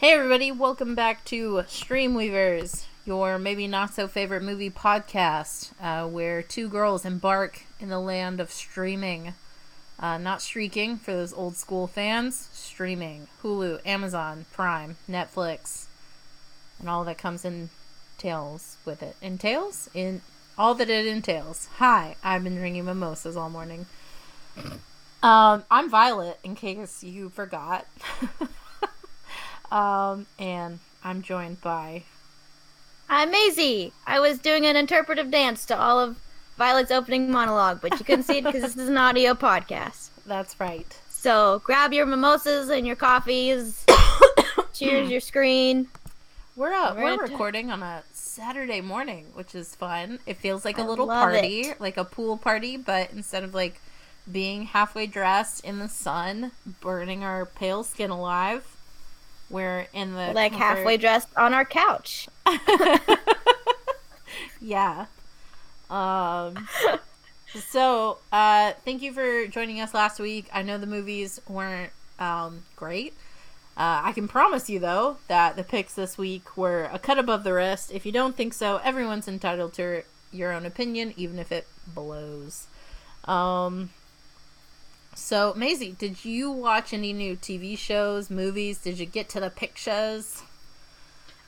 Hey, 0.00 0.14
everybody, 0.14 0.50
welcome 0.50 0.94
back 0.94 1.26
to 1.26 1.62
Streamweavers, 1.68 2.86
your 3.04 3.38
maybe 3.38 3.66
not 3.66 3.92
so 3.92 4.08
favorite 4.08 4.42
movie 4.42 4.70
podcast, 4.70 5.72
uh, 5.78 6.08
where 6.08 6.40
two 6.40 6.70
girls 6.70 7.04
embark 7.04 7.64
in 7.78 7.90
the 7.90 8.00
land 8.00 8.40
of 8.40 8.50
streaming. 8.50 9.34
Uh, 9.98 10.16
not 10.16 10.40
streaking 10.40 10.96
for 10.96 11.12
those 11.12 11.34
old 11.34 11.54
school 11.54 11.86
fans, 11.86 12.48
streaming. 12.50 13.28
Hulu, 13.42 13.84
Amazon, 13.84 14.46
Prime, 14.54 14.96
Netflix, 15.06 15.84
and 16.78 16.88
all 16.88 17.04
that 17.04 17.18
comes 17.18 17.44
in 17.44 17.68
entails 18.16 18.78
with 18.86 19.02
it. 19.02 19.16
Entails? 19.20 19.90
In 19.92 20.22
all 20.56 20.72
that 20.76 20.88
it 20.88 21.04
entails. 21.04 21.68
Hi, 21.76 22.16
I've 22.24 22.42
been 22.42 22.56
drinking 22.56 22.86
mimosas 22.86 23.36
all 23.36 23.50
morning. 23.50 23.84
Um, 25.22 25.64
I'm 25.70 25.90
Violet, 25.90 26.38
in 26.42 26.54
case 26.54 27.04
you 27.04 27.28
forgot. 27.28 27.86
um, 29.70 30.26
and 30.38 30.78
I'm 31.04 31.22
joined 31.22 31.60
by. 31.60 32.04
I'm 33.08 33.30
Maisie. 33.30 33.92
I 34.06 34.20
was 34.20 34.38
doing 34.38 34.66
an 34.66 34.76
interpretive 34.76 35.30
dance 35.30 35.66
to 35.66 35.78
all 35.78 35.98
of 35.98 36.16
Violet's 36.56 36.90
opening 36.90 37.30
monologue, 37.30 37.80
but 37.80 37.98
you 37.98 38.04
couldn't 38.04 38.24
see 38.24 38.38
it 38.38 38.44
because 38.44 38.62
this 38.62 38.76
is 38.76 38.88
an 38.88 38.96
audio 38.96 39.34
podcast. 39.34 40.10
That's 40.26 40.58
right. 40.60 40.96
So 41.08 41.60
grab 41.64 41.92
your 41.92 42.06
mimosas 42.06 42.68
and 42.68 42.86
your 42.86 42.96
coffees. 42.96 43.84
Cheers 44.72 45.10
your 45.10 45.20
screen. 45.20 45.88
We're 46.56 46.72
uh, 46.72 46.94
We're 46.94 47.02
we're 47.02 47.16
gonna 47.16 47.26
t- 47.28 47.32
recording 47.32 47.70
on 47.70 47.82
a 47.82 48.02
Saturday 48.12 48.80
morning, 48.80 49.26
which 49.34 49.54
is 49.54 49.74
fun. 49.74 50.18
It 50.26 50.36
feels 50.36 50.64
like 50.64 50.78
a 50.78 50.82
little 50.82 51.06
party, 51.06 51.62
it. 51.62 51.80
like 51.80 51.96
a 51.96 52.04
pool 52.04 52.36
party, 52.36 52.76
but 52.76 53.10
instead 53.12 53.42
of 53.42 53.54
like 53.54 53.80
being 54.30 54.64
halfway 54.64 55.06
dressed 55.06 55.64
in 55.64 55.78
the 55.78 55.88
sun, 55.88 56.52
burning 56.80 57.24
our 57.24 57.46
pale 57.46 57.82
skin 57.82 58.10
alive, 58.10 58.76
we're 59.50 59.86
in 59.92 60.14
the 60.14 60.32
Like 60.32 60.52
comfort- 60.52 60.64
halfway 60.76 60.96
dressed 60.96 61.28
on 61.36 61.52
our 61.52 61.64
couch. 61.64 62.28
yeah. 64.60 65.06
Um. 65.90 66.68
so, 67.70 68.18
uh, 68.32 68.72
thank 68.84 69.02
you 69.02 69.12
for 69.12 69.46
joining 69.48 69.80
us 69.80 69.92
last 69.92 70.20
week. 70.20 70.48
I 70.52 70.62
know 70.62 70.78
the 70.78 70.86
movies 70.86 71.40
weren't 71.48 71.92
um 72.18 72.62
great. 72.76 73.14
Uh, 73.76 74.02
I 74.04 74.12
can 74.12 74.28
promise 74.28 74.68
you 74.68 74.78
though 74.78 75.16
that 75.28 75.56
the 75.56 75.64
picks 75.64 75.94
this 75.94 76.18
week 76.18 76.56
were 76.56 76.90
a 76.92 76.98
cut 76.98 77.18
above 77.18 77.44
the 77.44 77.52
rest. 77.52 77.90
If 77.92 78.04
you 78.04 78.12
don't 78.12 78.36
think 78.36 78.52
so, 78.52 78.78
everyone's 78.84 79.26
entitled 79.26 79.72
to 79.74 80.02
your 80.32 80.52
own 80.52 80.66
opinion, 80.66 81.14
even 81.16 81.38
if 81.38 81.50
it 81.50 81.66
blows. 81.86 82.66
Um. 83.24 83.90
So, 85.20 85.52
Maisie, 85.54 85.92
did 85.92 86.24
you 86.24 86.50
watch 86.50 86.92
any 86.92 87.12
new 87.12 87.36
TV 87.36 87.78
shows, 87.78 88.30
movies? 88.30 88.78
Did 88.78 88.98
you 88.98 89.06
get 89.06 89.28
to 89.28 89.38
the 89.38 89.50
pictures? 89.50 90.42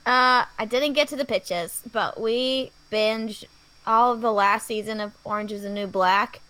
Uh, 0.06 0.45
I 0.56 0.67
didn't 0.69 0.92
get 0.92 1.09
to 1.09 1.17
the 1.17 1.25
pictures, 1.25 1.83
but 1.91 2.20
we 2.20 2.70
binged 2.93 3.45
all 3.84 4.12
of 4.12 4.20
the 4.20 4.31
last 4.31 4.67
season 4.67 5.00
of 5.00 5.12
Orange 5.25 5.50
is 5.50 5.62
the 5.62 5.70
New 5.70 5.87
Black. 5.89 6.41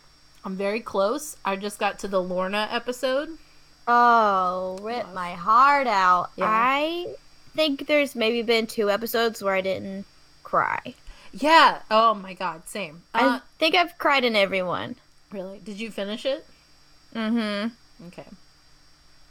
I'm 0.44 0.56
very 0.56 0.80
close. 0.80 1.36
I 1.44 1.56
just 1.56 1.78
got 1.78 2.00
to 2.00 2.08
the 2.08 2.20
Lorna 2.20 2.68
episode. 2.70 3.38
Oh, 3.86 4.78
rip 4.82 5.04
Love. 5.04 5.14
my 5.14 5.32
heart 5.32 5.86
out. 5.86 6.32
Yeah. 6.36 6.44
I 6.48 7.14
think 7.54 7.86
there's 7.86 8.14
maybe 8.14 8.42
been 8.42 8.66
two 8.66 8.90
episodes 8.90 9.42
where 9.42 9.54
I 9.54 9.60
didn't 9.62 10.04
cry. 10.42 10.94
Yeah. 11.32 11.80
Oh 11.90 12.14
my 12.14 12.34
god. 12.34 12.68
Same. 12.68 13.02
Uh, 13.14 13.40
I 13.40 13.40
think 13.58 13.74
I've 13.74 13.96
cried 13.96 14.24
in 14.24 14.36
everyone. 14.36 14.96
really? 15.30 15.60
Did 15.60 15.80
you 15.80 15.90
finish 15.90 16.26
it? 16.26 16.44
Mm-hmm. 17.14 18.06
Okay. 18.08 18.26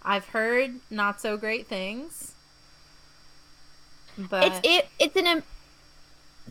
I've 0.03 0.25
heard 0.27 0.75
not 0.89 1.21
so 1.21 1.37
great 1.37 1.67
things. 1.67 2.33
But 4.17 4.43
it's 4.47 4.59
it 4.63 4.87
it's 4.99 5.15
an 5.15 5.43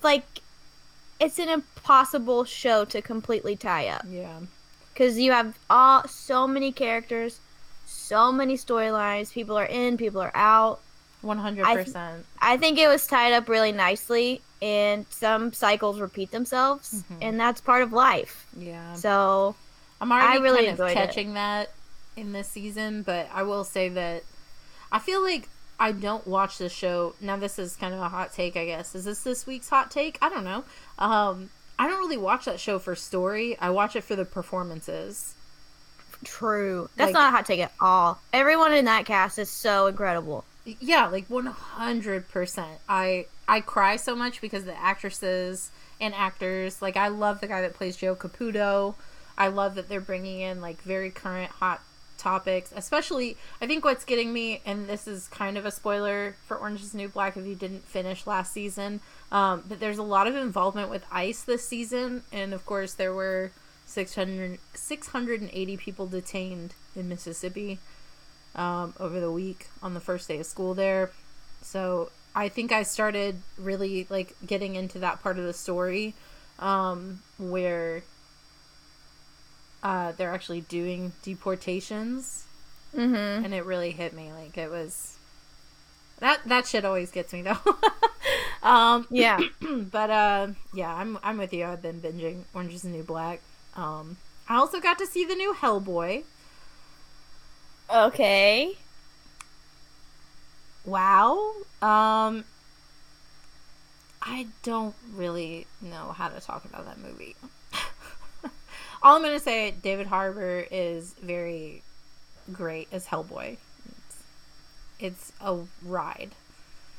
like 0.03 0.25
it's 1.19 1.39
an 1.39 1.49
impossible 1.49 2.45
show 2.45 2.85
to 2.87 3.03
completely 3.03 3.55
tie 3.55 3.89
up 3.89 4.05
yeah. 4.09 4.39
because 4.93 5.19
you 5.19 5.33
have 5.33 5.59
all 5.69 6.07
so 6.09 6.49
many 6.49 6.73
characters 6.73 7.39
so 7.87 8.33
many 8.33 8.57
storylines 8.57 9.31
people 9.33 9.59
are 9.59 9.67
in 9.67 9.97
people 9.99 10.21
are 10.23 10.33
out 10.35 10.81
100%. 11.23 12.23
i 12.41 12.57
think 12.57 12.79
it 12.79 12.89
was 12.89 13.07
tied 13.07 13.33
up 13.35 13.49
really 13.49 13.73
nicely 13.73 14.41
and 14.63 15.05
some 15.11 15.53
cycles 15.53 16.01
repeat 16.01 16.31
themselves 16.31 17.03
Mhm. 17.13 17.19
and 17.21 17.41
that's 17.41 17.61
part 17.61 17.83
of 17.83 17.93
life 17.93 18.47
yeah. 18.57 18.95
so 18.95 19.55
I'm 20.01 20.11
already 20.11 20.39
I 20.39 20.43
really 20.43 20.57
kind 20.59 20.67
of 20.69 20.73
enjoyed 20.73 20.91
it. 20.91 20.95
catching 20.95 21.35
that 21.35 21.71
in 22.17 22.33
this 22.33 22.49
season, 22.49 23.03
but 23.03 23.29
I 23.33 23.43
will 23.43 23.65
say 23.65 23.89
that 23.91 24.23
I 24.91 24.99
feel 24.99 25.23
like 25.23 25.49
I 25.79 25.93
don't 25.93 26.27
watch 26.27 26.59
the 26.59 26.69
show. 26.69 27.15
Now 27.21 27.37
this 27.37 27.59
is 27.59 27.77
kind 27.77 27.95
of 27.95 28.01
a 28.01 28.09
hot 28.09 28.33
take, 28.33 28.57
I 28.57 28.65
guess. 28.67 28.95
Is 28.95 29.05
this 29.05 29.23
this 29.23 29.47
week's 29.47 29.69
hot 29.69 29.91
take? 29.91 30.19
I 30.23 30.29
don't 30.29 30.45
know. 30.45 30.65
Um 30.99 31.51
I 31.79 31.89
don't 31.89 31.99
really 31.99 32.19
watch 32.19 32.45
that 32.45 32.61
show 32.61 32.79
for 32.79 32.95
story. 32.95 33.57
I 33.59 33.71
watch 33.71 33.97
it 33.97 34.05
for 34.05 34.15
the 34.17 34.25
performances. 34.27 35.35
true 36.23 36.91
that's 36.97 37.09
Like- 37.09 37.15
not 37.15 37.29
a 37.29 37.37
hot 37.37 37.47
take 37.47 37.61
at 37.61 37.73
all 37.81 38.21
everyone 38.35 38.75
in 38.75 38.85
that 38.85 39.07
cast 39.07 39.39
is 39.39 39.49
so 39.49 39.87
incredible 39.87 40.45
Yeah, 40.67 41.07
like 41.07 41.27
100%. 41.31 42.65
I 42.89 43.27
I 43.49 43.61
cry 43.63 43.97
so 43.97 44.15
much 44.15 44.43
because 44.43 44.65
the 44.65 44.77
actresses 44.79 45.71
and 45.99 46.15
actors, 46.15 46.83
like 46.83 46.97
I 46.99 47.09
love 47.09 47.41
the 47.41 47.47
guy 47.49 47.63
that 47.63 47.73
plays 47.75 47.97
Joe 47.97 48.15
Caputo. 48.15 48.95
I 49.41 49.49
love 49.49 49.75
that 49.77 49.89
they're 49.89 50.03
bringing 50.03 50.41
in 50.41 50.61
like 50.61 50.83
very 50.83 51.11
current 51.11 51.51
hot 51.51 51.83
topics, 52.19 52.73
especially 52.77 53.39
I 53.63 53.67
think 53.67 53.87
what's 53.87 54.05
getting 54.05 54.35
me 54.35 54.61
and 54.67 54.87
this 54.87 55.09
is 55.09 55.29
kind 55.29 55.57
of 55.57 55.65
a 55.65 55.71
spoiler 55.71 56.37
for 56.47 56.59
Orange 56.59 56.83
is 56.83 56.95
New 56.95 57.09
Black 57.09 57.39
if 57.39 57.47
you 57.47 57.55
didn't 57.55 57.89
finish 57.89 58.27
last 58.27 58.53
season, 58.53 59.01
um 59.33 59.65
but 59.67 59.81
there's 59.81 59.97
a 59.97 60.03
lot 60.03 60.27
of 60.27 60.37
involvement 60.37 60.91
with 60.91 61.05
ICE 61.11 61.43
this 61.43 61.67
season 61.67 62.23
and 62.31 62.53
of 62.53 62.67
course 62.67 62.93
there 62.93 63.15
were 63.15 63.51
600 63.87 64.59
680 64.75 65.77
people 65.79 66.07
detained 66.07 66.75
in 66.95 67.09
Mississippi 67.09 67.79
um, 68.55 68.93
over 69.01 69.21
the 69.21 69.33
week 69.33 69.69
on 69.83 69.95
the 69.95 70.01
first 70.01 70.29
day 70.29 70.39
of 70.39 70.47
school 70.47 70.75
there. 70.75 71.11
So 71.63 72.11
I 72.35 72.49
think 72.51 72.73
I 72.73 72.83
started 72.83 73.41
really 73.59 74.07
like 74.11 74.37
getting 74.47 74.77
into 74.77 74.99
that 74.99 75.23
part 75.23 75.39
of 75.39 75.45
the 75.45 75.55
story 75.55 76.15
um, 76.59 77.23
where 77.39 78.03
uh, 79.83 80.13
they're 80.17 80.33
actually 80.33 80.63
doing 80.63 81.13
deportations, 81.23 82.45
mm-hmm 82.95 83.45
and 83.45 83.55
it 83.55 83.65
really 83.65 83.91
hit 83.93 84.13
me. 84.13 84.33
Like 84.33 84.57
it 84.59 84.71
was 84.71 85.17
that 86.19 86.41
that 86.47 86.67
shit 86.67 86.85
always 86.85 87.11
gets 87.11 87.33
me 87.33 87.43
though. 87.49 87.59
um, 88.63 89.07
yeah 89.11 89.41
but 89.61 90.11
uh, 90.11 90.49
yeah, 90.75 90.95
I'm 90.95 91.19
I'm 91.23 91.39
with 91.39 91.53
you. 91.53 91.65
I've 91.65 91.83
been 91.83 92.01
binging 92.01 92.45
Orange 92.55 92.75
is 92.75 92.83
the 92.83 92.89
New 92.89 93.03
Black. 93.03 93.41
Um, 93.77 94.17
I 94.49 94.57
also 94.57 94.81
got 94.81 94.99
to 94.99 95.07
see 95.07 95.25
the 95.25 95.35
new 95.35 95.55
Hellboy. 95.55 96.25
okay 97.93 98.75
Wow. 100.85 101.53
Um 101.83 102.45
I 104.23 104.49
don't 104.63 104.95
really 105.15 105.67
know 105.81 106.13
how 106.13 106.29
to 106.29 106.41
talk 106.41 106.65
about 106.65 106.85
that 106.87 106.99
movie. 106.99 107.37
All 109.03 109.17
I'm 109.17 109.23
going 109.23 109.37
to 109.37 109.43
say 109.43 109.71
David 109.71 110.09
Harbour 110.09 110.67
is 110.71 111.15
very 111.23 111.83
great 112.53 112.89
as 112.93 113.07
Hellboy. 113.07 113.57
It's, 113.89 114.23
it's 114.99 115.33
a 115.41 115.59
ride. 115.85 116.31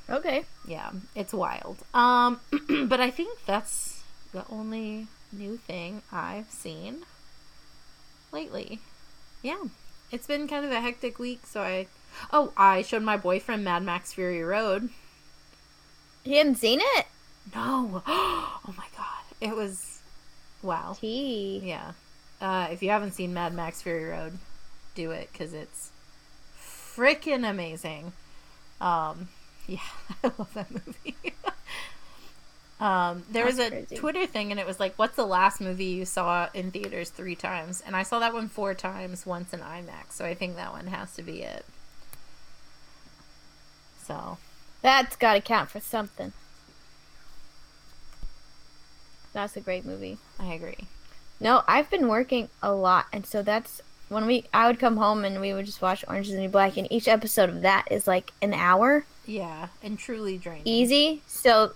okay 0.09 0.45
Yeah, 0.67 0.91
it's 1.16 1.34
wild. 1.34 1.78
Um 1.94 2.39
but 2.88 3.00
I 3.00 3.12
think 3.12 3.38
that's 3.45 4.01
the 4.34 4.45
only 4.50 5.07
new 5.31 5.57
thing 5.57 6.01
I've 6.12 6.50
seen 6.50 7.03
lately. 8.31 8.79
Yeah. 9.44 9.63
It's 10.12 10.28
been 10.28 10.47
kind 10.47 10.66
of 10.66 10.72
a 10.72 10.81
hectic 10.81 11.19
week, 11.19 11.45
so 11.45 11.62
I 11.62 11.88
Oh, 12.33 12.51
I 12.57 12.81
showed 12.81 13.03
my 13.03 13.15
boyfriend 13.18 13.63
Mad 13.63 13.83
Max 13.83 14.13
Fury 14.13 14.44
Road. 14.44 14.89
He 16.24 16.38
hadn't 16.38 16.56
seen 16.56 16.80
it 16.81 17.06
No. 17.56 18.01
Oh 18.07 18.74
my 18.77 18.86
god. 18.98 19.24
It 19.39 19.56
was 19.56 19.90
wow. 20.62 20.96
Tea. 21.00 21.62
Yeah. 21.63 21.92
Uh, 22.40 22.68
if 22.72 22.81
you 22.81 22.90
haven't 22.90 23.12
seen 23.12 23.34
Mad 23.34 23.54
Max 23.54 23.81
Fury 23.81 24.06
Road, 24.06 24.38
do 24.96 25.12
it 25.12 25.30
because 25.31 25.54
it's 25.54 25.92
freaking 26.60 27.48
amazing. 27.48 28.13
Um, 28.80 29.30
yeah, 29.68 29.80
I 30.24 30.31
love 30.38 30.54
that 30.56 30.72
movie. 30.72 31.16
um, 32.80 33.24
there 33.30 33.46
was 33.46 33.60
a 33.60 33.69
crazy. 33.69 33.96
Twitter 33.96 34.25
thing, 34.25 34.52
and 34.52 34.60
it 34.60 34.66
was 34.66 34.80
like, 34.80 34.96
"What's 34.98 35.16
the 35.16 35.25
last 35.25 35.62
movie 35.62 35.86
you 35.86 36.06
saw 36.06 36.50
in 36.54 36.72
theaters 36.72 37.10
three 37.10 37.36
times?" 37.36 37.84
And 37.86 37.96
I 37.96 38.04
saw 38.04 38.19
that 38.19 38.34
one 38.34 38.50
four 38.50 38.74
times, 38.74 39.25
once 39.25 39.54
in 39.54 39.60
IMAX. 39.60 40.13
So 40.13 40.25
I 40.25 40.34
think 40.34 40.56
that 40.56 40.74
one 40.74 40.88
has 40.88 41.13
to 41.16 41.22
be 41.22 41.44
it. 41.44 41.66
So 44.04 44.38
That's 44.81 45.16
got 45.16 45.34
to 45.36 45.42
count 45.42 45.69
for 45.69 45.80
something. 45.80 46.34
That's 49.33 49.56
a 49.56 49.62
great 49.62 49.86
movie. 49.86 50.18
I 50.39 50.54
agree. 50.54 50.88
No, 51.39 51.63
I've 51.68 51.89
been 51.89 52.07
working 52.07 52.50
a 52.62 52.72
lot, 52.74 53.06
and 53.13 53.25
so 53.25 53.42
that's 53.42 53.81
when 54.10 54.25
we 54.25 54.45
I 54.54 54.68
would 54.68 54.80
come 54.80 54.98
home 54.98 55.24
and 55.25 55.39
we 55.42 55.54
would 55.54 55.66
just 55.66 55.81
watch 55.81 56.04
Orange 56.07 56.28
is 56.28 56.33
the 56.33 56.39
New 56.42 56.50
Black, 56.50 56.78
and 56.78 56.92
each 56.92 57.07
episode 57.07 57.50
of 57.50 57.62
that 57.62 57.88
is 57.89 58.07
like 58.07 58.31
an 58.42 58.54
hour, 58.54 59.06
Yeah, 59.25 59.68
and 59.81 59.98
truly 59.98 60.38
draining. 60.38 60.63
easy. 60.68 61.22
So, 61.28 61.74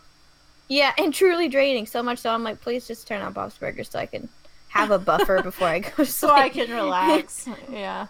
yeah, 0.68 0.94
and 0.98 1.14
truly 1.14 1.48
draining. 1.50 1.86
So 1.88 2.04
much 2.04 2.20
so, 2.20 2.32
I'm 2.32 2.44
like, 2.44 2.62
please 2.62 2.86
just 2.88 3.08
turn 3.08 3.22
on 3.22 3.34
Bob's 3.34 3.58
Burgers 3.58 3.90
so 3.90 4.00
I 4.00 4.06
can 4.06 4.30
have 4.70 4.92
a 4.92 5.00
buffer 5.00 5.42
before 5.44 5.70
I 5.70 5.80
go 5.80 5.90
to 5.90 6.06
sleep. 6.06 6.08
So 6.10 6.30
I 6.30 6.50
can 6.50 6.70
relax. 6.70 7.48
yeah. 7.72 8.08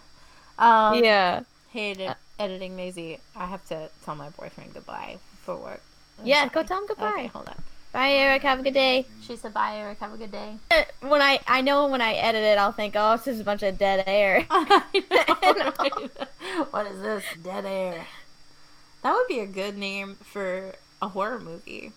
Um, 0.58 1.04
yeah. 1.04 1.42
Hey, 1.72 1.92
edi- 1.92 2.10
editing 2.40 2.76
Maisie, 2.76 3.20
I 3.36 3.46
have 3.46 3.66
to 3.68 3.90
tell 4.04 4.16
my 4.16 4.30
boyfriend 4.30 4.74
goodbye 4.74 5.18
for 5.44 5.56
work. 5.56 5.82
I'm 6.20 6.26
Yeah, 6.26 6.48
go 6.50 6.64
tell 6.64 6.80
him 6.80 6.88
goodbye. 6.88 7.10
Okay, 7.12 7.28
hold 7.28 7.48
on. 7.50 7.62
Bye, 7.96 8.12
Eric. 8.12 8.42
Have 8.42 8.60
a 8.60 8.62
good 8.62 8.74
day. 8.74 9.06
She 9.22 9.38
said, 9.38 9.54
"Bye, 9.54 9.78
Eric. 9.78 10.02
Have 10.02 10.14
a 10.14 10.18
good 10.18 10.32
day." 10.32 10.58
When 11.00 11.22
I 11.22 11.40
I 11.48 11.62
know 11.62 11.88
when 11.88 12.02
I 12.02 12.16
edit 12.16 12.44
it, 12.44 12.58
I'll 12.58 12.74
think, 12.74 12.94
oh, 12.98 13.14
it's 13.14 13.24
just 13.24 13.40
a 13.40 13.44
bunch 13.46 13.64
of 13.64 13.78
dead 13.78 14.04
air. 14.06 14.46
Know, 14.52 15.72
right? 15.80 15.94
what 16.72 16.88
is 16.88 17.02
this? 17.02 17.24
Dead 17.42 17.64
air. 17.66 18.06
That 19.02 19.14
would 19.14 19.28
be 19.30 19.40
a 19.40 19.46
good 19.46 19.78
name 19.78 20.16
for 20.16 20.74
a 21.02 21.08
horror 21.08 21.40
movie. 21.40 21.94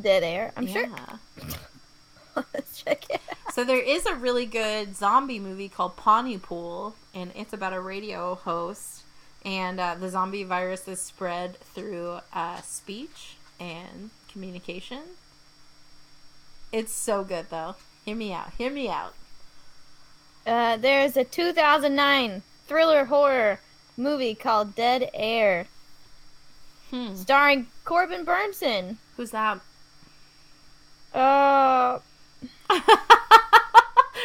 Dead 0.00 0.22
air. 0.22 0.54
I'm 0.56 0.66
sure. 0.66 0.86
Yeah. 0.86 1.16
Let's 2.54 2.82
check 2.82 3.04
it. 3.10 3.20
out. 3.28 3.52
So 3.52 3.64
there 3.64 3.82
is 3.82 4.06
a 4.06 4.14
really 4.14 4.46
good 4.46 4.96
zombie 4.96 5.38
movie 5.38 5.68
called 5.68 5.96
Pontypool, 5.98 6.94
and 7.14 7.30
it's 7.34 7.52
about 7.52 7.74
a 7.74 7.80
radio 7.80 8.36
host, 8.36 9.02
and 9.44 9.78
uh, 9.78 9.96
the 10.00 10.08
zombie 10.08 10.44
virus 10.44 10.88
is 10.88 11.02
spread 11.02 11.58
through 11.58 12.20
uh, 12.32 12.62
speech 12.62 13.36
and 13.60 14.10
communication. 14.32 15.02
It's 16.72 16.92
so 16.92 17.22
good, 17.24 17.46
though. 17.50 17.76
Hear 18.04 18.16
me 18.16 18.32
out. 18.32 18.52
Hear 18.58 18.70
me 18.70 18.88
out. 18.88 19.14
Uh, 20.46 20.76
there's 20.76 21.16
a 21.16 21.24
2009 21.24 22.42
thriller 22.66 23.04
horror 23.06 23.60
movie 23.96 24.34
called 24.34 24.74
Dead 24.74 25.10
Air, 25.14 25.66
Hmm. 26.90 27.14
starring 27.14 27.66
Corbin 27.84 28.24
Bernsen. 28.26 28.96
Who's 29.16 29.30
that? 29.30 29.60
Uh, 31.14 31.98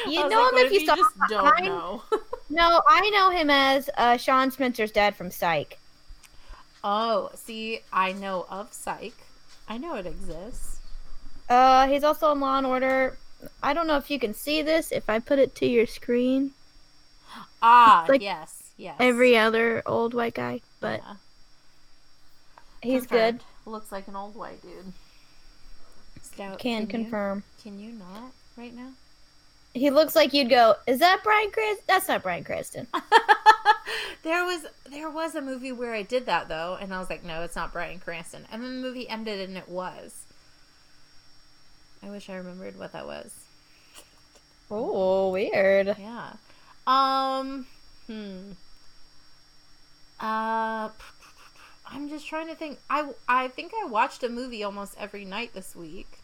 You 0.07 0.27
know 0.30 0.50
like, 0.54 0.54
him 0.54 0.65
if 0.68 0.71
you 0.71 0.86
saw 0.86 0.95
just 0.95 1.15
him 1.15 1.21
don't 1.30 1.45
online? 1.45 1.65
know. 1.65 2.04
no, 2.50 2.81
I 2.88 3.09
know 3.09 3.30
him 3.30 3.50
as 3.50 3.89
uh, 3.98 4.15
Shawn 4.18 4.51
Spencer's 4.51 4.92
dad 4.92 5.15
from 5.15 5.31
Psych. 5.31 5.77
oh, 6.83 7.30
see, 7.36 7.81
I 7.92 8.13
know 8.13 8.45
of 8.50 8.71
Psych. 8.74 9.13
I 9.69 9.78
know 9.78 9.96
it 9.96 10.06
exists. 10.06 10.80
Uh, 11.50 11.88
he's 11.88 12.04
also 12.04 12.31
in 12.31 12.40
Law 12.40 12.58
and 12.58 12.66
Order. 12.68 13.18
I 13.62 13.74
don't 13.74 13.88
know 13.88 13.98
if 13.98 14.10
you 14.10 14.19
can 14.19 14.34
see 14.34 14.62
this 14.62 14.92
if 14.92 15.10
I 15.10 15.19
put 15.19 15.40
it 15.40 15.56
to 15.56 15.66
your 15.66 15.86
screen. 15.86 16.52
Ah, 17.62 18.06
Like 18.08 18.22
yes, 18.22 18.72
yes. 18.78 18.96
Every 19.00 19.38
other 19.38 19.84
old 19.86 20.14
white 20.14 20.34
guy, 20.36 20.62
but 20.80 21.02
Yeah. 21.06 21.16
he's 22.81 23.06
Confirmed. 23.08 23.40
good. 23.66 23.72
Looks 23.72 23.92
like 23.92 24.08
an 24.08 24.16
old 24.16 24.36
white 24.36 24.62
dude. 24.62 24.94
Scout, 26.22 26.60
Can 26.60 26.81
you- 26.81 26.88
confirm. 26.88 27.44
can 27.62 27.80
you 27.80 27.92
not 27.92 28.31
right 28.56 28.74
now? 28.74 28.92
He 29.78 29.90
looks 29.90 30.16
like 30.16 30.34
you'd 30.34 30.50
go, 30.50 30.76
"Is 30.88 31.00
that 31.00 31.24
Bryan 31.24 31.52
Cranston?" 31.52 31.84
That's 31.88 32.08
not 32.08 32.24
Bryan 32.24 32.44
Cranston. 32.44 32.88
there 34.24 34.44
was 34.44 34.66
there 34.90 35.10
was 35.10 35.36
a 35.36 35.42
movie 35.42 35.72
where 35.72 35.94
I 35.94 36.02
did 36.02 36.26
that 36.26 36.48
though, 36.50 36.78
and 36.80 36.94
I 36.94 37.00
was 37.00 37.10
like, 37.10 37.24
no, 37.24 37.44
it's 37.44 37.56
not 37.56 37.74
Bryan 37.74 38.00
Cranston. 38.00 38.46
And 38.52 38.64
then 38.64 38.82
the 38.82 38.88
movie 38.88 39.08
ended, 39.08 39.48
and 39.48 39.58
it 39.58 39.70
was. 39.70 40.26
I 42.04 42.10
wish 42.10 42.30
I 42.30 42.36
remembered 42.36 42.78
what 42.78 42.92
that 42.94 43.06
was. 43.06 43.34
Oh, 44.70 45.30
weird. 45.30 45.96
Yeah. 46.00 46.34
Um. 46.86 47.68
Hmm. 48.08 48.52
Uh. 50.20 50.90
I'm 51.90 52.10
just 52.10 52.28
trying 52.28 52.48
to 52.48 52.56
think. 52.56 52.80
I 52.90 53.10
I 53.28 53.48
think 53.48 53.72
I 53.82 53.86
watched 53.86 54.24
a 54.24 54.30
movie 54.30 54.64
almost 54.64 54.96
every 55.00 55.26
night 55.26 55.54
this 55.54 55.76
week. 55.76 56.20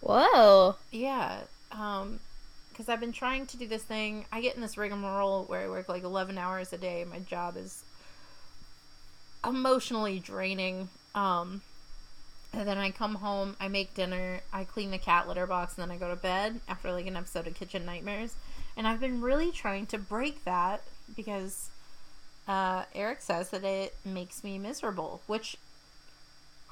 Whoa. 0.00 0.76
Yeah. 0.90 1.40
Um. 1.70 2.20
Because 2.82 2.94
I've 2.94 3.00
been 3.00 3.12
trying 3.12 3.46
to 3.46 3.56
do 3.56 3.68
this 3.68 3.84
thing. 3.84 4.24
I 4.32 4.40
get 4.40 4.56
in 4.56 4.60
this 4.60 4.76
rigmarole 4.76 5.44
where 5.44 5.60
I 5.60 5.68
work 5.68 5.88
like 5.88 6.02
11 6.02 6.36
hours 6.36 6.72
a 6.72 6.78
day. 6.78 7.04
My 7.08 7.20
job 7.20 7.56
is 7.56 7.84
emotionally 9.46 10.18
draining. 10.18 10.88
Um. 11.14 11.62
And 12.52 12.66
then 12.66 12.78
I 12.78 12.90
come 12.90 13.14
home, 13.14 13.56
I 13.60 13.68
make 13.68 13.94
dinner, 13.94 14.40
I 14.52 14.64
clean 14.64 14.90
the 14.90 14.98
cat 14.98 15.28
litter 15.28 15.46
box, 15.46 15.78
and 15.78 15.82
then 15.82 15.96
I 15.96 15.98
go 15.98 16.10
to 16.10 16.20
bed 16.20 16.60
after 16.68 16.90
like 16.90 17.06
an 17.06 17.16
episode 17.16 17.46
of 17.46 17.54
Kitchen 17.54 17.86
Nightmares. 17.86 18.34
And 18.76 18.88
I've 18.88 18.98
been 18.98 19.20
really 19.20 19.52
trying 19.52 19.86
to 19.86 19.98
break 19.98 20.44
that 20.44 20.82
because 21.14 21.70
uh, 22.48 22.82
Eric 22.96 23.22
says 23.22 23.50
that 23.50 23.62
it 23.62 23.94
makes 24.04 24.42
me 24.42 24.58
miserable, 24.58 25.22
which 25.28 25.56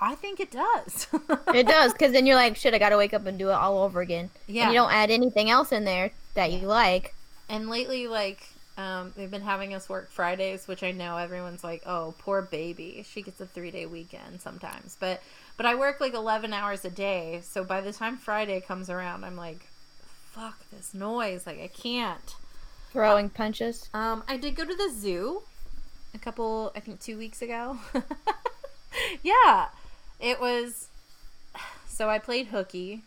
I 0.00 0.14
think 0.14 0.40
it 0.40 0.50
does. 0.50 1.06
It 1.54 1.66
does, 1.66 1.92
because 1.92 2.12
then 2.12 2.26
you're 2.26 2.36
like, 2.36 2.56
shit, 2.56 2.74
I 2.74 2.78
gotta 2.78 2.96
wake 2.96 3.12
up 3.12 3.26
and 3.26 3.38
do 3.38 3.48
it 3.50 3.52
all 3.52 3.82
over 3.82 4.00
again. 4.00 4.30
Yeah. 4.46 4.64
And 4.64 4.72
you 4.72 4.78
don't 4.78 4.92
add 4.92 5.10
anything 5.10 5.50
else 5.50 5.72
in 5.72 5.84
there 5.84 6.10
that 6.34 6.52
you 6.52 6.60
like. 6.60 7.14
And 7.48 7.68
lately, 7.68 8.06
like, 8.06 8.46
um, 8.78 9.12
they've 9.16 9.30
been 9.30 9.42
having 9.42 9.74
us 9.74 9.88
work 9.88 10.10
Fridays, 10.10 10.66
which 10.66 10.82
I 10.82 10.92
know 10.92 11.16
everyone's 11.16 11.62
like, 11.62 11.82
"Oh, 11.84 12.14
poor 12.18 12.40
baby, 12.40 13.04
she 13.06 13.20
gets 13.20 13.40
a 13.40 13.46
three 13.46 13.70
day 13.70 13.84
weekend 13.84 14.40
sometimes." 14.40 14.96
But 14.98 15.22
but 15.56 15.66
I 15.66 15.74
work 15.74 16.00
like 16.00 16.14
eleven 16.14 16.54
hours 16.54 16.84
a 16.84 16.90
day, 16.90 17.40
so 17.42 17.62
by 17.62 17.80
the 17.82 17.92
time 17.92 18.16
Friday 18.16 18.60
comes 18.60 18.88
around, 18.88 19.24
I'm 19.24 19.36
like, 19.36 19.66
"Fuck 20.30 20.58
this 20.70 20.94
noise!" 20.94 21.46
Like 21.46 21.60
I 21.60 21.66
can't. 21.66 22.36
Throwing 22.92 23.28
punches. 23.28 23.90
Um, 23.92 24.24
I 24.26 24.36
did 24.36 24.56
go 24.56 24.64
to 24.64 24.74
the 24.74 24.90
zoo 24.90 25.42
a 26.14 26.18
couple, 26.18 26.72
I 26.74 26.80
think, 26.80 27.00
two 27.00 27.18
weeks 27.18 27.42
ago. 27.42 27.78
yeah, 29.22 29.68
it 30.20 30.40
was. 30.40 30.88
So 31.88 32.08
I 32.08 32.18
played 32.18 32.46
hooky. 32.48 33.02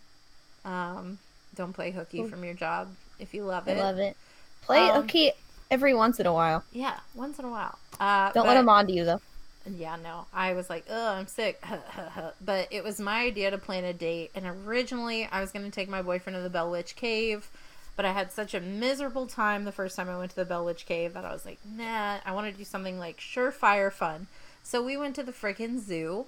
Um, 0.66 1.18
don't 1.56 1.74
play 1.74 1.92
hooky 1.92 2.24
from 2.28 2.44
your 2.44 2.54
job 2.54 2.90
if 3.20 3.34
you 3.34 3.44
love 3.44 3.68
I 3.68 3.72
it. 3.72 3.78
love 3.78 3.98
it. 4.00 4.16
Play 4.62 4.90
Um, 4.90 5.04
okay 5.06 5.34
every 5.72 5.94
once 5.94 6.20
in 6.20 6.26
a 6.26 6.34
while. 6.34 6.64
Yeah, 6.72 7.00
once 7.16 7.40
in 7.40 7.46
a 7.46 7.50
while. 7.50 7.78
Uh, 8.00 8.32
Don't 8.32 8.44
but- 8.44 8.50
let 8.50 8.54
them 8.56 8.70
on 8.70 8.88
to 8.88 8.94
you 8.94 9.06
though. 9.06 9.22
Yeah, 9.66 9.96
no. 9.96 10.26
I 10.34 10.54
was 10.54 10.70
like, 10.70 10.86
oh, 10.90 11.14
I'm 11.14 11.28
sick. 11.28 11.64
but 12.42 12.68
it 12.70 12.84
was 12.84 13.00
my 13.00 13.22
idea 13.22 13.50
to 13.50 13.58
plan 13.58 13.86
a 13.86 13.94
date. 13.94 14.32
And 14.36 14.46
originally, 14.68 15.26
I 15.32 15.40
was 15.40 15.52
going 15.54 15.64
to 15.64 15.72
take 15.72 15.88
my 15.88 16.02
boyfriend 16.02 16.36
to 16.36 16.42
the 16.44 16.50
Bell 16.50 16.70
Witch 16.70 16.98
Cave. 16.98 17.50
But 17.96 18.04
I 18.06 18.12
had 18.12 18.32
such 18.34 18.54
a 18.54 18.60
miserable 18.60 19.26
time 19.26 19.64
the 19.64 19.72
first 19.72 19.96
time 19.96 20.10
I 20.10 20.18
went 20.18 20.32
to 20.32 20.36
the 20.36 20.44
Bell 20.44 20.66
Witch 20.66 20.86
Cave 20.86 21.14
that 21.14 21.24
I 21.24 21.32
was 21.32 21.46
like, 21.46 21.60
nah, 21.66 22.18
I 22.26 22.34
want 22.34 22.52
to 22.52 22.58
do 22.58 22.66
something 22.66 23.00
like 23.00 23.20
surefire 23.20 23.90
fun. 23.92 24.28
So 24.64 24.84
we 24.84 24.98
went 24.98 25.16
to 25.16 25.24
the 25.24 25.32
freaking 25.32 25.80
zoo 25.80 26.26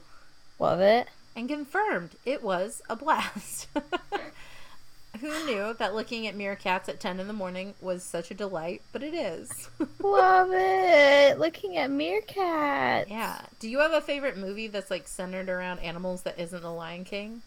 Love 0.59 0.79
it. 0.81 1.07
and 1.35 1.49
confirmed 1.49 2.11
it 2.25 2.41
was 2.43 2.81
a 2.89 2.95
blast. 2.95 3.67
Who 5.21 5.45
knew 5.45 5.73
that 5.79 5.95
looking 5.95 6.27
at 6.27 6.35
meerkats 6.37 6.89
at 6.89 6.99
10 6.99 7.19
in 7.21 7.27
the 7.27 7.33
morning 7.33 7.73
was 7.81 8.03
such 8.03 8.31
a 8.31 8.33
delight? 8.33 8.81
But 8.91 9.01
it 9.03 9.13
is. 9.13 9.69
Love 9.99 10.49
it. 10.51 11.39
Looking 11.39 11.77
at 11.77 11.89
meerkats. 11.89 13.09
Yeah. 13.09 13.39
Do 13.59 13.69
you 13.69 13.79
have 13.79 13.93
a 13.93 14.01
favorite 14.01 14.37
movie 14.37 14.67
that's 14.67 14.91
like 14.91 15.07
centered 15.07 15.47
around 15.49 15.79
animals 15.79 16.23
that 16.23 16.37
isn't 16.39 16.61
The 16.61 16.71
Lion 16.71 17.05
King? 17.05 17.41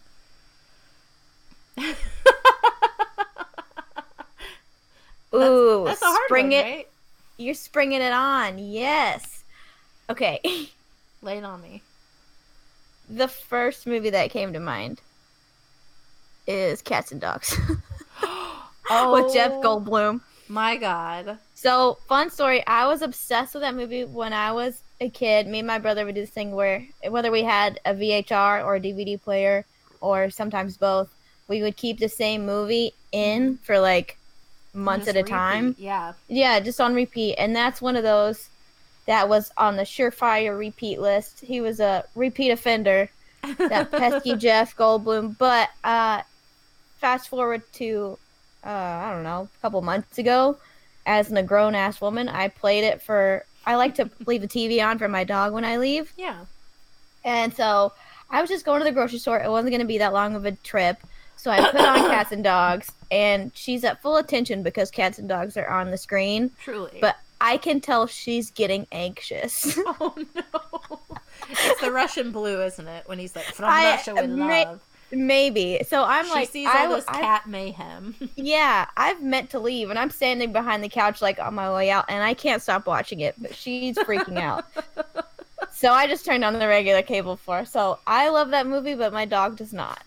Ooh, 5.33 5.83
that's 5.85 6.01
a 6.01 6.05
hard 6.05 6.25
spring 6.25 6.45
one, 6.47 6.53
it. 6.53 6.63
right? 6.63 6.87
You're 7.37 7.53
springing 7.53 8.01
it 8.01 8.11
on. 8.11 8.57
Yes. 8.57 9.43
Okay. 10.09 10.39
Lay 11.21 11.37
it 11.37 11.43
on 11.43 11.61
me. 11.61 11.81
The 13.09 13.27
first 13.27 13.87
movie 13.87 14.11
that 14.11 14.29
came 14.29 14.53
to 14.53 14.59
mind 14.59 15.01
is 16.47 16.81
Cats 16.81 17.11
and 17.11 17.19
Dogs 17.19 17.57
Oh, 18.89 19.13
with 19.23 19.33
Jeff 19.33 19.51
oh 19.51 19.61
Goldblum. 19.61 20.21
My 20.47 20.77
God. 20.77 21.37
So, 21.53 21.99
fun 22.07 22.31
story. 22.31 22.65
I 22.65 22.87
was 22.87 23.03
obsessed 23.03 23.53
with 23.53 23.61
that 23.61 23.75
movie 23.75 24.03
when 24.03 24.33
I 24.33 24.51
was 24.51 24.81
a 24.99 25.09
kid. 25.09 25.47
Me 25.47 25.59
and 25.59 25.67
my 25.67 25.77
brother 25.77 26.05
would 26.05 26.15
do 26.15 26.21
this 26.21 26.29
thing 26.31 26.53
where, 26.53 26.85
whether 27.07 27.31
we 27.31 27.43
had 27.43 27.79
a 27.85 27.93
VHR 27.93 28.65
or 28.65 28.75
a 28.75 28.79
DVD 28.79 29.21
player, 29.21 29.65
or 30.01 30.31
sometimes 30.31 30.75
both, 30.77 31.09
we 31.47 31.61
would 31.61 31.77
keep 31.77 31.99
the 31.99 32.09
same 32.09 32.45
movie 32.45 32.93
in 33.11 33.53
mm-hmm. 33.53 33.63
for 33.63 33.79
like 33.79 34.17
months 34.73 35.07
at 35.07 35.15
a 35.15 35.23
time. 35.23 35.75
Yeah. 35.77 36.13
Yeah, 36.27 36.59
just 36.59 36.81
on 36.81 36.95
repeat. 36.95 37.35
And 37.35 37.55
that's 37.55 37.81
one 37.81 37.95
of 37.95 38.03
those 38.03 38.48
that 39.09 39.27
was 39.27 39.51
on 39.57 39.75
the 39.75 39.81
surefire 39.81 40.55
repeat 40.55 41.01
list. 41.01 41.39
He 41.39 41.61
was 41.61 41.79
a 41.79 42.05
repeat 42.13 42.51
offender, 42.51 43.09
that 43.57 43.89
pesky 43.91 44.35
Jeff 44.35 44.77
Goldblum. 44.77 45.35
But 45.39 45.69
uh, 45.83 46.21
fast 46.99 47.27
forward 47.27 47.63
to, 47.73 48.19
uh, 48.63 48.69
I 48.69 49.11
don't 49.11 49.23
know, 49.23 49.49
a 49.51 49.61
couple 49.63 49.81
months 49.81 50.19
ago, 50.19 50.59
as 51.07 51.31
a 51.31 51.41
grown 51.41 51.73
ass 51.73 51.99
woman, 51.99 52.29
I 52.29 52.49
played 52.49 52.83
it 52.83 53.01
for. 53.01 53.45
I 53.65 53.77
like 53.77 53.95
to 53.95 54.11
leave 54.27 54.41
the 54.41 54.47
TV 54.47 54.85
on 54.85 54.99
for 54.99 55.07
my 55.07 55.23
dog 55.23 55.53
when 55.53 55.65
I 55.65 55.77
leave. 55.77 56.13
Yeah. 56.15 56.45
And 57.25 57.51
so 57.51 57.93
I 58.29 58.41
was 58.41 58.49
just 58.49 58.63
going 58.63 58.79
to 58.79 58.85
the 58.85 58.91
grocery 58.91 59.17
store. 59.17 59.39
It 59.39 59.49
wasn't 59.49 59.71
going 59.71 59.81
to 59.81 59.87
be 59.87 59.97
that 59.97 60.13
long 60.13 60.35
of 60.35 60.45
a 60.45 60.51
trip. 60.51 60.97
So 61.35 61.49
I 61.49 61.71
put 61.71 61.81
on 61.81 62.09
cats 62.11 62.31
and 62.31 62.43
dogs, 62.43 62.91
and 63.09 63.51
she's 63.55 63.83
at 63.83 64.03
full 64.03 64.17
attention 64.17 64.61
because 64.61 64.91
cats 64.91 65.17
and 65.17 65.27
dogs 65.27 65.57
are 65.57 65.67
on 65.67 65.89
the 65.89 65.97
screen. 65.97 66.51
Truly. 66.63 66.99
But 67.01 67.17
I 67.41 67.57
can 67.57 67.81
tell 67.81 68.07
she's 68.07 68.51
getting 68.51 68.87
anxious. 68.91 69.77
oh 69.87 70.13
no. 70.35 70.99
It's 71.49 71.81
the 71.81 71.91
Russian 71.91 72.31
blue, 72.31 72.61
isn't 72.63 72.87
it? 72.87 73.07
When 73.07 73.17
he's 73.19 73.35
like 73.35 73.45
from 73.45 73.65
I- 73.65 73.91
Russia 73.91 74.13
with 74.15 74.29
may- 74.29 74.65
love. 74.65 74.81
Maybe. 75.11 75.81
So 75.87 76.03
I'm 76.03 76.25
she 76.25 76.31
like, 76.31 76.49
sees 76.49 76.67
I, 76.67 76.85
all 76.85 76.95
this 76.95 77.05
I- 77.07 77.19
cat 77.19 77.47
mayhem. 77.47 78.13
yeah, 78.35 78.85
I've 78.95 79.23
meant 79.23 79.49
to 79.51 79.59
leave, 79.59 79.89
and 79.89 79.97
I'm 79.97 80.11
standing 80.11 80.51
behind 80.53 80.83
the 80.83 80.89
couch 80.89 81.19
like 81.21 81.39
on 81.39 81.55
my 81.55 81.73
way 81.73 81.89
out, 81.89 82.05
and 82.09 82.23
I 82.23 82.35
can't 82.35 82.61
stop 82.61 82.85
watching 82.85 83.21
it. 83.21 83.33
But 83.39 83.55
she's 83.55 83.97
freaking 83.97 84.37
out. 84.37 84.65
So 85.73 85.91
I 85.93 86.05
just 86.07 86.25
turned 86.25 86.45
on 86.45 86.53
the 86.59 86.67
regular 86.67 87.01
cable 87.01 87.37
for 87.37 87.59
her. 87.59 87.65
So 87.65 87.97
I 88.05 88.29
love 88.29 88.49
that 88.51 88.67
movie, 88.67 88.93
but 88.95 89.11
my 89.13 89.25
dog 89.25 89.55
does 89.55 89.73
not. 89.73 90.03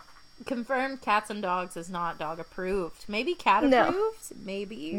Confirmed 0.46 1.00
cats 1.00 1.30
and 1.30 1.40
dogs 1.42 1.76
is 1.76 1.88
not 1.90 2.18
dog 2.18 2.38
approved. 2.38 3.04
Maybe 3.08 3.34
cat 3.34 3.64
No. 3.64 3.88
approved? 3.88 4.32
Maybe. 4.44 4.92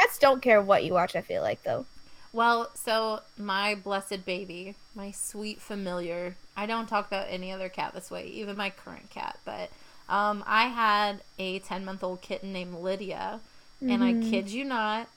Cats 0.00 0.18
don't 0.18 0.40
care 0.40 0.62
what 0.62 0.82
you 0.84 0.94
watch. 0.94 1.14
I 1.14 1.20
feel 1.20 1.42
like 1.42 1.62
though. 1.62 1.84
Well, 2.32 2.70
so 2.74 3.20
my 3.36 3.74
blessed 3.74 4.24
baby, 4.24 4.76
my 4.94 5.10
sweet 5.10 5.60
familiar, 5.60 6.36
I 6.56 6.64
don't 6.66 6.88
talk 6.88 7.06
about 7.06 7.26
any 7.28 7.52
other 7.52 7.68
cat 7.68 7.92
this 7.92 8.10
way, 8.10 8.26
even 8.28 8.56
my 8.56 8.70
current 8.70 9.10
cat, 9.10 9.38
but 9.44 9.70
um, 10.08 10.42
I 10.46 10.68
had 10.68 11.20
a 11.38 11.58
10 11.58 11.84
month 11.84 12.02
old 12.04 12.22
kitten 12.22 12.52
named 12.52 12.76
Lydia, 12.76 13.40
and 13.82 14.02
I 14.02 14.14
Mhm. 14.14 14.30
kid 14.30 14.48
you 14.50 14.64
not, 14.64 15.08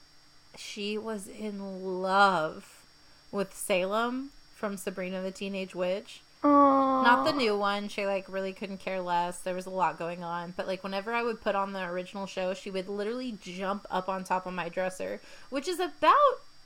she 0.56 0.98
was 0.98 1.28
in 1.28 2.02
love 2.02 2.82
with 3.30 3.54
Salem 3.56 4.30
from 4.54 4.76
Sabrina 4.76 5.22
the 5.22 5.30
Teenage 5.30 5.74
Witch. 5.74 6.20
Oh, 6.44 7.02
Not 7.02 7.24
the 7.24 7.32
new 7.32 7.56
one. 7.56 7.88
She 7.88 8.04
like 8.06 8.26
really 8.28 8.52
couldn't 8.52 8.78
care 8.80 9.00
less. 9.00 9.38
There 9.40 9.54
was 9.54 9.66
a 9.66 9.70
lot 9.70 9.98
going 9.98 10.22
on. 10.22 10.52
But 10.56 10.66
like 10.66 10.82
whenever 10.84 11.12
I 11.12 11.22
would 11.22 11.40
put 11.40 11.54
on 11.54 11.72
the 11.72 11.84
original 11.84 12.26
show, 12.26 12.52
she 12.54 12.70
would 12.70 12.88
literally 12.88 13.38
jump 13.42 13.86
up 13.90 14.08
on 14.08 14.24
top 14.24 14.46
of 14.46 14.52
my 14.52 14.68
dresser, 14.68 15.20
which 15.50 15.66
is 15.68 15.80
about 15.80 16.14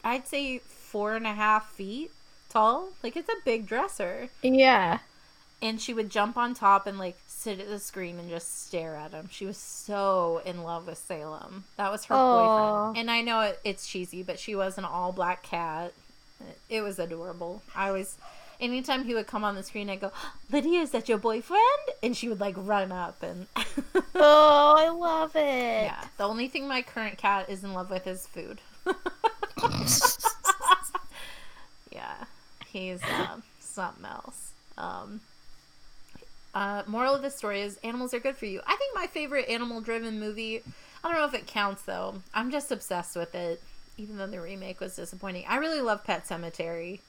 I'd 0.05 0.27
say 0.27 0.59
four 0.59 1.15
and 1.15 1.27
a 1.27 1.33
half 1.33 1.71
feet 1.71 2.11
tall. 2.49 2.89
Like 3.03 3.17
it's 3.17 3.29
a 3.29 3.45
big 3.45 3.67
dresser. 3.67 4.29
Yeah. 4.43 4.99
And 5.61 5.81
she 5.81 5.93
would 5.95 6.11
jump 6.11 6.37
on 6.37 6.55
top 6.55 6.87
and 6.87 6.99
like 6.99 7.19
sit 7.27 7.61
at 7.61 7.69
the 7.69 7.79
screen 7.81 8.19
and 8.19 8.29
just 8.29 8.67
stare 8.67 8.95
at 8.97 9.13
him. 9.13 9.29
She 9.31 9.47
was 9.47 9.57
so 9.57 10.41
in 10.45 10.63
love 10.63 10.87
with 10.87 10.99
Salem. 10.99 11.65
That 11.77 11.91
was 11.91 12.05
her 12.07 12.15
Aw. 12.15 12.93
boyfriend. 12.93 12.99
And 12.99 13.11
I 13.11 13.23
know 13.23 13.41
it, 13.41 13.61
it's 13.65 13.87
cheesy, 13.87 14.23
but 14.23 14.39
she 14.39 14.55
was 14.55 14.79
an 14.79 14.85
all 14.85 15.13
black 15.13 15.43
cat. 15.43 15.93
It, 16.41 16.59
it 16.77 16.81
was 16.83 16.99
adorable. 17.01 17.63
I 17.75 17.89
always, 17.89 18.17
anytime 18.61 19.05
he 19.05 19.15
would 19.15 19.27
come 19.27 19.45
on 19.45 19.55
the 19.55 19.63
screen, 19.63 19.89
I'd 19.91 20.01
go, 20.01 20.13
Lydia, 20.51 20.81
is 20.81 20.91
that 20.91 21.09
your 21.09 21.19
boyfriend? 21.19 21.63
And 22.03 22.17
she 22.17 22.29
would 22.29 22.41
like 22.41 22.55
run 22.57 22.93
up 22.93 23.23
and. 23.23 23.47
Oh, 24.21 24.75
I 24.77 24.89
love 24.89 25.37
it. 25.37 25.85
yeah. 25.85 26.05
The 26.17 26.25
only 26.25 26.49
thing 26.49 26.67
my 26.67 26.83
current 26.83 27.19
cat 27.19 27.49
is 27.49 27.63
in 27.63 27.73
love 27.73 27.89
with 27.89 28.05
is 28.09 28.27
food. 28.27 28.61
yeah. 31.93 32.15
He's 32.67 33.01
um, 33.05 33.45
something 33.61 34.05
else. 34.05 34.53
Um, 34.77 35.21
uh, 36.53 36.83
moral 36.89 37.15
of 37.15 37.23
the 37.23 37.31
story 37.31 37.61
is 37.61 37.79
animals 37.85 38.13
are 38.13 38.19
good 38.19 38.37
for 38.37 38.47
you. 38.47 38.61
I 38.67 38.75
think 38.75 38.93
my 38.95 39.07
favorite 39.07 39.49
animal 39.49 39.81
driven 39.81 40.19
movie, 40.19 40.63
I 41.05 41.09
don't 41.09 41.17
know 41.17 41.27
if 41.27 41.35
it 41.35 41.47
counts 41.47 41.83
though. 41.83 42.17
I'm 42.35 42.51
just 42.51 42.73
obsessed 42.73 43.15
with 43.15 43.35
it, 43.37 43.63
even 43.97 44.17
though 44.17 44.27
the 44.27 44.41
remake 44.41 44.81
was 44.81 44.97
disappointing. 44.97 45.45
I 45.49 45.57
really 45.59 45.81
love 45.81 46.03
Pet 46.03 46.27
Sematary. 46.27 47.01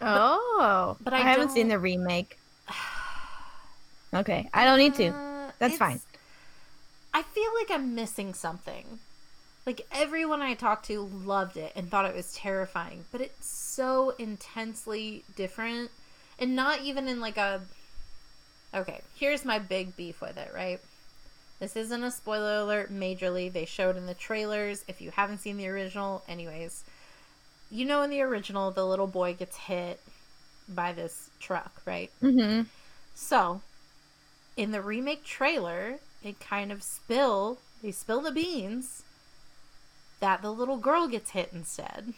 Oh, 0.00 0.96
but 1.00 1.04
but 1.04 1.12
I 1.14 1.18
I, 1.18 1.22
haven't 1.22 1.50
seen 1.50 1.68
the 1.68 1.78
remake. 1.78 2.38
Okay, 4.14 4.48
I 4.54 4.64
don't 4.64 4.78
need 4.78 4.94
to. 4.94 5.08
Uh, 5.08 5.50
That's 5.58 5.74
it's- 5.74 5.78
fine. 5.78 6.00
I 7.12 7.22
feel 7.22 7.50
like 7.58 7.70
I'm 7.70 7.94
missing 7.94 8.34
something. 8.34 8.98
Like 9.66 9.84
everyone 9.90 10.40
I 10.40 10.54
talked 10.54 10.86
to 10.86 11.00
loved 11.00 11.56
it 11.56 11.72
and 11.74 11.90
thought 11.90 12.04
it 12.04 12.14
was 12.14 12.32
terrifying, 12.32 13.04
but 13.10 13.20
it's 13.20 13.46
so 13.46 14.10
intensely 14.18 15.24
different 15.34 15.90
and 16.38 16.54
not 16.54 16.80
even 16.82 17.08
in 17.08 17.20
like 17.20 17.36
a 17.36 17.62
Okay, 18.74 19.00
here's 19.16 19.44
my 19.44 19.58
big 19.58 19.96
beef 19.96 20.20
with 20.20 20.36
it, 20.36 20.50
right? 20.54 20.80
This 21.58 21.74
isn't 21.76 22.04
a 22.04 22.10
spoiler 22.10 22.58
alert 22.58 22.92
majorly. 22.92 23.50
They 23.50 23.64
showed 23.64 23.96
in 23.96 24.06
the 24.06 24.14
trailers 24.14 24.84
if 24.86 25.00
you 25.00 25.10
haven't 25.10 25.38
seen 25.38 25.56
the 25.56 25.68
original 25.68 26.22
anyways. 26.28 26.84
You 27.70 27.84
know 27.84 28.02
in 28.02 28.10
the 28.10 28.22
original 28.22 28.70
the 28.70 28.86
little 28.86 29.06
boy 29.06 29.34
gets 29.34 29.56
hit 29.56 30.00
by 30.68 30.92
this 30.92 31.30
truck, 31.40 31.80
right? 31.84 32.10
Mm-hmm. 32.22 32.62
So, 33.14 33.60
in 34.56 34.70
the 34.72 34.80
remake 34.82 35.24
trailer, 35.24 35.96
they 36.22 36.32
kind 36.40 36.70
of 36.72 36.82
spill, 36.82 37.58
they 37.82 37.92
spill 37.92 38.20
the 38.20 38.30
beans 38.32 39.02
that 40.20 40.42
the 40.42 40.52
little 40.52 40.76
girl 40.78 41.08
gets 41.08 41.30
hit 41.30 41.50
instead. 41.52 42.14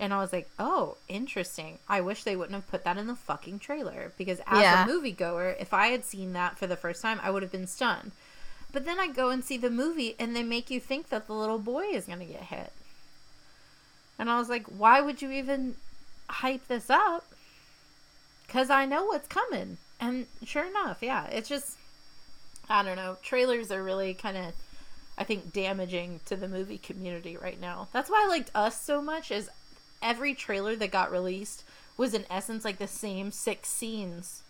And 0.00 0.12
I 0.12 0.18
was 0.18 0.32
like, 0.32 0.48
oh, 0.58 0.96
interesting. 1.06 1.78
I 1.88 2.00
wish 2.00 2.24
they 2.24 2.34
wouldn't 2.34 2.54
have 2.56 2.68
put 2.68 2.82
that 2.84 2.98
in 2.98 3.06
the 3.06 3.14
fucking 3.14 3.60
trailer 3.60 4.12
because 4.18 4.40
as 4.46 4.62
Yeah. 4.62 4.84
a 4.84 4.88
moviegoer, 4.88 5.60
if 5.60 5.72
I 5.72 5.88
had 5.88 6.04
seen 6.04 6.32
that 6.32 6.58
for 6.58 6.66
the 6.66 6.76
first 6.76 7.02
time, 7.02 7.20
I 7.22 7.30
would 7.30 7.42
have 7.42 7.52
been 7.52 7.68
stunned. 7.68 8.12
But 8.72 8.84
then 8.84 8.98
I 8.98 9.06
go 9.06 9.28
and 9.30 9.44
see 9.44 9.58
the 9.58 9.70
movie 9.70 10.16
and 10.18 10.34
they 10.34 10.42
make 10.42 10.70
you 10.70 10.80
think 10.80 11.10
that 11.10 11.26
the 11.26 11.34
little 11.34 11.58
boy 11.58 11.84
is 11.84 12.06
going 12.06 12.18
to 12.18 12.24
get 12.24 12.42
hit. 12.44 12.72
And 14.18 14.30
I 14.30 14.38
was 14.38 14.48
like, 14.48 14.66
why 14.66 15.00
would 15.00 15.22
you 15.22 15.30
even 15.30 15.74
hype 16.28 16.66
this 16.68 16.90
up? 16.90 17.24
Because 18.46 18.70
I 18.70 18.84
know 18.84 19.04
what's 19.06 19.28
coming. 19.28 19.78
And 20.00 20.26
sure 20.44 20.66
enough, 20.66 20.98
yeah, 21.00 21.26
it's 21.26 21.48
just, 21.48 21.76
I 22.68 22.82
don't 22.82 22.96
know. 22.96 23.16
Trailers 23.22 23.70
are 23.70 23.82
really 23.82 24.14
kind 24.14 24.36
of, 24.36 24.52
I 25.16 25.24
think, 25.24 25.52
damaging 25.52 26.20
to 26.26 26.36
the 26.36 26.48
movie 26.48 26.78
community 26.78 27.36
right 27.36 27.60
now. 27.60 27.88
That's 27.92 28.10
why 28.10 28.24
I 28.24 28.28
liked 28.28 28.50
Us 28.54 28.80
so 28.80 29.00
much, 29.00 29.30
is 29.30 29.48
every 30.02 30.34
trailer 30.34 30.76
that 30.76 30.90
got 30.90 31.12
released 31.12 31.64
was 31.96 32.14
in 32.14 32.24
essence 32.30 32.64
like 32.64 32.78
the 32.78 32.88
same 32.88 33.30
six 33.30 33.68
scenes 33.68 34.42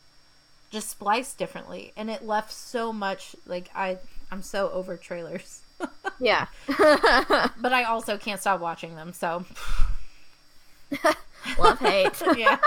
just 0.71 0.89
spliced 0.89 1.37
differently 1.37 1.93
and 1.97 2.09
it 2.11 2.27
left 2.27 2.51
so 2.51 2.93
much 2.93 3.37
like 3.47 3.69
i 3.75 3.99
i'm 4.31 4.41
so 4.41 4.71
over 4.71 4.97
trailers 4.97 5.61
Yeah. 6.23 6.47
but 6.69 7.73
i 7.73 7.83
also 7.83 8.17
can't 8.17 8.41
stop 8.41 8.61
watching 8.61 8.95
them 8.95 9.13
so 9.13 9.45
Love 11.59 11.81
hate. 11.81 12.23
yeah 12.37 12.59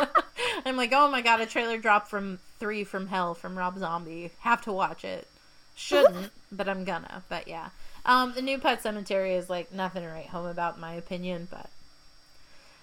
i'm 0.66 0.76
like 0.76 0.92
oh 0.94 1.10
my 1.10 1.22
god 1.22 1.40
a 1.40 1.46
trailer 1.46 1.78
dropped 1.78 2.10
from 2.10 2.40
three 2.60 2.84
from 2.84 3.08
hell 3.08 3.34
from 3.34 3.58
rob 3.58 3.80
zombie 3.80 4.32
have 4.40 4.62
to 4.64 4.74
watch 4.74 5.06
it 5.06 5.28
shouldn't 5.76 6.32
but 6.52 6.68
i'm 6.68 6.84
gonna 6.84 7.24
but 7.30 7.48
yeah 7.48 7.70
um 8.06 8.34
the 8.36 8.42
new 8.42 8.58
pet 8.58 8.84
sematary 8.84 9.38
is 9.38 9.50
like 9.50 9.72
nothing 9.74 10.04
to 10.04 10.10
write 10.10 10.28
home 10.28 10.46
about 10.46 10.76
in 10.76 10.82
my 10.82 10.94
opinion 10.94 11.48
but 11.50 11.70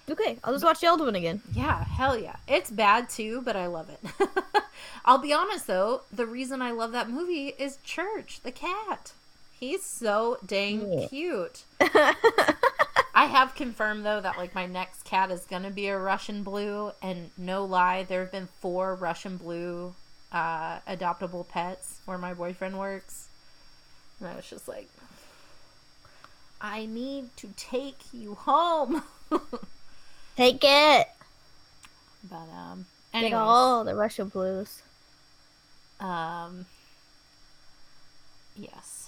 Okay, 0.09 0.37
I'll 0.43 0.51
just 0.51 0.65
watch 0.65 0.81
the 0.81 0.87
old 0.87 0.99
one 0.99 1.15
again. 1.15 1.41
Yeah, 1.53 1.81
hell 1.85 2.17
yeah. 2.17 2.35
It's 2.45 2.69
bad 2.69 3.07
too, 3.09 3.41
but 3.41 3.55
I 3.55 3.67
love 3.67 3.89
it. 3.89 4.29
I'll 5.05 5.17
be 5.17 5.31
honest 5.31 5.65
though, 5.65 6.01
the 6.11 6.25
reason 6.25 6.61
I 6.61 6.71
love 6.71 6.91
that 6.91 7.09
movie 7.09 7.53
is 7.57 7.77
Church, 7.85 8.41
the 8.43 8.51
cat. 8.51 9.13
He's 9.63 9.85
so 9.85 10.39
dang 10.45 10.91
Yeah. 10.91 11.07
cute. 11.07 11.63
I 11.79 13.25
have 13.27 13.55
confirmed 13.55 14.05
though 14.05 14.19
that 14.19 14.37
like 14.37 14.53
my 14.53 14.65
next 14.65 15.05
cat 15.05 15.31
is 15.31 15.45
gonna 15.45 15.69
be 15.71 15.87
a 15.87 15.97
Russian 15.97 16.43
blue, 16.43 16.91
and 17.01 17.29
no 17.37 17.63
lie, 17.63 18.03
there 18.03 18.19
have 18.23 18.31
been 18.33 18.49
four 18.59 18.93
Russian 18.95 19.37
blue 19.37 19.95
uh, 20.33 20.79
adoptable 20.81 21.47
pets 21.47 22.01
where 22.03 22.17
my 22.17 22.33
boyfriend 22.33 22.77
works, 22.77 23.29
and 24.19 24.27
I 24.27 24.35
was 24.35 24.49
just 24.49 24.67
like, 24.67 24.89
I 26.59 26.85
need 26.85 27.29
to 27.37 27.47
take 27.55 27.99
you 28.11 28.35
home. 28.35 29.01
Take 30.35 30.59
it. 30.63 31.07
but 32.29 32.49
um, 32.53 32.85
Get 33.13 33.19
anyways. 33.19 33.33
all 33.35 33.83
the 33.85 33.95
Russian 33.95 34.27
blues. 34.27 34.81
Um, 35.99 36.65
yes. 38.57 39.02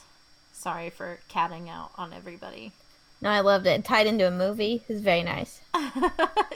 Sorry 0.66 0.90
for 0.90 1.20
catting 1.30 1.70
out 1.70 1.92
on 1.96 2.12
everybody. 2.12 2.72
No, 3.22 3.30
I 3.30 3.42
loved 3.42 3.68
it. 3.68 3.86
Tied 3.86 4.08
into 4.08 4.28
a 4.28 4.32
movie. 4.32 4.82
It's 4.90 5.00
very 5.00 5.22
nice. 5.22 5.62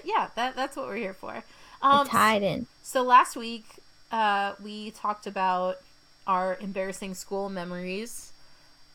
yeah, 0.04 0.30
that 0.36 0.56
that's 0.56 0.76
what 0.76 0.88
we're 0.88 0.96
here 0.96 1.14
for. 1.14 1.44
Um, 1.84 2.08
tied 2.08 2.42
in. 2.42 2.66
so 2.82 3.04
last 3.04 3.38
week, 3.38 3.66
uh, 4.12 4.54
we 4.64 4.90
talked 4.90 5.28
about 5.28 5.78
our 6.26 6.58
embarrassing 6.60 7.14
school 7.14 7.50
memories. 7.50 8.34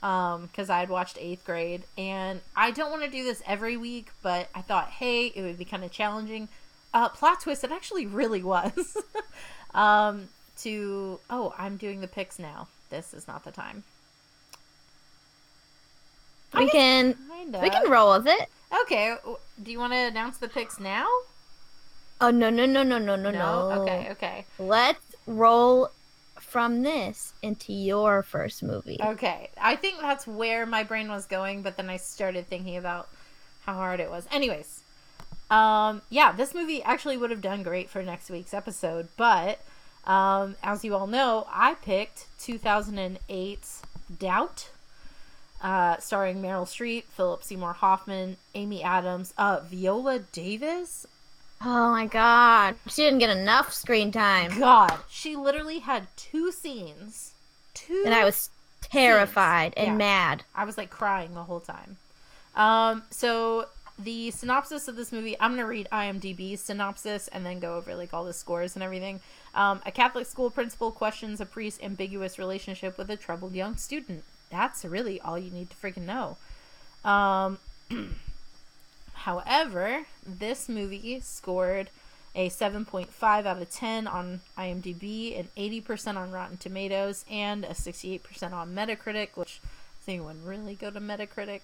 Um, 0.02 0.47
because 0.47 0.68
I 0.68 0.80
had 0.80 0.88
watched 0.88 1.16
eighth 1.21 1.44
grade, 1.44 1.85
and 1.97 2.40
I 2.56 2.73
don't 2.73 2.90
want 2.90 3.04
to 3.04 3.09
do 3.09 3.23
this 3.23 3.40
every 3.47 3.76
week, 3.76 4.11
but 4.21 4.49
I 4.52 4.62
thought, 4.62 4.88
hey, 4.88 5.26
it 5.26 5.42
would 5.42 5.59
be 5.59 5.64
kind 5.64 5.85
of 5.85 5.92
challenging. 5.92 6.49
Uh, 6.92 7.09
plot 7.09 7.40
twist, 7.40 7.62
it 7.62 7.71
actually 7.71 8.06
really 8.06 8.42
was. 8.42 8.97
um, 9.75 10.28
to 10.62 11.21
oh, 11.30 11.54
I'm 11.56 11.76
doing 11.76 12.00
the 12.00 12.09
picks 12.09 12.40
now. 12.40 12.66
This 12.90 13.14
is 13.14 13.28
not 13.28 13.44
the 13.44 13.52
time. 13.52 13.85
We 16.56 16.68
can 16.70 17.14
Kinda. 17.14 17.61
we 17.61 17.70
can 17.70 17.90
roll 17.90 18.16
with 18.16 18.26
it. 18.26 18.49
Okay, 18.82 19.16
do 19.62 19.70
you 19.70 19.78
want 19.78 19.92
to 19.92 19.99
announce 19.99 20.38
the 20.38 20.49
picks 20.49 20.80
now? 20.80 21.06
Oh 22.20 22.30
no 22.30 22.50
no 22.50 22.66
no 22.66 22.82
no 22.82 22.99
no 22.99 23.16
no 23.16 23.30
no. 23.30 23.82
Okay, 23.82 24.08
okay. 24.11 24.44
Let's 24.58 25.04
roll 25.26 25.90
from 26.54 26.82
this 26.82 27.34
into 27.42 27.73
your 27.73 28.23
first 28.23 28.62
movie. 28.62 28.99
Okay. 29.02 29.50
I 29.61 29.76
think 29.76 30.00
that's 30.00 30.26
where 30.26 30.66
my 30.66 30.84
brain 30.84 31.08
was 31.08 31.26
going, 31.26 31.62
but 31.62 31.76
then 31.76 31.90
I 31.90 31.96
started 31.96 32.49
thinking 32.49 32.76
about 32.76 33.08
how 33.64 33.75
hard 33.75 33.99
it 33.99 34.11
was. 34.11 34.26
Anyways, 34.30 34.82
um, 35.50 36.02
yeah, 36.11 36.32
this 36.32 36.54
movie 36.54 36.82
actually 36.82 37.16
would 37.16 37.30
have 37.30 37.40
done 37.40 37.62
great 37.62 37.90
for 37.90 38.02
next 38.02 38.30
week's 38.30 38.54
episode, 38.54 39.08
but 39.16 39.61
um, 40.06 40.56
as 40.62 40.84
you 40.84 40.94
all 40.94 41.06
know, 41.06 41.46
I 41.50 41.75
picked 41.75 42.26
2008's 42.38 43.82
Doubt, 44.18 44.68
uh, 45.64 45.97
starring 45.99 46.40
Meryl 46.42 46.66
Streep, 46.66 47.04
Philip 47.04 47.42
Seymour 47.42 47.73
Hoffman, 47.73 48.37
Amy 48.54 48.83
Adams, 48.85 49.33
uh, 49.38 49.61
Viola 49.64 50.18
Davis. 50.21 51.06
Oh 51.62 51.90
my 51.90 52.04
god. 52.06 52.76
She 52.88 53.02
didn't 53.02 53.21
get 53.21 53.30
enough 53.37 53.73
screen 53.73 54.12
time. 54.12 54.59
God, 54.61 54.99
she 55.09 55.35
literally 55.35 55.78
had 55.78 56.06
two 56.16 56.52
scenes. 56.52 57.33
Two. 57.73 58.02
And 58.04 58.14
I 58.14 58.25
was 58.25 58.50
terrified 58.83 59.73
Scenes. 59.75 59.88
and 59.88 59.94
Yeah. 59.94 60.06
mad. 60.06 60.44
I 60.54 60.64
was 60.64 60.76
like 60.76 60.90
crying 60.90 61.35
the 61.35 61.44
whole 61.44 61.61
time. 61.61 61.97
Um, 62.54 63.02
so 63.11 63.66
the 63.99 64.30
synopsis 64.33 64.87
of 64.88 64.97
this 64.97 65.12
movie, 65.12 65.37
I'm 65.40 65.52
gonna 65.52 65.66
read 65.66 65.88
IMDb's 65.90 66.61
synopsis 66.61 67.28
and 67.28 67.47
then 67.47 67.59
go 67.59 67.76
over 67.76 67.94
like 67.94 68.12
all 68.12 68.25
the 68.25 68.33
scores 68.35 68.75
and 68.76 68.83
everything. 68.83 69.21
Um, 69.54 69.80
a 69.87 69.90
Catholic 69.92 70.26
school 70.26 70.50
principal 70.50 70.90
questions 70.92 71.40
a 71.40 71.47
priest's 71.47 71.83
ambiguous 71.83 72.38
relationship 72.38 72.99
with 72.99 73.09
a 73.11 73.16
troubled 73.16 73.54
young 73.54 73.76
student. 73.76 74.25
That's 74.54 74.84
really 74.84 75.20
all 75.20 75.37
you 75.37 75.50
need 75.50 75.68
to 75.70 75.76
freaking 75.76 76.06
know. 76.06 76.37
Um, 77.04 77.58
however, 79.14 80.06
this 80.25 80.68
movie 80.68 81.18
scored 81.20 81.90
a 82.37 82.49
7.5 82.49 83.46
out 83.46 83.61
of 83.61 83.70
10 83.70 84.06
on 84.06 84.40
IMDb, 84.56 85.38
an 85.38 85.49
80% 85.56 86.16
on 86.16 86.30
Rotten 86.30 86.56
Tomatoes, 86.56 87.25
and 87.28 87.64
a 87.64 87.70
68% 87.70 88.52
on 88.52 88.75
Metacritic, 88.75 89.30
which 89.34 89.61
does 89.61 90.08
anyone 90.08 90.40
really 90.44 90.76
go 90.76 90.90
to 90.90 91.00
Metacritic? 91.00 91.61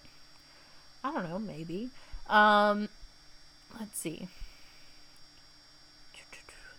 I 1.04 1.12
don't 1.12 1.28
know, 1.28 1.38
maybe. 1.38 1.90
Um, 2.28 2.88
let's 3.78 3.98
see. 3.98 4.26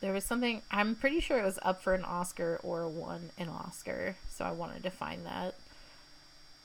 There 0.01 0.11
was 0.11 0.25
something, 0.25 0.63
I'm 0.71 0.95
pretty 0.95 1.19
sure 1.19 1.39
it 1.39 1.45
was 1.45 1.59
up 1.61 1.81
for 1.81 1.93
an 1.93 2.03
Oscar 2.03 2.59
or 2.63 2.87
won 2.87 3.29
an 3.37 3.47
Oscar, 3.47 4.17
so 4.29 4.43
I 4.43 4.51
wanted 4.51 4.83
to 4.83 4.89
find 4.89 5.25
that. 5.25 5.53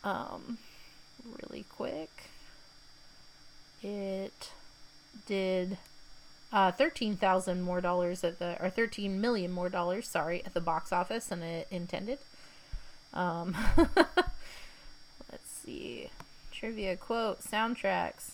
Um, 0.04 0.58
really 1.42 1.64
quick. 1.68 2.10
It 3.82 4.52
did 5.26 5.78
uh, 6.52 6.70
thirteen 6.72 7.16
thousand 7.16 7.62
more 7.62 7.80
dollars 7.80 8.24
at 8.24 8.38
the 8.38 8.56
or 8.62 8.70
thirteen 8.70 9.20
million 9.20 9.52
more 9.52 9.68
dollars, 9.68 10.08
sorry, 10.08 10.44
at 10.44 10.54
the 10.54 10.60
box 10.60 10.92
office 10.92 11.26
than 11.26 11.42
it 11.42 11.66
intended. 11.70 12.18
Um, 13.12 13.56
let's 15.30 15.50
see, 15.64 16.10
trivia 16.52 16.96
quote 16.96 17.40
soundtracks. 17.40 18.32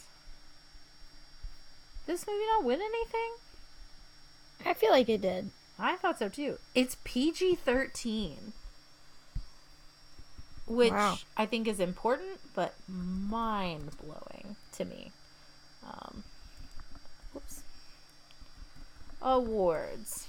This 2.07 2.27
movie 2.27 2.45
not 2.47 2.65
win 2.65 2.81
anything? 2.81 3.33
I 4.67 4.75
feel 4.75 4.91
like 4.91 5.09
it 5.09 5.23
did. 5.23 5.51
I 5.79 5.97
thought 5.97 6.19
so 6.19 6.29
too. 6.29 6.59
It's 6.75 6.97
PG 7.05 7.57
thirteen, 7.57 8.53
which 10.67 10.93
Wow. 10.93 11.19
I 11.37 11.47
think 11.47 11.67
is 11.69 11.81
important, 11.81 12.41
but 12.55 12.75
mind 12.89 13.91
blowing 14.03 14.57
to 14.73 14.85
me. 14.85 15.11
Um, 15.85 16.25
whoops. 17.33 17.63
Awards. 19.21 20.27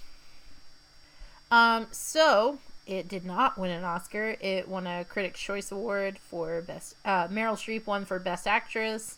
Um, 1.52 1.88
so 1.92 2.60
it 2.86 3.08
did 3.08 3.26
not 3.26 3.58
win 3.58 3.72
an 3.72 3.84
Oscar. 3.84 4.36
It 4.40 4.68
won 4.68 4.88
a 4.88 5.06
Critics' 5.06 5.40
Choice 5.40 5.72
Award 5.72 6.18
for 6.18 6.62
best. 6.62 6.96
Uh, 7.06 7.28
Meryl 7.28 7.56
Streep 7.56 7.86
won 7.86 8.06
for 8.06 8.20
Best 8.20 8.48
Actress, 8.48 9.18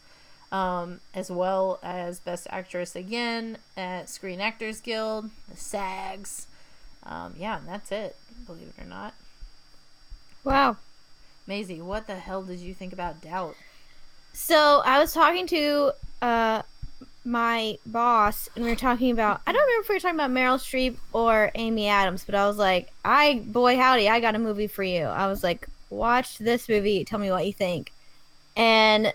um, 0.52 1.00
as 1.14 1.32
well 1.32 1.80
as 1.82 2.20
Best 2.20 2.48
Actress 2.50 2.96
again 2.96 3.58
at 3.78 4.10
Screen 4.10 4.42
Actors 4.42 4.82
Guild, 4.82 5.30
the 5.50 5.56
SAGs. 5.56 6.48
Um, 7.04 7.36
yeah, 7.38 7.58
and 7.58 7.68
that's 7.68 7.92
it. 7.92 8.16
Believe 8.46 8.74
it 8.78 8.82
or 8.84 8.86
not. 8.88 9.14
Wow. 10.44 10.78
Maisie, 11.48 11.82
what 11.82 12.08
the 12.08 12.16
hell 12.16 12.44
did 12.44 12.60
you 12.60 12.74
think 12.74 12.94
about 12.94 13.22
Doubt? 13.22 13.56
So 14.34 14.82
I 14.86 15.00
was 15.00 15.14
talking 15.14 15.48
to 15.48 15.92
uh 16.22 16.62
my 17.24 17.78
boss 17.86 18.48
and 18.56 18.64
we 18.64 18.70
were 18.70 18.76
talking 18.76 19.12
about 19.12 19.42
I 19.48 19.52
don't 19.52 19.62
remember 19.62 19.84
if 19.84 19.90
we 19.90 19.96
were 19.96 20.00
talking 20.00 20.20
about 20.20 20.32
Meryl 20.32 20.60
Streep 20.60 20.98
or 21.14 21.52
Amy 21.56 21.88
Adams, 21.88 22.24
but 22.24 22.36
I 22.36 22.48
was 22.48 22.58
like, 22.58 22.92
I 23.04 23.44
boy 23.46 23.78
howdy, 23.78 24.10
I 24.10 24.20
got 24.20 24.36
a 24.36 24.40
movie 24.40 24.68
for 24.68 24.84
you. 24.84 25.04
I 25.04 25.28
was 25.28 25.44
like, 25.44 25.68
watch 25.90 26.38
this 26.38 26.70
movie, 26.70 27.04
tell 27.04 27.20
me 27.20 27.32
what 27.32 27.46
you 27.46 27.54
think. 27.54 27.92
And 28.56 29.14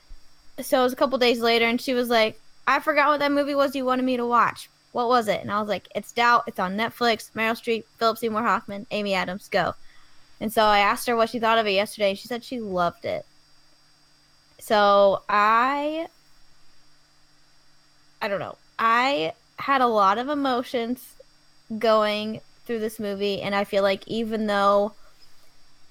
so 0.61 0.81
it 0.81 0.85
was 0.85 0.93
a 0.93 0.97
couple 0.97 1.19
days 1.19 1.41
later 1.41 1.67
and 1.67 1.81
she 1.81 1.95
was 1.95 2.09
like, 2.09 2.41
I 2.67 2.81
forgot 2.81 3.09
what 3.09 3.21
that 3.21 3.33
movie 3.33 3.55
was 3.55 3.75
you 3.75 3.85
wanted 3.85 4.05
me 4.05 4.17
to 4.17 4.27
watch. 4.27 4.69
What 4.93 5.09
was 5.09 5.29
it? 5.29 5.41
And 5.41 5.51
I 5.51 5.61
was 5.61 5.69
like, 5.69 5.89
It's 5.95 6.13
Doubt, 6.13 6.45
it's 6.47 6.59
on 6.59 6.77
Netflix, 6.77 7.31
Meryl 7.33 7.53
Streep, 7.53 7.85
Philip 7.99 8.19
Seymour 8.19 8.43
Hoffman, 8.43 8.87
Amy 8.91 9.15
Adams, 9.15 9.49
go. 9.49 9.75
And 10.41 10.53
so 10.53 10.63
I 10.63 10.79
asked 10.79 11.07
her 11.07 11.17
what 11.17 11.31
she 11.31 11.39
thought 11.39 11.59
of 11.59 11.67
it 11.67 11.73
yesterday 11.73 12.11
and 12.11 12.19
she 12.19 12.29
said 12.29 12.43
she 12.43 12.61
loved 12.61 13.05
it. 13.05 13.27
So 14.59 15.23
I 15.29 16.09
I 18.23 18.29
don't 18.29 18.41
know. 18.41 18.57
I 18.79 19.33
had 19.59 19.81
a 19.81 19.87
lot 19.87 20.19
of 20.19 20.29
emotions 20.29 21.15
going 21.79 22.41
through 22.65 22.81
this 22.81 22.99
movie 22.99 23.43
and 23.43 23.55
I 23.55 23.65
feel 23.65 23.83
like 23.83 24.07
even 24.07 24.47
though 24.47 24.95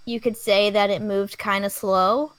you 0.05 0.19
could 0.19 0.37
say 0.37 0.69
that 0.71 0.89
it 0.89 1.01
moved 1.01 1.37
kind 1.37 1.65
of 1.65 1.71
slow, 1.71 2.33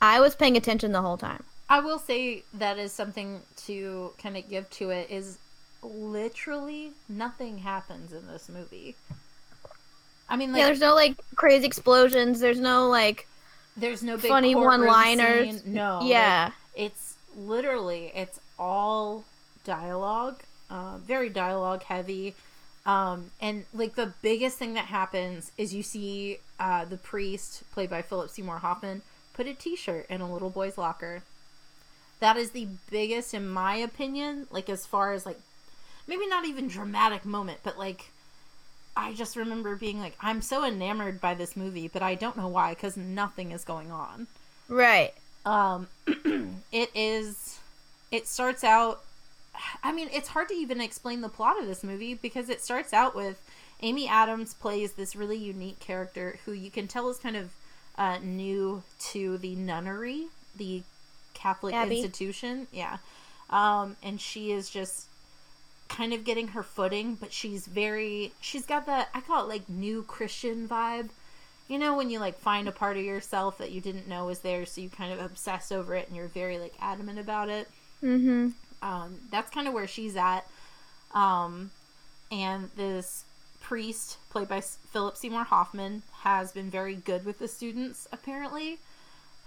I 0.00 0.20
was 0.20 0.34
paying 0.34 0.56
attention 0.56 0.92
the 0.92 1.02
whole 1.02 1.16
time. 1.16 1.44
I 1.70 1.80
will 1.80 1.98
say 1.98 2.44
that 2.54 2.78
is 2.78 2.92
something 2.92 3.42
to 3.66 4.12
kind 4.22 4.36
of 4.36 4.48
give 4.48 4.68
to 4.70 4.90
it 4.90 5.10
is 5.10 5.38
literally 5.82 6.92
nothing 7.08 7.58
happens 7.58 8.12
in 8.12 8.26
this 8.26 8.48
movie. 8.48 8.96
I 10.28 10.36
mean, 10.36 10.52
like 10.52 10.60
yeah, 10.60 10.66
there's 10.66 10.80
no 10.80 10.94
like 10.94 11.16
crazy 11.36 11.66
explosions, 11.66 12.40
there's 12.40 12.60
no 12.60 12.88
like 12.88 13.26
there's 13.76 14.02
no 14.02 14.16
big 14.16 14.28
funny 14.28 14.54
one-liners. 14.54 15.62
scene. 15.62 15.74
No, 15.74 15.98
like, 16.00 16.08
yeah. 16.08 16.50
it's 16.74 17.14
literally 17.36 18.12
it's 18.14 18.40
all 18.58 19.24
dialogue, 19.64 20.42
uh, 20.70 20.98
very 20.98 21.28
dialogue 21.28 21.82
heavy. 21.84 22.34
Um, 22.86 23.30
and 23.40 23.64
like 23.74 23.96
the 23.96 24.14
biggest 24.22 24.56
thing 24.56 24.74
that 24.74 24.86
happens 24.86 25.52
is 25.58 25.74
you 25.74 25.82
see 25.82 26.38
uh, 26.58 26.86
the 26.86 26.96
priest, 26.96 27.62
played 27.72 27.90
by 27.90 28.00
Philip 28.00 28.30
Seymour 28.30 28.58
Hoffman, 28.58 29.02
put 29.34 29.46
a 29.46 29.52
T-shirt 29.52 30.06
in 30.08 30.20
a 30.22 30.32
little 30.32 30.48
boy's 30.48 30.78
locker. 30.78 31.22
That 32.20 32.36
is 32.36 32.50
the 32.50 32.66
biggest, 32.90 33.34
in 33.34 33.48
my 33.48 33.76
opinion. 33.76 34.46
Like 34.50 34.70
as 34.70 34.86
far 34.86 35.12
as 35.12 35.26
like, 35.26 35.38
maybe 36.06 36.26
not 36.26 36.46
even 36.46 36.66
dramatic 36.66 37.26
moment, 37.26 37.58
but 37.62 37.78
like, 37.78 38.10
I 38.98 39.12
just 39.14 39.36
remember 39.36 39.76
being 39.76 40.00
like, 40.00 40.16
I'm 40.20 40.42
so 40.42 40.64
enamored 40.64 41.20
by 41.20 41.34
this 41.34 41.56
movie, 41.56 41.86
but 41.86 42.02
I 42.02 42.16
don't 42.16 42.36
know 42.36 42.48
why 42.48 42.74
because 42.74 42.96
nothing 42.96 43.52
is 43.52 43.64
going 43.64 43.92
on. 43.92 44.26
Right. 44.68 45.14
Um, 45.46 45.86
it 46.72 46.90
is. 46.96 47.60
It 48.10 48.26
starts 48.26 48.64
out. 48.64 49.04
I 49.84 49.92
mean, 49.92 50.08
it's 50.12 50.28
hard 50.28 50.48
to 50.48 50.54
even 50.54 50.80
explain 50.80 51.20
the 51.20 51.28
plot 51.28 51.60
of 51.60 51.68
this 51.68 51.84
movie 51.84 52.14
because 52.14 52.48
it 52.48 52.60
starts 52.60 52.92
out 52.92 53.14
with 53.14 53.40
Amy 53.82 54.08
Adams 54.08 54.52
plays 54.54 54.92
this 54.92 55.14
really 55.14 55.38
unique 55.38 55.78
character 55.78 56.40
who 56.44 56.52
you 56.52 56.70
can 56.70 56.88
tell 56.88 57.08
is 57.08 57.18
kind 57.18 57.36
of 57.36 57.50
uh, 57.96 58.18
new 58.20 58.82
to 58.98 59.38
the 59.38 59.54
nunnery, 59.54 60.26
the 60.56 60.82
Catholic 61.34 61.72
Abbey. 61.72 61.98
institution. 61.98 62.66
Yeah. 62.72 62.98
Um, 63.48 63.96
and 64.02 64.20
she 64.20 64.50
is 64.50 64.68
just 64.68 65.06
kind 65.88 66.12
of 66.12 66.24
getting 66.24 66.48
her 66.48 66.62
footing, 66.62 67.14
but 67.14 67.32
she's 67.32 67.66
very. 67.66 68.32
She's 68.40 68.66
got 68.66 68.86
that. 68.86 69.08
I 69.14 69.20
call 69.20 69.44
it 69.44 69.48
like 69.48 69.68
new 69.68 70.02
Christian 70.02 70.68
vibe. 70.68 71.08
You 71.68 71.78
know, 71.78 71.96
when 71.96 72.10
you 72.10 72.18
like 72.18 72.38
find 72.38 72.66
a 72.68 72.72
part 72.72 72.96
of 72.96 73.04
yourself 73.04 73.58
that 73.58 73.72
you 73.72 73.80
didn't 73.80 74.08
know 74.08 74.26
was 74.26 74.40
there, 74.40 74.64
so 74.64 74.80
you 74.80 74.88
kind 74.88 75.12
of 75.12 75.20
obsess 75.20 75.70
over 75.70 75.94
it 75.94 76.08
and 76.08 76.16
you're 76.16 76.28
very 76.28 76.58
like 76.58 76.74
adamant 76.80 77.18
about 77.18 77.48
it. 77.48 77.68
Mm-hmm. 78.02 78.48
Um, 78.80 79.18
that's 79.30 79.50
kind 79.50 79.68
of 79.68 79.74
where 79.74 79.86
she's 79.86 80.16
at. 80.16 80.46
Um, 81.14 81.70
and 82.30 82.70
this 82.76 83.24
priest, 83.60 84.18
played 84.30 84.48
by 84.48 84.60
Philip 84.60 85.16
Seymour 85.16 85.44
Hoffman, 85.44 86.02
has 86.22 86.52
been 86.52 86.70
very 86.70 86.94
good 86.94 87.24
with 87.24 87.38
the 87.38 87.48
students, 87.48 88.08
apparently. 88.12 88.78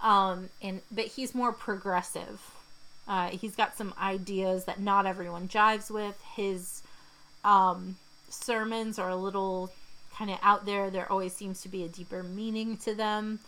Um, 0.00 0.48
and 0.60 0.80
but 0.90 1.06
he's 1.06 1.34
more 1.34 1.52
progressive. 1.52 2.40
Uh, 3.06 3.28
he's 3.28 3.56
got 3.56 3.76
some 3.76 3.94
ideas 4.00 4.64
that 4.64 4.80
not 4.80 5.06
everyone 5.06 5.48
jives 5.48 5.90
with. 5.90 6.20
His 6.34 6.82
um, 7.44 7.96
sermons 8.28 8.98
are 8.98 9.10
a 9.10 9.16
little 9.16 9.72
kind 10.14 10.30
of 10.30 10.38
out 10.42 10.66
there. 10.66 10.90
There 10.90 11.10
always 11.10 11.34
seems 11.34 11.62
to 11.62 11.68
be 11.68 11.84
a 11.84 11.88
deeper 11.88 12.22
meaning 12.22 12.76
to 12.78 12.94
them. 12.94 13.40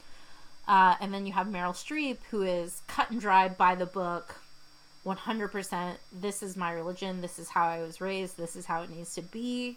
Uh, 0.66 0.96
and 1.00 1.12
then 1.12 1.26
you 1.26 1.32
have 1.32 1.46
Meryl 1.46 1.74
Streep, 1.74 2.18
who 2.30 2.42
is 2.42 2.82
cut 2.88 3.10
and 3.10 3.20
dried 3.20 3.56
by 3.56 3.74
the 3.74 3.86
book, 3.86 4.40
100%. 5.04 5.96
This 6.12 6.42
is 6.42 6.56
my 6.56 6.72
religion. 6.72 7.20
This 7.20 7.38
is 7.38 7.50
how 7.50 7.66
I 7.66 7.82
was 7.82 8.00
raised. 8.00 8.36
This 8.36 8.56
is 8.56 8.64
how 8.64 8.82
it 8.82 8.90
needs 8.90 9.14
to 9.14 9.22
be. 9.22 9.76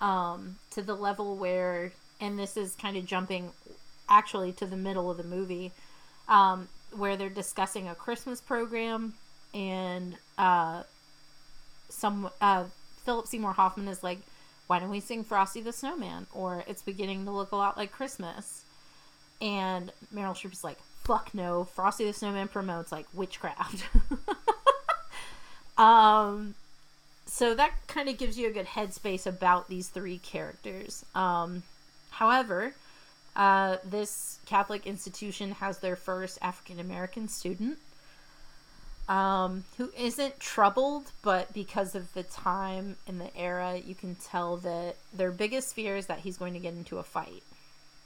Um, 0.00 0.56
to 0.70 0.82
the 0.82 0.94
level 0.94 1.36
where, 1.36 1.92
and 2.20 2.38
this 2.38 2.56
is 2.56 2.74
kind 2.74 2.96
of 2.96 3.06
jumping 3.06 3.52
actually 4.08 4.52
to 4.52 4.66
the 4.66 4.76
middle 4.76 5.10
of 5.10 5.16
the 5.16 5.24
movie, 5.24 5.72
um, 6.28 6.68
where 6.96 7.16
they're 7.16 7.28
discussing 7.28 7.88
a 7.88 7.94
Christmas 7.94 8.40
program, 8.40 9.14
and 9.52 10.16
uh, 10.38 10.82
some 11.88 12.30
uh, 12.40 12.64
Philip 13.04 13.26
Seymour 13.26 13.52
Hoffman 13.52 13.88
is 13.88 14.02
like, 14.02 14.18
"Why 14.66 14.78
don't 14.78 14.90
we 14.90 15.00
sing 15.00 15.24
Frosty 15.24 15.60
the 15.60 15.72
Snowman?" 15.72 16.26
Or 16.32 16.64
it's 16.66 16.82
beginning 16.82 17.24
to 17.24 17.30
look 17.30 17.52
a 17.52 17.56
lot 17.56 17.76
like 17.76 17.92
Christmas, 17.92 18.64
and 19.40 19.92
Meryl 20.14 20.34
Streep 20.34 20.52
is 20.52 20.64
like, 20.64 20.78
"Fuck 21.04 21.34
no, 21.34 21.64
Frosty 21.64 22.04
the 22.04 22.12
Snowman 22.12 22.48
promotes 22.48 22.92
like 22.92 23.06
witchcraft." 23.12 23.84
um, 25.78 26.54
so 27.26 27.54
that 27.54 27.72
kind 27.86 28.08
of 28.08 28.18
gives 28.18 28.38
you 28.38 28.48
a 28.48 28.52
good 28.52 28.66
headspace 28.66 29.26
about 29.26 29.68
these 29.68 29.88
three 29.88 30.18
characters. 30.18 31.04
Um, 31.14 31.62
however, 32.10 32.74
uh, 33.36 33.78
this 33.84 34.38
Catholic 34.46 34.86
institution 34.86 35.52
has 35.52 35.78
their 35.78 35.96
first 35.96 36.38
African 36.40 36.78
American 36.78 37.28
student 37.28 37.78
um, 39.08 39.64
who 39.76 39.90
isn't 39.98 40.40
troubled, 40.40 41.10
but 41.22 41.52
because 41.52 41.94
of 41.94 42.12
the 42.14 42.22
time 42.22 42.96
and 43.06 43.20
the 43.20 43.36
era, 43.36 43.76
you 43.84 43.94
can 43.94 44.14
tell 44.14 44.56
that 44.58 44.96
their 45.12 45.30
biggest 45.30 45.74
fear 45.74 45.96
is 45.96 46.06
that 46.06 46.20
he's 46.20 46.38
going 46.38 46.54
to 46.54 46.58
get 46.58 46.74
into 46.74 46.98
a 46.98 47.02
fight. 47.02 47.42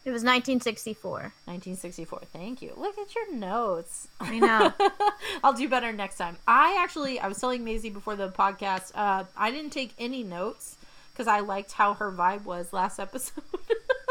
It 0.04 0.10
was 0.12 0.22
1964. 0.22 1.12
1964. 1.12 2.20
Thank 2.32 2.62
you. 2.62 2.72
Look 2.76 2.96
at 2.98 3.14
your 3.14 3.34
notes. 3.34 4.08
I 4.20 4.38
know. 4.38 4.72
I'll 5.44 5.52
do 5.52 5.68
better 5.68 5.92
next 5.92 6.16
time. 6.16 6.38
I 6.46 6.78
actually, 6.80 7.20
I 7.20 7.28
was 7.28 7.38
telling 7.38 7.62
Maisie 7.62 7.90
before 7.90 8.16
the 8.16 8.30
podcast, 8.30 8.92
uh, 8.94 9.24
I 9.36 9.50
didn't 9.50 9.70
take 9.70 9.92
any 9.98 10.22
notes 10.22 10.76
because 11.12 11.26
I 11.28 11.40
liked 11.40 11.72
how 11.72 11.94
her 11.94 12.10
vibe 12.10 12.44
was 12.44 12.72
last 12.72 12.98
episode. 12.98 13.44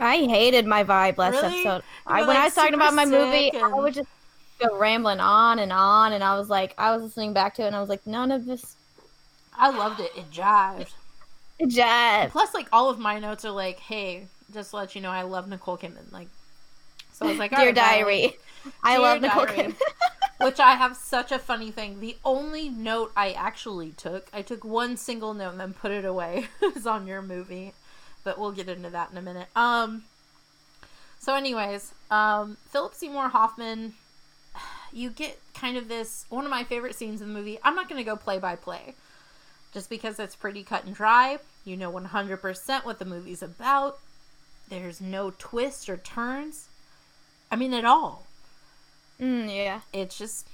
I 0.00 0.18
hated 0.26 0.66
my 0.66 0.84
vibe 0.84 1.18
last 1.18 1.34
Really? 1.42 1.60
episode. 1.60 1.82
I, 2.06 2.20
when 2.20 2.28
like, 2.28 2.38
I 2.38 2.44
was 2.44 2.54
talking 2.54 2.74
about 2.74 2.94
my 2.94 3.04
movie, 3.04 3.50
sick 3.50 3.62
I 3.62 3.66
and- 3.66 3.76
would 3.76 3.94
just 3.94 4.08
go 4.58 4.76
rambling 4.78 5.20
on 5.20 5.58
and 5.58 5.72
on, 5.72 6.12
and 6.12 6.22
I 6.24 6.38
was 6.38 6.48
like, 6.48 6.74
I 6.78 6.92
was 6.94 7.02
listening 7.02 7.32
back 7.32 7.54
to 7.56 7.62
it, 7.62 7.66
and 7.68 7.76
I 7.76 7.80
was 7.80 7.88
like, 7.88 8.06
none 8.06 8.30
of 8.30 8.46
this 8.46 8.74
I 9.58 9.70
loved 9.70 10.00
it. 10.00 10.10
It 10.16 10.30
jived. 10.30 10.92
jive. 11.62 12.30
Plus, 12.30 12.52
like 12.54 12.68
all 12.72 12.90
of 12.90 12.98
my 12.98 13.18
notes 13.18 13.44
are 13.46 13.50
like, 13.50 13.78
"Hey, 13.80 14.26
just 14.52 14.70
to 14.70 14.76
let 14.76 14.94
you 14.94 15.00
know, 15.00 15.10
I 15.10 15.22
love 15.22 15.48
Nicole 15.48 15.78
Kidman." 15.78 16.12
Like, 16.12 16.28
so 17.12 17.24
I 17.26 17.30
was 17.30 17.38
like, 17.38 17.50
Dear 17.52 17.60
"All 17.60 17.66
right, 17.66 17.74
Valerie." 17.74 18.20
diary, 18.20 18.36
I 18.82 18.92
Dear 18.96 19.02
love 19.02 19.20
Nicole 19.22 19.46
diary. 19.46 19.58
Kidman. 19.72 19.76
Which 20.44 20.60
I 20.60 20.72
have 20.74 20.94
such 20.96 21.32
a 21.32 21.38
funny 21.38 21.70
thing. 21.70 22.00
The 22.00 22.18
only 22.22 22.68
note 22.68 23.10
I 23.16 23.32
actually 23.32 23.92
took, 23.92 24.28
I 24.34 24.42
took 24.42 24.62
one 24.64 24.98
single 24.98 25.32
note 25.32 25.52
and 25.52 25.60
then 25.60 25.72
put 25.72 25.90
it 25.90 26.04
away. 26.04 26.48
is 26.76 26.86
on 26.86 27.06
your 27.06 27.22
movie, 27.22 27.72
but 28.26 28.38
we'll 28.40 28.50
get 28.52 28.68
into 28.68 28.90
that 28.90 29.10
in 29.12 29.16
a 29.16 29.22
minute. 29.22 29.46
Um. 29.56 30.02
So, 31.20 31.34
anyways, 31.34 31.92
um, 32.10 32.56
Philip 32.70 32.94
Seymour 32.94 33.28
Hoffman, 33.28 33.94
you 34.92 35.10
get 35.10 35.38
kind 35.54 35.76
of 35.76 35.88
this 35.88 36.26
one 36.28 36.44
of 36.44 36.50
my 36.50 36.64
favorite 36.64 36.94
scenes 36.94 37.22
in 37.22 37.28
the 37.28 37.34
movie. 37.34 37.58
I'm 37.64 37.74
not 37.74 37.88
going 37.88 37.98
to 37.98 38.04
go 38.04 38.16
play 38.16 38.38
by 38.38 38.56
play, 38.56 38.94
just 39.72 39.88
because 39.88 40.18
it's 40.18 40.36
pretty 40.36 40.62
cut 40.62 40.84
and 40.84 40.94
dry. 40.94 41.38
You 41.64 41.76
know 41.76 41.90
100% 41.90 42.84
what 42.84 42.98
the 42.98 43.04
movie's 43.04 43.42
about. 43.42 43.98
There's 44.68 45.00
no 45.00 45.30
twists 45.30 45.88
or 45.88 45.96
turns. 45.96 46.68
I 47.50 47.56
mean, 47.56 47.72
at 47.72 47.84
all. 47.84 48.26
Mm, 49.20 49.48
yeah. 49.54 49.80
It's 49.92 50.18
just 50.18 50.46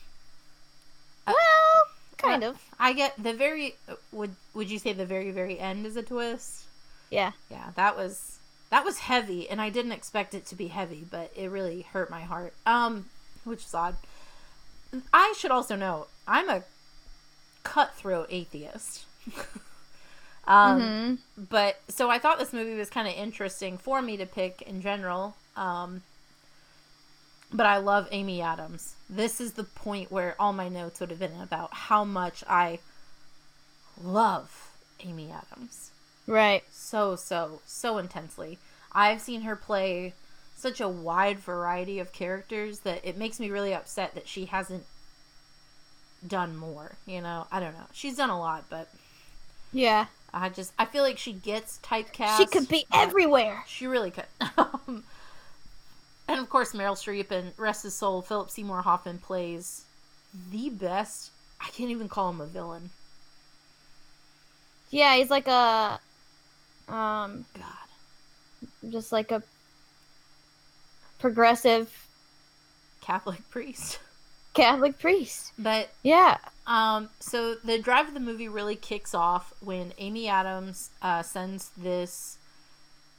Well, 1.27 1.37
kind 2.19 2.45
Uh, 2.45 2.51
of. 2.51 2.59
I 2.79 2.93
get 2.93 3.21
the 3.23 3.33
very 3.35 3.75
would 4.13 4.37
would 4.55 4.71
you 4.71 4.79
say 4.79 4.93
the 4.93 5.07
very 5.07 5.31
very 5.33 5.59
end 5.59 5.85
is 5.87 5.97
a 5.97 6.03
twist? 6.03 6.65
Yeah. 7.13 7.33
Yeah, 7.51 7.71
that 7.77 7.97
was 7.97 8.39
that 8.71 8.85
was 8.85 8.99
heavy 9.01 9.49
and 9.49 9.61
I 9.61 9.69
didn't 9.69 9.93
expect 9.93 10.35
it 10.35 10.47
to 10.47 10.55
be 10.57 10.69
heavy, 10.69 11.05
but 11.09 11.31
it 11.37 11.49
really 11.51 11.83
hurt 11.83 12.11
my 12.11 12.23
heart. 12.23 12.55
Um 12.67 13.07
which 13.45 13.65
is 13.65 13.75
odd. 13.75 13.97
I 15.13 15.35
should 15.37 15.51
also 15.51 15.77
note, 15.77 16.09
I'm 16.27 16.49
a 16.49 16.65
cutthroat 17.65 18.29
atheist. 18.31 19.05
um 20.47 20.81
hmm 20.81 21.15
but 21.37 21.81
so 21.89 22.11
I 22.11 22.19
thought 22.19 22.39
this 22.39 22.53
movie 22.53 22.75
was 22.75 22.91
kind 22.91 23.09
of 23.09 23.15
interesting 23.15 23.79
for 23.79 24.03
me 24.03 24.17
to 24.17 24.27
pick 24.27 24.63
in 24.63 24.81
general. 24.83 25.37
Um, 25.57 26.03
but 27.53 27.67
I 27.67 27.79
love 27.79 28.09
Amy 28.11 28.41
Adams. 28.43 28.95
This 29.09 29.41
is 29.41 29.53
the 29.53 29.65
point 29.65 30.11
where 30.11 30.35
all 30.39 30.53
my 30.53 30.69
notes 30.69 31.01
would 31.01 31.11
have 31.11 31.19
been 31.19 31.41
about 31.41 31.73
how 31.75 32.05
much 32.05 32.43
I 32.49 32.81
love 34.03 34.71
Amy 35.01 35.31
Adams 35.31 35.92
Right. 36.33 36.65
so 36.71 37.15
so 37.17 37.61
so 37.67 37.99
intensely. 37.99 38.59
I've 38.93 39.21
seen 39.21 39.43
her 39.43 39.55
play 39.57 40.15
such 40.57 40.81
a 40.81 40.89
wide 40.89 41.39
variety 41.39 41.99
of 41.99 42.13
characters 42.13 42.81
that 42.81 43.01
it 43.05 43.17
makes 43.19 43.39
me 43.41 43.51
really 43.51 43.75
upset 43.75 44.15
that 44.15 44.29
she 44.29 44.47
hasn't 44.47 44.85
done 46.27 46.57
more. 46.57 46.93
You 47.07 47.21
know, 47.21 47.47
I 47.53 47.61
don't 47.61 47.75
know. 47.75 47.87
She's 47.93 48.17
done 48.17 48.31
a 48.31 48.39
lot, 48.39 48.65
but 48.71 48.89
Yeah. 49.73 50.07
I 50.33 50.49
just 50.49 50.73
I 50.79 50.87
feel 50.87 51.03
like 51.03 51.19
she 51.19 51.33
gets 51.35 51.79
typecast. 51.83 52.39
she 52.39 52.47
could 52.47 52.69
be 52.69 52.87
everywhere. 52.93 53.65
She 53.67 53.87
really 53.87 54.11
could. 54.11 54.27
And 56.29 56.41
of 56.41 56.49
course, 56.49 56.73
Meryl 56.73 56.97
Streep 56.97 57.31
and 57.31 57.53
rest 57.59 57.83
his 57.83 57.95
soul, 57.95 58.23
Philip 58.23 58.49
Seymour 58.49 58.83
Hoffman 58.83 59.19
plays 59.19 59.85
the 60.51 60.71
best. 60.71 61.31
I 61.61 61.69
can't 61.71 61.91
even 61.91 62.09
call 62.09 62.31
him 62.31 62.41
a 62.41 62.47
villain. 62.47 62.91
Yeah, 64.91 65.17
he's 65.17 65.31
like 65.31 65.49
a, 65.49 66.01
um, 66.89 67.45
God, 67.55 68.91
just 68.91 69.13
like 69.13 69.31
a 69.31 69.43
progressive 71.19 72.07
Catholic 73.01 73.39
priest. 73.51 73.99
Catholic 74.55 74.99
priest. 74.99 75.53
But 75.59 75.91
Yeah. 76.03 76.39
Um, 76.67 77.09
so 77.21 77.55
the 77.57 77.79
drive 77.79 78.09
of 78.09 78.15
the 78.15 78.21
movie 78.21 78.49
really 78.49 78.77
kicks 78.77 79.15
off 79.15 79.53
when 79.61 79.93
Amy 79.99 80.29
Adams 80.29 80.91
uh, 81.01 81.23
sends 81.23 81.71
this, 81.77 82.39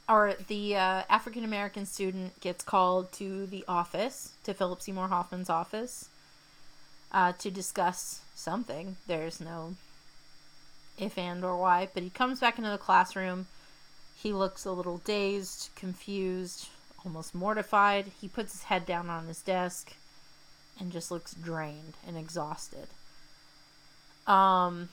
or 0.08 0.34
the 0.48 0.76
uh, 0.76 1.02
African 1.10 1.44
American 1.44 1.86
student 1.86 2.40
gets 2.40 2.64
called 2.64 3.12
to 3.12 3.46
the 3.46 3.64
office, 3.68 4.32
to 4.44 4.54
Philip 4.54 4.80
Seymour 4.80 5.08
Hoffman's 5.08 5.50
office, 5.50 6.08
uh, 7.12 7.32
to 7.32 7.50
discuss 7.50 8.20
something. 8.34 8.96
There's 9.06 9.40
no 9.40 9.74
if 10.98 11.18
and 11.18 11.44
or 11.44 11.56
why, 11.56 11.88
but 11.92 12.02
he 12.02 12.10
comes 12.10 12.40
back 12.40 12.58
into 12.58 12.70
the 12.70 12.78
classroom. 12.78 13.46
He 14.16 14.32
looks 14.32 14.64
a 14.64 14.72
little 14.72 14.98
dazed, 14.98 15.70
confused, 15.74 16.68
almost 17.04 17.34
mortified. 17.34 18.12
He 18.20 18.28
puts 18.28 18.52
his 18.52 18.62
head 18.64 18.86
down 18.86 19.10
on 19.10 19.26
his 19.26 19.42
desk 19.42 19.92
and 20.78 20.92
just 20.92 21.10
looks 21.10 21.34
drained 21.34 21.94
and 22.06 22.16
exhausted. 22.16 22.88
Um, 24.26 24.88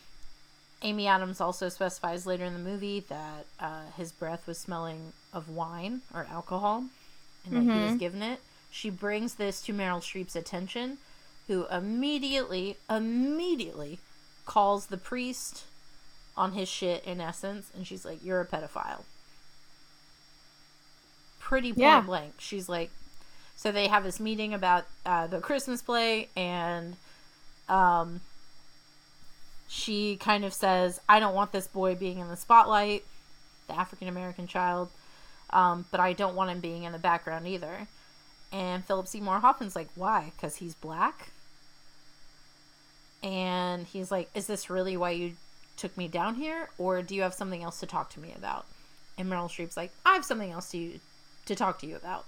Amy 0.81 1.07
Adams 1.07 1.39
also 1.39 1.69
specifies 1.69 2.25
later 2.25 2.43
in 2.43 2.53
the 2.53 2.59
movie 2.59 2.99
that 3.01 3.45
uh, 3.59 3.83
his 3.95 4.11
breath 4.11 4.47
was 4.47 4.57
smelling 4.57 5.13
of 5.33 5.49
wine 5.49 6.01
or 6.13 6.27
alcohol 6.29 6.85
and 7.45 7.55
that 7.55 7.63
he 7.73 7.79
was 7.79 7.93
Mhm. 7.93 7.99
given 7.99 8.21
it. 8.23 8.41
She 8.69 8.89
brings 8.89 9.35
this 9.35 9.61
to 9.63 9.73
Meryl 9.73 10.01
Streep's 10.01 10.35
attention, 10.35 10.97
who 11.47 11.65
immediately, 11.67 12.77
immediately 12.89 13.99
calls 14.45 14.87
the 14.87 14.97
priest 14.97 15.63
on 16.38 16.54
his 16.54 16.70
shit, 16.70 17.04
in 17.06 17.20
essence, 17.22 17.72
and 17.76 17.86
she's 17.86 18.06
like, 18.06 18.24
You're 18.24 18.41
a 18.41 18.46
pedophile. 18.46 19.04
Pretty 21.39 21.70
point 21.72 21.80
Yeah. 21.80 22.02
blank. 22.02 22.34
She's 22.38 22.70
like, 22.70 22.91
so 23.56 23.72
they 23.72 23.88
have 23.88 24.04
this 24.04 24.20
meeting 24.20 24.54
about 24.54 24.86
uh, 25.06 25.28
the 25.28 25.39
Christmas 25.39 25.82
play, 25.82 26.30
and 26.36 26.96
um, 27.70 28.22
she 29.67 30.15
kind 30.17 30.44
of 30.46 30.54
says, 30.54 31.00
I 31.08 31.20
don't 31.20 31.36
want 31.36 31.52
this 31.52 31.67
boy 31.67 31.96
being 31.96 32.20
in 32.20 32.28
the 32.28 32.38
spotlight, 32.38 33.04
the 33.67 33.78
African 33.78 34.08
American 34.08 34.48
child, 34.48 34.89
um, 35.52 35.86
but 35.91 36.00
I 36.00 36.13
don't 36.13 36.36
want 36.36 36.50
him 36.52 36.60
being 36.60 36.84
in 36.84 36.91
the 36.91 36.98
background 37.00 37.48
either. 37.48 37.88
And 38.52 38.84
Philip 38.84 39.08
Seymour 39.08 39.39
Hoffman's 39.39 39.76
like, 39.76 39.89
why? 39.96 40.32
Because 40.36 40.58
he's 40.58 40.76
black? 40.76 41.30
And 43.24 43.86
he's 43.86 44.12
like, 44.12 44.30
is 44.34 44.48
this 44.48 44.70
really 44.70 44.98
why 44.98 45.12
you 45.12 45.34
took 45.82 45.98
me 45.98 46.08
down 46.08 46.36
here? 46.36 46.70
Or 46.78 47.02
do 47.02 47.15
you 47.15 47.24
have 47.24 47.34
something 47.34 47.63
else 47.63 47.80
to 47.80 47.86
talk 47.86 48.12
to 48.12 48.20
me 48.20 48.34
about? 48.38 48.65
And 49.17 49.30
Meryl 49.30 49.50
Streep's 49.50 49.76
like, 49.76 49.91
I 50.06 50.13
have 50.13 50.24
something 50.24 50.52
else 50.52 50.72
to, 50.72 50.78
you, 50.78 51.00
to 51.48 51.56
talk 51.56 51.80
to 51.80 51.88
you 51.88 51.96
about. 51.96 52.26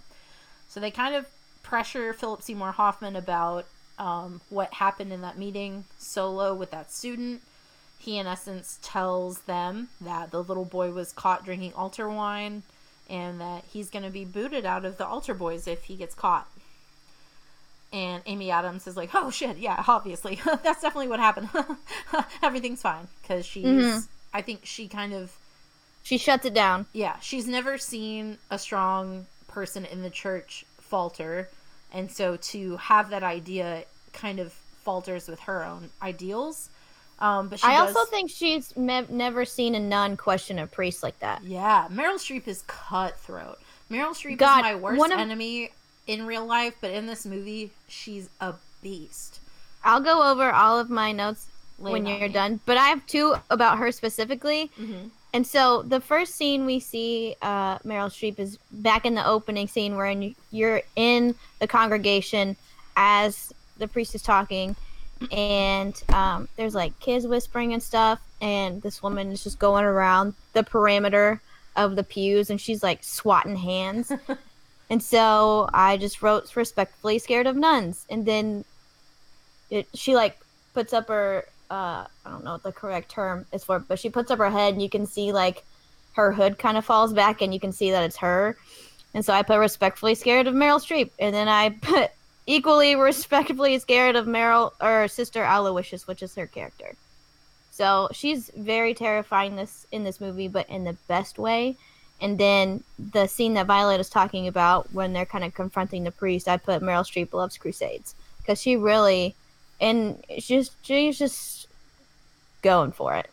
So 0.67 0.79
they 0.79 0.91
kind 0.91 1.15
of 1.15 1.27
pressure 1.61 2.13
Philip 2.13 2.41
Seymour 2.41 2.73
Hoffman 2.73 3.15
about 3.15 3.65
um, 3.99 4.41
what 4.49 4.73
happened 4.73 5.13
in 5.13 5.21
that 5.21 5.37
meeting 5.37 5.85
solo 5.99 6.53
with 6.53 6.71
that 6.71 6.91
student. 6.91 7.41
He, 7.99 8.17
in 8.17 8.27
essence, 8.27 8.79
tells 8.81 9.41
them 9.41 9.89
that 10.01 10.31
the 10.31 10.43
little 10.43 10.65
boy 10.65 10.91
was 10.91 11.13
caught 11.13 11.45
drinking 11.45 11.73
altar 11.73 12.09
wine 12.09 12.63
and 13.09 13.39
that 13.39 13.63
he's 13.71 13.89
going 13.89 14.03
to 14.03 14.09
be 14.09 14.25
booted 14.25 14.65
out 14.65 14.83
of 14.83 14.97
the 14.97 15.05
altar 15.05 15.33
boys 15.33 15.67
if 15.67 15.83
he 15.83 15.95
gets 15.95 16.15
caught. 16.15 16.47
And 17.93 18.21
Amy 18.25 18.49
Adams 18.49 18.87
is 18.87 18.97
like, 18.97 19.11
oh 19.13 19.29
shit, 19.29 19.57
yeah, 19.59 19.83
obviously. 19.87 20.39
That's 20.45 20.81
definitely 20.81 21.07
what 21.09 21.19
happened. 21.19 21.49
Everything's 22.43 22.81
fine. 22.81 23.07
Because 23.21 23.45
she's, 23.45 23.65
Mhm. 23.65 24.07
I 24.33 24.41
think 24.41 24.61
she 24.63 24.87
kind 24.87 25.13
of 25.13 25.31
She 26.01 26.17
shuts 26.17 26.45
it 26.45 26.53
down. 26.55 26.87
Yeah, 26.91 27.17
she's 27.21 27.47
never 27.47 27.77
seen 27.77 28.39
a 28.49 28.57
strong 28.57 29.27
person 29.47 29.85
in 29.85 30.01
the 30.01 30.09
church 30.09 30.65
falter, 30.81 31.49
and 31.93 32.11
so 32.11 32.35
to 32.37 32.77
have 32.77 33.11
that 33.11 33.23
idea 33.23 33.83
kind 34.11 34.39
of 34.39 34.51
falters 34.51 35.27
with 35.27 35.39
her 35.41 35.63
own 35.63 35.91
ideals. 36.01 36.69
Um, 37.19 37.47
but 37.47 37.59
she 37.59 37.67
I 37.67 37.77
does, 37.85 37.95
also 37.95 38.09
think 38.09 38.31
she's 38.31 38.75
me- 38.75 39.05
never 39.07 39.45
seen 39.45 39.75
a 39.75 39.79
nun 39.79 40.17
question 40.17 40.57
a 40.59 40.65
priest 40.67 41.03
like 41.03 41.19
that. 41.19 41.43
yeah, 41.43 41.87
Meryl 41.91 42.15
Streep 42.15 42.47
is 42.47 42.63
cutthroat. 42.67 43.59
Meryl 43.89 44.09
Streep 44.15 44.37
God, 44.39 44.57
is 44.59 44.63
my 44.63 44.75
worst 44.75 45.05
of- 45.05 45.11
enemy 45.19 45.71
in 46.07 46.25
real 46.25 46.45
life, 46.45 46.75
but 46.81 46.91
in 46.91 47.05
this 47.05 47.25
movie, 47.25 47.71
she's 47.87 48.29
a 48.41 48.53
beast. 48.81 49.39
I'll 49.83 50.01
go 50.01 50.31
over 50.31 50.51
all 50.51 50.79
of 50.79 50.89
my 50.89 51.11
notes 51.11 51.47
when 51.77 52.05
you're 52.05 52.29
done, 52.29 52.59
but 52.65 52.77
I 52.77 52.87
have 52.87 53.05
two 53.07 53.35
about 53.49 53.77
her 53.79 53.91
specifically. 53.91 54.71
Mhm. 54.79 55.09
And 55.33 55.47
so 55.47 55.81
the 55.81 55.99
first 55.99 56.35
scene 56.35 56.65
we 56.65 56.79
see 56.79 57.35
uh, 57.41 57.79
Meryl 57.79 58.09
Streep 58.09 58.37
is 58.39 58.59
back 58.71 59.05
in 59.05 59.15
the 59.15 59.25
opening 59.25 59.67
scene 59.67 59.97
where 59.97 60.05
in, 60.05 60.35
you're 60.51 60.81
in 60.95 61.35
the 61.59 61.67
congregation 61.67 62.55
as 62.95 63.51
the 63.77 63.87
priest 63.87 64.13
is 64.13 64.21
talking, 64.21 64.75
and 65.31 66.01
um, 66.09 66.47
there's 66.55 66.75
like 66.75 66.97
kids 66.99 67.25
whispering 67.25 67.73
and 67.73 67.81
stuff, 67.81 68.19
and 68.41 68.81
this 68.83 69.01
woman 69.01 69.31
is 69.31 69.43
just 69.43 69.57
going 69.57 69.83
around 69.83 70.35
the 70.53 70.63
perimeter 70.63 71.41
of 71.75 71.95
the 71.95 72.03
pews, 72.03 72.51
and 72.51 72.61
she's 72.61 72.83
like 72.83 73.03
swatting 73.03 73.55
hands. 73.55 74.11
and 74.89 75.01
so 75.01 75.69
I 75.73 75.97
just 75.97 76.21
wrote 76.21 76.55
respectfully 76.55 77.19
scared 77.19 77.47
of 77.47 77.55
nuns, 77.55 78.05
and 78.09 78.25
then 78.25 78.65
it, 79.69 79.87
she 79.93 80.15
like 80.15 80.37
puts 80.73 80.93
up 80.93 81.07
her 81.07 81.45
uh 81.71 82.05
I 82.25 82.29
don't 82.29 82.43
know 82.43 82.53
what 82.53 82.63
the 82.63 82.71
correct 82.71 83.09
term 83.09 83.45
is 83.51 83.63
for, 83.63 83.79
but 83.79 83.99
she 83.99 84.09
puts 84.09 84.31
up 84.31 84.39
her 84.39 84.49
head 84.49 84.73
and 84.73 84.81
you 84.81 84.89
can 84.89 85.05
see 85.05 85.31
like 85.31 85.63
her 86.13 86.31
hood 86.31 86.57
kind 86.57 86.77
of 86.77 86.85
falls 86.85 87.13
back 87.13 87.41
and 87.41 87.53
you 87.53 87.59
can 87.59 87.71
see 87.71 87.91
that 87.91 88.03
it's 88.03 88.17
her. 88.17 88.57
And 89.13 89.23
so 89.23 89.33
I 89.33 89.43
put 89.43 89.59
respectfully 89.59 90.15
scared 90.15 90.47
of 90.47 90.55
Meryl 90.55 90.81
Streep, 90.81 91.11
and 91.19 91.33
then 91.33 91.47
I 91.47 91.69
put 91.81 92.11
equally 92.45 92.95
respectfully 92.95 93.79
scared 93.79 94.15
of 94.15 94.25
Meryl 94.25 94.71
or 94.81 95.07
Sister 95.07 95.43
Aloysius, 95.43 96.07
which 96.07 96.23
is 96.23 96.35
her 96.35 96.47
character. 96.47 96.95
So 97.71 98.09
she's 98.11 98.51
very 98.55 98.93
terrifying 98.93 99.55
this 99.55 99.87
in 99.91 100.03
this 100.03 100.21
movie, 100.21 100.47
but 100.47 100.69
in 100.69 100.83
the 100.83 100.97
best 101.07 101.39
way. 101.39 101.77
And 102.23 102.37
then 102.37 102.85
the 102.97 103.27
scene 103.27 103.53
that 103.55 103.65
Violet 103.65 103.99
is 103.99 104.09
talking 104.09 104.47
about 104.47 104.93
when 104.93 105.11
they're 105.11 105.25
kind 105.25 105.43
of 105.43 105.53
confronting 105.53 106.05
the 106.05 106.11
priest, 106.11 106.47
I 106.47 106.55
put 106.55 106.81
Meryl 106.81 107.03
Streep 107.03 107.33
loves 107.33 107.57
Crusades 107.57 108.15
because 108.37 108.61
she 108.61 108.77
really, 108.77 109.35
and 109.81 110.23
she's 110.39 110.71
she's 110.83 111.19
just 111.19 111.67
going 112.61 112.93
for 112.93 113.13
it. 113.13 113.29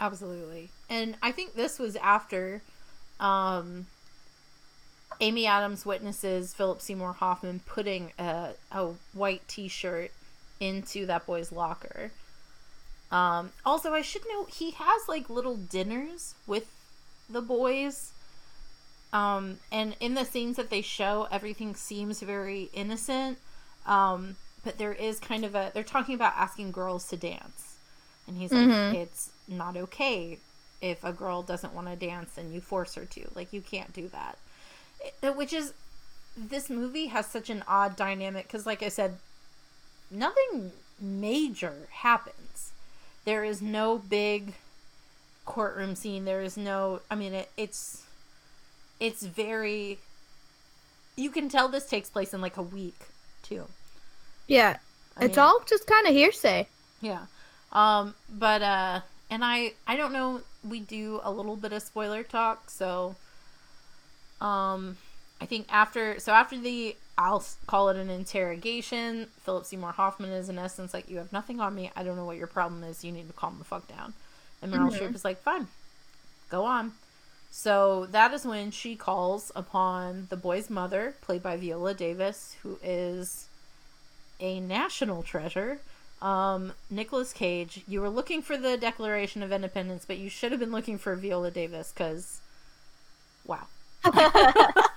Absolutely. 0.00 0.68
And 0.90 1.16
I 1.22 1.30
think 1.30 1.54
this 1.54 1.78
was 1.78 1.94
after 1.94 2.60
um, 3.20 3.86
Amy 5.20 5.46
Adams 5.46 5.86
witnesses 5.86 6.52
Philip 6.52 6.82
Seymour 6.82 7.12
Hoffman 7.12 7.60
putting 7.66 8.10
a, 8.18 8.50
a 8.72 8.88
white 9.14 9.46
t 9.46 9.68
shirt 9.68 10.10
into 10.58 11.06
that 11.06 11.24
boy's 11.24 11.52
locker. 11.52 12.10
Um, 13.12 13.52
also, 13.64 13.92
I 13.94 14.02
should 14.02 14.22
note 14.28 14.50
he 14.50 14.72
has 14.72 15.02
like 15.06 15.30
little 15.30 15.56
dinners 15.56 16.34
with 16.48 16.66
the 17.28 17.42
boys. 17.42 18.12
Um, 19.12 19.58
and 19.72 19.96
in 20.00 20.14
the 20.14 20.24
scenes 20.24 20.56
that 20.56 20.70
they 20.70 20.82
show, 20.82 21.26
everything 21.30 21.74
seems 21.74 22.20
very 22.20 22.68
innocent. 22.74 23.38
Um, 23.86 24.36
but 24.64 24.76
there 24.78 24.92
is 24.92 25.18
kind 25.18 25.44
of 25.44 25.54
a, 25.54 25.70
they're 25.72 25.82
talking 25.82 26.14
about 26.14 26.34
asking 26.36 26.72
girls 26.72 27.08
to 27.08 27.16
dance. 27.16 27.76
And 28.26 28.36
he's 28.36 28.52
like, 28.52 28.68
Mhm. 28.68 28.94
it's 28.94 29.30
not 29.46 29.76
okay 29.76 30.38
if 30.82 31.02
a 31.02 31.12
girl 31.12 31.42
doesn't 31.42 31.72
want 31.72 31.88
to 31.88 31.96
dance 31.96 32.36
and 32.36 32.52
you 32.52 32.60
force 32.60 32.94
her 32.96 33.06
to. 33.06 33.30
Like, 33.34 33.52
you 33.52 33.62
can't 33.62 33.92
do 33.94 34.08
that. 34.08 34.36
It- 35.22 35.36
which 35.36 35.52
is, 35.54 35.72
this 36.36 36.68
movie 36.68 37.06
has 37.06 37.26
such 37.26 37.48
an 37.50 37.64
odd 37.66 37.96
dynamic 37.96 38.46
because, 38.46 38.66
like 38.66 38.82
I 38.82 38.88
said, 38.90 39.18
nothing 40.10 40.72
major 41.00 41.88
happens. 41.90 42.72
There 43.24 43.42
is 43.44 43.62
no 43.62 43.98
big 43.98 44.54
courtroom 45.48 45.94
scene. 45.94 46.24
There 46.24 46.42
is 46.42 46.56
no, 46.56 47.00
I 47.10 47.14
mean, 47.14 47.32
it, 47.32 47.50
it's, 47.56 48.04
it's 49.00 49.22
very, 49.22 49.98
you 51.16 51.30
can 51.30 51.48
tell 51.48 51.68
this 51.68 51.86
takes 51.86 52.10
place 52.10 52.32
in 52.34 52.40
like 52.40 52.56
a 52.56 52.62
week, 52.62 53.00
too. 53.42 53.64
Yeah, 54.46 54.76
I 55.16 55.24
it's 55.24 55.36
mean- 55.36 55.44
all 55.44 55.60
just 55.66 55.86
kind 55.86 56.06
of 56.06 56.12
hearsay. 56.14 56.68
Yeah. 57.00 57.26
Um, 57.70 58.14
but 58.30 58.62
uh 58.62 59.00
and 59.30 59.44
I 59.44 59.72
I 59.86 59.96
don't 59.96 60.12
know 60.14 60.40
we 60.66 60.80
do 60.80 61.20
a 61.22 61.30
little 61.30 61.54
bit 61.54 61.72
of 61.74 61.82
spoiler 61.82 62.22
talk, 62.22 62.70
so 62.70 63.14
um 64.40 64.96
I 65.40 65.44
think 65.46 65.66
after 65.70 66.18
so 66.18 66.32
after 66.32 66.56
the 66.58 66.96
I'll 67.18 67.44
call 67.66 67.90
it 67.90 67.96
an 67.98 68.08
interrogation, 68.10 69.26
Philip 69.42 69.66
Seymour 69.66 69.92
Hoffman 69.92 70.30
is 70.30 70.48
in 70.48 70.58
essence 70.58 70.94
like 70.94 71.10
you 71.10 71.18
have 71.18 71.30
nothing 71.32 71.60
on 71.60 71.74
me. 71.74 71.90
I 71.94 72.02
don't 72.04 72.16
know 72.16 72.24
what 72.24 72.38
your 72.38 72.46
problem 72.46 72.82
is. 72.84 73.04
You 73.04 73.12
need 73.12 73.26
to 73.26 73.34
calm 73.34 73.56
the 73.58 73.64
fuck 73.64 73.86
down. 73.86 74.14
And 74.62 74.72
Meryl 74.72 74.90
Mhm. 74.90 74.98
Streep 74.98 75.14
is 75.14 75.24
like, 75.24 75.40
"Fine. 75.42 75.68
Go 76.50 76.64
on." 76.64 76.94
So 77.50 78.06
that 78.06 78.32
is 78.34 78.44
when 78.44 78.70
she 78.70 78.96
calls 78.96 79.50
upon 79.56 80.26
the 80.30 80.36
boy's 80.36 80.68
mother, 80.70 81.16
played 81.22 81.42
by 81.42 81.56
Viola 81.56 81.94
Davis, 81.94 82.56
who 82.62 82.78
is 82.82 83.46
a 84.40 84.60
national 84.60 85.22
treasure. 85.22 85.80
Um, 86.20 86.74
Nicolas 86.90 87.32
Cage, 87.32 87.82
you 87.88 88.00
were 88.00 88.10
looking 88.10 88.42
for 88.42 88.56
the 88.56 88.76
Declaration 88.76 89.42
of 89.42 89.52
Independence, 89.52 90.04
but 90.06 90.18
you 90.18 90.28
should 90.28 90.50
have 90.52 90.60
been 90.60 90.72
looking 90.72 90.98
for 90.98 91.14
Viola 91.16 91.50
Davis 91.50 91.92
because, 91.92 92.40
wow. 93.46 93.66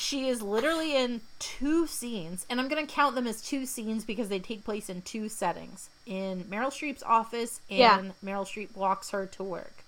she 0.00 0.28
is 0.28 0.40
literally 0.40 0.96
in 0.96 1.20
two 1.38 1.86
scenes, 1.86 2.46
and 2.48 2.58
I'm 2.58 2.68
going 2.68 2.84
to 2.86 2.90
count 2.90 3.14
them 3.14 3.26
as 3.26 3.42
two 3.42 3.66
scenes 3.66 4.02
because 4.02 4.30
they 4.30 4.38
take 4.38 4.64
place 4.64 4.88
in 4.88 5.02
two 5.02 5.28
settings 5.28 5.90
in 6.06 6.44
Meryl 6.44 6.70
Streep's 6.70 7.02
office 7.02 7.60
and 7.68 7.78
Yeah. 7.78 8.00
Meryl 8.24 8.46
Streep 8.46 8.74
walks 8.74 9.10
her 9.10 9.26
to 9.26 9.42
work. 9.44 9.84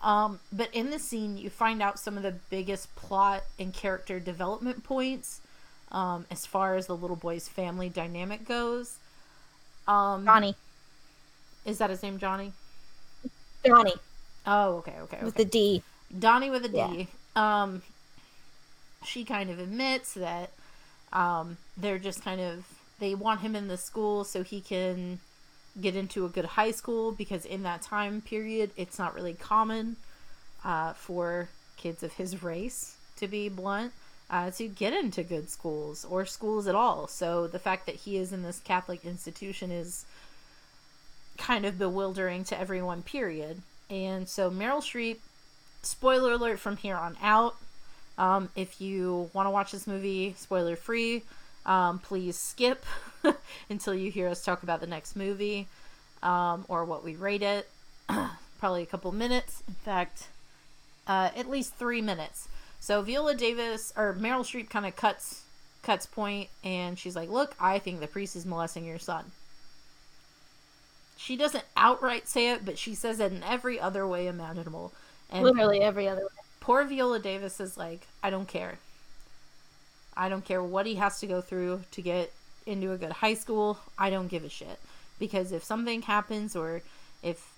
Um, 0.00 0.38
but 0.52 0.72
in 0.72 0.90
the 0.90 0.98
scene, 1.00 1.36
you 1.36 1.50
find 1.50 1.82
out 1.82 1.98
some 1.98 2.16
of 2.16 2.22
the 2.22 2.36
biggest 2.50 2.94
plot 2.94 3.42
and 3.58 3.74
character 3.74 4.20
development 4.20 4.84
points 4.84 5.40
um, 5.90 6.24
as 6.30 6.46
far 6.46 6.76
as 6.76 6.86
the 6.86 6.96
little 6.96 7.16
boy's 7.16 7.48
family 7.48 7.88
dynamic 7.88 8.46
goes. 8.46 8.98
Um, 9.88 10.24
Johnny, 10.24 10.54
is 11.64 11.78
that 11.78 11.90
his 11.90 12.00
name, 12.04 12.18
Johnny? 12.18 12.52
Johnny 13.66 13.94
Oh, 14.46 14.76
okay, 14.76 14.94
okay, 15.00 15.16
okay. 15.16 15.24
with 15.24 15.34
the 15.34 15.44
D. 15.44 15.82
Donnie 16.16 16.50
with 16.50 16.64
a 16.64 16.68
D. 16.68 16.76
Yeah. 16.76 17.62
Um, 17.62 17.82
she 19.04 19.24
kind 19.24 19.50
of 19.50 19.58
admits 19.58 20.14
that 20.14 20.50
um, 21.12 21.58
they're 21.76 21.98
just 21.98 22.24
kind 22.24 22.40
of 22.40 22.66
they 22.98 23.14
want 23.14 23.40
him 23.40 23.56
in 23.56 23.68
the 23.68 23.76
school 23.76 24.24
so 24.24 24.42
he 24.42 24.60
can 24.60 25.18
get 25.80 25.96
into 25.96 26.24
a 26.24 26.28
good 26.28 26.44
high 26.44 26.70
school 26.70 27.12
because 27.12 27.44
in 27.44 27.62
that 27.62 27.82
time 27.82 28.20
period 28.20 28.70
it's 28.76 28.98
not 28.98 29.14
really 29.14 29.34
common 29.34 29.96
uh, 30.64 30.92
for 30.92 31.48
kids 31.76 32.02
of 32.02 32.12
his 32.14 32.42
race 32.42 32.96
to 33.16 33.26
be 33.26 33.48
blunt 33.48 33.92
uh, 34.30 34.50
to 34.50 34.68
get 34.68 34.92
into 34.92 35.22
good 35.22 35.50
schools 35.50 36.04
or 36.08 36.24
schools 36.24 36.66
at 36.66 36.74
all 36.74 37.06
so 37.06 37.46
the 37.46 37.58
fact 37.58 37.86
that 37.86 37.96
he 37.96 38.16
is 38.16 38.32
in 38.32 38.42
this 38.42 38.60
catholic 38.60 39.04
institution 39.04 39.70
is 39.70 40.04
kind 41.38 41.64
of 41.64 41.78
bewildering 41.78 42.44
to 42.44 42.58
everyone 42.58 43.02
period 43.02 43.62
and 43.90 44.28
so 44.28 44.50
meryl 44.50 44.82
streep 44.82 45.18
spoiler 45.82 46.32
alert 46.32 46.58
from 46.58 46.76
here 46.76 46.96
on 46.96 47.16
out. 47.20 47.56
Um, 48.22 48.50
if 48.54 48.80
you 48.80 49.30
want 49.32 49.46
to 49.46 49.50
watch 49.50 49.72
this 49.72 49.88
movie 49.88 50.36
spoiler 50.38 50.76
free, 50.76 51.24
um, 51.66 51.98
please 51.98 52.38
skip 52.38 52.86
until 53.68 53.96
you 53.96 54.12
hear 54.12 54.28
us 54.28 54.44
talk 54.44 54.62
about 54.62 54.80
the 54.80 54.86
next 54.86 55.16
movie 55.16 55.66
um, 56.22 56.64
or 56.68 56.84
what 56.84 57.02
we 57.02 57.16
rate 57.16 57.42
it. 57.42 57.68
Probably 58.60 58.84
a 58.84 58.86
couple 58.86 59.10
minutes. 59.10 59.64
In 59.66 59.74
fact, 59.74 60.28
uh, 61.08 61.30
at 61.34 61.50
least 61.50 61.74
three 61.74 62.00
minutes. 62.00 62.46
So 62.78 63.02
Viola 63.02 63.34
Davis 63.34 63.92
or 63.96 64.14
Meryl 64.14 64.44
Streep 64.44 64.70
kind 64.70 64.86
of 64.86 64.94
cuts 64.94 65.42
cuts 65.82 66.06
point, 66.06 66.48
and 66.62 66.96
she's 66.96 67.16
like, 67.16 67.28
"Look, 67.28 67.56
I 67.58 67.80
think 67.80 67.98
the 67.98 68.06
priest 68.06 68.36
is 68.36 68.46
molesting 68.46 68.84
your 68.84 69.00
son." 69.00 69.32
She 71.16 71.36
doesn't 71.36 71.64
outright 71.76 72.28
say 72.28 72.52
it, 72.52 72.64
but 72.64 72.78
she 72.78 72.94
says 72.94 73.18
it 73.18 73.32
in 73.32 73.42
every 73.42 73.80
other 73.80 74.06
way 74.06 74.28
imaginable. 74.28 74.92
And 75.28 75.42
Literally 75.42 75.80
every 75.80 76.06
other 76.06 76.22
way. 76.22 76.41
Poor 76.62 76.84
Viola 76.84 77.18
Davis 77.18 77.58
is 77.58 77.76
like, 77.76 78.06
I 78.22 78.30
don't 78.30 78.46
care. 78.46 78.78
I 80.16 80.28
don't 80.28 80.44
care 80.44 80.62
what 80.62 80.86
he 80.86 80.94
has 80.94 81.18
to 81.20 81.26
go 81.26 81.40
through 81.40 81.82
to 81.90 82.00
get 82.00 82.32
into 82.66 82.92
a 82.92 82.96
good 82.96 83.10
high 83.10 83.34
school. 83.34 83.78
I 83.98 84.10
don't 84.10 84.28
give 84.28 84.44
a 84.44 84.48
shit. 84.48 84.78
Because 85.18 85.50
if 85.50 85.64
something 85.64 86.02
happens 86.02 86.54
or 86.54 86.82
if 87.22 87.52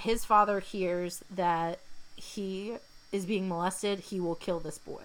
his 0.00 0.24
father 0.24 0.60
hears 0.60 1.22
that 1.34 1.80
he 2.16 2.76
is 3.12 3.26
being 3.26 3.46
molested, 3.46 4.00
he 4.00 4.20
will 4.20 4.34
kill 4.34 4.58
this 4.58 4.78
boy. 4.78 5.04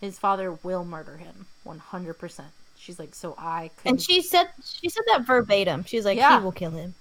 His 0.00 0.18
father 0.18 0.52
will 0.52 0.84
murder 0.84 1.18
him 1.18 1.46
100%. 1.66 2.40
She's 2.78 2.98
like, 2.98 3.14
so 3.14 3.34
I 3.36 3.70
could 3.76 3.90
And 3.90 4.02
she 4.02 4.22
said 4.22 4.48
she 4.64 4.88
said 4.88 5.04
that 5.08 5.26
verbatim. 5.26 5.84
She's 5.84 6.04
like, 6.06 6.16
Yeah. 6.16 6.38
he 6.38 6.44
will 6.44 6.52
kill 6.52 6.70
him. 6.72 6.94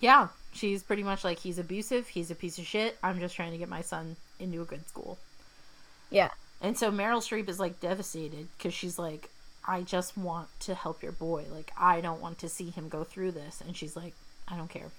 Yeah, 0.00 0.28
She's 0.52 0.82
pretty 0.82 1.02
much 1.02 1.24
like 1.24 1.38
he's 1.38 1.58
abusive, 1.58 2.08
he's 2.08 2.30
a 2.30 2.34
piece 2.34 2.58
of 2.58 2.66
shit. 2.66 2.96
I'm 3.02 3.18
just 3.20 3.34
trying 3.34 3.52
to 3.52 3.58
get 3.58 3.68
my 3.68 3.80
son 3.80 4.16
into 4.38 4.62
a 4.62 4.64
good 4.64 4.88
school. 4.88 5.18
Yeah. 6.10 6.30
And 6.60 6.78
so 6.78 6.90
Meryl 6.90 7.18
Streep 7.18 7.48
is 7.48 7.60
like 7.60 7.80
devastated 7.80 8.48
because 8.56 8.74
she's 8.74 8.98
like, 8.98 9.28
I 9.66 9.82
just 9.82 10.16
want 10.16 10.48
to 10.60 10.74
help 10.74 11.02
your 11.02 11.12
boy. 11.12 11.44
Like, 11.50 11.72
I 11.76 12.00
don't 12.00 12.20
want 12.20 12.38
to 12.38 12.48
see 12.48 12.70
him 12.70 12.88
go 12.88 13.04
through 13.04 13.32
this. 13.32 13.60
And 13.60 13.76
she's 13.76 13.96
like, 13.96 14.14
I 14.48 14.56
don't 14.56 14.70
care. 14.70 14.90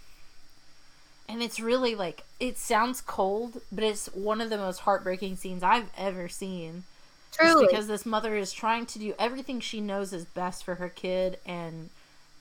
And 1.27 1.41
it's 1.41 1.59
really 1.59 1.95
like, 1.95 2.23
it 2.39 2.57
sounds 2.57 3.01
cold, 3.01 3.61
but 3.71 3.83
it's 3.83 4.07
one 4.07 4.41
of 4.41 4.49
the 4.49 4.57
most 4.57 4.81
heartbreaking 4.81 5.37
scenes 5.37 5.63
I've 5.63 5.89
ever 5.97 6.27
seen. 6.27 6.83
Truly. 7.31 7.67
because 7.67 7.87
this 7.87 8.05
mother 8.05 8.35
is 8.35 8.53
trying 8.53 8.85
to 8.85 8.99
do 8.99 9.13
everything 9.19 9.59
she 9.59 9.81
knows 9.81 10.13
is 10.13 10.23
best 10.23 10.63
for 10.63 10.75
her 10.75 10.87
kid, 10.87 11.37
and 11.45 11.89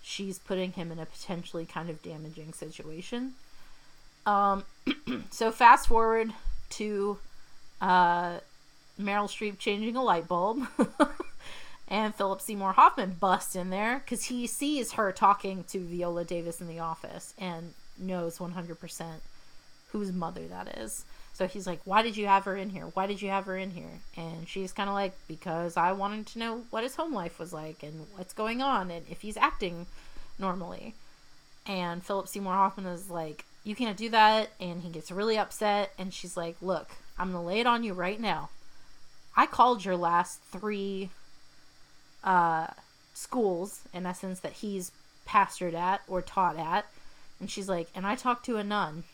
she's 0.03 0.39
putting 0.39 0.73
him 0.73 0.93
in 0.93 1.01
a 1.01 1.07
potentially 1.07 1.67
kind 1.67 1.91
of 1.91 2.01
damaging 2.01 2.53
situation. 2.53 3.33
Um, 4.25 4.65
so 5.31 5.51
fast 5.51 5.89
forward 5.89 6.33
to 6.71 7.19
uh, 7.81 8.39
Meryl 9.01 9.29
Streep 9.29 9.59
changing 9.59 9.97
a 9.97 10.03
light 10.03 10.29
bulb, 10.29 10.67
and 11.89 12.15
Philip 12.15 12.41
Seymour 12.41 12.73
Hoffman 12.73 13.17
busts 13.21 13.57
in 13.57 13.71
there 13.71 14.01
because 14.05 14.25
he 14.25 14.47
sees 14.47 14.93
her 14.93 15.13
talking 15.13 15.65
to 15.65 15.79
Viola 15.79 16.25
Davis 16.25 16.61
in 16.61 16.69
the 16.69 16.79
office 16.79 17.35
and 17.39 17.75
knows 17.99 18.39
100% 18.39 19.05
whose 19.89 20.13
mother 20.13 20.47
that 20.49 20.79
is. 20.79 21.05
So 21.35 21.49
he's 21.49 21.67
like, 21.67 21.81
Why 21.85 22.03
did 22.03 22.17
you 22.17 22.27
have 22.27 22.45
her 22.45 22.57
in 22.57 22.71
here? 22.71 22.85
Why 22.95 23.07
did 23.07 23.21
you 23.21 23.29
have 23.29 23.47
her 23.47 23.57
in 23.57 23.73
here? 23.73 24.01
And 24.17 24.49
she's 24.49 24.73
kind 24.73 24.89
of 24.89 24.95
like, 24.95 25.15
Because 25.29 25.77
I 25.77 25.93
wanted 25.93 26.27
to 26.29 26.39
know 26.39 26.63
what 26.71 26.85
his 26.85 26.97
home 26.97 27.13
life 27.13 27.39
was 27.39 27.53
like 27.53 27.83
and 27.83 28.07
what's 28.17 28.33
going 28.33 28.63
on 28.63 28.91
and 28.91 29.05
if 29.11 29.21
he's 29.21 29.37
acting 29.37 29.87
normally. 30.39 30.95
And 31.67 32.05
Philip 32.05 32.29
Seymour 32.29 32.53
Hoffman 32.53 32.87
is 32.87 33.11
like, 33.11 33.45
You 33.65 33.75
can't 33.75 33.97
do 33.97 34.11
that. 34.11 34.51
And 34.61 34.83
he 34.83 34.91
gets 34.91 35.11
really 35.11 35.39
upset. 35.39 35.93
And 35.99 36.13
she's 36.13 36.37
like, 36.37 36.57
Look, 36.61 36.91
I'm 37.19 37.33
going 37.33 37.43
to 37.43 37.49
lay 37.49 37.61
it 37.61 37.67
on 37.67 37.83
you 37.83 37.95
right 37.95 38.21
now. 38.21 38.51
I 39.37 39.47
called 39.47 39.85
your 39.85 39.97
last 39.97 40.41
three 40.53 41.11
uh, 42.23 42.69
schools, 43.15 43.81
in 43.93 44.07
essence, 44.07 44.41
that 44.41 44.53
he's 44.53 44.93
pastored 45.27 45.75
at 45.75 46.03
or 46.07 46.23
taught 46.23 46.57
at. 46.57 46.87
And 47.41 47.51
she's 47.51 47.69
like, 47.69 47.89
And 47.95 48.07
I 48.07 48.15
talked 48.15 48.45
to 48.47 48.59
a 48.59 48.65
nun. 48.65 49.05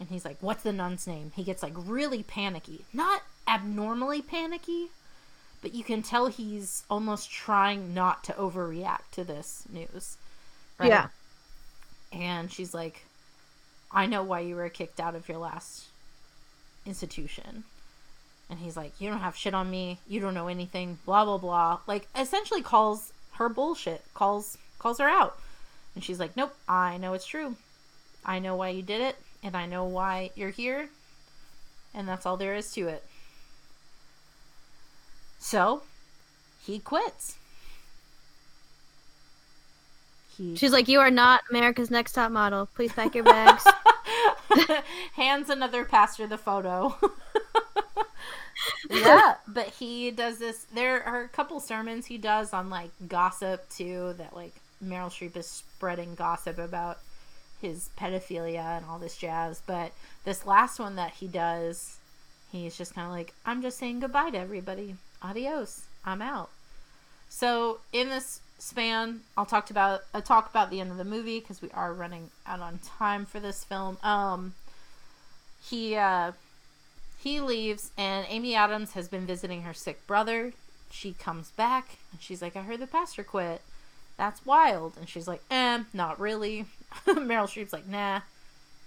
And 0.00 0.08
he's 0.08 0.24
like, 0.24 0.38
What's 0.40 0.62
the 0.62 0.72
nun's 0.72 1.06
name? 1.06 1.32
He 1.36 1.44
gets 1.44 1.62
like 1.62 1.74
really 1.76 2.22
panicky. 2.22 2.86
Not 2.92 3.22
abnormally 3.46 4.22
panicky, 4.22 4.88
but 5.60 5.74
you 5.74 5.84
can 5.84 6.02
tell 6.02 6.26
he's 6.26 6.84
almost 6.88 7.30
trying 7.30 7.94
not 7.94 8.24
to 8.24 8.32
overreact 8.32 9.10
to 9.12 9.24
this 9.24 9.64
news. 9.70 10.16
Right? 10.78 10.88
Yeah. 10.88 11.08
And 12.12 12.50
she's 12.50 12.72
like, 12.72 13.04
I 13.90 14.06
know 14.06 14.22
why 14.22 14.40
you 14.40 14.56
were 14.56 14.68
kicked 14.68 15.00
out 15.00 15.14
of 15.14 15.28
your 15.28 15.38
last 15.38 15.86
institution. 16.86 17.64
And 18.50 18.60
he's 18.60 18.76
like, 18.76 18.92
You 18.98 19.10
don't 19.10 19.20
have 19.20 19.36
shit 19.36 19.54
on 19.54 19.70
me. 19.70 19.98
You 20.08 20.20
don't 20.20 20.34
know 20.34 20.48
anything. 20.48 20.98
Blah 21.04 21.24
blah 21.24 21.38
blah. 21.38 21.80
Like 21.86 22.08
essentially 22.16 22.62
calls 22.62 23.12
her 23.34 23.48
bullshit. 23.48 24.02
Calls 24.14 24.58
calls 24.78 24.98
her 24.98 25.08
out. 25.08 25.38
And 25.94 26.04
she's 26.04 26.20
like, 26.20 26.36
Nope, 26.36 26.54
I 26.68 26.96
know 26.98 27.14
it's 27.14 27.26
true. 27.26 27.56
I 28.24 28.38
know 28.38 28.56
why 28.56 28.70
you 28.70 28.82
did 28.82 29.00
it, 29.00 29.16
and 29.42 29.56
I 29.56 29.66
know 29.66 29.84
why 29.84 30.30
you're 30.34 30.50
here. 30.50 30.88
And 31.94 32.06
that's 32.06 32.26
all 32.26 32.36
there 32.36 32.54
is 32.54 32.72
to 32.74 32.88
it. 32.88 33.04
So 35.38 35.82
he 36.64 36.78
quits. 36.78 37.37
He 40.38 40.56
She's 40.56 40.72
like, 40.72 40.88
You 40.88 41.00
are 41.00 41.10
not 41.10 41.42
America's 41.50 41.90
next 41.90 42.12
top 42.12 42.30
model. 42.30 42.66
Please 42.74 42.92
pack 42.92 43.14
your 43.14 43.24
bags. 43.24 43.66
hands 45.14 45.50
another 45.50 45.84
pastor 45.84 46.26
the 46.26 46.38
photo. 46.38 46.96
yeah, 48.90 49.34
but 49.46 49.66
he 49.66 50.10
does 50.10 50.38
this. 50.38 50.66
There 50.72 51.02
are 51.02 51.22
a 51.22 51.28
couple 51.28 51.60
sermons 51.60 52.06
he 52.06 52.18
does 52.18 52.52
on 52.52 52.70
like 52.70 52.90
gossip 53.08 53.68
too. 53.68 54.14
That 54.16 54.34
like 54.34 54.54
Meryl 54.82 55.10
Streep 55.10 55.36
is 55.36 55.46
spreading 55.46 56.14
gossip 56.14 56.58
about 56.58 56.98
his 57.60 57.90
pedophilia 57.98 58.78
and 58.78 58.86
all 58.86 58.98
this 58.98 59.16
jazz. 59.16 59.62
But 59.66 59.92
this 60.24 60.46
last 60.46 60.78
one 60.78 60.96
that 60.96 61.14
he 61.14 61.26
does, 61.26 61.98
he's 62.52 62.76
just 62.76 62.94
kind 62.94 63.06
of 63.06 63.12
like, 63.12 63.34
I'm 63.44 63.62
just 63.62 63.78
saying 63.78 64.00
goodbye 64.00 64.30
to 64.30 64.38
everybody. 64.38 64.94
Adios. 65.22 65.86
I'm 66.04 66.22
out. 66.22 66.50
So 67.28 67.80
in 67.92 68.08
this 68.08 68.40
span, 68.58 69.20
I'll 69.36 69.46
talk 69.46 69.70
about 69.70 70.02
I'll 70.12 70.22
talk 70.22 70.50
about 70.50 70.70
the 70.70 70.80
end 70.80 70.90
of 70.90 70.98
the 70.98 71.04
movie 71.04 71.40
because 71.40 71.62
we 71.62 71.70
are 71.72 71.92
running 71.92 72.30
out 72.46 72.60
on 72.60 72.78
time 72.78 73.24
for 73.24 73.40
this 73.40 73.64
film. 73.64 73.98
Um, 74.02 74.54
he 75.62 75.96
uh, 75.96 76.32
he 77.18 77.40
leaves, 77.40 77.90
and 77.96 78.26
Amy 78.28 78.54
Adams 78.54 78.92
has 78.92 79.08
been 79.08 79.26
visiting 79.26 79.62
her 79.62 79.74
sick 79.74 80.06
brother. 80.06 80.52
She 80.90 81.12
comes 81.12 81.50
back, 81.52 81.98
and 82.12 82.20
she's 82.20 82.42
like, 82.42 82.56
"I 82.56 82.62
heard 82.62 82.80
the 82.80 82.86
pastor 82.86 83.24
quit. 83.24 83.62
That's 84.16 84.44
wild." 84.44 84.94
And 84.98 85.08
she's 85.08 85.28
like, 85.28 85.42
"Eh, 85.50 85.84
not 85.92 86.18
really." 86.20 86.66
Meryl 87.06 87.46
Streep's 87.46 87.72
like, 87.72 87.86
"Nah, 87.86 88.20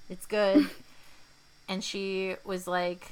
it's 0.10 0.26
good." 0.26 0.70
and 1.68 1.84
she 1.84 2.36
was 2.44 2.68
like, 2.68 3.12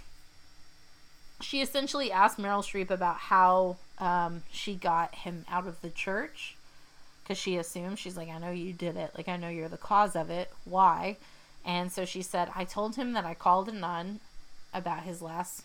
she 1.41 1.61
essentially 1.61 2.11
asked 2.11 2.37
Meryl 2.37 2.63
Streep 2.63 2.89
about 2.89 3.17
how 3.17 3.77
um, 3.99 4.43
she 4.51 4.75
got 4.75 5.13
him 5.13 5.45
out 5.49 5.67
of 5.67 5.81
the 5.81 5.89
church 5.89 6.55
because 7.23 7.37
she 7.37 7.57
assumed 7.57 7.99
she's 7.99 8.17
like, 8.17 8.29
I 8.29 8.39
know 8.39 8.51
you 8.51 8.73
did 8.73 8.95
it. 8.97 9.11
Like, 9.15 9.27
I 9.27 9.37
know 9.37 9.49
you're 9.49 9.69
the 9.69 9.77
cause 9.77 10.15
of 10.15 10.29
it. 10.29 10.51
Why? 10.65 11.17
And 11.65 11.91
so 11.91 12.05
she 12.05 12.21
said, 12.21 12.49
I 12.55 12.63
told 12.63 12.95
him 12.95 13.13
that 13.13 13.25
I 13.25 13.33
called 13.33 13.69
a 13.69 13.71
nun 13.71 14.19
about 14.73 15.03
his 15.03 15.21
last 15.21 15.63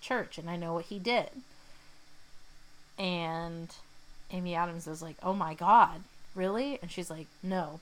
church 0.00 0.38
and 0.38 0.48
I 0.48 0.56
know 0.56 0.74
what 0.74 0.86
he 0.86 0.98
did. 0.98 1.30
And 2.98 3.74
Amy 4.30 4.54
Adams 4.54 4.86
was 4.86 5.02
like, 5.02 5.16
Oh 5.22 5.34
my 5.34 5.54
God, 5.54 6.02
really? 6.34 6.78
And 6.80 6.90
she's 6.90 7.10
like, 7.10 7.26
No, 7.42 7.80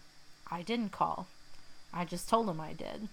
I 0.50 0.62
didn't 0.62 0.92
call. 0.92 1.26
I 1.92 2.04
just 2.04 2.28
told 2.28 2.48
him 2.48 2.61
I 2.61 2.72
did. 2.72 3.09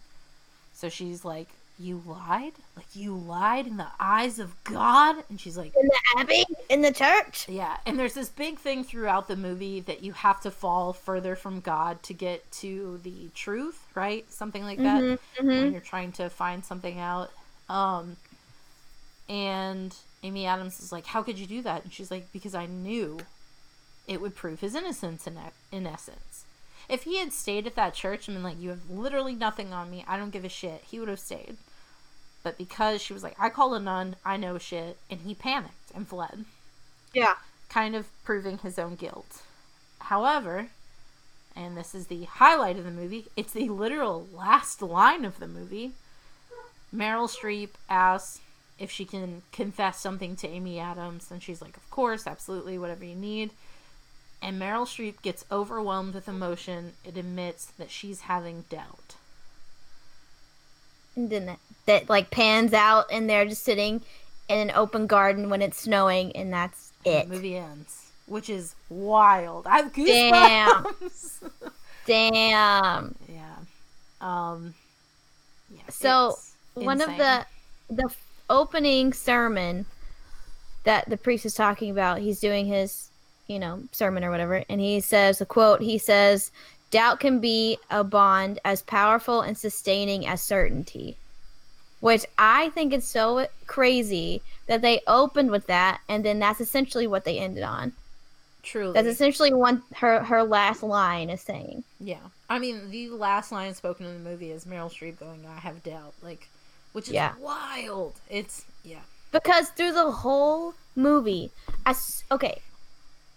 So 0.73 0.89
she's 0.89 1.23
like, 1.23 1.49
You 1.81 2.01
lied? 2.05 2.53
Like, 2.75 2.95
you 2.95 3.15
lied 3.15 3.67
in 3.67 3.77
the 3.77 3.91
eyes 3.99 4.39
of 4.39 4.63
God? 4.63 5.23
And 5.29 5.39
she's 5.39 5.57
like, 5.57 5.73
in 5.75 5.87
the 5.87 5.99
abbey? 6.19 6.45
In 6.69 6.81
the 6.81 6.91
church? 6.93 7.47
yeah, 7.47 7.77
and 7.85 7.97
there's 7.99 8.13
this 8.13 8.29
big 8.29 8.59
thing 8.59 8.83
throughout 8.83 9.27
the 9.27 9.35
movie 9.35 9.79
that 9.81 10.03
you 10.03 10.13
have 10.13 10.41
to 10.41 10.51
fall 10.51 10.93
further 10.93 11.35
from 11.35 11.59
God 11.59 12.03
to 12.03 12.13
get 12.13 12.49
to 12.53 12.99
the 13.03 13.29
truth, 13.33 13.87
right? 13.95 14.31
Something 14.31 14.63
like 14.63 14.83
that. 14.83 15.03
Mhm, 15.03 15.19
When 15.53 15.69
mhm. 15.69 15.71
you're 15.71 15.81
trying 15.81 16.11
to 16.13 16.29
find 16.29 16.63
something 16.63 16.99
out. 16.99 17.31
Um 17.69 18.17
and 19.29 19.95
Amy 20.23 20.45
Adams 20.45 20.79
is 20.79 20.91
like, 20.91 21.07
"How 21.07 21.23
could 21.23 21.39
you 21.39 21.47
do 21.47 21.61
that?" 21.63 21.83
And 21.83 21.93
she's 21.93 22.11
like, 22.11 22.31
"Because 22.31 22.53
I 22.53 22.65
knew 22.65 23.19
it 24.07 24.21
would 24.21 24.35
prove 24.35 24.59
his 24.61 24.75
innocence 24.75 25.27
in 25.27 25.37
e- 25.37 25.51
in 25.71 25.87
essence. 25.87 26.45
If 26.89 27.03
he 27.03 27.17
had 27.17 27.33
stayed 27.33 27.67
at 27.67 27.75
that 27.75 27.93
church 27.95 28.27
and 28.27 28.35
been 28.35 28.43
like, 28.43 28.59
"You 28.59 28.69
have 28.69 28.89
literally 28.89 29.35
nothing 29.35 29.73
on 29.73 29.89
me. 29.91 30.05
I 30.07 30.17
don't 30.17 30.31
give 30.31 30.45
a 30.45 30.49
shit." 30.49 30.83
He 30.85 30.99
would 30.99 31.09
have 31.09 31.19
stayed. 31.19 31.57
But 32.43 32.57
because 32.57 33.01
she 33.01 33.13
was 33.13 33.23
like, 33.23 33.35
"I 33.39 33.49
call 33.49 33.73
a 33.73 33.79
nun. 33.79 34.15
I 34.25 34.37
know 34.37 34.57
shit," 34.57 34.97
and 35.09 35.21
he 35.21 35.35
panicked 35.35 35.91
and 35.93 36.07
fled 36.07 36.45
Yeah. 37.13 37.35
kind 37.69 37.95
of 37.95 38.07
proving 38.23 38.57
his 38.59 38.79
own 38.79 38.95
guilt. 38.95 39.41
However, 39.99 40.69
and 41.55 41.77
this 41.77 41.93
is 41.93 42.07
the 42.07 42.23
highlight 42.25 42.77
of 42.77 42.85
the 42.85 42.91
movie, 42.91 43.27
it's 43.35 43.53
the 43.53 43.69
literal 43.69 44.27
last 44.33 44.81
line 44.81 45.23
of 45.25 45.39
the 45.39 45.47
movie. 45.47 45.91
Meryl 46.95 47.29
Streep 47.29 47.69
asks 47.89 48.39
if 48.79 48.89
she 48.89 49.05
can 49.05 49.43
confess 49.51 49.99
something 49.99 50.35
to 50.37 50.47
Amy 50.47 50.79
Adams, 50.79 51.29
and 51.29 51.41
she's 51.43 51.61
like, 51.61 51.77
Of 51.77 51.89
course, 51.91 52.25
absolutely, 52.25 52.77
whatever 52.79 53.05
you 53.05 53.15
need. 53.15 53.51
And 54.41 54.59
Meryl 54.59 54.87
Streep 54.87 55.21
gets 55.21 55.45
overwhelmed 55.51 56.15
with 56.15 56.27
emotion. 56.27 56.93
It 57.05 57.15
admits 57.15 57.65
that 57.65 57.91
she's 57.91 58.21
having 58.21 58.65
doubt. 58.69 59.15
And 61.15 61.29
then 61.29 61.45
that, 61.45 61.59
that 61.85 62.09
like 62.09 62.31
pans 62.31 62.73
out 62.73 63.05
and 63.11 63.29
they're 63.29 63.45
just 63.45 63.63
sitting 63.63 64.01
in 64.47 64.69
an 64.69 64.71
open 64.75 65.07
garden 65.07 65.49
when 65.49 65.61
it's 65.61 65.79
snowing 65.79 66.35
and 66.35 66.51
that's 66.53 66.91
it. 67.05 67.27
The 67.27 67.35
movie 67.35 67.57
ends, 67.57 68.11
which 68.27 68.49
is 68.49 68.75
wild. 68.89 69.67
I 69.67 69.77
have 69.77 69.93
Damn. 69.93 70.83
goosebumps. 70.83 71.51
Damn. 72.05 73.15
Yeah. 73.29 73.55
Um. 74.21 74.73
Yeah. 75.73 75.81
So, 75.89 76.37
One 76.73 77.01
of 77.01 77.09
the 77.17 77.45
the 77.89 78.13
opening 78.49 79.13
sermon 79.13 79.85
that 80.83 81.09
the 81.09 81.17
priest 81.17 81.45
is 81.45 81.53
talking 81.53 81.91
about, 81.91 82.19
he's 82.19 82.39
doing 82.39 82.65
his, 82.65 83.09
you 83.47 83.59
know, 83.59 83.83
sermon 83.91 84.23
or 84.23 84.31
whatever, 84.31 84.63
and 84.69 84.81
he 84.81 84.99
says 84.99 85.41
a 85.41 85.45
quote, 85.45 85.81
he 85.81 85.97
says, 85.97 86.51
Doubt 86.91 87.19
can 87.19 87.39
be 87.39 87.77
a 87.89 88.03
bond 88.03 88.59
as 88.63 88.81
powerful 88.81 89.41
and 89.41 89.57
sustaining 89.57 90.27
as 90.27 90.41
certainty. 90.41 91.17
Which 92.01 92.25
I 92.37 92.69
think 92.69 92.93
is 92.93 93.05
so 93.05 93.47
crazy 93.67 94.41
that 94.67 94.81
they 94.81 95.01
opened 95.07 95.51
with 95.51 95.67
that 95.67 96.01
and 96.09 96.25
then 96.25 96.39
that's 96.39 96.59
essentially 96.61 97.07
what 97.07 97.23
they 97.25 97.37
ended 97.39 97.63
on. 97.63 97.93
Truly. 98.63 98.93
That's 98.93 99.07
essentially 99.07 99.53
one 99.53 99.81
her 99.95 100.23
her 100.23 100.43
last 100.43 100.83
line 100.83 101.29
is 101.29 101.41
saying. 101.41 101.83
Yeah. 101.99 102.19
I 102.49 102.59
mean, 102.59 102.91
the 102.91 103.09
last 103.09 103.51
line 103.51 103.73
spoken 103.73 104.05
in 104.05 104.23
the 104.23 104.29
movie 104.29 104.51
is 104.51 104.65
Meryl 104.65 104.91
Streep 104.91 105.19
going, 105.19 105.45
I 105.47 105.59
have 105.59 105.81
doubt. 105.83 106.13
Like, 106.21 106.47
which 106.93 107.07
is 107.07 107.13
Yeah. 107.13 107.33
wild. 107.39 108.13
It's, 108.29 108.65
yeah. 108.83 108.99
Because 109.31 109.69
through 109.69 109.93
the 109.93 110.11
whole 110.11 110.73
movie, 110.95 111.51
I 111.85 111.91
s- 111.91 112.23
okay, 112.31 112.61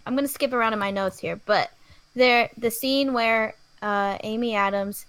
I'm 0.05 0.15
gonna 0.15 0.27
skip 0.27 0.51
around 0.53 0.73
in 0.73 0.79
my 0.79 0.91
notes 0.91 1.19
here, 1.19 1.39
but 1.45 1.71
there 2.15 2.49
the 2.57 2.71
scene 2.71 3.13
where 3.13 3.55
uh, 3.81 4.17
Amy 4.23 4.55
Adams 4.55 5.05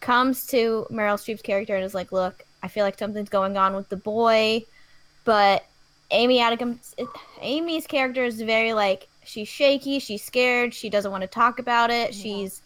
comes 0.00 0.46
to 0.46 0.86
Meryl 0.90 1.16
Streep's 1.16 1.42
character 1.42 1.76
and 1.76 1.84
is 1.84 1.94
like, 1.94 2.10
"Look, 2.12 2.44
I 2.62 2.68
feel 2.68 2.84
like 2.84 2.98
something's 2.98 3.28
going 3.28 3.56
on 3.56 3.74
with 3.76 3.88
the 3.88 3.96
boy," 3.96 4.64
but 5.24 5.64
Amy 6.10 6.40
Adams, 6.40 6.94
Amy's 7.40 7.86
character 7.86 8.24
is 8.24 8.40
very 8.42 8.72
like 8.72 9.08
she's 9.24 9.48
shaky, 9.48 9.98
she's 9.98 10.22
scared, 10.24 10.74
she 10.74 10.90
doesn't 10.90 11.10
want 11.12 11.22
to 11.22 11.28
talk 11.28 11.58
about 11.58 11.90
it, 11.90 12.12
Yeah. 12.12 12.22
she's 12.22 12.62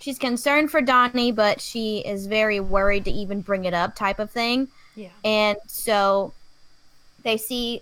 she's 0.00 0.18
concerned 0.18 0.70
for 0.70 0.80
Donnie, 0.82 1.32
but 1.32 1.60
she 1.60 1.98
is 2.00 2.26
very 2.26 2.60
worried 2.60 3.04
to 3.06 3.10
even 3.10 3.40
bring 3.40 3.64
it 3.64 3.72
up, 3.74 3.94
type 3.96 4.18
of 4.18 4.30
thing 4.30 4.68
Yeah. 4.96 5.08
and 5.24 5.56
so 5.66 6.32
they 7.22 7.36
see 7.38 7.80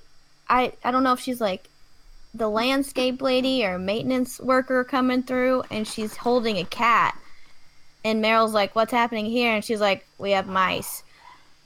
i 0.49 0.72
i 0.85 0.91
don't 0.93 1.03
know 1.03 1.12
if 1.12 1.18
she's 1.20 1.41
like 1.41 1.68
the 2.35 2.49
landscape 2.49 3.20
lady 3.20 3.64
or 3.64 3.78
maintenance 3.78 4.41
worker 4.41 4.85
coming 4.85 5.22
through 5.22 5.62
and 5.70 5.87
she's 5.87 6.16
holding 6.16 6.59
a 6.59 6.64
cat. 6.64 7.16
And 8.05 8.22
meryl's 8.22 8.55
like 8.55 8.74
what's 8.74 8.93
happening 8.93 9.26
here? 9.26 9.55
And 9.55 9.64
she's 9.64 9.80
like 9.80 10.07
we 10.18 10.33
have 10.33 10.47
mice. 10.47 11.03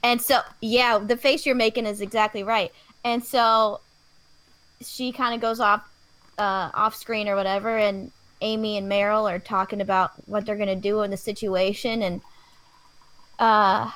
And 0.03 0.21
so 0.21 0.41
yeah 0.61 0.99
the 0.99 1.17
face 1.17 1.47
you're 1.47 1.55
making 1.55 1.87
is 1.87 2.01
exactly 2.01 2.43
right. 2.43 2.73
And 3.05 3.25
so 3.25 3.81
she 4.81 5.13
kind 5.13 5.35
of 5.35 5.41
goes 5.41 5.61
off 5.61 5.89
uh, 6.39 6.71
off 6.75 6.95
screen 6.95 7.29
or 7.29 7.37
whatever 7.37 7.79
and 7.79 8.11
amy 8.43 8.77
and 8.77 8.91
meryl 8.91 9.31
are 9.31 9.39
talking 9.39 9.81
about 9.81 10.11
what 10.29 10.45
they're 10.45 10.57
going 10.57 10.69
to 10.69 10.77
do 10.77 11.01
in 11.01 11.11
the 11.11 11.17
situation 11.17 12.03
and 12.03 12.21
uh 13.39 13.91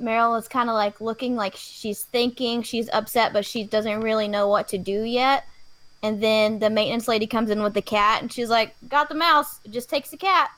Meryl 0.00 0.38
is 0.38 0.48
kind 0.48 0.68
of 0.68 0.74
like 0.74 1.00
looking 1.00 1.34
like 1.34 1.54
she's 1.56 2.04
thinking, 2.04 2.62
she's 2.62 2.88
upset, 2.92 3.32
but 3.32 3.44
she 3.44 3.64
doesn't 3.64 4.00
really 4.00 4.28
know 4.28 4.48
what 4.48 4.68
to 4.68 4.78
do 4.78 5.02
yet. 5.02 5.44
And 6.02 6.22
then 6.22 6.60
the 6.60 6.70
maintenance 6.70 7.08
lady 7.08 7.26
comes 7.26 7.50
in 7.50 7.62
with 7.62 7.74
the 7.74 7.82
cat 7.82 8.22
and 8.22 8.32
she's 8.32 8.50
like, 8.50 8.74
Got 8.88 9.08
the 9.08 9.14
mouse, 9.14 9.60
it 9.64 9.72
just 9.72 9.90
takes 9.90 10.10
the 10.10 10.16
cat. 10.16 10.50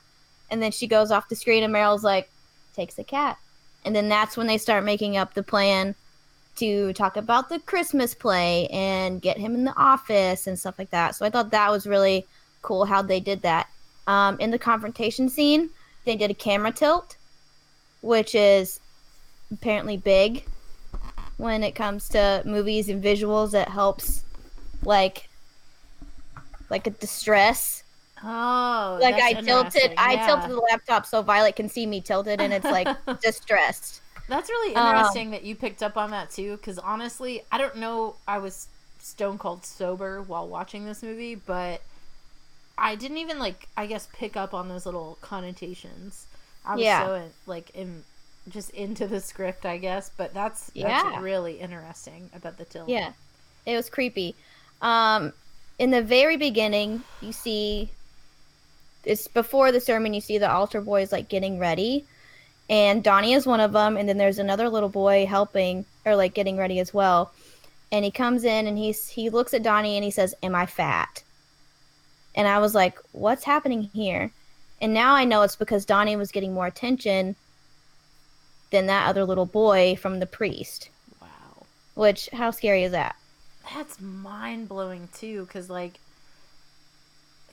And 0.51 0.63
then 0.63 0.73
she 0.73 0.87
goes 0.87 1.11
off 1.11 1.29
the 1.29 1.37
screen 1.37 1.63
and 1.63 1.75
Meryl's 1.75 2.05
like, 2.05 2.31
Takes 2.75 2.95
the 2.95 3.05
cat. 3.05 3.39
And 3.85 3.97
then 3.97 4.09
that's 4.09 4.37
when 4.37 4.47
they 4.47 4.59
start 4.59 4.85
making 4.85 5.17
up 5.17 5.35
the 5.35 5.43
plan 5.43 5.95
to 6.57 6.93
talk 6.93 7.17
about 7.17 7.49
the 7.49 7.59
Christmas 7.61 8.15
play 8.15 8.67
and 8.69 9.23
get 9.23 9.39
him 9.39 9.55
in 9.55 9.65
the 9.65 9.77
office 9.77 10.47
and 10.47 10.59
stuff 10.59 10.79
like 10.79 10.91
that. 10.91 11.15
So 11.15 11.25
I 11.25 11.31
thought 11.31 11.51
that 11.53 11.71
was 11.71 11.87
really 11.87 12.27
cool 12.61 12.85
how 12.85 13.01
they 13.01 13.21
did 13.21 13.43
that. 13.43 13.69
Um, 14.07 14.39
in 14.41 14.51
the 14.51 14.59
confrontation 14.59 15.29
scene, 15.31 15.71
they 16.05 16.17
did 16.17 16.31
a 16.31 16.35
camera 16.35 16.73
tilt, 16.73 17.17
which 18.03 18.35
is 18.35 18.81
apparently 19.51 19.97
big 19.97 20.45
when 21.39 21.63
it 21.63 21.75
comes 21.75 22.09
to 22.11 22.43
movies 22.45 22.91
and 22.91 23.03
visuals 23.03 23.55
It 23.55 23.69
helps 23.69 24.25
like 24.85 25.30
like 26.71 26.87
a 26.87 26.91
distress 26.91 27.85
Oh, 28.23 29.03
like 29.03 29.11
that's 29.11 29.31
i 29.31 29.35
tilted 29.35 29.93
interesting. 29.93 29.99
i 29.99 30.17
tilted 30.17 30.51
the 30.51 30.61
laptop 30.71 31.07
so 31.07 31.23
violet 31.23 31.57
can 31.57 31.69
see 31.69 31.87
me 31.87 32.01
tilted 32.01 32.41
and 32.41 32.53
it's 32.53 32.71
like 32.71 32.93
distressed 33.23 34.03
That's 34.29 34.49
really 34.49 34.75
Um, 34.75 34.77
interesting 34.77 35.31
that 35.33 35.43
you 35.45 35.57
picked 35.57 35.83
up 35.83 35.97
on 35.97 36.11
that 36.13 36.31
too, 36.31 36.57
because 36.57 36.79
honestly, 36.79 37.43
I 37.51 37.59
don't 37.59 37.77
know. 37.77 38.19
I 38.29 38.39
was 38.39 38.69
stone 38.99 39.39
cold 39.39 39.65
sober 39.65 40.23
while 40.23 40.49
watching 40.49 40.85
this 40.85 41.03
movie, 41.03 41.35
but 41.35 41.83
I 42.79 42.97
didn't 42.97 43.19
even 43.19 43.39
like. 43.39 43.69
I 43.77 43.87
guess 43.87 44.09
pick 44.13 44.37
up 44.37 44.55
on 44.55 44.69
those 44.69 44.87
little 44.87 45.19
connotations. 45.23 46.29
I 46.65 46.77
was 46.77 46.89
Yeah. 46.89 46.91
so 46.91 47.15
in, 47.15 47.35
like 47.47 47.71
in 47.71 48.05
just 48.49 48.71
into 48.71 49.07
the 49.09 49.21
script, 49.21 49.67
I 49.67 49.79
guess. 49.79 50.11
But 50.11 50.35
that's 50.35 50.73
that's 50.79 51.05
Yeah. 51.05 51.17
really 51.17 51.61
interesting 51.61 52.31
about 52.35 52.59
the 52.59 52.65
tilt. 52.67 52.95
yeah 52.95 53.13
it 53.67 53.77
was 53.77 53.91
creepy 53.91 54.37
um 54.83 55.33
in 55.81 55.91
the 55.91 56.03
very 56.03 56.37
beginning 56.37 57.03
you 57.23 57.33
see 57.33 57.89
it's 59.03 59.27
before 59.29 59.73
the 59.73 59.81
sermon 59.81 60.13
you 60.13 60.21
see 60.21 60.37
the 60.37 60.51
altar 60.51 60.83
boys 60.83 61.11
like 61.11 61.31
getting 61.31 61.59
ready. 61.59 62.05
And 62.69 63.03
donnie 63.03 63.33
is 63.33 63.47
one 63.47 63.61
of 63.61 63.73
them 63.73 63.97
and 63.97 64.07
then 64.07 64.19
there's 64.19 64.39
another 64.39 64.69
little 64.69 64.91
boy 64.91 65.25
helping 65.27 65.87
or 66.05 66.15
like 66.15 66.35
getting 66.35 66.59
ready 66.59 66.79
as 66.81 66.93
well. 66.93 67.33
And 67.91 68.05
he 68.05 68.11
comes 68.11 68.45
in 68.45 68.67
and 68.67 68.77
he's 68.77 69.09
he 69.09 69.31
looks 69.31 69.55
at 69.55 69.63
donnie 69.63 69.97
and 69.97 70.05
he 70.05 70.11
says 70.11 70.35
am 70.43 70.55
i 70.55 70.67
fat? 70.67 71.25
And 72.35 72.47
i 72.47 72.59
was 72.59 72.75
like 72.75 72.99
what's 73.13 73.45
happening 73.45 73.85
here? 73.95 74.31
And 74.83 74.93
now 74.93 75.15
i 75.15 75.25
know 75.25 75.41
it's 75.43 75.57
because 75.57 75.87
donnie 75.87 76.15
was 76.15 76.31
getting 76.31 76.53
more 76.53 76.67
attention 76.67 77.37
than 78.71 78.87
that 78.87 79.09
other 79.09 79.25
little 79.25 79.47
boy 79.47 79.97
from 79.97 80.21
the 80.21 80.27
priest. 80.27 80.91
Wow. 81.23 81.65
which 81.95 82.29
how 82.35 82.51
scary 82.51 82.85
is 82.85 82.93
that 82.93 83.17
That's 83.75 84.01
mind 84.01 84.69
blowing 84.69 85.09
too, 85.15 85.45
because 85.47 85.69
like, 85.71 86.01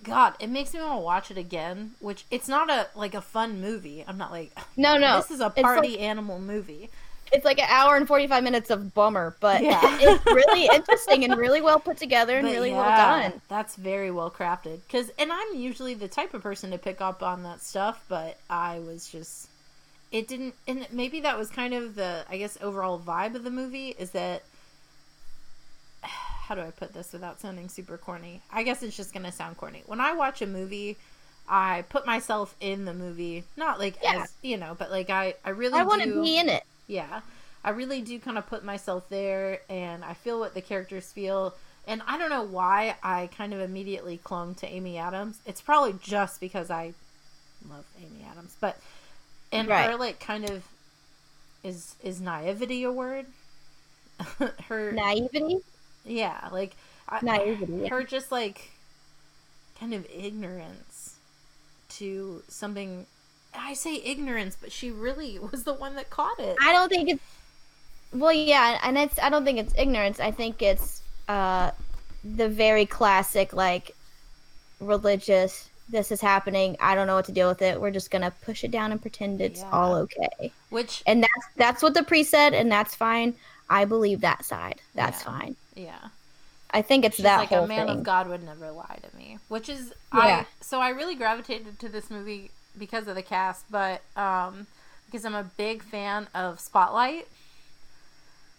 God, 0.03 0.35
it 0.39 0.47
makes 0.49 0.73
me 0.73 0.79
want 0.79 0.93
to 0.99 1.03
watch 1.03 1.31
it 1.31 1.37
again. 1.37 1.91
Which 1.99 2.25
it's 2.31 2.47
not 2.47 2.69
a 2.69 2.87
like 2.95 3.13
a 3.13 3.21
fun 3.21 3.61
movie. 3.61 4.03
I'm 4.07 4.17
not 4.17 4.31
like 4.31 4.51
no 4.77 4.97
no 4.97 5.17
this 5.17 5.31
is 5.31 5.39
a 5.41 5.49
party 5.49 5.91
like- 5.91 5.99
animal 5.99 6.39
movie. 6.39 6.89
it's 7.33 7.43
like 7.43 7.59
an 7.59 7.67
hour 7.69 7.97
and 7.97 8.07
45 8.07 8.41
minutes 8.41 8.69
of 8.69 8.93
bummer 8.93 9.35
but 9.41 9.61
Yeah. 9.61 9.81
it's 9.99 10.25
really 10.25 10.69
interesting 10.73 11.25
and 11.25 11.35
really 11.35 11.61
well 11.61 11.77
put 11.79 11.97
together 11.97 12.37
and 12.37 12.47
But 12.47 12.53
really 12.53 12.71
well 12.71 12.83
done 12.85 13.41
That's 13.49 13.75
very 13.75 14.11
well 14.11 14.31
crafted. 14.31 14.79
Cause, 14.89 15.11
and 15.19 15.29
I'm 15.31 15.55
usually 15.55 15.93
the 15.93 16.07
type 16.07 16.33
of 16.33 16.41
person 16.41 16.71
to 16.71 16.77
pick 16.77 17.01
up 17.01 17.21
on 17.21 17.43
that 17.43 17.61
stuff, 17.61 18.01
but 18.07 18.37
I 18.49 18.79
was 18.79 19.09
just, 19.09 19.49
it 20.11 20.29
didn't, 20.29 20.53
and 20.69 20.87
maybe 20.89 21.19
that 21.21 21.37
was 21.37 21.49
kind 21.49 21.73
of 21.73 21.95
the, 21.95 22.23
I 22.29 22.37
guess, 22.37 22.57
overall 22.61 22.97
vibe 22.97 23.35
of 23.35 23.43
the 23.43 23.51
movie 23.51 23.89
is 23.99 24.11
that, 24.11 24.43
how 26.07 26.55
do 26.55 26.61
I 26.61 26.71
put 26.71 26.93
this 26.93 27.13
without 27.13 27.39
sounding 27.39 27.69
super 27.69 27.97
corny? 27.97 28.41
I 28.51 28.63
guess 28.63 28.83
it's 28.83 28.95
just 28.97 29.13
gonna 29.13 29.31
sound 29.31 29.57
corny. 29.57 29.83
When 29.85 29.99
I 29.99 30.13
watch 30.13 30.41
a 30.41 30.47
movie, 30.47 30.97
I 31.47 31.83
put 31.89 32.05
myself 32.05 32.55
in 32.59 32.85
the 32.85 32.93
movie, 32.93 33.43
not 33.55 33.79
like 33.79 33.97
Yeah. 34.03 34.23
as 34.23 34.33
you 34.41 34.57
know, 34.57 34.75
but 34.77 34.91
like 34.91 35.09
I, 35.09 35.35
I 35.45 35.51
really 35.51 35.79
i 35.79 35.83
want 35.83 36.03
do 36.03 36.13
to 36.13 36.21
be 36.21 36.37
in 36.39 36.49
it 36.49 36.63
yeah 36.87 37.21
i 37.63 37.69
really 37.69 38.01
do 38.01 38.17
kind 38.19 38.37
of 38.37 38.47
put 38.47 38.63
myself 38.63 39.09
there 39.09 39.59
and 39.69 40.03
i 40.05 40.13
feel 40.13 40.39
what 40.39 40.53
the 40.53 40.61
characters 40.61 41.11
feel 41.11 41.53
and 41.85 42.01
i 42.07 42.17
don't 42.17 42.29
know 42.29 42.43
why 42.43 42.95
i 43.03 43.27
kind 43.37 43.53
of 43.53 43.59
immediately 43.59 44.17
clung 44.23 44.55
to 44.55 44.65
amy 44.67 44.97
adams 44.97 45.39
it's 45.45 45.59
probably 45.61 45.93
just 46.01 46.39
because 46.39 46.69
i 46.71 46.93
love 47.69 47.83
amy 47.99 48.25
adams 48.31 48.55
but 48.61 48.77
and 49.51 49.67
Right. 49.67 49.89
her 49.89 49.97
like 49.97 50.19
kind 50.19 50.45
of 50.49 50.63
is 51.63 51.95
is 52.03 52.21
naivety 52.21 52.83
a 52.83 52.91
word 52.91 53.25
her 54.69 54.91
naivety 54.93 55.57
yeah 56.07 56.49
like 56.51 56.75
I, 57.09 57.19
Naivety, 57.21 57.87
her 57.87 58.03
just 58.03 58.31
like 58.31 58.71
kind 59.79 59.93
of 59.93 60.05
ignorance 60.13 61.15
to 61.89 62.43
something. 62.47 63.05
I 63.55 63.73
say 63.73 63.95
ignorance 64.03 64.57
but 64.59 64.71
she 64.71 64.91
really 64.91 65.39
was 65.51 65.63
the 65.63 65.73
one 65.73 65.95
that 65.95 66.09
caught 66.09 66.39
it. 66.39 66.57
I 66.61 66.73
don't 66.73 66.89
think 66.89 67.09
it's 67.09 67.23
well 68.13 68.31
yeah 68.31 68.79
and 68.83 68.97
it's 68.97 69.19
i 69.19 69.29
don't 69.29 69.43
think 69.45 69.59
it's 69.59 69.73
ignorance. 69.77 70.19
I 70.19 70.31
think 70.31 70.61
it's 70.61 71.01
uh 71.27 71.71
the 72.23 72.47
very 72.49 72.85
classic 72.85 73.53
like 73.53 73.95
religious 74.79 75.69
this 75.89 76.11
is 76.11 76.19
happening 76.21 76.75
i 76.79 76.93
don't 76.93 77.07
know 77.07 77.15
what 77.15 77.25
to 77.25 77.31
deal 77.31 77.47
with 77.47 77.61
it 77.61 77.79
we're 77.79 77.91
just 77.91 78.11
gonna 78.11 78.31
push 78.41 78.63
it 78.63 78.71
down 78.71 78.91
and 78.91 79.01
pretend 79.01 79.39
it's 79.41 79.61
Yeah. 79.61 79.69
all 79.71 79.95
okay. 79.95 80.51
Which 80.69 81.01
and 81.07 81.23
that's 81.23 81.47
that's 81.55 81.81
what 81.83 81.93
the 81.93 82.03
priest 82.03 82.29
said 82.31 82.53
and 82.53 82.71
that's 82.71 82.93
fine. 82.95 83.33
I 83.69 83.85
believe 83.85 84.21
that 84.21 84.45
side. 84.45 84.81
That's 84.95 85.21
Yeah. 85.21 85.31
fine 85.39 85.55
yeah 85.77 86.09
i 86.71 86.81
think 86.81 87.05
it's 87.05 87.15
She's 87.15 87.23
that 87.23 87.37
like 87.37 87.49
whole 87.49 87.63
a 87.63 87.67
man 87.67 87.87
thing 87.87 87.97
of 87.99 88.03
God 88.03 88.27
would 88.27 88.43
never 88.43 88.71
lie 88.71 88.99
to 89.01 89.17
me, 89.17 89.37
which 89.47 89.69
is 89.69 89.93
Yeah. 90.13 90.43
I. 90.43 90.45
So 90.59 90.79
I 90.81 90.89
really 90.89 91.15
gravitated 91.15 91.79
to 91.79 91.87
this 91.87 92.09
movie 92.11 92.51
because 92.77 93.07
of 93.07 93.15
the 93.15 93.21
cast, 93.21 93.63
but 93.71 94.01
um, 94.17 94.67
because 95.05 95.23
I'm 95.23 95.33
a 95.35 95.43
big 95.43 95.81
fan 95.83 96.27
of 96.35 96.59
Spotlight. 96.59 97.27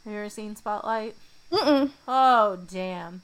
Have 0.05 0.13
you 0.13 0.19
ever 0.21 0.29
seen 0.31 0.57
Spotlight? 0.57 1.17
Mm-mm. 1.53 1.91
Oh 2.07 2.59
damn! 2.71 3.23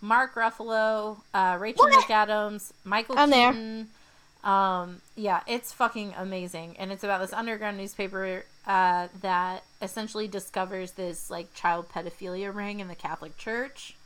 Mark 0.00 0.34
Ruffalo, 0.34 1.18
uh, 1.32 1.56
Rachel 1.58 1.86
What? 1.86 2.04
McAdams, 2.04 2.72
Michael 2.84 3.18
I'm 3.18 3.30
there. 3.30 3.52
Keaton. 3.52 3.88
Um, 4.44 5.00
yeah, 5.16 5.40
it's 5.46 5.72
fucking 5.72 6.14
amazing, 6.16 6.76
and 6.78 6.92
it's 6.92 7.04
about 7.04 7.20
this 7.20 7.32
underground 7.32 7.76
newspaper 7.78 8.44
uh, 8.68 9.08
that 9.22 9.64
essentially 9.80 10.28
discovers 10.28 10.92
this 10.92 11.30
like 11.30 11.52
child 11.54 11.88
pedophilia 11.88 12.54
ring 12.54 12.80
in 12.80 12.88
the 12.88 12.94
Catholic 12.94 13.36
Church. 13.38 13.96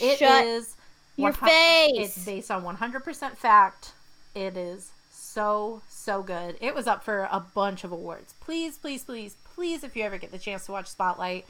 It 0.00 0.18
Shut 0.18 0.46
is 0.46 0.76
your 1.16 1.32
face. 1.32 2.16
It's 2.16 2.24
based 2.24 2.50
on 2.50 2.62
100% 2.62 3.36
fact. 3.36 3.92
It 4.34 4.56
is 4.56 4.92
so 5.10 5.82
so 5.88 6.22
good. 6.22 6.56
It 6.60 6.74
was 6.74 6.86
up 6.86 7.02
for 7.02 7.28
a 7.30 7.40
bunch 7.40 7.82
of 7.82 7.90
awards. 7.90 8.34
Please, 8.40 8.78
please, 8.78 9.02
please, 9.02 9.36
please, 9.54 9.82
if 9.82 9.96
you 9.96 10.04
ever 10.04 10.16
get 10.16 10.30
the 10.30 10.38
chance 10.38 10.66
to 10.66 10.72
watch 10.72 10.86
Spotlight, 10.86 11.46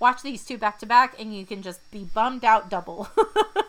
watch 0.00 0.22
these 0.22 0.44
two 0.44 0.58
back 0.58 0.80
to 0.80 0.86
back, 0.86 1.14
and 1.20 1.34
you 1.34 1.46
can 1.46 1.62
just 1.62 1.88
be 1.92 2.02
bummed 2.02 2.44
out 2.44 2.68
double. 2.68 3.08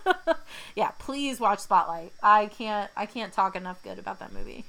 yeah, 0.75 0.89
please 0.97 1.39
watch 1.39 1.59
Spotlight. 1.59 2.13
I 2.23 2.47
can't 2.47 2.89
I 2.97 3.05
can't 3.05 3.31
talk 3.31 3.55
enough 3.55 3.83
good 3.83 3.99
about 3.99 4.19
that 4.19 4.33
movie. 4.33 4.65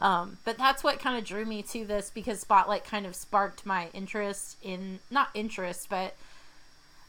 Um, 0.00 0.38
but 0.44 0.56
that's 0.56 0.82
what 0.82 0.98
kind 0.98 1.18
of 1.18 1.24
drew 1.24 1.44
me 1.44 1.62
to 1.62 1.84
this 1.84 2.10
because 2.10 2.40
Spotlight 2.40 2.84
kind 2.84 3.04
of 3.04 3.14
sparked 3.14 3.66
my 3.66 3.88
interest 3.92 4.56
in 4.62 4.98
not 5.10 5.28
interest, 5.34 5.88
but 5.90 6.16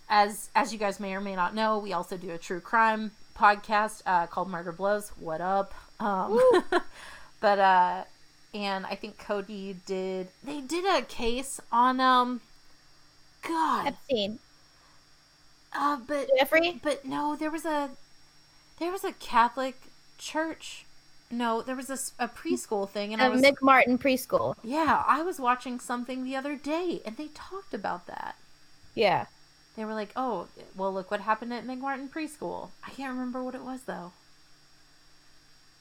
as 0.10 0.50
as 0.54 0.74
you 0.74 0.78
guys 0.78 1.00
may 1.00 1.14
or 1.16 1.22
may 1.22 1.36
not 1.36 1.56
know, 1.56 1.80
we 1.80 1.94
also 1.94 2.18
do 2.18 2.32
a 2.32 2.38
true 2.38 2.60
crime 2.60 3.12
podcast 3.38 4.02
uh, 4.06 4.28
called 4.28 4.50
Murder 4.50 4.74
Blows. 4.74 5.10
What 5.18 5.40
up? 5.40 5.74
Um, 6.02 6.38
but 7.40 7.60
uh, 7.60 8.04
and 8.54 8.86
I 8.86 8.96
think 8.96 9.18
Cody 9.18 9.78
did. 9.86 10.28
They 10.44 10.60
did 10.60 10.86
a 10.86 11.02
case 11.04 11.62
on 11.72 12.02
um, 12.02 12.42
God, 13.42 13.88
Epstein. 13.88 14.40
uh, 15.74 15.98
but 16.06 16.30
Jeffrey? 16.38 16.80
but 16.84 17.06
no, 17.06 17.38
there 17.38 17.52
was 17.52 17.66
a 17.66 17.92
there 18.80 18.92
was 18.92 19.04
a 19.06 19.14
Catholic 19.14 19.76
church. 20.18 20.86
No, 21.32 21.62
there 21.62 21.76
was 21.76 21.90
a 22.20 22.28
preschool 22.28 22.90
thing, 22.90 23.14
and 23.14 23.22
I 23.22 23.30
was 23.30 23.42
Mick 23.42 23.62
Martin 23.62 23.98
preschool. 23.98 24.56
yeah, 24.64 25.04
I 25.08 25.22
was 25.22 25.40
watching 25.40 25.80
something 25.80 26.24
the 26.24 26.36
other 26.36 26.56
day, 26.56 27.02
and 27.06 27.18
they 27.18 27.28
talked 27.34 27.74
about 27.74 28.08
that. 28.08 28.36
Yeah. 28.96 29.26
They 29.78 29.86
were 29.86 29.94
like, 29.94 30.12
"Oh, 30.16 30.48
well, 30.76 30.94
look 30.94 31.10
what 31.10 31.22
happened 31.22 31.54
at 31.54 31.66
McMartin 31.66 32.10
preschool." 32.10 32.70
I 32.86 32.90
can't 32.90 33.14
remember 33.14 33.42
what 33.42 33.56
it 33.56 33.64
was 33.64 33.84
though. 33.84 34.12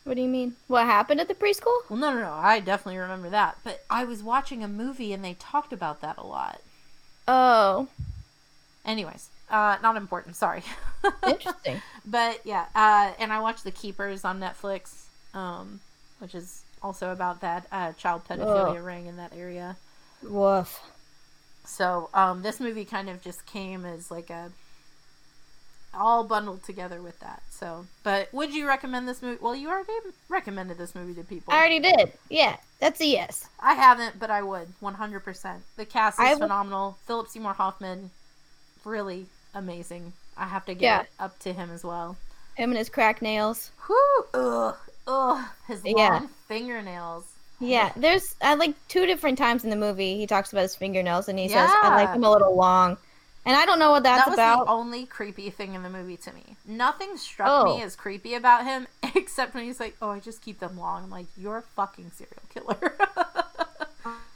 What 0.04 0.14
do 0.14 0.22
you 0.22 0.28
mean? 0.28 0.54
What 0.68 0.86
happened 0.86 1.20
at 1.20 1.28
the 1.28 1.34
preschool? 1.34 1.76
Well, 1.88 1.98
no, 1.98 2.14
no, 2.14 2.20
no, 2.20 2.32
I 2.32 2.60
definitely 2.60 2.98
remember 2.98 3.28
that. 3.30 3.58
But 3.64 3.84
I 3.90 4.04
was 4.04 4.22
watching 4.22 4.62
a 4.64 4.68
movie, 4.68 5.12
and 5.12 5.24
they 5.24 5.34
talked 5.34 5.72
about 5.72 6.00
that 6.00 6.16
a 6.16 6.26
lot. 6.26 6.60
Oh, 7.28 7.88
Anyways, 8.84 9.28
uh, 9.50 9.76
not 9.82 9.96
important. 9.96 10.36
Sorry. 10.36 10.62
interesting. 11.26 11.82
but 12.06 12.40
yeah, 12.44 12.66
uh, 12.74 13.12
and 13.18 13.32
I 13.32 13.40
watched 13.40 13.64
The 13.64 13.70
Keepers 13.70 14.24
on 14.24 14.40
Netflix, 14.40 15.04
um, 15.34 15.80
which 16.18 16.34
is 16.34 16.62
also 16.82 17.12
about 17.12 17.40
that 17.40 17.66
uh, 17.72 17.92
child 17.92 18.22
pedophilia 18.28 18.76
Ugh. 18.78 18.84
ring 18.84 19.06
in 19.06 19.16
that 19.16 19.32
area. 19.36 19.76
Woof. 20.22 20.80
So 21.64 22.08
um, 22.14 22.42
this 22.42 22.58
movie 22.60 22.84
kind 22.84 23.08
of 23.08 23.22
just 23.22 23.46
came 23.46 23.84
as 23.84 24.10
like 24.10 24.30
a 24.30 24.50
all 25.92 26.22
bundled 26.24 26.62
together 26.62 27.02
with 27.02 27.18
that. 27.20 27.42
So, 27.50 27.86
but 28.04 28.32
would 28.32 28.54
you 28.54 28.66
recommend 28.66 29.08
this 29.08 29.22
movie? 29.22 29.38
Well, 29.40 29.56
you 29.56 29.68
already 29.68 29.90
recommended 30.28 30.78
this 30.78 30.94
movie 30.94 31.14
to 31.14 31.24
people. 31.26 31.52
I 31.52 31.58
already 31.58 31.80
did. 31.80 32.12
Yeah, 32.28 32.56
that's 32.78 33.00
a 33.00 33.06
yes. 33.06 33.48
I 33.58 33.74
haven't, 33.74 34.18
but 34.18 34.30
I 34.30 34.42
would 34.42 34.68
100%. 34.80 35.58
The 35.76 35.84
cast 35.84 36.18
is 36.20 36.26
I 36.26 36.30
would- 36.34 36.42
phenomenal. 36.42 36.96
Philip 37.06 37.28
Seymour 37.28 37.54
Hoffman, 37.54 38.10
really 38.84 39.26
amazing. 39.54 40.12
I 40.36 40.46
have 40.46 40.64
to 40.66 40.74
give 40.74 40.82
Yeah. 40.82 41.04
up 41.18 41.38
to 41.40 41.52
him 41.52 41.70
as 41.72 41.84
well. 41.84 42.16
Him 42.54 42.70
and 42.70 42.78
his 42.78 42.88
crack 42.88 43.20
nails. 43.20 43.70
Whew, 43.86 44.26
ugh, 44.34 44.76
ugh, 45.06 45.48
his 45.66 45.84
long 45.84 46.28
Yeah. 46.28 46.28
fingernails. 46.48 47.38
Yeah, 47.60 47.92
there's 47.96 48.34
uh, 48.40 48.56
like 48.58 48.74
two 48.88 49.06
different 49.06 49.36
times 49.38 49.64
in 49.64 49.70
the 49.70 49.76
movie 49.76 50.16
he 50.16 50.26
talks 50.26 50.50
about 50.52 50.62
his 50.62 50.74
fingernails 50.76 51.28
and 51.28 51.38
he 51.38 51.48
says, 51.48 51.76
"I 51.82 51.90
like 51.90 52.10
Yeah. 52.10 52.12
them 52.12 52.24
a 52.24 52.30
little 52.30 52.56
long," 52.56 52.96
and 53.44 53.56
I 53.56 53.66
don't 53.66 53.78
know 53.78 53.90
what 53.90 54.02
that's 54.02 54.24
that 54.24 54.30
was 54.30 54.34
about. 54.34 54.66
the 54.66 54.72
only 54.72 55.06
creepy 55.06 55.50
thing 55.50 55.74
in 55.74 55.82
the 55.82 55.90
movie 55.90 56.16
to 56.18 56.32
me. 56.32 56.56
Nothing 56.64 57.16
struck 57.16 57.50
Oh. 57.50 57.64
me 57.64 57.82
as 57.82 57.96
creepy 57.96 58.34
about 58.34 58.64
him 58.64 58.86
except 59.14 59.54
when 59.54 59.64
he's 59.64 59.80
like, 59.80 59.96
"Oh, 60.00 60.10
I 60.10 60.20
just 60.20 60.42
keep 60.42 60.58
them 60.60 60.78
long." 60.78 61.04
I'm 61.04 61.10
like, 61.10 61.26
"You're 61.36 61.58
a 61.58 61.62
fucking 61.62 62.12
serial 62.12 62.42
killer." 62.48 62.96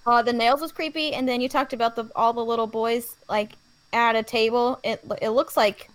Uh, 0.07 0.23
the 0.23 0.33
nails 0.33 0.61
was 0.61 0.73
creepy, 0.73 1.15
and 1.15 1.27
then 1.29 1.41
you 1.41 1.49
talked 1.49 1.73
about 1.73 1.97
the 1.97 2.11
all 2.15 2.33
the 2.33 2.45
little 2.45 2.67
boys 2.67 3.17
like 3.29 3.57
at 3.93 4.17
a 4.17 4.23
table. 4.23 4.79
It 4.85 5.03
it 5.23 5.31
looks 5.31 5.57
like 5.57 5.91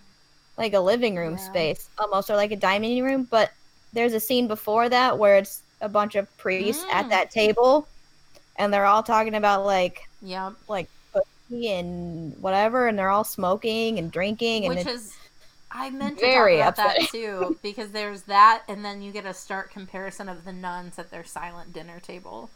like 0.58 0.74
a 0.74 0.80
living 0.80 1.16
room 1.16 1.36
Yeah. 1.36 1.38
space 1.38 1.90
almost, 1.98 2.30
or 2.30 2.36
like 2.36 2.52
a 2.52 2.56
dining 2.56 3.02
room. 3.04 3.24
But 3.30 3.52
there's 3.92 4.12
a 4.14 4.20
scene 4.20 4.48
before 4.48 4.88
that 4.88 5.18
where 5.18 5.36
it's 5.38 5.62
a 5.80 5.88
bunch 5.88 6.14
of 6.14 6.34
priests 6.36 6.84
at 6.92 7.06
Mm. 7.06 7.10
that 7.10 7.30
table, 7.30 7.88
and 8.56 8.72
they're 8.72 8.86
all 8.86 9.02
talking 9.02 9.34
about 9.34 9.64
like 9.64 10.08
yeah, 10.22 10.50
like 10.68 10.88
and 11.50 12.36
whatever, 12.40 12.86
and 12.86 12.98
they're 12.98 13.08
all 13.08 13.24
smoking 13.24 13.98
and 13.98 14.10
drinking, 14.12 14.66
and 14.66 14.74
which 14.76 14.86
is 14.86 15.16
I 15.70 15.90
meant 15.90 16.18
to 16.18 16.24
very 16.24 16.58
talk 16.58 16.74
about 16.74 16.76
that 16.76 17.08
too 17.10 17.58
because 17.62 17.90
there's 17.90 18.22
that, 18.22 18.62
and 18.68 18.84
then 18.84 19.02
you 19.02 19.10
get 19.12 19.24
a 19.26 19.34
stark 19.34 19.72
comparison 19.72 20.28
of 20.28 20.44
the 20.44 20.52
nuns 20.52 20.98
at 20.98 21.10
their 21.10 21.24
silent 21.24 21.72
dinner 21.72 21.98
table. 22.00 22.50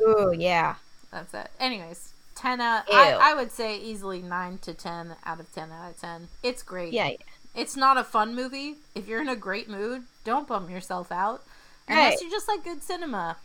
ooh 0.00 0.32
yeah, 0.36 0.76
That's 1.10 1.34
it. 1.34 1.50
Anyways, 1.58 2.12
ten 2.34 2.60
out. 2.60 2.84
I, 2.92 3.12
I 3.12 3.34
would 3.34 3.50
say 3.50 3.76
easily 3.78 4.22
nine 4.22 4.58
to 4.58 4.74
ten 4.74 5.16
out 5.24 5.40
of 5.40 5.52
ten 5.52 5.70
out 5.72 5.90
of 5.90 6.00
ten. 6.00 6.28
It's 6.42 6.62
great. 6.62 6.92
yeah, 6.92 7.10
It's 7.56 7.76
not 7.76 7.96
a 7.96 8.04
fun 8.04 8.34
movie. 8.36 8.76
If 8.94 9.08
you're 9.08 9.20
in 9.20 9.28
a 9.28 9.36
great 9.36 9.68
mood, 9.68 10.02
don't 10.28 10.46
bum 10.48 10.70
yourself 10.70 11.10
out. 11.10 11.42
Unless 11.88 12.14
Right. 12.14 12.20
you 12.22 12.30
just 12.30 12.48
like 12.48 12.62
good 12.64 12.82
cinema, 12.82 13.36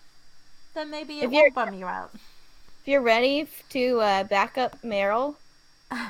then 0.73 0.89
maybe 0.91 1.19
it 1.19 1.25
If 1.25 1.31
won't 1.31 1.55
bum 1.55 1.73
you 1.73 1.85
out. 1.85 2.11
If 2.13 2.87
you're 2.87 3.01
ready 3.01 3.47
to 3.69 3.99
uh, 4.01 4.23
back 4.25 4.57
up 4.57 4.81
Meryl, 4.81 5.35
yeah. 5.91 6.09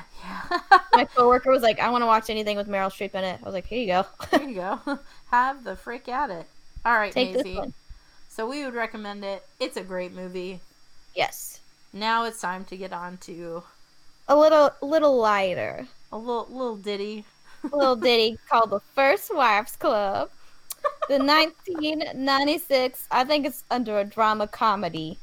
my 0.92 1.04
coworker 1.04 1.50
was 1.50 1.62
like, 1.62 1.78
"I 1.78 1.90
want 1.90 2.02
to 2.02 2.06
watch 2.06 2.28
anything 2.30 2.56
with 2.56 2.68
Meryl 2.68 2.90
Streep 2.90 3.14
in 3.14 3.22
it." 3.24 3.38
I 3.40 3.44
was 3.44 3.54
like, 3.54 3.66
"Here 3.66 3.78
you 3.78 3.86
go, 3.86 4.06
there 4.30 4.42
you 4.48 4.54
go. 4.56 4.98
Have 5.30 5.62
the 5.64 5.76
frick 5.76 6.08
at 6.08 6.30
it. 6.30 6.46
All 6.84 6.94
right, 6.94 7.12
take 7.12 7.34
Maisie. 7.34 7.56
one." 7.56 7.74
So 8.28 8.48
we 8.48 8.64
would 8.64 8.74
recommend 8.74 9.24
it. 9.24 9.46
It's 9.60 9.76
a 9.76 9.82
great 9.82 10.12
movie. 10.12 10.58
Yes, 11.14 11.60
Now 11.92 12.24
it's 12.24 12.40
time 12.40 12.64
to 12.64 12.76
get 12.76 12.92
on 12.92 13.18
to 13.18 13.62
a 14.26 14.34
little 14.36 14.70
little 14.82 15.16
lighter, 15.16 15.86
a 16.10 16.18
little 16.18 16.48
little 16.50 16.76
ditty. 16.76 17.24
a 17.72 17.76
little 17.76 17.94
ditty 17.96 18.38
called 18.48 18.70
"The 18.70 18.80
First 18.80 19.32
Wives 19.32 19.76
Club." 19.76 20.30
The 21.08 21.18
1996, 21.18 23.06
I 23.10 23.24
think 23.24 23.46
it's 23.46 23.62
under 23.70 23.98
a 23.98 24.04
drama 24.04 24.46
comedy 24.48 25.18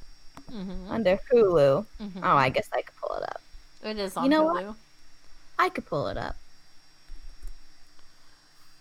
Mm-hmm. 0.52 0.92
under 0.92 1.18
Hulu. 1.32 1.86
hmm 1.98 2.20
Oh, 2.24 2.36
I 2.36 2.50
guess 2.50 2.68
I 2.74 2.82
could 2.82 2.96
pull 2.98 3.16
it 3.16 3.24
up. 3.24 3.42
It 3.84 3.98
is 3.98 4.18
on 4.18 4.26
You 4.26 4.30
know 4.30 4.44
what? 4.44 4.76
I 5.58 5.70
could 5.70 5.86
pull 5.86 6.08
it 6.08 6.18
up. 6.18 6.36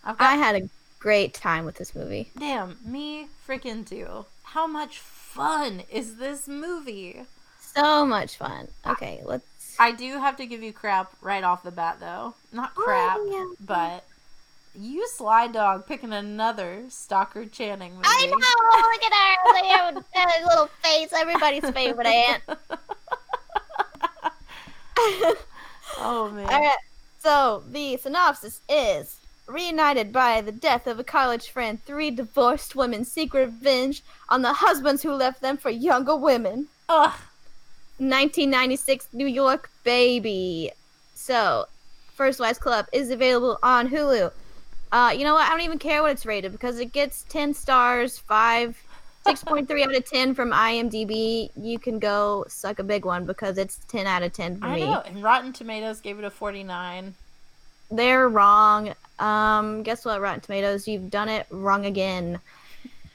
I've 0.04 0.18
got 0.18 0.28
I 0.30 0.34
had 0.36 0.56
a 0.56 0.68
great 0.98 1.32
time 1.32 1.64
with 1.64 1.76
this 1.76 1.94
movie. 1.94 2.30
Damn, 2.38 2.76
me 2.84 3.28
freaking 3.46 3.86
too. 3.88 4.24
How 4.42 4.66
much 4.66 4.98
fun 4.98 5.82
is 5.90 6.16
this 6.16 6.48
movie? 6.48 7.22
So 7.60 8.04
much 8.04 8.36
fun. 8.36 8.66
Okay, 8.86 9.20
let's. 9.24 9.44
I 9.78 9.92
do 9.92 10.18
have 10.18 10.36
to 10.38 10.46
give 10.46 10.62
you 10.62 10.72
crap 10.72 11.12
right 11.22 11.44
off 11.44 11.62
the 11.62 11.70
bat, 11.70 11.98
though. 12.00 12.34
Not 12.52 12.74
crap, 12.74 13.16
Oh, 13.20 13.30
yeah. 13.30 13.64
but 13.64 14.04
you 14.74 15.06
sly 15.08 15.48
dog 15.48 15.86
picking 15.86 16.12
another 16.12 16.84
Stockard 16.88 17.52
Channing 17.52 17.94
movie. 17.94 18.06
I 18.06 18.26
know. 18.26 18.36
Look 18.36 19.02
at 19.02 19.12
her. 19.12 19.36
Look 19.46 19.56
at 19.56 19.64
her, 19.94 20.00
her 20.20 20.44
little 20.46 20.68
face. 20.82 21.12
Everybody's 21.12 21.68
favorite 21.70 22.06
aunt. 22.06 22.42
oh 25.98 26.30
man. 26.32 26.46
All 26.46 26.60
right. 26.60 26.76
So 27.18 27.62
the 27.68 27.96
synopsis 27.96 28.60
is 28.68 29.16
reunited 29.46 30.12
by 30.12 30.40
the 30.40 30.52
death 30.52 30.86
of 30.86 30.98
a 30.98 31.04
college 31.04 31.50
friend. 31.50 31.82
Three 31.84 32.10
divorced 32.10 32.76
women 32.76 33.04
seek 33.04 33.34
revenge 33.34 34.02
on 34.28 34.42
the 34.42 34.52
husbands 34.54 35.02
who 35.02 35.12
left 35.12 35.42
them 35.42 35.56
for 35.56 35.70
younger 35.70 36.16
women. 36.16 36.68
Ugh. 36.88 37.12
1996 37.98 39.08
New 39.12 39.26
York 39.26 39.70
baby. 39.84 40.70
So, 41.14 41.66
First 42.14 42.40
Wives 42.40 42.58
Club 42.58 42.86
is 42.92 43.10
available 43.10 43.58
on 43.62 43.90
Hulu. 43.90 44.32
Uh, 44.92 45.14
you 45.16 45.24
know 45.24 45.34
what? 45.34 45.46
I 45.46 45.50
don't 45.50 45.60
even 45.60 45.78
care 45.78 46.02
what 46.02 46.10
it's 46.10 46.26
rated 46.26 46.52
because 46.52 46.80
it 46.80 46.92
gets 46.92 47.22
10 47.28 47.54
stars, 47.54 48.18
5, 48.18 48.76
6.3 49.26 49.84
out 49.84 49.94
of 49.94 50.04
10 50.04 50.34
from 50.34 50.50
IMDb. 50.50 51.50
You 51.56 51.78
can 51.78 51.98
go 51.98 52.44
suck 52.48 52.78
a 52.78 52.82
big 52.82 53.04
one 53.04 53.24
because 53.24 53.58
it's 53.58 53.76
10 53.88 54.06
out 54.06 54.22
of 54.22 54.32
10 54.32 54.58
for 54.58 54.66
I 54.66 54.74
me. 54.74 54.80
know. 54.80 55.02
And 55.06 55.22
Rotten 55.22 55.52
Tomatoes 55.52 56.00
gave 56.00 56.18
it 56.18 56.24
a 56.24 56.30
49. 56.30 57.14
They're 57.92 58.28
wrong. 58.28 58.94
Um, 59.18 59.82
guess 59.82 60.04
what, 60.04 60.20
Rotten 60.20 60.40
Tomatoes? 60.40 60.88
You've 60.88 61.10
done 61.10 61.28
it 61.28 61.46
wrong 61.50 61.86
again. 61.86 62.40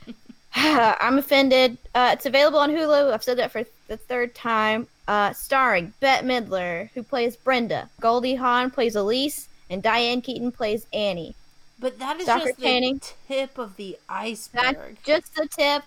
I'm 0.55 1.17
offended. 1.17 1.77
Uh, 1.93 2.11
it's 2.13 2.25
available 2.25 2.59
on 2.59 2.71
Hulu. 2.71 3.11
I've 3.11 3.23
said 3.23 3.37
that 3.39 3.51
for 3.51 3.63
the 3.87 3.97
third 3.97 4.33
time. 4.33 4.87
Uh, 5.07 5.33
starring 5.33 5.93
Bette 5.99 6.25
Midler, 6.25 6.89
who 6.93 7.03
plays 7.03 7.35
Brenda. 7.35 7.89
Goldie 7.99 8.35
Hawn 8.35 8.71
plays 8.71 8.95
Elise, 8.95 9.49
and 9.69 9.83
Diane 9.83 10.21
Keaton 10.21 10.51
plays 10.51 10.87
Annie. 10.93 11.35
But 11.77 11.99
that 11.99 12.17
is 12.17 12.23
Stalker 12.23 12.47
just 12.47 12.59
the 12.59 13.01
tip 13.27 13.57
of 13.57 13.75
the 13.75 13.97
That's 14.09 14.49
iceberg. 14.53 14.97
just 15.03 15.35
the 15.35 15.47
tip. 15.47 15.83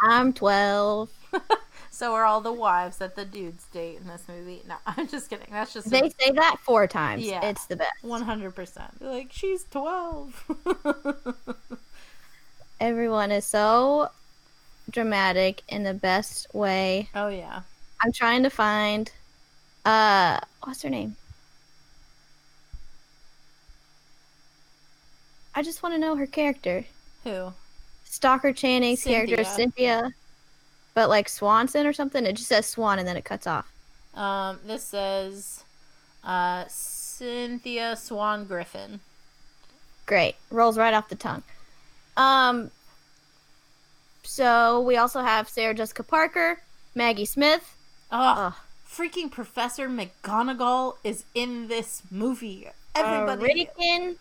I'm 0.00 0.32
12. 0.32 1.10
so 1.90 2.14
are 2.14 2.24
all 2.24 2.40
the 2.40 2.52
wives 2.52 2.98
that 2.98 3.16
the 3.16 3.24
dudes 3.24 3.64
date 3.72 3.96
in 4.00 4.06
this 4.06 4.24
movie. 4.28 4.62
No, 4.68 4.76
I'm 4.86 5.08
just 5.08 5.28
kidding. 5.30 5.46
That's 5.50 5.72
just 5.72 5.90
They 5.90 6.10
say 6.20 6.30
that 6.32 6.58
four 6.64 6.86
times. 6.86 7.24
Yeah. 7.24 7.44
It's 7.44 7.66
the 7.66 7.76
best. 7.76 7.92
one 8.02 8.22
hundred 8.22 8.54
percent. 8.54 9.00
Like 9.02 9.28
she's 9.32 9.64
twelve. 9.64 10.44
Everyone 12.80 13.32
is 13.32 13.44
so 13.46 14.10
dramatic 14.90 15.62
in 15.68 15.82
the 15.82 15.94
best 15.94 16.46
way. 16.54 17.08
oh 17.14 17.28
yeah. 17.28 17.62
I'm 18.02 18.12
trying 18.12 18.42
to 18.44 18.50
find 18.50 19.10
uh 19.84 20.38
what's 20.62 20.82
her 20.82 20.90
name? 20.90 21.16
I 25.56 25.62
just 25.62 25.82
want 25.82 25.94
to 25.94 25.98
know 25.98 26.14
her 26.16 26.26
character. 26.26 26.84
Who? 27.24 27.52
Stockard 28.04 28.56
Channing's 28.56 29.02
character, 29.02 29.42
Cynthia. 29.42 29.54
Cynthia. 29.54 30.14
But 30.94 31.08
like 31.08 31.28
Swanson 31.28 31.86
or 31.86 31.92
something? 31.92 32.24
It 32.24 32.34
just 32.34 32.48
says 32.48 32.66
Swan 32.66 32.98
and 32.98 33.08
then 33.08 33.16
it 33.16 33.24
cuts 33.24 33.46
off. 33.46 33.72
Um, 34.14 34.60
this 34.66 34.84
says 34.84 35.64
uh, 36.22 36.64
Cynthia 36.68 37.96
Swann 37.96 38.44
Griffin. 38.44 39.00
Great. 40.04 40.36
Rolls 40.50 40.78
right 40.78 40.94
off 40.94 41.08
the 41.08 41.16
tongue. 41.16 41.42
Um 42.16 42.70
so 44.22 44.80
we 44.80 44.96
also 44.96 45.20
have 45.20 45.48
Sarah 45.48 45.74
Jessica 45.74 46.02
Parker, 46.02 46.60
Maggie 46.94 47.24
Smith. 47.24 47.76
Oh, 48.10 48.56
freaking 48.88 49.30
Professor 49.30 49.88
McGonagall 49.88 50.96
is 51.04 51.24
in 51.34 51.68
this 51.68 52.02
movie. 52.10 52.68
Everybody. 52.94 53.68
Uh, 53.78 54.14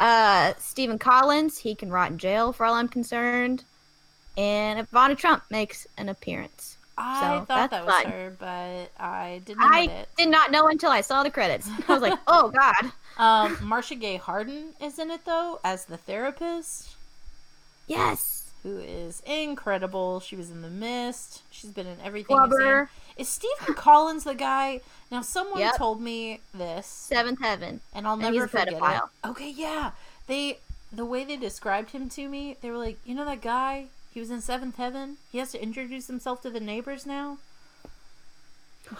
uh, 0.00 0.54
Stephen 0.58 0.98
Collins, 0.98 1.58
he 1.58 1.74
can 1.76 1.90
rot 1.90 2.10
in 2.10 2.18
jail 2.18 2.52
for 2.52 2.66
all 2.66 2.74
I'm 2.74 2.88
concerned. 2.88 3.62
And 4.36 4.88
Ivana 4.88 5.16
Trump 5.16 5.44
makes 5.50 5.86
an 5.98 6.08
appearance. 6.08 6.76
I 6.96 7.38
So, 7.40 7.44
thought 7.46 7.70
that 7.70 7.86
was 7.86 7.94
fun. 8.02 8.12
her, 8.12 8.36
but 8.38 8.90
I 9.02 9.40
didn't 9.44 9.62
I 9.62 10.06
did 10.16 10.28
not 10.28 10.50
know 10.50 10.68
until 10.68 10.90
I 10.90 11.00
saw 11.00 11.22
the 11.22 11.30
credits. 11.30 11.68
I 11.88 11.92
was 11.92 12.02
like, 12.02 12.18
oh 12.26 12.50
god. 12.54 12.92
Um, 13.18 13.58
Marcia 13.66 13.94
Gay 13.94 14.16
Harden 14.16 14.74
is 14.80 14.98
in 14.98 15.10
it 15.10 15.24
though 15.24 15.60
as 15.64 15.84
the 15.86 15.96
therapist, 15.96 16.94
Yes. 17.86 18.50
who 18.62 18.78
is 18.78 19.22
incredible. 19.26 20.20
She 20.20 20.36
was 20.36 20.50
in 20.50 20.62
The 20.62 20.68
Mist. 20.68 21.42
She's 21.50 21.70
been 21.70 21.86
in 21.86 21.96
everything. 22.04 22.36
Flubber. 22.36 22.88
Is 23.20 23.28
Stephen 23.28 23.74
Collins 23.74 24.24
the 24.24 24.34
guy? 24.34 24.80
Now, 25.10 25.20
someone 25.20 25.60
Yep. 25.60 25.76
told 25.76 26.00
me 26.00 26.40
this, 26.54 26.86
Seventh 26.86 27.40
Heaven. 27.42 27.82
and 27.92 28.06
I'll 28.06 28.14
And 28.14 28.22
never 28.22 28.32
he's 28.34 28.42
a 28.44 28.48
forget 28.48 28.68
pedophile. 28.68 29.10
it. 29.22 29.28
Okay, 29.28 29.50
yeah. 29.50 29.90
They 30.26 30.58
the 30.90 31.04
way 31.04 31.24
they 31.24 31.36
described 31.36 31.90
him 31.90 32.08
to 32.08 32.28
me, 32.28 32.56
they 32.62 32.70
were 32.70 32.78
like, 32.78 32.98
you 33.04 33.14
know 33.14 33.26
that 33.26 33.42
guy? 33.42 33.86
He 34.12 34.20
was 34.20 34.30
in 34.30 34.40
Seventh 34.40 34.76
Heaven. 34.76 35.18
He 35.30 35.36
has 35.38 35.52
to 35.52 35.62
introduce 35.62 36.06
himself 36.08 36.40
to 36.42 36.50
the 36.50 36.58
neighbors 36.60 37.04
now. 37.06 37.36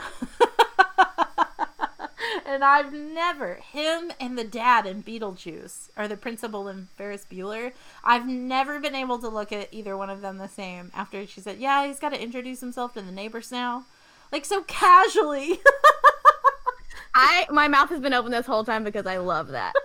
and 2.47 2.63
I've 2.63 2.93
never 2.93 3.55
him 3.55 4.13
and 4.21 4.37
the 4.39 4.45
dad 4.45 4.85
in 4.87 5.03
Beetlejuice 5.03 5.89
or 5.97 6.07
the 6.07 6.17
principal 6.17 6.69
in 6.69 6.89
Ferris 6.97 7.25
Bueller. 7.31 7.73
I've 8.05 8.29
never 8.29 8.79
been 8.79 8.95
able 8.95 9.19
to 9.19 9.29
look 9.29 9.51
at 9.51 9.73
either 9.73 9.97
one 9.97 10.11
of 10.11 10.21
them 10.21 10.37
the 10.39 10.47
same 10.49 10.91
after 10.95 11.27
she 11.27 11.41
said, 11.41 11.59
"Yeah, 11.59 11.87
he's 11.87 11.99
got 11.99 12.11
to 12.11 12.23
introduce 12.23 12.61
himself 12.61 12.93
to 12.95 13.03
the 13.03 13.11
neighbors 13.13 13.51
now." 13.51 13.85
Like 14.33 14.45
so 14.45 14.63
casually. 14.63 15.61
I 17.15 17.47
my 17.51 17.69
mouth 17.69 17.89
has 17.91 18.01
been 18.01 18.15
open 18.15 18.31
this 18.31 18.47
whole 18.47 18.65
time 18.65 18.85
because 18.85 19.07
I 19.07 19.19
love 19.19 19.49
that. 19.49 19.75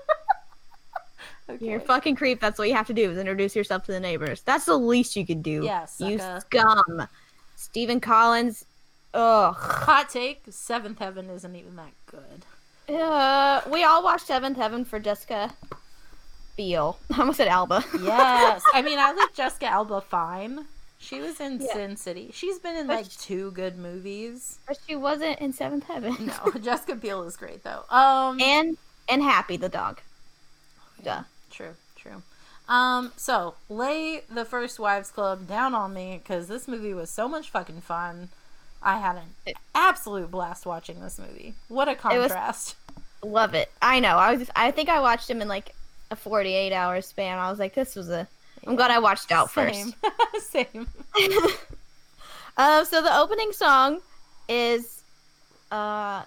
Okay. 1.47 1.67
You're 1.67 1.77
a 1.77 1.81
fucking 1.81 2.15
creep. 2.15 2.41
That's 2.41 2.57
what 2.57 2.67
you 2.67 2.73
have 2.73 2.87
to 2.87 2.93
do 2.93 3.11
is 3.11 3.19
introduce 3.19 3.55
yourself 3.55 3.85
to 3.85 3.91
the 3.91 3.99
neighbors. 3.99 4.41
That's 4.41 4.65
the 4.65 4.77
least 4.79 5.15
you 5.15 5.27
could 5.27 5.43
do. 5.43 5.63
Yeah, 5.63 5.85
you 5.99 6.17
scum. 6.39 7.07
Stephen 7.55 7.99
Collins. 7.99 8.65
Ugh. 9.13 9.55
Hot 9.55 10.09
take: 10.09 10.41
Seventh 10.49 10.97
Heaven 10.97 11.29
isn't 11.29 11.55
even 11.55 11.75
that 11.75 11.91
good. 12.07 12.95
Uh, 12.95 13.61
we 13.69 13.83
all 13.83 14.03
watched 14.03 14.25
Seventh 14.25 14.57
Heaven 14.57 14.85
for 14.85 14.99
Jessica 14.99 15.53
Biel. 16.57 16.97
I 17.13 17.19
almost 17.19 17.37
said 17.37 17.47
Alba. 17.47 17.83
Yes, 18.01 18.63
I 18.73 18.81
mean 18.81 18.97
I 18.97 19.11
like 19.11 19.33
Jessica 19.35 19.67
Alba 19.67 20.01
fine. 20.01 20.65
She 21.05 21.19
was 21.21 21.39
in 21.39 21.59
Yeah. 21.61 21.73
Sin 21.73 21.97
City. 21.97 22.31
She's 22.33 22.59
been 22.59 22.75
in 22.75 22.87
But 22.87 22.95
like 22.97 23.05
she- 23.11 23.17
two 23.19 23.51
good 23.51 23.77
movies. 23.77 24.59
but 24.67 24.77
she 24.87 24.95
wasn't 24.95 25.39
in 25.39 25.53
Seventh 25.53 25.85
Heaven. 25.85 26.15
No, 26.27 26.51
Jessica 26.61 26.95
Biel 26.95 27.23
is 27.23 27.37
great 27.37 27.63
though. 27.63 27.83
Um, 27.89 28.39
and 28.41 28.77
and 29.07 29.21
Happy 29.23 29.57
the 29.57 29.69
dog. 29.69 30.01
Duh. 31.03 31.23
True, 31.51 31.75
true. 31.95 32.23
Um, 32.67 33.11
so 33.15 33.55
lay 33.69 34.21
the 34.29 34.43
First 34.45 34.79
Wives 34.79 35.11
Club 35.11 35.47
down 35.47 35.75
on 35.75 35.93
me 35.93 36.19
because 36.21 36.47
this 36.47 36.67
movie 36.67 36.93
was 36.93 37.09
so 37.09 37.27
much 37.27 37.49
fucking 37.51 37.81
fun. 37.81 38.29
I 38.81 38.97
had 38.99 39.15
an 39.47 39.53
absolute 39.73 40.29
blast 40.31 40.65
watching 40.65 40.99
this 41.01 41.17
movie. 41.19 41.53
What 41.69 41.87
a 41.87 41.91
was- 41.91 41.99
contrast! 42.01 42.75
Love 43.23 43.53
it. 43.55 43.71
I 43.81 43.99
know. 43.99 44.17
I 44.17 44.35
was. 44.35 44.49
I 44.55 44.71
think 44.71 44.89
I 44.89 44.99
watched 44.99 45.29
him 45.29 45.41
in 45.41 45.47
like 45.47 45.73
a 46.11 46.15
48 46.15 46.71
hour 46.73 47.01
span. 47.01 47.37
I 47.39 47.49
was 47.49 47.57
like, 47.59 47.73
this 47.73 47.95
was 47.95 48.09
a. 48.09 48.27
I'm 48.65 48.75
glad 48.75 48.91
I 48.91 48.99
watched 48.99 49.31
out 49.31 49.51
first. 49.51 49.95
Same, 50.39 50.87
same. 51.15 51.47
Uh, 52.57 52.85
so 52.85 53.01
the 53.01 53.13
opening 53.17 53.51
song 53.51 53.99
is 54.47 55.03
uh 55.71 56.23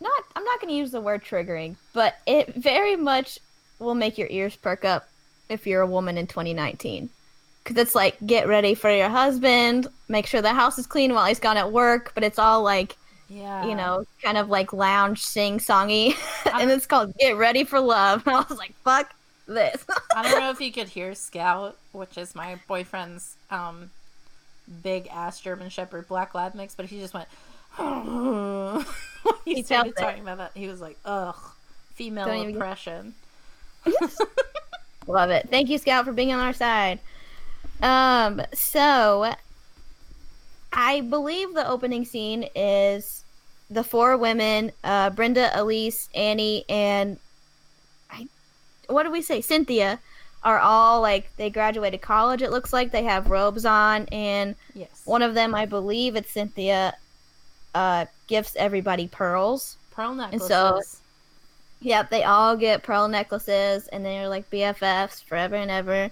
not 0.00 0.24
I'm 0.34 0.44
not 0.44 0.58
going 0.58 0.70
to 0.70 0.74
use 0.74 0.90
the 0.90 1.02
word 1.02 1.22
triggering, 1.22 1.76
but 1.92 2.14
it 2.26 2.54
very 2.54 2.96
much 2.96 3.38
will 3.78 3.94
make 3.94 4.16
your 4.16 4.28
ears 4.30 4.56
perk 4.56 4.84
up 4.86 5.06
if 5.50 5.66
you're 5.66 5.82
a 5.82 5.86
woman 5.86 6.16
in 6.16 6.26
2019. 6.26 7.10
Cuz 7.64 7.76
it's 7.76 7.94
like 7.94 8.16
get 8.24 8.48
ready 8.48 8.74
for 8.74 8.90
your 8.90 9.10
husband, 9.10 9.86
make 10.08 10.26
sure 10.26 10.40
the 10.40 10.54
house 10.54 10.78
is 10.78 10.86
clean 10.86 11.12
while 11.12 11.26
he's 11.26 11.38
gone 11.38 11.58
at 11.58 11.70
work, 11.72 12.12
but 12.14 12.24
it's 12.24 12.38
all 12.38 12.62
like, 12.62 12.96
Yeah, 13.28 13.66
you 13.66 13.74
know, 13.74 14.06
kind 14.22 14.38
of 14.38 14.48
like 14.48 14.72
lounge 14.72 15.22
sing 15.22 15.58
songy 15.58 16.16
and 16.54 16.70
it's 16.70 16.86
called 16.86 17.14
Get 17.18 17.36
Ready 17.36 17.64
for 17.64 17.80
Love. 17.80 18.26
And 18.26 18.34
I 18.34 18.44
was 18.48 18.58
like, 18.58 18.74
fuck 18.82 19.12
this. 19.46 19.84
I 20.14 20.22
don't 20.22 20.40
know 20.40 20.50
if 20.50 20.60
you 20.60 20.72
could 20.72 20.88
hear 20.88 21.14
Scout, 21.14 21.76
which 21.92 22.16
is 22.18 22.34
my 22.34 22.58
boyfriend's 22.68 23.36
um 23.50 23.90
big 24.82 25.08
ass 25.08 25.40
German 25.40 25.68
Shepherd 25.68 26.08
black 26.08 26.34
lab 26.34 26.54
mix, 26.54 26.74
but 26.74 26.86
he 26.86 27.00
just 27.00 27.14
went. 27.14 27.28
when 27.76 28.84
he, 29.44 29.54
He 29.54 29.62
started 29.62 29.96
talking 29.96 30.22
about 30.22 30.38
that. 30.38 30.52
He 30.54 30.68
was 30.68 30.80
like, 30.80 30.98
"Ugh, 31.04 31.36
female 31.94 32.26
Don't 32.26 32.54
oppression." 32.54 33.14
Love 35.06 35.30
it. 35.30 35.48
Thank 35.50 35.68
you, 35.68 35.78
Scout, 35.78 36.04
for 36.04 36.12
being 36.12 36.32
on 36.32 36.38
our 36.38 36.52
side. 36.52 37.00
Um, 37.80 38.42
so 38.52 39.34
I 40.72 41.00
believe 41.00 41.54
the 41.54 41.68
opening 41.68 42.04
scene 42.04 42.48
is 42.54 43.24
the 43.68 43.82
four 43.82 44.16
women, 44.16 44.70
uh, 44.84 45.10
Brenda, 45.10 45.50
Elise, 45.60 46.08
Annie, 46.14 46.64
and 46.68 47.18
what 48.92 49.04
did 49.04 49.12
we 49.12 49.22
say? 49.22 49.40
Cynthia 49.40 49.98
are 50.44 50.58
all 50.58 51.00
like 51.00 51.30
they 51.36 51.50
graduated 51.50 52.00
college, 52.02 52.42
it 52.42 52.50
looks 52.50 52.72
like. 52.72 52.90
They 52.90 53.04
have 53.04 53.30
robes 53.30 53.64
on 53.64 54.06
and 54.10 54.54
Yes, 54.74 55.02
one 55.04 55.22
of 55.22 55.34
them, 55.34 55.54
I 55.54 55.66
believe 55.66 56.16
it's 56.16 56.30
Cynthia, 56.32 56.94
uh, 57.74 58.06
gifts 58.26 58.56
everybody 58.56 59.08
pearls. 59.08 59.76
pearl 59.92 60.14
necklaces. 60.14 60.48
so- 60.48 60.80
Yep, 61.84 62.10
they 62.10 62.22
all 62.22 62.56
get 62.56 62.84
pearl 62.84 63.08
necklaces 63.08 63.88
and 63.88 64.04
they're 64.04 64.28
like 64.28 64.48
BFFs 64.50 65.24
forever 65.24 65.56
and 65.56 65.68
ever. 65.70 66.10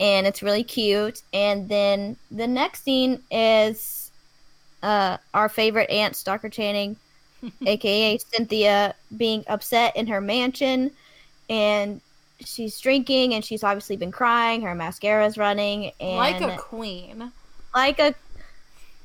And 0.00 0.26
it's 0.26 0.42
really 0.42 0.64
cute. 0.64 1.20
And 1.34 1.68
then 1.68 2.16
the 2.30 2.46
next 2.46 2.82
scene 2.84 3.22
is 3.30 4.10
uh, 4.82 5.18
our 5.34 5.50
favorite 5.50 5.90
aunt, 5.90 6.16
Stockard 6.16 6.52
Channing, 6.52 6.96
aka 7.66 8.16
Cynthia, 8.18 8.94
being 9.18 9.44
upset 9.48 9.94
in 9.96 10.06
her 10.06 10.20
mansion. 10.22 10.90
And 11.50 12.00
she's 12.46 12.78
drinking 12.78 13.34
and 13.34 13.44
she's 13.44 13.64
obviously 13.64 13.96
been 13.96 14.12
crying. 14.12 14.62
Her 14.62 14.74
mascara's 14.74 15.38
running. 15.38 15.92
And 16.00 16.16
like 16.16 16.40
a 16.40 16.56
queen. 16.56 17.32
like 17.74 17.98
a 17.98 18.14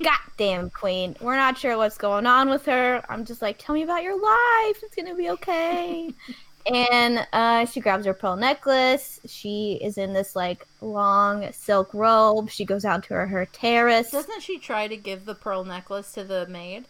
goddamn 0.03 0.69
queen. 0.69 1.15
We're 1.19 1.35
not 1.35 1.57
sure 1.57 1.77
what's 1.77 1.97
going 1.97 2.25
on 2.25 2.49
with 2.49 2.65
her. 2.65 3.03
I'm 3.09 3.25
just 3.25 3.41
like, 3.41 3.57
tell 3.57 3.75
me 3.75 3.83
about 3.83 4.03
your 4.03 4.19
life. 4.19 4.83
It's 4.83 4.95
gonna 4.95 5.15
be 5.15 5.29
okay. 5.31 6.11
and 6.71 7.25
uh, 7.33 7.65
she 7.65 7.79
grabs 7.79 8.05
her 8.05 8.13
pearl 8.13 8.35
necklace. 8.35 9.19
She 9.25 9.79
is 9.81 9.97
in 9.97 10.13
this 10.13 10.35
like 10.35 10.67
long 10.81 11.51
silk 11.51 11.93
robe. 11.93 12.49
She 12.49 12.65
goes 12.65 12.85
out 12.85 13.03
to 13.05 13.13
her, 13.13 13.27
her 13.27 13.45
terrace. 13.45 14.11
Doesn't 14.11 14.41
she 14.41 14.59
try 14.59 14.87
to 14.87 14.97
give 14.97 15.25
the 15.25 15.35
pearl 15.35 15.63
necklace 15.63 16.11
to 16.13 16.23
the 16.23 16.47
maid? 16.47 16.85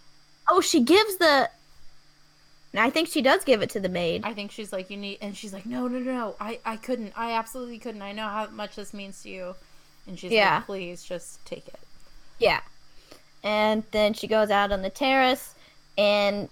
Oh, 0.49 0.61
she 0.61 0.81
gives 0.81 1.17
the. 1.17 1.49
I 2.75 2.89
think 2.89 3.07
she 3.07 3.21
does 3.21 3.43
give 3.43 3.61
it 3.61 3.69
to 3.71 3.79
the 3.79 3.89
maid. 3.89 4.21
I 4.25 4.33
think 4.33 4.51
she's 4.51 4.71
like, 4.71 4.89
"You 4.89 4.97
need," 4.97 5.17
and 5.21 5.35
she's 5.35 5.53
like, 5.53 5.65
"No, 5.65 5.87
no, 5.87 5.99
no, 5.99 6.11
no. 6.13 6.35
I, 6.39 6.59
I 6.65 6.75
couldn't. 6.77 7.13
I 7.15 7.31
absolutely 7.33 7.79
couldn't. 7.79 8.01
I 8.01 8.11
know 8.11 8.27
how 8.27 8.47
much 8.47 8.75
this 8.75 8.93
means 8.93 9.23
to 9.23 9.29
you." 9.29 9.55
And 10.05 10.19
she's 10.19 10.31
Yeah. 10.31 10.55
like, 10.57 10.65
"Please, 10.65 11.03
just 11.03 11.43
take 11.45 11.67
it." 11.67 11.79
Yeah. 12.39 12.59
And 13.43 13.83
then 13.91 14.13
she 14.13 14.27
goes 14.27 14.49
out 14.49 14.71
on 14.71 14.81
the 14.81 14.89
terrace 14.89 15.55
and 15.97 16.49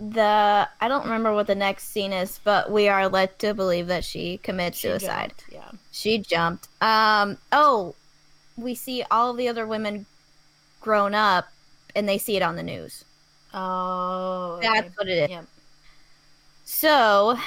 the 0.00 0.68
I 0.80 0.88
don't 0.88 1.04
remember 1.04 1.32
what 1.34 1.46
the 1.46 1.54
next 1.54 1.88
scene 1.88 2.12
is, 2.12 2.40
but 2.42 2.70
we 2.70 2.88
are 2.88 3.08
led 3.08 3.38
to 3.40 3.54
believe 3.54 3.86
that 3.88 4.04
she 4.04 4.38
commits 4.38 4.78
She 4.78 4.88
suicide. 4.88 5.34
jumped, 5.38 5.44
Yeah. 5.52 5.78
She 5.90 6.18
jumped. 6.18 6.68
Um 6.80 7.38
oh, 7.52 7.94
we 8.56 8.74
see 8.74 9.04
all 9.10 9.30
of 9.30 9.36
the 9.36 9.48
other 9.48 9.66
women 9.66 10.06
grown 10.80 11.14
up 11.14 11.48
and 11.94 12.08
they 12.08 12.18
see 12.18 12.36
it 12.36 12.42
on 12.42 12.56
the 12.56 12.62
news. 12.62 13.04
Oh, 13.54 14.54
okay. 14.58 14.68
That's 14.80 14.96
what 14.96 15.08
it 15.08 15.24
is. 15.24 15.30
Yep. 15.30 15.46
So, 16.64 17.38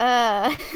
uh 0.00 0.56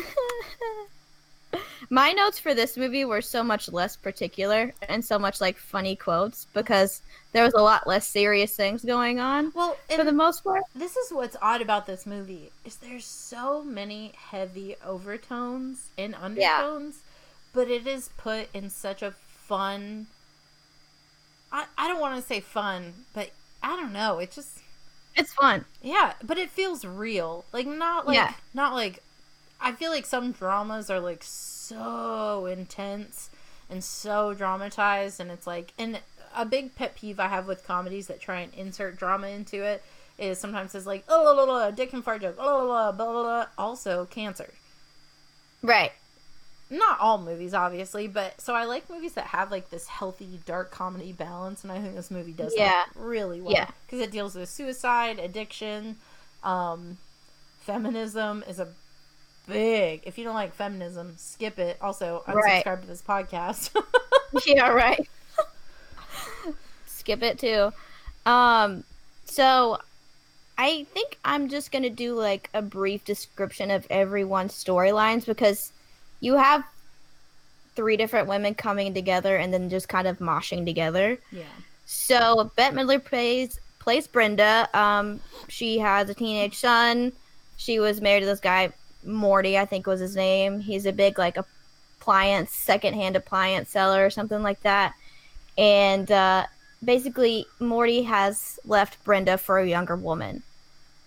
My 1.89 2.11
notes 2.12 2.39
for 2.41 2.53
this 2.53 2.76
movie 2.76 3.05
were 3.05 3.20
so 3.22 3.45
much 3.45 3.68
less 3.70 3.97
particular 3.97 4.74
and 4.89 5.05
so 5.05 5.18
much 5.18 5.41
like 5.41 5.57
funny 5.57 5.95
quotes 5.95 6.47
because 6.53 7.01
there 7.32 7.45
was 7.45 7.55
a 7.55 7.62
lot 7.62 7.87
less 7.87 8.07
serious 8.07 8.57
things 8.57 8.84
going 8.84 9.20
on 9.20 9.53
Well, 9.55 9.76
for 9.89 10.03
the 10.03 10.12
most 10.12 10.43
part. 10.43 10.62
this 10.74 10.97
is 10.97 11.12
what's 11.12 11.37
odd 11.41 11.62
about 11.62 11.87
this 11.87 12.05
movie 12.05 12.51
is 12.64 12.76
there's 12.76 13.05
so 13.05 13.62
many 13.62 14.12
heavy 14.30 14.74
overtones 14.84 15.91
and 15.97 16.16
undertones, 16.16 16.99
but 17.53 17.70
it 17.70 17.87
is 17.87 18.11
put 18.16 18.49
in 18.53 18.68
such 18.68 19.01
a 19.03 19.12
fun. 19.12 20.09
I 21.53 21.66
I 21.78 21.87
don't 21.87 22.01
want 22.01 22.20
to 22.20 22.26
say 22.26 22.41
fun, 22.41 22.93
but 23.14 23.30
I 23.63 23.77
don't 23.77 23.93
know. 23.93 24.19
It 24.19 24.31
just 24.33 24.59
It's 25.15 25.33
fun. 25.33 25.65
Yeah, 25.83 26.13
but 26.23 26.39
it 26.39 26.51
feels 26.51 26.85
real. 26.85 27.45
Like 27.53 27.67
not 27.67 28.07
like 28.07 28.17
Yeah. 28.17 28.33
not 28.55 28.75
like 28.75 29.03
I 29.61 29.73
feel 29.73 29.91
like 29.91 30.07
some 30.07 30.33
dramas 30.33 30.91
are 30.91 31.01
like 31.01 31.23
so 31.23 32.47
intense 32.47 33.31
and 33.71 33.83
so 33.83 34.35
dramatized 34.35 35.21
and 35.21 35.31
it's 35.31 35.47
like 35.47 35.73
and 35.79 36.01
a 36.37 36.45
big 36.45 36.75
pet 36.77 36.95
peeve 36.95 37.19
I 37.19 37.29
have 37.29 37.47
with 37.49 37.67
comedies 37.67 38.07
that 38.09 38.21
try 38.21 38.41
and 38.41 38.53
insert 38.55 38.99
drama 38.99 39.29
into 39.29 39.63
it 39.65 39.83
is 40.19 40.39
sometimes 40.39 40.75
it's 40.75 40.87
like 40.87 41.05
oh 41.09 41.23
blah, 41.23 41.35
blah, 41.35 41.47
blah, 41.47 41.71
dick 41.71 41.93
and 41.93 42.05
fart 42.05 42.21
joke 42.23 42.37
oh 42.39 42.67
blah, 42.67 42.93
blah, 42.93 43.05
blah, 43.05 43.13
blah, 43.13 43.23
blah, 43.23 43.47
also 43.59 44.05
cancer. 44.07 44.51
Right. 45.63 45.93
Not 46.69 46.99
all 46.99 47.19
movies 47.19 47.55
obviously, 47.55 48.09
but 48.09 48.41
so 48.41 48.55
I 48.55 48.64
like 48.64 48.91
movies 48.91 49.12
that 49.12 49.27
have 49.27 49.51
like 49.53 49.71
this 49.71 49.87
healthy 49.87 50.41
dark 50.47 50.71
comedy 50.73 51.12
balance 51.12 51.62
and 51.62 51.73
I 51.73 51.81
think 51.81 51.95
this 51.95 52.11
movie 52.11 52.33
does 52.33 52.55
Yeah. 52.57 52.67
that 52.67 52.89
really 52.97 53.41
well 53.41 53.53
Yeah. 53.53 53.69
because 53.87 54.01
it 54.01 54.11
deals 54.11 54.35
with 54.35 54.49
suicide, 54.49 55.19
addiction, 55.21 55.97
um, 56.43 56.99
feminism 57.61 58.43
is 58.49 58.59
a 58.59 58.69
big. 59.47 60.01
If 60.05 60.19
you 60.19 60.25
don't 60.25 60.35
like 60.35 60.55
feminism, 60.55 61.14
skip 61.19 61.59
it. 61.61 61.77
Also, 61.81 62.25
Right. 62.27 62.64
unsubscribe 62.64 62.81
to 62.81 62.87
this 62.89 63.03
podcast. 63.03 63.71
yeah, 64.47 64.69
right. 64.69 65.09
Skip 66.87 67.23
it 67.23 67.39
too. 67.39 67.73
Um, 68.29 68.83
so 69.25 69.79
I 70.59 70.85
think 70.93 71.19
I'm 71.25 71.49
just 71.49 71.71
gonna 71.71 71.91
do 71.91 72.14
like 72.14 72.49
a 72.53 72.62
brief 72.62 73.05
description 73.05 73.71
of 73.71 73.87
everyone's 73.91 74.53
storylines 74.53 75.27
because 75.27 75.73
you 76.27 76.37
have 76.37 76.64
three 77.77 77.97
different 77.97 78.27
women 78.29 78.55
coming 78.55 78.93
together 78.95 79.37
and 79.37 79.53
then 79.53 79.68
just 79.70 79.89
kind 79.89 80.07
of 80.09 80.18
moshing 80.18 80.64
together. 80.64 81.18
yeah, 81.31 81.45
So 81.85 82.51
Bette 82.57 82.74
Midler 82.77 83.03
plays 83.05 83.61
plays 83.79 84.07
Brenda. 84.09 84.68
Um, 84.74 85.20
she 85.49 85.79
has 85.79 86.11
a 86.11 86.14
teenage 86.14 86.57
son. 86.57 87.12
She 87.57 87.79
was 87.79 88.01
married 88.01 88.20
to 88.20 88.27
this 88.27 88.41
guy 88.41 88.72
Morty, 89.05 89.57
I 89.57 89.64
think 89.66 89.87
was 89.87 90.01
his 90.01 90.16
name. 90.16 90.59
He's 90.59 90.87
a 90.87 90.93
big 90.93 91.18
like 91.18 91.37
appliance, 91.37 92.51
secondhand 92.53 93.14
appliance 93.14 93.70
seller 93.70 94.05
or 94.05 94.11
something 94.11 94.43
like 94.43 94.61
that. 94.62 94.95
And 95.57 96.11
uh, 96.11 96.47
basically, 96.85 97.47
Morty 97.61 98.03
has 98.03 98.59
left 98.64 99.03
Brenda 99.05 99.39
for 99.39 99.59
a 99.59 99.68
younger 99.68 99.97
woman. 99.97 100.43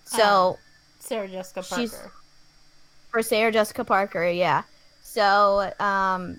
So 0.06 0.22
Oh. 0.22 0.58
Sarah 1.00 1.28
Jessica 1.28 1.62
Parker. 1.62 2.12
For 3.10 3.22
Sarah 3.22 3.52
Jessica 3.52 3.84
Parker, 3.84 4.26
yeah. 4.28 4.62
So, 5.10 5.72
um, 5.80 6.38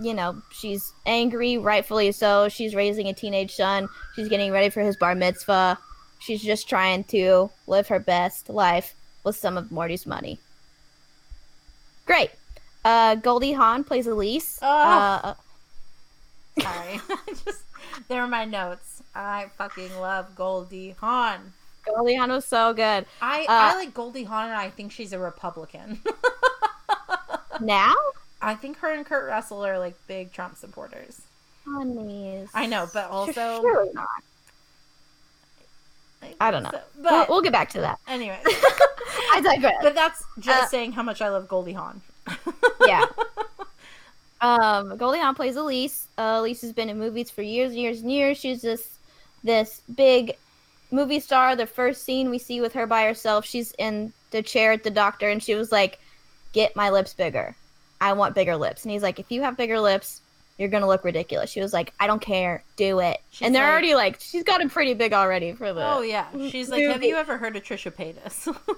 you 0.00 0.14
know, 0.14 0.40
she's 0.52 0.92
angry, 1.06 1.58
rightfully 1.58 2.12
so. 2.12 2.48
She's 2.48 2.72
raising 2.72 3.08
a 3.08 3.12
teenage 3.12 3.56
son. 3.56 3.88
She's 4.14 4.28
getting 4.28 4.52
ready 4.52 4.68
for 4.68 4.80
his 4.80 4.96
bar 4.96 5.16
mitzvah. 5.16 5.76
She's 6.20 6.40
just 6.40 6.68
trying 6.68 7.02
to 7.04 7.50
live 7.66 7.88
her 7.88 7.98
best 7.98 8.48
life 8.48 8.94
with 9.24 9.34
some 9.34 9.58
of 9.58 9.72
Morty's 9.72 10.06
money. 10.06 10.38
Great. 12.06 12.30
Uh, 12.84 13.16
Goldie 13.16 13.54
Hawn 13.54 13.82
plays 13.82 14.06
Elise. 14.06 14.60
Oh. 14.62 14.66
Uh, 14.68 15.34
Sorry, 16.60 17.00
just 17.44 17.64
there 18.06 18.22
are 18.22 18.28
my 18.28 18.44
notes. 18.44 19.02
I 19.16 19.46
fucking 19.58 19.98
love 19.98 20.36
Goldie 20.36 20.94
Hawn. 21.00 21.52
Goldie 21.84 22.14
Hawn 22.14 22.30
was 22.30 22.44
so 22.44 22.72
good. 22.72 23.06
I 23.20 23.42
Uh, 23.42 23.46
I 23.48 23.74
like 23.74 23.94
Goldie 23.94 24.24
Hawn, 24.24 24.44
and 24.44 24.54
I 24.56 24.70
think 24.70 24.92
she's 24.92 25.12
a 25.12 25.18
Republican. 25.18 26.00
Now? 27.60 27.94
I 28.42 28.54
think 28.54 28.78
her 28.78 28.92
and 28.92 29.04
Kurt 29.04 29.26
Russell 29.28 29.64
are 29.66 29.78
like 29.78 29.94
big 30.06 30.32
Trump 30.32 30.56
supporters. 30.56 31.20
Honeys. 31.66 32.48
I 32.54 32.66
know, 32.66 32.88
but 32.92 33.10
also 33.10 33.60
Surely 33.60 33.90
not. 33.92 34.08
I 36.40 36.50
don't 36.50 36.62
know. 36.62 36.70
So- 36.70 36.80
We'll, 36.96 37.10
but 37.10 37.28
we'll 37.28 37.42
get 37.42 37.52
back 37.52 37.70
to 37.70 37.80
that. 37.80 37.98
anyway, 38.06 38.38
I 38.46 39.40
digress. 39.42 39.76
but 39.82 39.94
that's 39.94 40.22
just 40.38 40.64
Uh, 40.64 40.66
saying 40.66 40.92
how 40.92 41.02
much 41.02 41.22
I 41.22 41.28
love 41.30 41.48
Goldie 41.48 41.72
Hawn. 41.72 42.00
yeah. 42.86 43.06
Um, 44.40 44.96
Goldie 44.96 45.18
Hawn 45.18 45.34
plays 45.34 45.56
Elise. 45.56 46.06
Uh, 46.18 46.36
Elise 46.40 46.60
has 46.62 46.72
been 46.72 46.88
in 46.88 46.98
movies 46.98 47.30
for 47.30 47.42
years 47.42 47.70
and 47.72 47.78
years 47.80 48.00
and 48.00 48.10
years. 48.12 48.38
She's 48.38 48.62
this 48.62 48.98
this 49.44 49.80
big 49.94 50.36
movie 50.90 51.20
star. 51.20 51.56
The 51.56 51.66
first 51.66 52.04
scene 52.04 52.28
we 52.30 52.38
see 52.38 52.60
with 52.60 52.72
her 52.74 52.86
by 52.86 53.04
herself, 53.04 53.44
she's 53.46 53.72
in 53.78 54.12
the 54.30 54.42
chair 54.42 54.72
at 54.72 54.82
the 54.84 54.90
doctor, 54.90 55.28
and 55.30 55.42
she 55.42 55.54
was 55.54 55.72
like, 55.72 55.98
"Get 56.52 56.76
my 56.76 56.90
lips 56.90 57.14
bigger. 57.14 57.56
I 58.00 58.12
want 58.14 58.34
bigger 58.34 58.56
lips." 58.56 58.84
And 58.84 58.92
he's 58.92 59.02
like, 59.02 59.18
"If 59.18 59.30
you 59.30 59.42
have 59.42 59.56
bigger 59.56 59.80
lips." 59.80 60.22
You're 60.58 60.68
gonna 60.68 60.86
look 60.86 61.04
ridiculous. 61.04 61.48
She 61.48 61.62
was 61.62 61.72
like, 61.72 61.94
"I 61.98 62.06
don't 62.06 62.20
care, 62.20 62.62
do 62.76 62.98
it." 62.98 63.18
She's 63.30 63.46
and 63.46 63.54
they're 63.54 63.62
like- 63.62 63.72
already 63.72 63.94
like, 63.94 64.20
she's 64.20 64.42
got 64.42 64.60
him 64.60 64.68
pretty 64.68 64.92
big 64.92 65.14
already 65.14 65.52
for 65.52 65.72
the. 65.72 65.82
Oh 65.82 66.02
yeah, 66.02 66.26
she's 66.50 66.68
like, 66.68 66.82
have 66.82 67.02
you 67.02 67.16
ever 67.16 67.38
heard 67.38 67.56
of 67.56 67.62
Trisha 67.62 67.90
Paytas? 67.90 68.54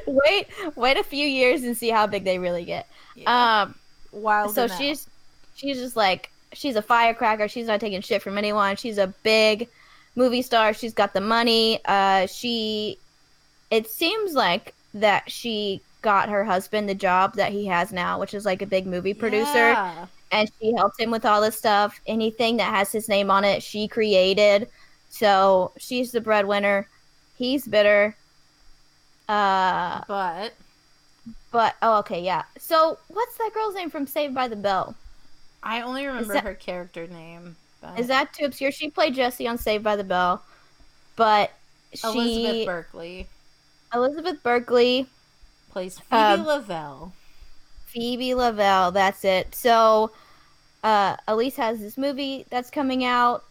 wait, 0.06 0.48
wait 0.74 0.96
a 0.96 1.04
few 1.04 1.26
years 1.26 1.62
and 1.62 1.76
see 1.76 1.90
how 1.90 2.08
big 2.08 2.24
they 2.24 2.40
really 2.40 2.64
get. 2.64 2.88
Yeah. 3.14 3.62
Um, 3.62 3.74
Wild. 4.12 4.54
so 4.54 4.66
she's 4.68 5.08
she's 5.54 5.78
just 5.78 5.96
like 5.96 6.30
she's 6.52 6.76
a 6.76 6.82
firecracker 6.82 7.48
she's 7.48 7.66
not 7.66 7.80
taking 7.80 8.00
shit 8.02 8.20
from 8.20 8.36
anyone 8.36 8.76
she's 8.76 8.98
a 8.98 9.06
big 9.22 9.68
movie 10.16 10.42
star 10.42 10.74
she's 10.74 10.92
got 10.92 11.14
the 11.14 11.20
money 11.20 11.80
uh 11.86 12.26
she 12.26 12.98
it 13.70 13.88
seems 13.88 14.34
like 14.34 14.74
that 14.94 15.30
she 15.30 15.80
got 16.02 16.28
her 16.28 16.44
husband 16.44 16.88
the 16.88 16.94
job 16.94 17.34
that 17.36 17.52
he 17.52 17.66
has 17.66 17.92
now 17.92 18.18
which 18.18 18.34
is 18.34 18.44
like 18.44 18.60
a 18.62 18.66
big 18.66 18.86
movie 18.86 19.14
producer. 19.14 19.70
Yeah. 19.70 20.06
and 20.32 20.50
she 20.60 20.72
helped 20.72 20.98
him 21.00 21.10
with 21.10 21.24
all 21.24 21.40
this 21.40 21.56
stuff. 21.56 22.00
Anything 22.06 22.56
that 22.56 22.74
has 22.74 22.90
his 22.92 23.08
name 23.08 23.30
on 23.30 23.44
it 23.44 23.62
she 23.62 23.86
created. 23.88 24.68
So 25.10 25.72
she's 25.78 26.10
the 26.12 26.20
breadwinner. 26.20 26.88
He's 27.36 27.66
bitter. 27.66 28.16
Uh 29.28 30.02
But 30.08 30.52
but 31.52 31.76
oh 31.82 31.98
okay 31.98 32.20
yeah. 32.22 32.42
So 32.58 32.98
what's 33.08 33.36
that 33.38 33.50
girl's 33.54 33.74
name 33.74 33.90
from 33.90 34.06
saved 34.06 34.34
by 34.34 34.48
the 34.48 34.56
bell? 34.56 34.94
I 35.62 35.82
only 35.82 36.06
remember 36.06 36.32
that- 36.34 36.44
her 36.44 36.54
character 36.54 37.06
name. 37.06 37.56
But 37.80 37.98
Is 37.98 38.06
that 38.08 38.32
too 38.32 38.44
obscure? 38.44 38.70
She 38.70 38.90
played 38.90 39.14
Jessie 39.14 39.48
on 39.48 39.58
Saved 39.58 39.82
by 39.82 39.96
the 39.96 40.04
Bell, 40.04 40.40
but 41.16 41.50
she 41.92 42.06
Elizabeth 42.06 42.66
Berkley 42.66 43.26
Elizabeth 43.94 44.42
Berkley, 44.42 45.06
plays 45.70 45.98
Phoebe 45.98 46.16
Um, 46.22 46.44
Lavelle? 46.46 47.12
Phoebe 47.86 48.34
Lavelle. 48.34 48.90
That's 48.90 49.24
it. 49.24 49.54
So, 49.54 50.10
uh, 50.82 51.16
Elise 51.28 51.56
has 51.56 51.78
this 51.80 51.98
movie 51.98 52.46
that's 52.50 52.70
coming 52.70 53.04
out, 53.04 53.44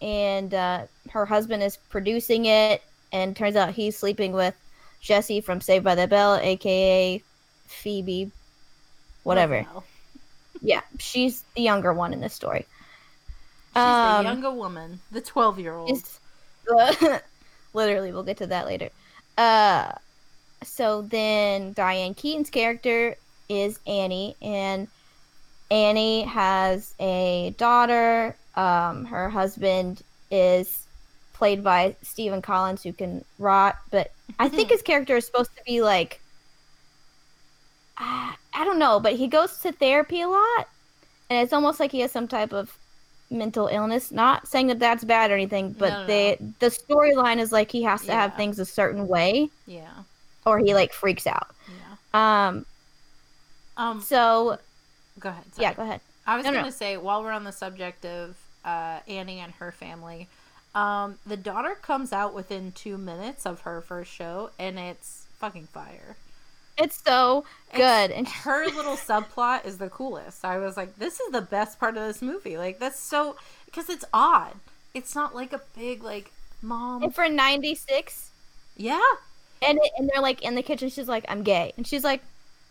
and 0.00 0.52
uh, 0.54 0.82
her 1.10 1.26
husband 1.26 1.62
is 1.62 1.76
producing 1.76 2.46
it, 2.46 2.82
and 3.12 3.36
turns 3.36 3.56
out 3.56 3.70
he's 3.74 3.96
sleeping 3.96 4.32
with 4.32 4.54
Jessie 5.00 5.40
from 5.40 5.60
Saved 5.60 5.84
by 5.84 5.94
the 5.94 6.06
Bell, 6.06 6.36
aka 6.36 7.22
Phoebe, 7.66 8.30
whatever. 9.24 9.66
Yeah, 10.60 10.80
she's 10.98 11.44
the 11.54 11.62
younger 11.62 11.92
one 11.92 12.12
in 12.12 12.20
this 12.20 12.34
story. 12.34 12.66
She's 13.74 13.76
Um, 13.82 14.24
the 14.24 14.30
younger 14.30 14.50
woman, 14.52 15.00
the 15.12 15.20
twelve-year-old. 15.20 16.02
literally 17.72 18.12
we'll 18.12 18.22
get 18.22 18.36
to 18.38 18.46
that 18.46 18.66
later 18.66 18.90
uh 19.38 19.92
so 20.62 21.02
then 21.02 21.72
diane 21.72 22.12
keaton's 22.12 22.50
character 22.50 23.16
is 23.48 23.78
annie 23.86 24.36
and 24.42 24.88
annie 25.70 26.22
has 26.22 26.94
a 27.00 27.54
daughter. 27.56 28.36
Um 28.56 29.04
her 29.06 29.30
husband 29.30 30.02
is 30.30 30.86
played 31.32 31.64
by 31.64 31.94
stephen 32.02 32.42
collins 32.42 32.82
who 32.82 32.92
can 32.92 33.24
rot 33.38 33.76
but 33.90 34.10
i 34.38 34.48
think 34.48 34.68
his 34.70 34.82
character 34.82 35.16
is 35.16 35.24
supposed 35.24 35.56
to 35.56 35.62
be 35.64 35.80
like 35.80 36.20
I 37.96 38.34
I 38.54 38.64
don't 38.64 38.78
know, 38.78 38.98
but 38.98 39.14
he 39.14 39.28
goes 39.28 39.58
to 39.60 39.72
therapy 39.72 40.20
a 40.20 40.28
lot, 40.28 40.68
and 41.30 41.42
it's 41.42 41.52
almost 41.52 41.78
like 41.78 41.92
he 41.92 42.00
has 42.00 42.10
some 42.10 42.26
type 42.26 42.52
of 42.52 42.76
mental 43.30 43.66
illness. 43.68 44.10
Not 44.10 44.46
saying 44.48 44.68
that 44.68 44.78
that's 44.78 45.04
bad 45.04 45.30
or 45.30 45.34
anything, 45.34 45.72
but 45.72 45.90
No, 45.90 46.00
no, 46.00 46.06
the 46.06 46.38
the 46.60 46.66
storyline 46.68 47.38
is 47.38 47.52
like 47.52 47.70
he 47.70 47.82
has 47.82 48.04
to 48.06 48.12
have 48.12 48.34
things 48.36 48.58
a 48.58 48.64
certain 48.64 49.06
way, 49.08 49.50
yeah, 49.66 49.90
or 50.46 50.58
he 50.58 50.74
like 50.74 50.92
freaks 50.92 51.26
out. 51.26 51.48
yeah. 51.68 52.48
Um. 52.48 52.66
Um, 53.76 54.00
So 54.00 54.58
go 55.18 55.28
ahead. 55.30 55.44
yeah, 55.58 55.74
go 55.74 55.82
ahead. 55.82 56.00
I 56.26 56.36
was 56.36 56.44
No, 56.44 56.50
no. 56.52 56.60
gonna 56.60 56.72
say 56.72 56.96
while 56.96 57.22
we're 57.22 57.32
on 57.32 57.44
the 57.44 57.52
subject 57.52 58.04
of 58.04 58.36
uh, 58.64 59.00
Annie 59.06 59.38
and 59.40 59.52
her 59.54 59.72
family, 59.72 60.28
um, 60.74 61.18
the 61.26 61.36
daughter 61.36 61.74
comes 61.74 62.12
out 62.12 62.34
within 62.34 62.72
two 62.72 62.98
minutes 62.98 63.46
of 63.46 63.62
her 63.62 63.80
first 63.80 64.12
show, 64.12 64.50
and 64.58 64.78
it's 64.78 65.26
fucking 65.38 65.68
fire. 65.68 66.16
It's 66.78 67.02
so 67.04 67.44
good. 67.74 68.10
And 68.10 68.28
her 68.28 68.66
little 68.66 68.96
subplot 68.96 69.66
is 69.66 69.78
the 69.78 69.88
coolest. 69.88 70.44
I 70.44 70.58
was 70.58 70.76
like, 70.76 70.96
this 70.96 71.20
is 71.20 71.32
the 71.32 71.42
best 71.42 71.80
part 71.80 71.96
of 71.96 72.04
this 72.04 72.22
movie. 72.22 72.56
Like 72.56 72.78
that's 72.78 73.00
so 73.00 73.36
because 73.66 73.88
it's 73.88 74.04
odd. 74.12 74.54
It's 74.94 75.14
not 75.14 75.34
like 75.34 75.52
a 75.52 75.60
big 75.76 76.02
like 76.02 76.32
mom. 76.62 77.02
and 77.02 77.14
for 77.14 77.28
96, 77.28 78.30
yeah. 78.76 79.00
and, 79.62 79.78
it, 79.78 79.92
and 79.98 80.08
they're 80.08 80.22
like 80.22 80.42
in 80.42 80.54
the 80.54 80.62
kitchen, 80.62 80.88
she's 80.88 81.08
like, 81.08 81.24
I'm 81.28 81.42
gay. 81.42 81.72
And 81.76 81.86
she's 81.86 82.04
like, 82.04 82.22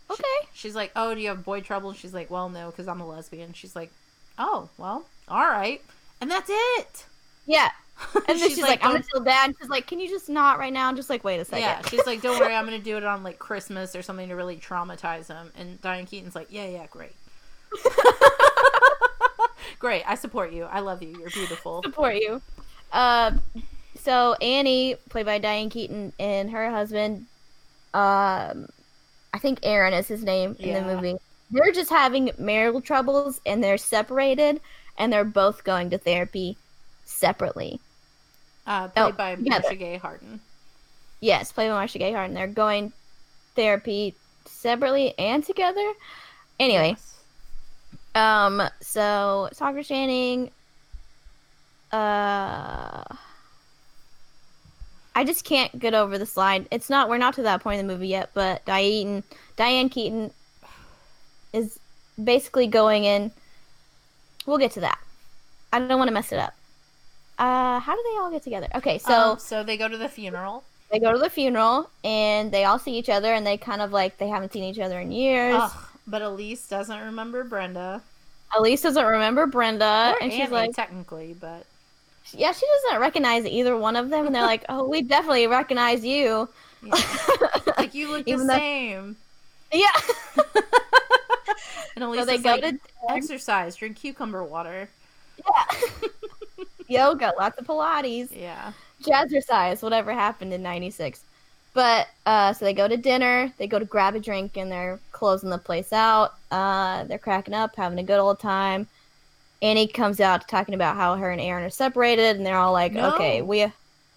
okay. 0.09 0.23
She's 0.53 0.75
like, 0.75 0.91
oh, 0.95 1.13
do 1.13 1.21
you 1.21 1.29
have 1.29 1.43
boy 1.43 1.61
trouble? 1.61 1.93
She's 1.93 2.13
like, 2.13 2.31
well, 2.31 2.49
no, 2.49 2.71
because 2.71 2.87
I'm 2.87 3.01
a 3.01 3.07
lesbian. 3.07 3.53
She's 3.53 3.75
like, 3.75 3.91
oh, 4.37 4.69
well, 4.77 5.05
all 5.27 5.47
right, 5.47 5.81
and 6.21 6.31
that's 6.31 6.49
it. 6.51 7.05
Yeah. 7.45 7.69
And 8.27 8.39
then 8.39 8.49
she's, 8.49 8.59
like, 8.61 8.83
I'm 8.83 8.91
"Don't- 8.91 9.01
gonna 9.01 9.05
tell 9.13 9.23
dad. 9.23 9.45
And 9.47 9.55
she's 9.59 9.69
like, 9.69 9.87
can 9.87 9.99
you 9.99 10.07
just 10.09 10.29
not 10.29 10.59
right 10.59 10.71
now? 10.73 10.87
And 10.89 10.97
just 10.97 11.09
like, 11.09 11.23
wait 11.23 11.39
a 11.39 11.45
second. 11.45 11.61
Yeah, 11.61 11.81
she's 11.87 12.05
like, 12.05 12.21
don't 12.21 12.39
worry, 12.39 12.53
I'm 12.53 12.65
gonna 12.65 12.79
do 12.79 12.97
it 12.97 13.03
on 13.03 13.23
like 13.23 13.39
Christmas 13.39 13.95
or 13.95 14.01
something 14.01 14.27
to 14.29 14.35
really 14.35 14.57
traumatize 14.57 15.27
him. 15.27 15.51
And 15.57 15.81
Diane 15.81 16.05
Keaton's 16.05 16.35
like, 16.35 16.47
yeah, 16.51 16.67
yeah, 16.67 16.85
great. 16.87 17.13
great, 19.79 20.03
I 20.07 20.15
support 20.15 20.51
you. 20.51 20.63
I 20.65 20.79
love 20.79 21.01
you. 21.01 21.09
You're 21.19 21.29
beautiful. 21.29 21.81
support 21.83 22.15
you. 22.15 22.41
Uh, 22.91 23.31
so 23.99 24.33
Annie, 24.35 24.95
played 25.09 25.25
by 25.25 25.39
Diane 25.39 25.69
Keaton, 25.69 26.13
and 26.19 26.49
her 26.51 26.69
husband, 26.69 27.25
um, 27.93 28.67
I 29.33 29.39
think 29.39 29.59
Aaron 29.63 29.93
is 29.93 30.07
his 30.07 30.23
name 30.23 30.55
in 30.59 30.73
the 30.85 30.95
movie. 30.95 31.17
They're 31.51 31.71
just 31.71 31.89
having 31.89 32.31
marital 32.37 32.81
troubles, 32.81 33.41
and 33.45 33.63
they're 33.63 33.77
separated, 33.77 34.59
and 34.97 35.11
they're 35.11 35.23
both 35.23 35.63
going 35.63 35.89
to 35.91 35.97
therapy 35.97 36.57
separately. 37.05 37.79
Uh, 38.67 38.89
played 38.89 39.03
Oh, 39.03 39.11
by 39.13 39.31
yeah, 39.39 39.59
Marcia 39.59 39.75
Gay 39.75 39.97
Harden. 39.97 40.39
Yes, 41.21 41.51
played 41.51 41.69
by 41.69 41.75
Marcia 41.75 41.97
Gay 41.99 42.11
Harden. 42.11 42.35
They're 42.35 42.47
going 42.47 42.91
therapy 43.55 44.13
separately 44.45 45.13
and 45.17 45.43
together. 45.43 45.93
Anyway, 46.59 46.89
Yes. 46.89 47.13
Um, 48.15 48.61
so 48.81 49.47
Stockard 49.53 49.85
Channing, 49.85 50.51
uh, 51.91 53.03
I 55.15 55.23
just 55.23 55.45
can't 55.45 55.77
get 55.79 55.93
over 55.93 56.17
the 56.17 56.25
slide. 56.25 56.67
It's 56.71 56.89
not, 56.89 57.09
we're 57.09 57.17
not 57.17 57.35
to 57.35 57.43
that 57.43 57.61
point 57.61 57.79
in 57.79 57.87
the 57.87 57.93
movie 57.93 58.07
yet, 58.09 58.31
but 58.33 58.65
Diane, 58.65 59.23
Diane 59.55 59.89
Keaton 59.89 60.31
is 61.53 61.79
basically 62.23 62.67
going 62.67 63.03
in. 63.03 63.31
We'll 64.45 64.57
get 64.57 64.71
to 64.71 64.79
that. 64.81 64.99
I 65.71 65.79
don't 65.79 65.97
want 65.99 66.07
to 66.07 66.13
mess 66.13 66.31
it 66.31 66.39
up. 66.39 66.53
Uh, 67.37 67.79
how 67.79 67.95
do 67.95 68.03
they 68.11 68.17
all 68.19 68.31
get 68.31 68.43
together? 68.43 68.67
Okay, 68.75 68.97
so 68.97 69.13
Um, 69.33 69.39
so 69.39 69.63
they 69.63 69.77
go 69.77 69.87
to 69.87 69.97
the 69.97 70.09
funeral. 70.09 70.63
they 70.91 70.99
go 70.99 71.11
to 71.11 71.19
the 71.19 71.29
funeral 71.29 71.89
and 72.03 72.51
they 72.51 72.63
all 72.65 72.79
see 72.79 72.97
each 72.97 73.09
other 73.09 73.33
and 73.33 73.45
they 73.45 73.57
kind 73.57 73.81
of 73.81 73.91
like 73.91 74.17
they 74.17 74.27
haven't 74.27 74.53
seen 74.53 74.63
each 74.63 74.79
other 74.79 74.99
in 74.99 75.11
years. 75.11 75.55
Ugh, 75.57 75.71
but 76.07 76.21
Elise 76.21 76.67
doesn't 76.67 76.99
remember 76.99 77.43
Brenda. 77.43 78.01
Elise 78.57 78.81
doesn't 78.81 79.05
remember 79.05 79.45
Brenda, 79.45 80.13
Or 80.15 80.23
and 80.23 80.31
she's 80.31 80.49
like, 80.49 80.73
technically, 80.73 81.35
but 81.39 81.65
yeah, 82.33 82.51
she 82.53 82.65
doesn't 82.85 83.01
recognize 83.01 83.45
either 83.45 83.75
one 83.77 83.95
of 83.97 84.09
them, 84.09 84.25
and 84.25 84.33
they're 84.33 84.41
like, 84.45 84.63
oh, 84.69 84.87
we 84.87 85.01
definitely 85.01 85.47
recognize 85.47 86.03
you. 86.05 86.47
yeah. 86.81 86.95
like 87.77 87.93
you 87.93 88.09
look 88.11 88.25
the 88.25 88.35
though- 88.37 88.47
same. 88.47 89.15
Yeah. 89.71 89.91
And 91.95 92.03
Elise 92.03 92.19
so 92.21 92.25
they 92.25 92.37
go 92.37 92.51
like, 92.51 92.61
to 92.61 92.79
exercise, 93.09 93.75
drink 93.75 93.97
cucumber 93.97 94.43
water. 94.43 94.87
yeah. 95.39 95.79
yoga, 96.87 97.33
lots 97.37 97.57
of 97.59 97.65
Pilates, 97.67 98.29
Yeah. 98.31 98.71
jazzercise, 99.03 99.81
whatever 99.83 100.13
happened 100.13 100.53
in 100.53 100.61
'96. 100.63 101.23
But 101.73 102.07
uh, 102.25 102.53
so 102.53 102.65
they 102.65 102.73
go 102.73 102.87
to 102.87 102.97
dinner, 102.97 103.53
they 103.57 103.67
go 103.67 103.77
to 103.79 103.85
grab 103.85 104.15
a 104.15 104.19
drink, 104.19 104.57
and 104.57 104.71
they're 104.71 104.99
closing 105.11 105.49
the 105.51 105.59
place 105.59 105.93
out. 105.93 106.33
Uh, 106.49 107.03
they're 107.03 107.19
cracking 107.19 107.53
up, 107.53 107.75
having 107.75 107.99
a 107.99 108.03
good 108.03 108.19
old 108.19 108.39
time. 108.39 108.87
Annie 109.61 109.87
comes 109.87 110.19
out 110.19 110.47
talking 110.47 110.75
about 110.75 110.95
how 110.95 111.15
her 111.15 111.31
and 111.31 111.41
Aaron 111.41 111.63
are 111.63 111.69
separated, 111.69 112.35
and 112.37 112.45
they're 112.45 112.57
all 112.57 112.73
like, 112.73 112.93
No. 112.93 113.13
"Okay, 113.15 113.41
we, 113.41 113.71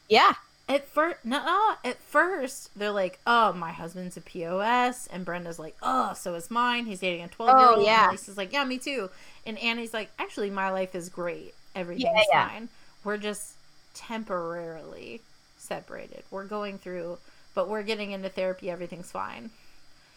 yeah, 0.08 0.34
At 0.68 0.86
first, 0.86 1.16
no, 1.24 1.74
at 1.84 2.00
first 2.00 2.70
they're 2.76 2.92
like, 2.92 3.18
"Oh, 3.26 3.52
my 3.54 3.72
husband's 3.72 4.16
a 4.16 4.20
POS," 4.20 5.06
and 5.08 5.24
Brenda's 5.24 5.58
like, 5.58 5.76
"Oh, 5.82 6.12
so 6.14 6.34
is 6.34 6.50
mine. 6.50 6.86
He's 6.86 7.00
dating 7.00 7.24
a 7.24 7.28
twelve-year-old." 7.28 7.78
Oh, 7.80 7.82
yeah. 7.84 8.04
And 8.04 8.12
Lisa's 8.12 8.36
like, 8.36 8.52
"Yeah, 8.52 8.64
me 8.64 8.78
too." 8.78 9.10
And 9.44 9.58
Annie's 9.58 9.92
like, 9.92 10.10
"Actually, 10.18 10.50
my 10.50 10.70
life 10.70 10.94
is 10.94 11.08
great. 11.08 11.54
Everything's 11.74 12.04
Yeah, 12.14 12.22
yeah. 12.32 12.48
fine. 12.48 12.68
We're 13.04 13.16
just 13.16 13.54
temporarily 13.94 15.20
separated. 15.58 16.22
We're 16.30 16.44
going 16.44 16.78
through, 16.78 17.18
but 17.54 17.68
we're 17.68 17.82
getting 17.82 18.12
into 18.12 18.28
therapy. 18.28 18.70
Everything's 18.70 19.10
fine." 19.10 19.50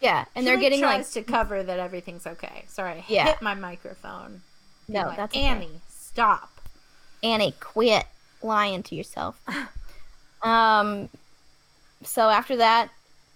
yeah," 0.00 0.24
and 0.34 0.42
She, 0.42 0.46
they're 0.46 0.56
like, 0.56 0.62
getting 0.62 0.80
like, 0.82 1.08
to 1.10 1.22
cover 1.22 1.62
that 1.62 1.78
everything's 1.78 2.26
okay. 2.26 2.64
Sorry, 2.68 2.92
I 2.92 3.04
Yeah. 3.08 3.24
hit 3.26 3.40
my 3.42 3.54
microphone. 3.54 4.42
"No, 4.88 5.12
that's 5.16 5.34
okay. 5.34 5.44
Annie. 5.44 5.80
Stop. 5.88 6.50
Annie, 7.22 7.54
quit 7.58 8.04
lying 8.42 8.82
to 8.84 8.94
yourself. 8.94 9.40
um, 10.42 11.08
so 12.02 12.28
after 12.28 12.56
that, 12.56 12.90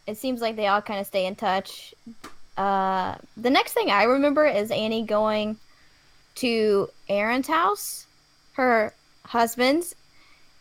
it 0.06 0.18
seems 0.18 0.40
like 0.42 0.56
they 0.56 0.66
all 0.66 0.82
kind 0.82 1.00
of 1.00 1.06
stay 1.06 1.24
in 1.26 1.34
touch. 1.36 1.94
Uh, 2.56 3.14
the 3.36 3.50
next 3.50 3.72
thing 3.72 3.90
I 3.90 4.02
remember 4.02 4.44
is 4.46 4.70
Annie 4.70 5.04
going 5.04 5.56
to 6.36 6.88
Aaron's 7.08 7.46
house, 7.46 8.06
her 8.58 8.92
husband's, 9.26 9.94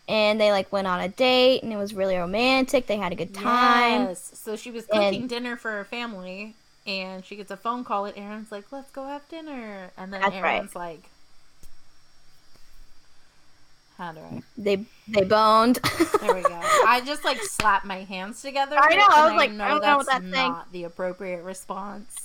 and 0.08 0.40
they 0.40 0.52
like 0.52 0.72
went 0.72 0.88
on 0.88 1.00
a 1.02 1.10
date, 1.10 1.64
and 1.64 1.74
it 1.74 1.78
was 1.78 1.94
really 1.94 2.16
romantic. 2.16 2.88
They 2.88 2.98
had 2.98 3.12
a 3.12 3.16
good 3.16 3.34
time. 3.34 4.04
Yes. 4.06 4.32
So 4.36 4.56
she 4.56 4.72
was 4.72 4.86
And- 4.94 5.04
cooking 5.14 5.28
dinner 5.28 5.58
for 5.58 5.72
her 5.72 5.84
family, 5.84 6.56
and 6.86 7.26
she 7.26 7.36
gets 7.36 7.52
a 7.52 7.58
phone 7.58 7.84
call, 7.84 8.06
and 8.06 8.18
Aaron's 8.18 8.52
like, 8.52 8.72
"Let's 8.72 8.92
go 8.92 9.06
have 9.08 9.28
dinner," 9.30 9.92
and 9.98 10.14
then 10.14 10.22
That's 10.22 10.36
right. 10.36 10.56
Aaron's 10.56 10.76
like, 10.76 11.04
"How 13.98 14.12
do 14.14 14.20
I?" 14.20 14.42
They 14.58 14.86
they 15.08 15.24
boned. 15.24 15.80
There 16.22 16.34
we 16.36 16.42
go. 16.42 16.60
I 16.88 17.02
just 17.06 17.24
like 17.26 17.42
slapped 17.42 17.86
my 17.86 18.04
hands 18.04 18.42
together. 18.42 18.76
I 18.78 18.96
know, 18.96 19.06
I 19.10 19.26
was 19.28 19.36
like, 19.38 19.52
I 19.52 19.68
don't 19.70 19.82
know 19.82 19.98
what 19.98 20.08
that's 20.08 20.20
that 20.20 20.22
thing- 20.22 20.32
not 20.52 20.72
the 20.72 20.84
appropriate 20.84 21.44
response. 21.44 22.16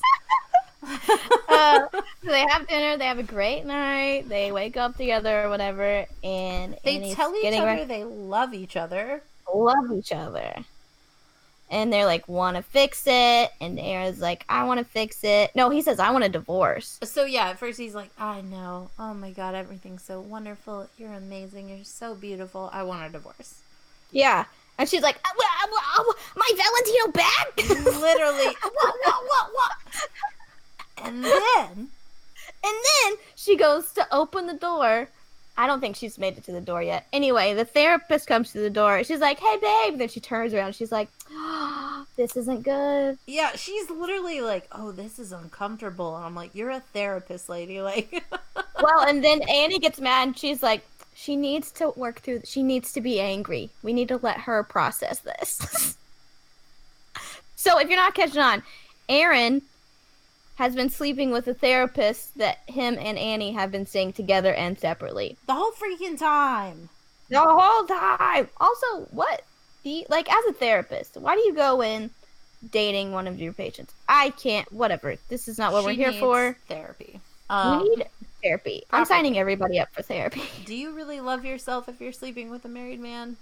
uh, 1.49 1.87
so 1.93 2.03
they 2.25 2.45
have 2.49 2.67
dinner. 2.67 2.97
They 2.97 3.07
have 3.07 3.19
a 3.19 3.25
great 3.25 3.65
night. 3.65 4.29
They 4.29 4.51
wake 4.51 4.77
up 4.77 4.97
together 4.97 5.45
or 5.45 5.49
whatever, 5.49 6.07
and 6.25 6.77
they 6.85 6.97
Annie's 6.97 7.15
tell 7.15 7.35
each 7.35 7.55
other 7.55 7.85
they 7.85 8.05
love 8.05 8.55
each 8.55 8.77
other. 8.77 9.23
love 9.53 9.93
each 9.93 10.13
other. 10.13 10.65
And 11.71 11.91
they're 11.91 12.05
like, 12.05 12.29
want 12.29 12.59
to 12.59 12.63
fix 12.63 13.05
it. 13.07 13.51
And 13.59 13.79
Aaron's 13.81 14.21
like, 14.21 14.45
I 14.47 14.65
want 14.65 14.79
to 14.79 14.85
fix 14.85 15.25
it. 15.25 15.53
No, 15.55 15.71
he 15.71 15.81
says, 15.81 15.99
I 15.99 16.11
want 16.11 16.23
a 16.23 16.29
divorce. 16.29 17.01
So 17.03 17.25
yeah, 17.25 17.49
at 17.49 17.59
first 17.59 17.79
he's 17.79 17.95
like, 17.95 18.11
"I 18.19 18.43
know. 18.43 18.91
Oh 18.99 19.15
my 19.15 19.31
god, 19.31 19.55
everything's 19.55 20.03
so 20.03 20.21
wonderful. 20.21 20.89
You're 20.99 21.15
amazing. 21.15 21.71
You're 21.71 21.85
so 21.85 22.15
beautiful. 22.15 22.69
I 22.73 22.83
want 22.83 23.09
a 23.09 23.13
divorce." 23.13 23.63
Yeah. 24.11 24.45
And 24.79 24.89
she's 24.89 25.03
like, 25.03 25.17
"Uh, 25.25 25.31
well, 25.39 25.49
uh, 25.65 26.03
well, 26.07 26.17
my 26.37 26.51
Valentino 26.57 27.13
bag? 27.13 27.87
Literally. 28.01 28.47
what, 28.63 28.95
what, 29.05 29.23
what, 29.27 29.51
what? 29.55 29.73
And 31.05 31.25
then 31.25 31.89
And 32.65 32.77
then 33.05 33.15
she 33.35 33.57
goes 33.57 33.93
to 33.93 34.07
open 34.13 34.47
the 34.47 34.55
door. 34.55 35.09
I 35.57 35.67
don't 35.67 35.81
think 35.81 35.97
she's 35.97 36.19
made 36.19 36.39
it 36.39 36.45
to 36.45 36.53
the 36.53 36.61
door 36.61 36.83
yet. 36.83 37.07
Anyway, 37.13 37.53
the 37.53 37.67
therapist 37.67 38.27
comes 38.27 38.53
to 38.53 38.61
the 38.61 38.71
door. 38.71 39.05
She's 39.05 39.21
like, 39.21 39.39
hey, 39.39 39.59
babe. 39.61 39.99
Then 39.99 40.09
she 40.09 40.21
turns 40.21 40.55
around. 40.55 40.75
She's 40.75 40.91
like, 40.91 41.09
oh, 41.31 42.07
this 42.17 42.37
isn't 42.37 42.63
good. 42.63 43.19
Yeah, 43.27 43.53
she's 43.57 43.91
literally 43.91 44.41
like, 44.41 44.69
"Oh, 44.73 44.93
this 44.93 45.19
is 45.19 45.33
uncomfortable," 45.33 46.15
and 46.15 46.25
I'm 46.25 46.35
like, 46.35 46.55
"You're 46.55 46.71
a 46.71 46.81
therapist, 46.81 47.49
lady." 47.49 47.73
Like, 47.83 48.25
well, 48.83 49.01
and 49.01 49.25
then 49.25 49.41
Annie 49.49 49.79
gets 49.79 50.01
mad 50.01 50.29
and 50.29 50.39
she's 50.39 50.63
like, 50.63 50.85
she 51.15 51.37
needs 51.37 51.71
to 51.73 51.91
work 51.91 52.21
through, 52.21 52.43
she 52.45 52.63
needs 52.63 52.93
to 52.93 53.01
be 53.01 53.21
angry. 53.21 53.71
We 53.83 53.93
need 53.93 54.09
to 54.09 54.19
let 54.19 54.41
her 54.41 54.63
process 54.63 55.21
this. 55.21 55.97
so 57.57 57.79
if 57.79 57.89
you're 57.89 57.99
not 57.99 58.15
catching 58.15 58.41
on, 58.41 58.63
Aaron 59.09 59.63
has 60.63 60.77
been 60.77 60.89
sleeping 60.91 61.33
with 61.33 61.49
a 61.49 61.55
therapist 61.55 62.39
that 62.39 62.59
him 62.69 62.97
and 62.97 63.19
Annie 63.19 63.51
have 63.51 63.73
been 63.73 63.85
seeing 63.85 64.13
together 64.13 64.55
and 64.55 64.79
separately 64.79 65.37
the 65.49 65.55
whole 65.55 65.73
freaking 65.73 66.17
time. 66.17 66.89
the 67.29 67.41
whole 67.41 67.85
time. 67.85 68.49
Also, 68.59 69.09
what 69.11 69.43
do 69.83 69.91
you, 69.91 70.05
like 70.09 70.33
as 70.33 70.45
a 70.49 70.53
therapist? 70.53 71.17
Why 71.17 71.35
do 71.35 71.41
you 71.41 71.53
go 71.53 71.83
in 71.83 72.11
dating 72.71 73.11
one 73.11 73.27
of 73.27 73.41
your 73.41 73.53
patients? 73.53 73.93
I 74.09 74.31
can't. 74.31 74.73
Whatever. 74.73 75.17
This 75.29 75.49
is 75.49 75.59
not 75.59 75.73
what 75.73 75.85
we're 75.85 75.95
here 75.95 76.11
needs 76.11 76.21
for. 76.21 76.57
Therapy. 76.69 77.19
Um, 77.51 77.83
we 77.83 77.89
need 77.89 78.07
therapy. 78.45 78.85
I'm 78.93 79.05
signing 79.05 79.37
everybody 79.37 79.81
up 79.81 79.93
for 79.93 80.03
therapy. 80.03 80.43
do 80.65 80.77
you 80.77 80.95
really 80.95 81.19
love 81.19 81.45
yourself 81.45 81.89
if 81.89 82.01
you're 82.01 82.13
sleeping 82.13 82.51
with 82.51 82.65
a 82.65 82.69
married 82.69 83.01
man? 83.01 83.37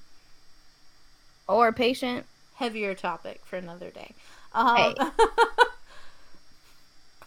or 1.47 1.69
a 1.69 1.73
patient. 1.73 2.25
Heavier 2.55 2.95
topic 2.95 3.43
for 3.45 3.57
another 3.57 3.91
day. 3.91 4.15
Um, 4.55 4.77
Hey. 4.77 4.95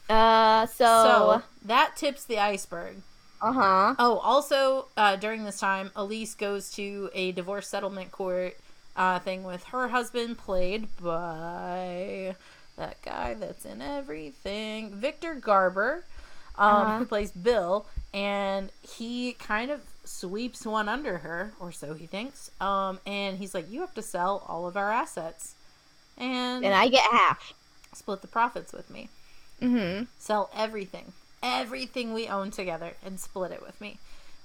Uh, 0.10 0.66
so, 0.68 0.84
so 1.04 1.44
that 1.64 1.96
tips 1.96 2.24
the 2.26 2.40
iceberg. 2.40 3.04
uh 3.42 3.54
huh. 3.54 3.96
Oh, 3.98 4.18
also 4.20 4.88
uh, 4.98 5.16
during 5.16 5.44
this 5.44 5.60
time, 5.60 5.92
Elise 5.96 6.34
goes 6.36 6.72
to 6.72 7.10
a 7.14 7.32
divorce 7.32 7.68
settlement 7.68 8.12
court 8.12 8.58
uh, 8.96 9.20
thing 9.20 9.44
with 9.44 9.66
her 9.66 9.90
husband, 9.90 10.38
played 10.38 10.88
by 11.02 12.36
that 12.78 13.02
guy 13.04 13.34
that's 13.36 13.66
in 13.66 13.82
everything, 13.82 14.96
Victor 14.96 15.36
Garber, 15.36 16.06
um, 16.58 16.90
Uh-huh. 16.90 16.98
who 16.98 17.06
plays 17.06 17.32
Bill, 17.32 17.88
and 18.14 18.72
he 18.82 19.34
kind 19.34 19.72
of 19.72 19.82
sweeps 20.06 20.66
one 20.66 20.90
under 20.90 21.20
her, 21.20 21.54
or 21.60 21.72
so 21.72 21.94
he 21.94 22.08
thinks. 22.08 22.52
Um, 22.60 23.00
and 23.06 23.38
he's 23.38 23.54
like, 23.54 23.70
"You 23.72 23.82
have 23.82 23.94
to 23.96 24.02
sell 24.02 24.44
all 24.48 24.68
of 24.68 24.76
our 24.78 24.92
assets, 24.92 25.56
and, 26.18 26.64
And 26.64 26.74
I 26.74 26.88
get 26.90 27.04
half. 27.12 27.54
split 27.94 28.22
the 28.22 28.28
profits 28.28 28.74
with 28.74 28.90
me. 28.90 29.10
Mm-hmm. 29.64 30.04
Sell 30.20 30.50
everything, 30.56 31.14
everything 31.42 32.14
we 32.14 32.28
own 32.28 32.52
together, 32.52 32.94
and 33.06 33.20
split 33.20 33.52
it 33.52 33.62
with 33.62 33.80
me." 33.82 33.98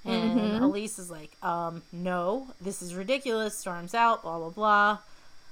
And 0.05 0.39
Mhm. 0.39 0.61
Elise 0.61 0.97
is 0.97 1.11
like, 1.11 1.31
um, 1.43 1.83
no, 1.91 2.47
this 2.61 2.81
is 2.81 2.95
ridiculous. 2.95 3.57
Storms 3.57 3.93
out, 3.93 4.21
blah 4.23 4.37
blah 4.37 4.49
blah. 4.49 4.97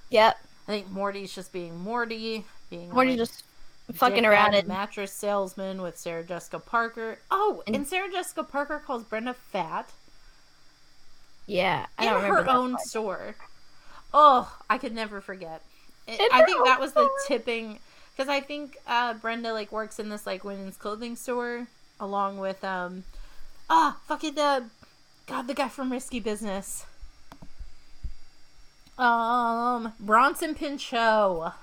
Yep. 0.10 0.38
I 0.68 0.72
think 0.72 0.90
Morty's 0.90 1.34
just 1.36 1.52
being 1.52 1.78
Morty, 1.80 2.46
being 2.70 2.90
Morty 2.92 3.12
like, 3.12 3.20
just 3.20 3.44
fucking 3.94 4.26
around 4.26 4.54
and 4.54 4.68
mattress 4.68 5.12
salesman 5.12 5.82
with 5.82 5.98
Sarah 5.98 6.24
Jessica 6.24 6.60
Parker. 6.60 7.20
Oh, 7.32 7.62
and, 7.68 7.76
And- 7.76 7.88
Sarah 7.88 8.10
Jessica 8.12 8.44
Parker 8.44 8.80
calls 8.80 9.04
Brenda 9.04 9.34
fat 9.34 9.90
yeah. 11.46 11.86
I 11.98 12.06
in 12.08 12.12
don't 12.14 12.24
her 12.26 12.50
own 12.50 12.72
part. 12.76 12.82
store. 12.86 13.36
Oh, 14.14 14.58
I 14.70 14.78
could 14.78 14.94
never 14.94 15.22
forget. 15.22 15.62
It, 16.08 16.20
I 16.34 16.44
think 16.46 16.64
that 16.66 16.80
was 16.80 16.94
the 16.94 17.10
tipping 17.28 17.80
because 18.18 18.30
I 18.30 18.40
think 18.42 18.78
uh, 18.88 19.14
Brenda 19.14 19.54
like 19.54 19.72
works 19.72 20.00
in 20.00 20.10
this 20.10 20.26
like 20.26 20.44
women's 20.44 20.76
clothing 20.76 21.16
store 21.16 21.68
along 22.00 22.38
with 22.40 22.64
um 22.64 23.04
ah 23.70 23.98
fucking 24.08 24.34
the 24.36 24.66
God 25.28 25.48
the 25.48 25.54
guy 25.54 25.70
from 25.70 25.92
Risky 25.92 26.20
Business. 26.20 26.86
Um, 28.98 29.94
Bronson 30.00 30.56
Pinchot, 30.56 31.56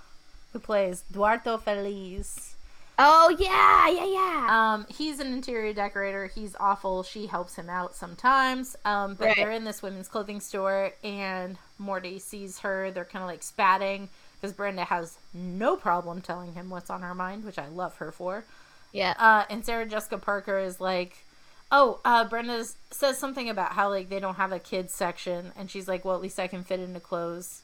who 0.53 0.59
plays 0.61 1.03
Duarto 1.13 1.61
Feliz. 1.61 2.55
Oh 2.97 3.35
yeah, 3.41 3.89
yeah, 3.89 4.07
yeah. 4.07 4.47
Um, 4.75 4.87
he's 4.89 5.19
an 5.19 5.33
interior 5.33 5.73
decorator. 5.73 6.27
He's 6.33 6.55
awful. 6.61 7.03
She 7.03 7.27
helps 7.27 7.57
him 7.57 7.69
out 7.69 7.97
sometimes. 7.97 8.77
Um, 8.85 9.15
but 9.15 9.27
Right. 9.27 9.37
they're 9.37 9.51
in 9.51 9.65
this 9.65 9.83
women's 9.83 10.07
clothing 10.07 10.39
store, 10.39 10.93
and 11.03 11.59
Morty 11.79 12.21
sees 12.21 12.61
her. 12.61 12.93
They're 12.93 13.05
kind 13.05 13.25
of 13.25 13.29
like 13.29 13.43
spatting 13.43 14.11
because 14.35 14.53
Brenda 14.55 14.85
has 14.85 15.19
no 15.33 15.77
problem 15.77 16.21
telling 16.21 16.55
him 16.55 16.71
what's 16.71 16.91
on 16.91 17.03
her 17.03 17.15
mind, 17.15 17.45
which 17.45 17.59
I 17.59 17.69
love 17.69 17.97
her 17.97 18.13
for. 18.13 18.45
yeah. 18.93 19.15
Uh, 19.19 19.45
and 19.51 19.65
Sarah 19.65 19.87
Jessica 19.87 20.19
Parker 20.19 20.59
is 20.59 20.81
like, 20.81 21.25
"Oh, 21.73 22.01
uh, 22.05 22.25
Brenda 22.25 22.65
says 22.91 23.19
something 23.19 23.49
about 23.49 23.73
how 23.73 23.89
like 23.89 24.09
they 24.09 24.21
don't 24.21 24.37
have 24.37 24.53
a 24.53 24.59
kids 24.59 24.93
section," 24.95 25.53
and 25.57 25.71
she's 25.71 25.89
like, 25.89 26.05
"Well, 26.05 26.15
at 26.15 26.23
least 26.23 26.39
I 26.39 26.47
can 26.47 26.63
fit 26.65 26.81
into 26.81 27.01
clothes 27.01 27.63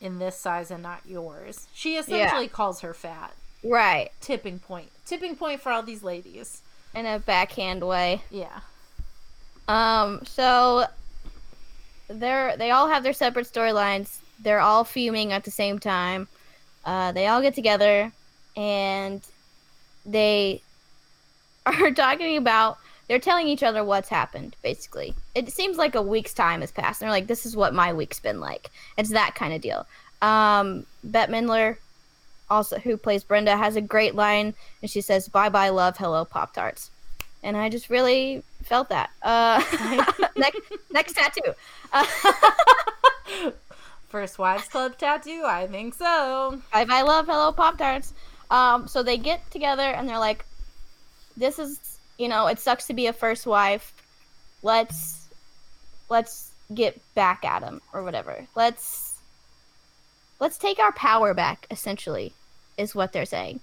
in 0.00 0.18
this 0.18 0.36
size 0.36 0.70
and 0.70 0.82
not 0.82 1.00
yours." 1.06 1.66
She 1.74 1.96
essentially 1.96 2.48
calls 2.48 2.80
her 2.80 2.94
fat. 2.94 3.32
right. 3.62 4.10
Tipping 4.20 4.58
point. 4.58 4.90
Tipping 5.06 5.36
point 5.36 5.60
for 5.60 5.72
all 5.72 5.82
these 5.82 6.02
ladies. 6.02 6.62
In 6.94 7.06
a 7.06 7.18
backhand 7.18 7.82
way. 7.82 8.22
Yeah. 8.30 8.60
Um, 9.66 10.20
so 10.26 10.86
they're 12.08 12.56
they 12.56 12.70
all 12.70 12.88
have 12.88 13.02
their 13.02 13.12
separate 13.12 13.46
storylines. 13.52 14.18
They're 14.44 14.60
all 14.60 14.84
fuming 14.84 15.32
at 15.32 15.44
the 15.44 15.50
same 15.50 15.78
time. 15.78 16.28
Uh, 16.84 17.12
they 17.12 17.26
all 17.26 17.40
get 17.42 17.54
together 17.54 18.12
and 18.56 19.22
they 20.06 20.62
are 21.66 21.90
talking 21.90 22.36
about 22.36 22.78
they're 23.08 23.18
telling 23.18 23.48
each 23.48 23.62
other 23.62 23.84
what's 23.84 24.08
happened, 24.08 24.56
basically. 24.62 25.14
It 25.34 25.50
seems 25.52 25.76
like 25.76 25.94
a 25.94 26.00
week's 26.02 26.32
time 26.32 26.62
has 26.62 26.72
passed. 26.72 27.02
And 27.02 27.06
they're 27.06 27.16
like, 27.16 27.26
This 27.26 27.44
is 27.44 27.56
what 27.56 27.74
my 27.74 27.92
week's 27.92 28.20
been 28.20 28.40
like. 28.40 28.70
It's 28.96 29.10
that 29.10 29.34
kind 29.34 29.52
of 29.52 29.60
deal. 29.60 29.86
Um, 30.22 30.86
Bette 31.02 31.32
Midler, 31.32 31.76
also 32.48 32.78
who 32.78 32.96
plays 32.96 33.24
Brenda, 33.24 33.56
has 33.56 33.76
a 33.76 33.80
great 33.80 34.14
line 34.14 34.54
and 34.80 34.90
she 34.90 35.00
says, 35.00 35.28
Bye 35.28 35.48
bye 35.48 35.70
love, 35.70 35.96
hello 35.96 36.24
Pop 36.24 36.54
Tarts. 36.54 36.90
And 37.42 37.56
I 37.58 37.68
just 37.68 37.90
really 37.90 38.42
felt 38.62 38.88
that. 38.88 39.10
Uh, 39.22 39.62
next, 40.36 40.60
next 40.90 41.12
tattoo. 41.14 41.52
Uh, 41.92 42.06
First 44.14 44.38
Wives 44.38 44.68
Club 44.68 44.96
tattoo? 44.96 45.42
I 45.44 45.66
think 45.66 45.92
so. 45.92 46.62
I, 46.72 46.86
I 46.88 47.02
love 47.02 47.26
Hello 47.26 47.50
Pop 47.50 47.76
Tarts. 47.76 48.14
Um, 48.48 48.86
so 48.86 49.02
they 49.02 49.18
get 49.18 49.50
together 49.50 49.82
and 49.82 50.08
they're 50.08 50.20
like, 50.20 50.44
"This 51.36 51.58
is, 51.58 51.98
you 52.16 52.28
know, 52.28 52.46
it 52.46 52.60
sucks 52.60 52.86
to 52.86 52.94
be 52.94 53.08
a 53.08 53.12
first 53.12 53.44
wife. 53.44 53.92
Let's, 54.62 55.26
let's 56.08 56.52
get 56.72 57.00
back 57.16 57.44
at 57.44 57.64
him 57.64 57.80
or 57.92 58.04
whatever. 58.04 58.46
Let's, 58.54 59.16
let's 60.38 60.58
take 60.58 60.78
our 60.78 60.92
power 60.92 61.34
back. 61.34 61.66
Essentially, 61.72 62.34
is 62.78 62.94
what 62.94 63.12
they're 63.12 63.26
saying." 63.26 63.58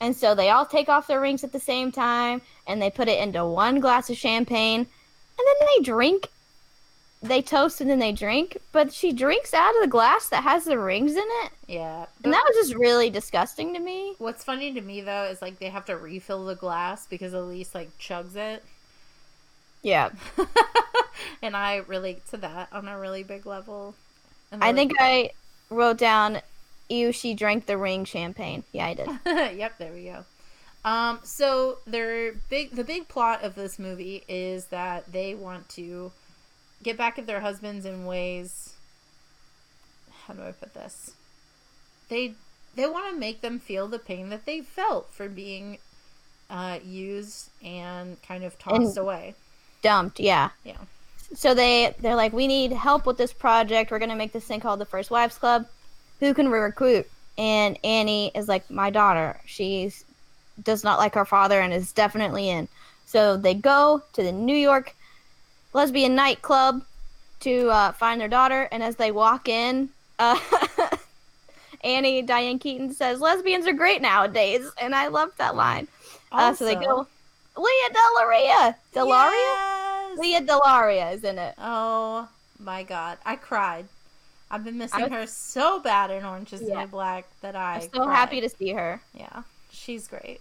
And 0.00 0.16
so 0.16 0.34
they 0.34 0.50
all 0.50 0.66
take 0.66 0.88
off 0.88 1.06
their 1.06 1.20
rings 1.20 1.44
at 1.44 1.52
the 1.52 1.60
same 1.60 1.92
time 1.92 2.42
and 2.66 2.82
they 2.82 2.90
put 2.90 3.06
it 3.06 3.20
into 3.20 3.46
one 3.46 3.78
glass 3.78 4.10
of 4.10 4.16
champagne, 4.16 4.80
and 4.80 4.88
then 5.46 5.68
they 5.68 5.84
drink. 5.84 6.30
They 7.24 7.40
toast 7.40 7.80
and 7.80 7.88
then 7.88 8.00
they 8.00 8.12
drink, 8.12 8.58
but 8.70 8.92
she 8.92 9.10
drinks 9.10 9.54
out 9.54 9.74
of 9.74 9.80
the 9.80 9.88
glass 9.88 10.28
that 10.28 10.42
has 10.42 10.64
the 10.64 10.78
rings 10.78 11.12
in 11.12 11.24
it. 11.24 11.52
Yeah. 11.66 12.04
And 12.22 12.32
that 12.34 12.44
was 12.46 12.56
just 12.66 12.78
really 12.78 13.08
disgusting 13.08 13.72
to 13.72 13.80
me. 13.80 14.14
What's 14.18 14.44
funny 14.44 14.74
to 14.74 14.80
me 14.82 15.00
though 15.00 15.24
is 15.24 15.40
like 15.40 15.58
they 15.58 15.70
have 15.70 15.86
to 15.86 15.96
refill 15.96 16.44
the 16.44 16.54
glass 16.54 17.06
because 17.06 17.32
Elise 17.32 17.74
like 17.74 17.96
chugs 17.98 18.36
it. 18.36 18.62
Yeah. 19.82 20.10
and 21.42 21.56
I 21.56 21.76
relate 21.76 22.26
to 22.28 22.36
that 22.36 22.68
on 22.72 22.88
a 22.88 22.98
really 22.98 23.22
big 23.22 23.46
level. 23.46 23.94
I 24.52 24.74
think 24.74 24.92
I 25.00 25.30
wrote 25.70 25.96
down, 25.96 26.42
ew, 26.90 27.10
she 27.10 27.32
drank 27.32 27.64
the 27.64 27.78
ring 27.78 28.04
champagne. 28.04 28.64
Yeah, 28.70 28.86
I 28.86 28.94
did. 28.94 29.08
yep, 29.56 29.78
there 29.78 29.92
we 29.94 30.04
go. 30.04 30.24
Um, 30.84 31.20
so 31.22 31.78
their 31.86 32.32
big 32.50 32.72
the 32.72 32.84
big 32.84 33.08
plot 33.08 33.42
of 33.42 33.54
this 33.54 33.78
movie 33.78 34.24
is 34.28 34.66
that 34.66 35.10
they 35.10 35.34
want 35.34 35.70
to 35.70 36.12
get 36.82 36.96
back 36.96 37.18
at 37.18 37.26
their 37.26 37.40
husbands 37.40 37.86
in 37.86 38.04
ways 38.06 38.74
how 40.26 40.34
do 40.34 40.42
I 40.42 40.52
put 40.52 40.74
this? 40.74 41.12
They 42.08 42.34
they 42.74 42.86
want 42.86 43.12
to 43.12 43.18
make 43.18 43.40
them 43.40 43.58
feel 43.58 43.86
the 43.88 43.98
pain 43.98 44.30
that 44.30 44.46
they 44.46 44.60
felt 44.60 45.12
for 45.12 45.28
being 45.28 45.78
uh, 46.50 46.78
used 46.84 47.50
and 47.64 48.20
kind 48.22 48.42
of 48.44 48.58
tossed 48.58 48.96
And- 48.96 48.98
away. 48.98 49.34
Dumped, 49.82 50.18
yeah. 50.18 50.48
Yeah. 50.64 50.78
So 51.34 51.52
they, 51.54 51.94
they're 52.00 52.14
like, 52.14 52.32
we 52.32 52.46
need 52.46 52.72
help 52.72 53.06
with 53.06 53.18
this 53.18 53.32
project. 53.32 53.90
We're 53.90 53.98
going 53.98 54.10
to 54.10 54.16
make 54.16 54.32
this 54.32 54.44
thing 54.44 54.60
called 54.60 54.80
the 54.80 54.86
First 54.86 55.10
Wives 55.10 55.36
Club. 55.36 55.66
Who 56.20 56.32
can 56.32 56.50
we 56.50 56.58
recruit? 56.58 57.06
And 57.36 57.78
Annie 57.84 58.30
is 58.34 58.48
like, 58.48 58.70
my 58.70 58.90
daughter. 58.90 59.38
She's 59.44 60.04
does 60.62 60.84
not 60.84 60.98
like 60.98 61.14
her 61.14 61.24
father 61.24 61.60
and 61.60 61.72
is 61.72 61.92
definitely 61.92 62.48
in. 62.48 62.66
So 63.04 63.36
they 63.36 63.54
go 63.54 64.02
to 64.14 64.22
the 64.22 64.32
New 64.32 64.56
York 64.56 64.94
lesbian 65.74 66.14
nightclub 66.14 66.82
to 67.40 67.68
uh, 67.68 67.92
find 67.92 68.20
their 68.20 68.28
daughter. 68.28 68.68
And 68.72 68.82
as 68.82 68.96
they 68.96 69.10
walk 69.10 69.48
in, 69.48 69.90
uh, 70.18 70.38
Annie 71.84 72.22
Diane 72.22 72.58
Keaton 72.58 72.94
says, 72.94 73.20
"Lesbians 73.20 73.66
are 73.66 73.74
great 73.74 74.00
nowadays," 74.00 74.70
and 74.80 74.94
I 74.94 75.08
loved 75.08 75.36
that 75.36 75.54
line. 75.54 75.86
Uh, 76.32 76.54
so 76.54 76.64
they 76.64 76.74
go, 76.74 77.06
Lea 77.56 77.88
DeLaria, 77.90 78.74
Delaria, 78.92 79.30
Yes! 79.30 80.18
Lea 80.18 80.40
DeLaria 80.40 81.14
is 81.14 81.22
in 81.22 81.38
it. 81.38 81.54
Oh 81.58 82.28
my 82.58 82.82
god, 82.82 83.18
I 83.24 83.36
cried. 83.36 83.86
I've 84.50 84.64
been 84.64 84.78
missing 84.78 85.02
was- 85.02 85.10
her 85.10 85.26
so 85.26 85.80
bad 85.80 86.10
in 86.10 86.24
Orange 86.24 86.52
is 86.52 86.60
the. 86.60 86.74
New 86.74 86.86
Black 86.86 87.26
that 87.42 87.54
I. 87.54 87.74
I'm 87.74 87.90
so 87.92 88.08
happy 88.08 88.40
to 88.40 88.48
see 88.48 88.72
her. 88.72 89.00
Yeah, 89.12 89.42
she's 89.70 90.08
great. 90.08 90.40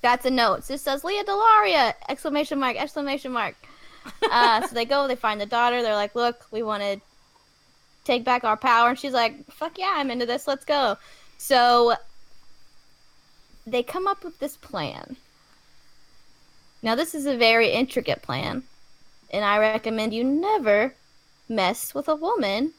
That's 0.00 0.26
a 0.26 0.30
note. 0.30 0.70
It 0.70 0.78
says 0.78 1.02
Lea 1.02 1.22
DeLaria! 1.24 1.94
Exclamation 2.08 2.58
mark! 2.60 2.76
Exclamation 2.76 3.32
mark! 3.32 3.56
Uh, 4.30 4.66
so 4.66 4.74
they 4.74 4.84
go, 4.84 5.08
they 5.08 5.16
find 5.16 5.40
the 5.40 5.46
daughter. 5.46 5.82
They're 5.82 5.94
like, 5.94 6.14
"Look, 6.14 6.46
we 6.50 6.62
want 6.62 6.82
to 6.82 7.00
take 8.04 8.24
back 8.24 8.44
our 8.44 8.56
power," 8.56 8.90
and 8.90 8.98
she's 8.98 9.12
like, 9.12 9.50
"Fuck 9.50 9.78
yeah, 9.78 9.94
I'm 9.96 10.10
into 10.10 10.26
this. 10.26 10.46
Let's 10.46 10.64
go." 10.64 10.96
So 11.38 11.94
they 13.66 13.82
come 13.82 14.06
up 14.06 14.24
with 14.24 14.38
this 14.38 14.56
plan. 14.56 15.16
Now, 16.82 16.94
this 16.94 17.14
is 17.14 17.26
a 17.26 17.36
very 17.36 17.70
intricate 17.70 18.22
plan, 18.22 18.62
and 19.30 19.44
I 19.44 19.58
recommend 19.58 20.12
you 20.12 20.24
never 20.24 20.94
mess 21.48 21.94
with 21.94 22.08
a 22.08 22.14
woman 22.14 22.72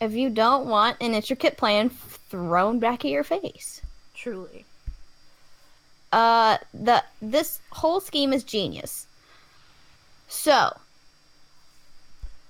if 0.00 0.12
you 0.12 0.30
don't 0.30 0.66
want 0.66 0.96
an 1.00 1.14
intricate 1.14 1.56
plan 1.56 1.90
thrown 1.90 2.78
back 2.78 3.04
at 3.04 3.10
your 3.10 3.24
face. 3.24 3.82
Truly. 4.14 4.64
Uh, 6.12 6.58
the 6.74 7.04
this 7.22 7.60
whole 7.70 8.00
scheme 8.00 8.32
is 8.32 8.42
genius. 8.42 9.06
So, 10.30 10.76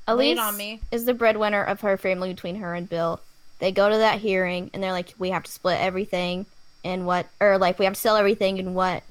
Elise 0.07 0.39
on 0.39 0.57
me. 0.57 0.81
is 0.93 1.05
the 1.05 1.15
breadwinner 1.15 1.63
of 1.63 1.81
her 1.81 1.97
family 1.97 2.33
between 2.33 2.57
her 2.57 2.75
and 2.75 2.89
Bill. 2.89 3.21
They 3.59 3.73
go 3.73 3.89
to 3.89 3.97
that 3.97 4.21
hearing 4.21 4.71
and 4.73 4.83
they're 4.83 4.93
like, 4.93 5.15
"We 5.19 5.31
have 5.31 5.45
to 5.45 5.51
split 5.51 5.81
everything 5.81 6.47
and 6.85 7.07
what, 7.07 7.27
or 7.41 7.59
like 7.59 7.79
we 7.79 7.85
have 7.85 7.95
to 7.95 8.01
sell 8.01 8.17
everything 8.17 8.59
and 8.59 8.75
what 8.75 9.03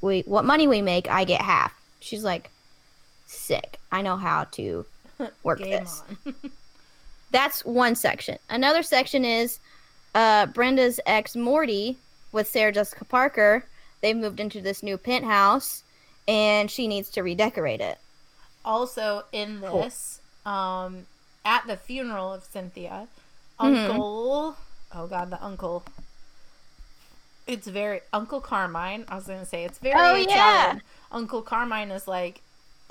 we 0.00 0.22
what 0.22 0.44
money 0.44 0.66
we 0.66 0.80
make, 0.80 1.10
I 1.10 1.24
get 1.24 1.42
half." 1.42 1.74
She's 2.00 2.24
like, 2.24 2.50
"Sick. 3.26 3.78
I 3.92 4.00
know 4.00 4.16
how 4.16 4.44
to 4.52 4.86
work 5.42 5.58
this." 5.58 6.02
That's 7.30 7.64
one 7.64 7.96
section. 7.96 8.38
Another 8.48 8.82
section 8.82 9.24
is 9.24 9.58
uh, 10.14 10.46
Brenda's 10.46 11.00
ex 11.04 11.34
Morty 11.34 11.98
with 12.34 12.48
Sarah 12.48 12.72
Jessica 12.72 13.04
Parker, 13.04 13.64
they've 14.02 14.16
moved 14.16 14.40
into 14.40 14.60
this 14.60 14.82
new 14.82 14.98
penthouse, 14.98 15.84
and 16.28 16.70
she 16.70 16.86
needs 16.86 17.08
to 17.10 17.22
redecorate 17.22 17.80
it. 17.80 17.96
Also 18.64 19.24
in 19.32 19.60
Cool. 19.60 19.82
this, 19.82 20.20
um, 20.46 21.06
at 21.44 21.66
the 21.66 21.76
funeral 21.76 22.32
of 22.32 22.44
Cynthia, 22.44 23.08
Mhm. 23.60 23.88
Uncle, 23.90 24.56
oh 24.94 25.06
god, 25.06 25.30
the 25.30 25.42
uncle. 25.44 25.84
It's 27.46 27.66
very 27.66 28.00
Uncle 28.12 28.40
Carmine. 28.40 29.04
I 29.08 29.16
was 29.16 29.26
gonna 29.26 29.44
say 29.44 29.64
it's 29.64 29.78
very 29.78 29.94
Oh, 29.98 30.14
yeah. 30.14 30.78
Uncle 31.12 31.42
Carmine 31.42 31.90
is 31.90 32.08
like 32.08 32.40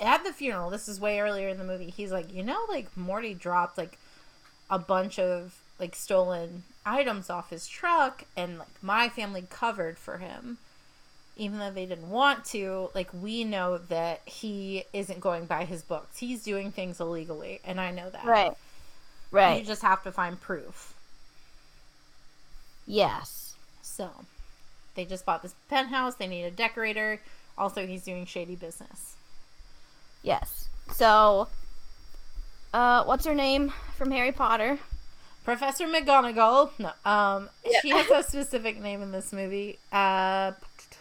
at 0.00 0.22
the 0.24 0.32
funeral. 0.32 0.70
This 0.70 0.88
is 0.88 1.00
way 1.00 1.20
earlier 1.20 1.48
in 1.48 1.58
the 1.58 1.64
movie. 1.64 1.90
He's 1.90 2.12
like, 2.12 2.32
you 2.32 2.42
know, 2.42 2.64
like 2.68 2.96
Morty 2.96 3.34
dropped 3.34 3.76
like 3.76 3.98
a 4.70 4.78
bunch 4.78 5.18
of 5.18 5.56
like 5.80 5.96
stolen 5.96 6.62
items 6.86 7.28
off 7.30 7.50
his 7.50 7.66
truck, 7.66 8.24
and 8.36 8.58
like 8.58 8.68
my 8.82 9.08
family 9.08 9.44
covered 9.50 9.98
for 9.98 10.18
him. 10.18 10.58
Even 11.36 11.58
though 11.58 11.70
they 11.70 11.84
didn't 11.86 12.10
want 12.10 12.44
to, 12.46 12.90
like 12.94 13.10
we 13.12 13.42
know 13.44 13.78
that 13.78 14.20
he 14.24 14.84
isn't 14.92 15.18
going 15.20 15.46
by 15.46 15.64
his 15.64 15.82
books. 15.82 16.18
He's 16.18 16.44
doing 16.44 16.70
things 16.70 17.00
illegally, 17.00 17.60
and 17.64 17.80
I 17.80 17.90
know 17.90 18.08
that. 18.10 18.24
Right. 18.24 18.52
Right. 19.32 19.58
You 19.60 19.66
just 19.66 19.82
have 19.82 20.02
to 20.04 20.12
find 20.12 20.40
proof. 20.40 20.94
Yes. 22.86 23.54
So, 23.82 24.10
they 24.94 25.04
just 25.04 25.26
bought 25.26 25.42
this 25.42 25.54
penthouse. 25.68 26.14
They 26.14 26.26
need 26.26 26.44
a 26.44 26.50
decorator. 26.50 27.20
Also, 27.58 27.86
he's 27.86 28.04
doing 28.04 28.26
shady 28.26 28.54
business. 28.56 29.16
Yes. 30.22 30.68
So, 30.92 31.48
uh, 32.72 33.04
what's 33.04 33.24
her 33.26 33.34
name 33.34 33.72
from 33.96 34.10
Harry 34.10 34.32
Potter? 34.32 34.78
Professor 35.44 35.86
McGonagall. 35.86 36.70
No, 36.78 36.92
um, 37.10 37.50
Yeah. 37.64 37.80
she 37.82 37.90
has 37.90 38.08
a 38.10 38.22
specific 38.22 38.80
name 38.80 39.02
in 39.02 39.12
this 39.12 39.32
movie. 39.32 39.78
Uh, 39.92 40.52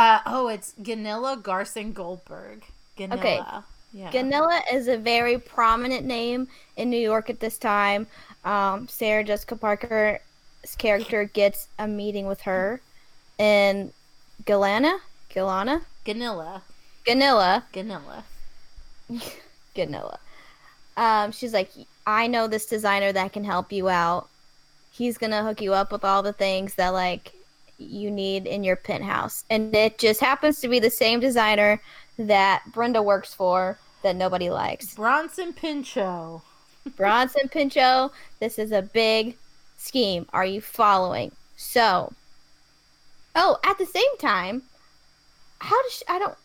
uh, 0.00 0.20
oh, 0.24 0.48
it's 0.48 0.72
Gunilla 0.82 1.36
Garson 1.36 1.92
Goldberg. 1.92 2.64
Gunilla. 2.96 3.20
Okay. 3.20 3.40
Yeah. 3.92 4.10
Gunilla 4.10 4.62
is 4.72 4.88
a 4.88 4.96
very 4.96 5.38
prominent 5.38 6.06
name 6.06 6.48
in 6.76 6.88
New 6.88 6.98
York 6.98 7.28
at 7.28 7.40
this 7.40 7.58
time. 7.58 8.06
Um, 8.42 8.88
Sarah 8.88 9.24
Jessica 9.24 9.56
Parker's 9.56 10.20
character 10.78 11.24
gets 11.24 11.68
a 11.78 11.86
meeting 11.86 12.26
with 12.26 12.40
her, 12.42 12.80
and 13.38 13.92
Galana, 14.44 15.00
Galana, 15.34 15.82
Gunilla. 16.04 16.62
Gunilla, 17.04 17.64
Gunilla. 17.70 18.24
Gunilla. 19.74 20.18
Um, 20.96 21.30
she's 21.32 21.52
like, 21.52 21.70
I 22.06 22.26
know 22.26 22.46
this 22.46 22.64
designer 22.64 23.12
that 23.12 23.34
can 23.34 23.44
help 23.44 23.70
you 23.70 23.90
out. 23.90 24.28
He's 24.92 25.18
gonna 25.18 25.42
hook 25.42 25.60
you 25.60 25.74
up 25.74 25.92
with 25.92 26.06
all 26.06 26.22
the 26.22 26.32
things 26.32 26.76
that 26.76 26.88
like 26.90 27.34
you 27.80 28.10
need 28.10 28.46
in 28.46 28.62
your 28.62 28.76
penthouse, 28.76 29.44
and 29.50 29.74
it 29.74 29.98
just 29.98 30.20
happens 30.20 30.60
to 30.60 30.68
be 30.68 30.78
the 30.78 30.90
same 30.90 31.20
designer 31.20 31.80
that 32.18 32.62
Brenda 32.72 33.02
works 33.02 33.32
for 33.34 33.78
that 34.02 34.16
nobody 34.16 34.50
likes. 34.50 34.94
Bronson 34.94 35.52
Pinchot. 35.52 36.42
Bronson 36.96 37.48
Pinchot, 37.48 38.12
this 38.38 38.58
is 38.58 38.72
a 38.72 38.82
big 38.82 39.36
scheme. 39.76 40.26
Are 40.32 40.46
you 40.46 40.60
following? 40.60 41.32
So, 41.56 42.12
oh, 43.34 43.58
at 43.64 43.78
the 43.78 43.86
same 43.86 44.16
time, 44.18 44.62
how 45.58 45.82
does 45.82 45.92
she, 45.92 46.04
I 46.08 46.18
don't 46.18 46.36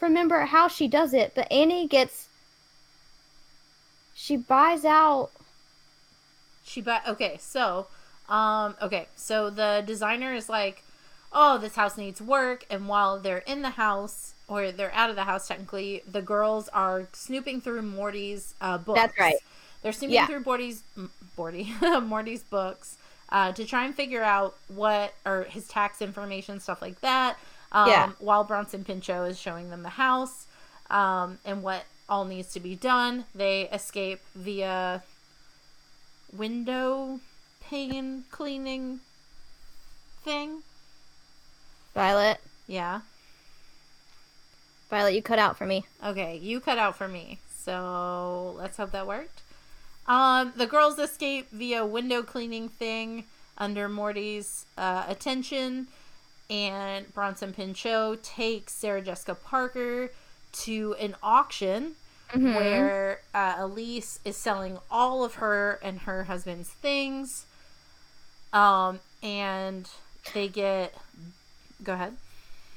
remember 0.00 0.40
how 0.40 0.68
she 0.68 0.88
does 0.88 1.14
it, 1.14 1.32
but 1.34 1.50
Annie 1.50 1.88
gets 1.88 2.28
she 4.14 4.36
buys 4.36 4.84
out. 4.84 5.30
She 6.62 6.82
buy 6.82 7.00
okay, 7.08 7.38
so 7.40 7.86
um 8.30 8.76
okay, 8.80 9.08
so 9.16 9.50
the 9.50 9.82
designer 9.86 10.34
is 10.34 10.48
like, 10.48 10.82
"Oh, 11.32 11.58
this 11.58 11.74
house 11.76 11.96
needs 11.98 12.20
work." 12.22 12.64
And 12.70 12.88
while 12.88 13.18
they're 13.18 13.38
in 13.46 13.62
the 13.62 13.70
house 13.70 14.34
or 14.48 14.72
they're 14.72 14.92
out 14.94 15.10
of 15.10 15.16
the 15.16 15.24
house 15.24 15.48
technically, 15.48 16.02
the 16.10 16.22
girls 16.22 16.68
are 16.68 17.08
snooping 17.12 17.60
through 17.60 17.82
Morty's 17.82 18.54
uh 18.60 18.78
books. 18.78 19.00
That's 19.00 19.18
right. 19.18 19.36
They're 19.82 19.92
snooping 19.92 20.14
Yeah. 20.14 20.26
through 20.26 20.40
Morty's 20.44 20.82
Morty 21.36 21.72
Morty's 22.02 22.42
books 22.42 22.98
uh 23.30 23.52
to 23.52 23.64
try 23.64 23.84
and 23.84 23.94
figure 23.94 24.22
out 24.22 24.56
what 24.68 25.14
or 25.24 25.44
his 25.44 25.66
tax 25.68 26.02
information 26.02 26.60
stuff 26.60 26.82
like 26.82 27.00
that. 27.00 27.36
Um 27.72 27.88
Yeah. 27.90 28.10
while 28.18 28.44
Bronson 28.44 28.84
Pinchot 28.84 29.28
is 29.28 29.38
showing 29.38 29.70
them 29.70 29.82
the 29.82 29.90
house 29.90 30.46
um 30.90 31.38
and 31.44 31.62
what 31.62 31.84
all 32.08 32.24
needs 32.24 32.52
to 32.54 32.60
be 32.60 32.74
done. 32.74 33.24
They 33.34 33.68
escape 33.70 34.20
via 34.34 35.02
window 36.36 37.20
pane 37.70 38.24
cleaning 38.32 39.00
thing. 40.24 40.62
Violet, 41.94 42.40
Yeah. 42.66 43.00
Violet, 44.90 45.14
you 45.14 45.22
cut 45.22 45.38
out 45.38 45.56
for 45.56 45.66
me. 45.66 45.86
Okay, 46.04 46.36
you 46.42 46.58
cut 46.58 46.76
out 46.78 46.96
for 46.96 47.06
me. 47.06 47.38
So 47.64 48.54
let's 48.58 48.76
hope 48.76 48.90
that 48.90 49.06
worked. 49.06 49.42
Um, 50.08 50.52
the 50.56 50.66
girls 50.66 50.98
escape 50.98 51.48
via 51.52 51.86
window 51.86 52.22
cleaning 52.24 52.68
thing 52.68 53.24
under 53.56 53.88
Morty's 53.88 54.66
uh, 54.76 55.04
attention, 55.06 55.86
and 56.48 57.12
Bronson 57.14 57.52
Pinchot 57.52 58.24
takes 58.24 58.72
Sarah 58.72 59.02
Jessica 59.02 59.36
Parker 59.36 60.10
to 60.64 60.96
an 60.98 61.14
auction 61.22 61.94
Mhm. 62.32 62.54
where 62.56 63.20
uh, 63.34 63.54
Elise 63.58 64.18
is 64.24 64.36
selling 64.36 64.78
all 64.90 65.22
of 65.24 65.34
her 65.34 65.78
and 65.82 66.00
her 66.00 66.24
husband's 66.24 66.68
things. 66.70 67.44
Um, 68.52 69.00
and 69.22 69.88
they 70.34 70.48
get. 70.48 70.94
Go 71.82 71.92
ahead. 71.94 72.16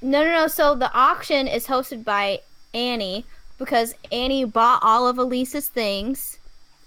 No, 0.02 0.24
no, 0.24 0.32
no. 0.32 0.48
So 0.48 0.76
the 0.76 0.92
auction 0.94 1.48
is 1.48 1.68
hosted 1.68 2.04
by 2.04 2.42
Annie 2.74 3.26
because 3.58 3.96
Annie 4.12 4.44
bought 4.46 4.80
all 4.84 5.08
of 5.08 5.18
Elise's 5.18 5.68
things. 5.68 6.38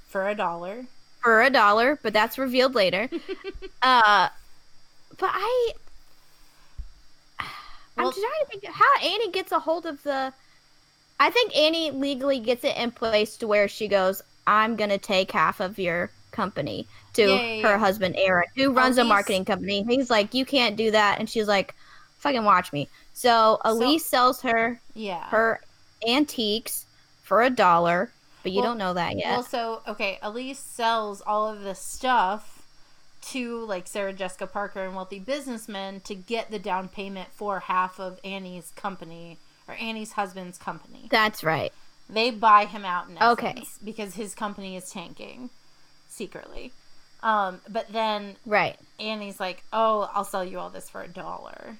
For 0.08 0.28
a 0.28 0.34
dollar. 0.34 0.84
for 1.22 1.42
a 1.42 1.50
dollar, 1.50 1.98
but 2.02 2.12
that's 2.12 2.38
revealed 2.38 2.74
later. 2.74 3.08
uh, 3.82 4.28
but 5.18 5.30
I, 5.32 5.72
Well- 7.96 8.08
I'm 8.08 8.12
trying 8.12 8.22
to 8.40 8.46
think 8.50 8.64
how 8.66 8.98
Annie 9.02 9.30
gets 9.30 9.52
a 9.52 9.58
hold 9.58 9.86
of 9.86 10.02
the. 10.02 10.32
I 11.18 11.30
think 11.30 11.56
Annie 11.56 11.90
legally 11.90 12.38
gets 12.40 12.62
it 12.64 12.76
in 12.76 12.90
place 12.90 13.36
to 13.38 13.46
where 13.46 13.68
she 13.68 13.88
goes, 13.88 14.20
"I'm 14.46 14.76
gonna 14.76 14.98
take 14.98 15.32
half 15.32 15.60
of 15.60 15.78
your 15.78 16.10
company." 16.36 16.86
To 17.14 17.22
Yeah, 17.22 17.40
yeah, 17.40 17.62
her 17.62 17.70
yeah. 17.70 17.78
husband 17.78 18.14
Aaron, 18.18 18.46
who 18.54 18.66
oh, 18.70 18.72
runs 18.72 18.98
a 18.98 19.04
marketing 19.04 19.44
company. 19.46 19.84
He's 19.88 20.10
like, 20.10 20.34
"You 20.34 20.44
can't 20.44 20.76
do 20.76 20.90
that," 20.90 21.18
and 21.18 21.28
she's 21.28 21.48
like, 21.48 21.74
"Fucking 22.18 22.44
watch 22.44 22.72
me." 22.72 22.88
So 23.14 23.58
Elise 23.64 24.04
sells 24.04 24.42
her 24.42 24.78
Yeah. 24.94 25.24
her 25.30 25.60
antiques 26.06 26.84
for 27.22 27.42
a 27.42 27.50
dollar, 27.50 28.12
but 28.42 28.52
you 28.52 28.60
Well- 28.60 28.70
don't 28.70 28.78
know 28.78 28.94
that 28.94 29.16
yet. 29.16 29.30
Well, 29.32 29.42
so 29.42 29.82
okay, 29.88 30.18
Elise 30.22 30.58
sells 30.60 31.22
all 31.22 31.48
of 31.48 31.62
this 31.62 31.80
stuff 31.80 32.62
to 33.32 33.64
like 33.64 33.88
Sarah 33.88 34.12
Jessica 34.12 34.46
Parker 34.46 34.84
and 34.84 34.94
wealthy 34.94 35.18
businessmen 35.18 36.00
to 36.02 36.14
get 36.14 36.50
the 36.50 36.58
down 36.60 36.88
payment 36.88 37.28
for 37.34 37.60
half 37.60 37.98
of 37.98 38.20
Annie's 38.22 38.70
company 38.76 39.38
or 39.66 39.74
Annie's 39.74 40.12
husband's 40.12 40.58
company. 40.58 41.08
That's 41.10 41.42
right. 41.42 41.72
They 42.08 42.30
buy 42.30 42.66
him 42.66 42.84
out 42.84 43.08
in 43.08 43.18
Okay. 43.20 43.64
because 43.82 44.14
his 44.14 44.34
company 44.34 44.76
is 44.76 44.90
tanking 44.90 45.50
secretly. 46.16 46.72
Um, 47.22 47.60
but 47.68 47.92
then 47.92 48.36
Right. 48.44 48.78
Annie's 48.98 49.38
like, 49.40 49.62
"Oh, 49.72 50.10
I'll 50.14 50.24
sell 50.24 50.44
you 50.44 50.58
all 50.58 50.70
this 50.70 50.88
for 50.90 51.02
a 51.02 51.08
dollar." 51.08 51.76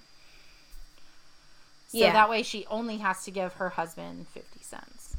So 1.89 1.99
Yeah. 1.99 2.13
that 2.13 2.29
way 2.29 2.43
she 2.43 2.67
only 2.67 2.99
has 2.99 3.25
to 3.25 3.31
give 3.31 3.55
her 3.55 3.71
husband 3.71 4.27
50 4.29 4.61
cents. 4.63 5.17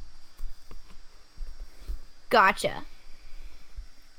Gotcha. 2.30 2.84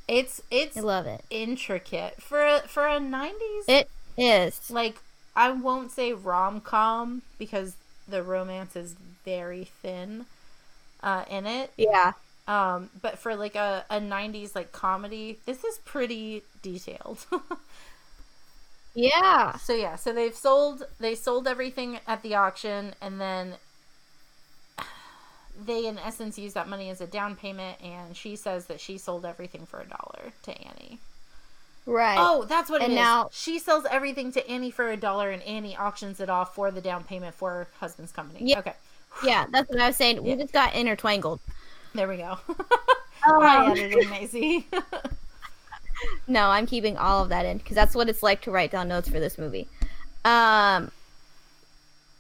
It's 0.08 0.42
it's 0.50 0.76
I 0.78 0.82
love 0.82 1.06
it. 1.06 1.24
intricate 1.30 2.22
for 2.22 2.44
a, 2.44 2.60
for 2.62 2.88
a 2.88 3.00
90s 3.00 3.66
It 3.68 3.90
is. 4.18 4.72
like 4.72 4.98
I 5.36 5.52
won't 5.52 5.92
say 5.92 6.14
rom-com 6.14 7.22
because 7.38 7.76
the 8.08 8.24
romance 8.24 8.76
is 8.76 8.96
very 9.24 9.66
thin 9.66 10.26
uh, 11.04 11.26
in 11.30 11.46
it. 11.46 11.72
Yeah. 11.78 12.14
Um, 12.50 12.90
but 13.02 13.18
for 13.20 13.36
like 13.36 13.56
a, 13.56 13.86
a 13.90 14.00
90s 14.00 14.56
like 14.56 14.72
comedy, 14.72 15.38
this 15.46 15.64
is 15.64 15.78
pretty 15.86 16.44
detailed. 16.62 17.26
Yeah. 18.96 19.56
so 19.58 19.74
yeah, 19.74 19.96
so 19.96 20.12
they've 20.12 20.36
sold 20.36 20.84
they 21.00 21.16
sold 21.16 21.48
everything 21.48 22.00
at 22.08 22.24
the 22.24 22.36
auction 22.36 22.96
and 23.00 23.22
then 23.22 23.54
they 25.66 25.86
in 25.86 25.98
essence 26.00 26.38
use 26.40 26.54
that 26.54 26.68
money 26.68 26.90
as 26.90 27.00
a 27.00 27.08
down 27.08 27.36
payment 27.36 27.78
and 27.84 28.18
she 28.18 28.36
says 28.36 28.66
that 28.66 28.80
she 28.80 28.98
sold 28.98 29.26
everything 29.26 29.66
for 29.66 29.80
a 29.80 29.86
dollar 29.86 30.34
to 30.44 30.52
Annie. 30.60 31.00
Right. 31.86 32.18
Oh, 32.20 32.44
that's 32.46 32.70
what 32.70 32.82
it 32.82 32.86
And 32.86 32.94
is. 32.94 32.98
now- 33.00 33.30
she 33.32 33.60
sells 33.60 33.86
everything 33.90 34.32
to 34.34 34.48
Annie 34.50 34.72
for 34.72 34.90
a 34.90 34.98
dollar, 34.98 35.30
and 35.32 35.42
Annie 35.44 35.76
auctions 35.78 36.20
it 36.20 36.30
off 36.30 36.54
for 36.54 36.70
the 36.72 36.82
down 36.82 37.04
payment 37.04 37.34
for 37.36 37.50
her 37.52 37.68
husband's 37.80 38.12
company. 38.12 38.42
Yeah. 38.50 38.60
Okay, 38.60 38.74
Yeah, 39.24 39.46
that's 39.52 39.70
what 39.70 39.80
I 39.80 39.88
was 39.88 39.96
saying. 39.96 40.22
We 40.24 40.36
just 40.36 40.54
got 40.54 40.74
intertwangled. 40.74 41.40
There 41.94 42.08
we 42.08 42.18
go. 42.18 42.38
Um, 43.28 43.42
Hi, 43.42 43.72
editing 43.72 44.10
Maisie. 44.10 44.68
no, 46.28 46.46
I'm 46.46 46.66
keeping 46.66 46.96
all 46.96 47.22
of 47.22 47.30
that 47.30 47.46
in 47.46 47.58
because 47.58 47.76
that's 47.76 47.94
what 47.94 48.08
it's 48.08 48.24
like 48.24 48.42
to 48.44 48.52
write 48.52 48.72
down 48.72 48.88
notes 48.88 49.10
for 49.10 49.20
this 49.20 49.38
movie. 49.38 49.68
Um, 50.24 50.90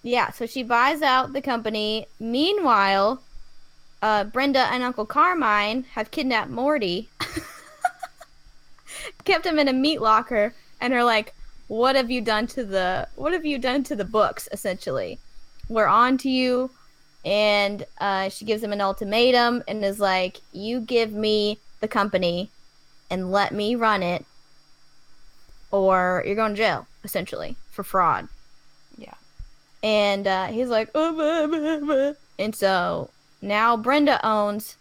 yeah, 0.03 0.31
so 0.31 0.45
she 0.45 0.61
buys 0.61 1.01
out 1.01 1.31
the 1.31 1.41
company. 1.41 2.07
Meanwhile, 2.19 3.21
uh, 4.01 4.25
Brenda 4.25 4.67
and 4.71 4.83
Uncle 4.83 5.05
Carmine 5.05 5.85
have 5.93 6.11
kidnapped 6.11 6.49
Morty, 6.49 7.07
kept 9.23 9.45
him 9.45 9.57
in 9.57 9.69
a 9.69 9.73
meat 9.73 10.01
locker, 10.01 10.53
and 10.81 10.93
are 10.93 11.03
like, 11.03 11.33
"What 11.67 11.95
have 11.95 12.11
you 12.11 12.21
done 12.21 12.47
to 12.47 12.65
the? 12.65 13.07
What 13.15 13.33
have 13.33 13.45
you 13.45 13.57
done 13.57 13.83
to 13.85 13.95
the 13.95 14.05
books? 14.05 14.49
Essentially, 14.51 15.17
we're 15.69 15.87
on 15.87 16.17
to 16.19 16.29
you." 16.29 16.71
And 17.25 17.85
uh, 17.99 18.29
she 18.29 18.45
gives 18.45 18.63
him 18.63 18.71
an 18.71 18.81
ultimatum 18.81 19.63
and 19.67 19.83
is 19.83 19.99
like, 19.99 20.39
"You 20.53 20.79
give 20.79 21.11
me 21.11 21.59
the 21.81 21.87
company, 21.87 22.49
and 23.09 23.31
let 23.31 23.53
me 23.53 23.75
run 23.75 24.03
it, 24.03 24.25
or 25.71 26.23
you're 26.25 26.35
going 26.35 26.53
to 26.53 26.57
jail." 26.57 26.87
Essentially, 27.03 27.55
for 27.71 27.83
fraud. 27.83 28.27
Yeah. 28.97 29.13
And 29.83 30.27
uh, 30.27 30.47
he's 30.47 30.69
like, 30.69 30.89
oh, 30.95 31.13
blah, 31.13 31.47
blah, 31.47 31.79
blah." 31.79 32.13
and 32.37 32.55
so 32.55 33.09
now 33.41 33.77
Brenda 33.77 34.25
owns 34.25 34.77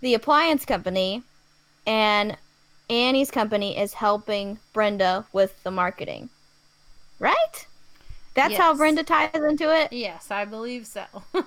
the 0.00 0.14
appliance 0.14 0.64
company, 0.64 1.22
and 1.86 2.36
Annie's 2.88 3.30
company 3.30 3.78
is 3.78 3.94
helping 3.94 4.58
Brenda 4.72 5.26
with 5.32 5.62
the 5.62 5.70
marketing. 5.70 6.28
Right? 7.18 7.66
That's 8.34 8.56
how 8.56 8.74
Brenda 8.74 9.02
ties 9.02 9.30
into 9.34 9.74
it? 9.74 9.92
Yes, 9.92 10.30
I 10.30 10.44
believe 10.44 10.86
so. 10.86 11.04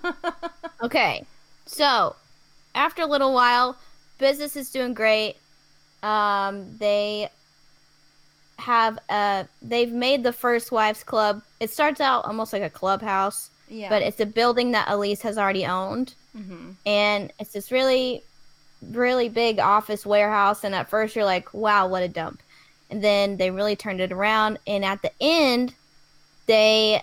Okay. 0.82 1.26
So, 1.66 2.14
after 2.76 3.04
a 3.04 3.06
little 3.06 3.34
while, 3.34 3.78
business 4.18 4.58
is 4.58 4.70
doing 4.70 4.94
great. 4.94 5.38
Um, 6.02 6.78
they 6.78 7.30
have 8.60 9.00
uh 9.10 9.44
they've 9.62 9.92
made 9.92 10.24
the 10.24 10.34
first 10.34 10.72
wives 10.74 11.04
club. 11.04 11.42
It 11.62 11.70
starts 11.70 12.02
out 12.02 12.26
almost 12.26 12.52
like 12.52 12.62
a 12.62 12.70
clubhouse, 12.70 13.50
yeah. 13.70 13.88
but 13.90 14.02
it's 14.02 14.20
a 14.20 14.26
building 14.26 14.72
that 14.72 14.90
Elise 14.90 15.22
has 15.22 15.38
already 15.38 15.66
owned. 15.66 16.16
hmm 16.36 16.72
and 16.86 17.32
it's 17.40 17.54
this 17.54 17.72
really 17.72 18.22
really 18.92 19.30
big 19.30 19.60
office 19.60 20.06
warehouse 20.06 20.64
and 20.66 20.76
at 20.76 20.90
first 20.90 21.16
you're 21.16 21.24
like 21.24 21.54
wow 21.54 21.88
what 21.88 22.04
a 22.04 22.08
dump 22.10 22.42
and 22.90 23.02
then 23.02 23.38
they 23.38 23.50
really 23.50 23.76
turned 23.78 24.02
it 24.02 24.12
around 24.12 24.60
and 24.68 24.84
at 24.84 25.02
the 25.02 25.12
end 25.22 25.74
they 26.46 27.02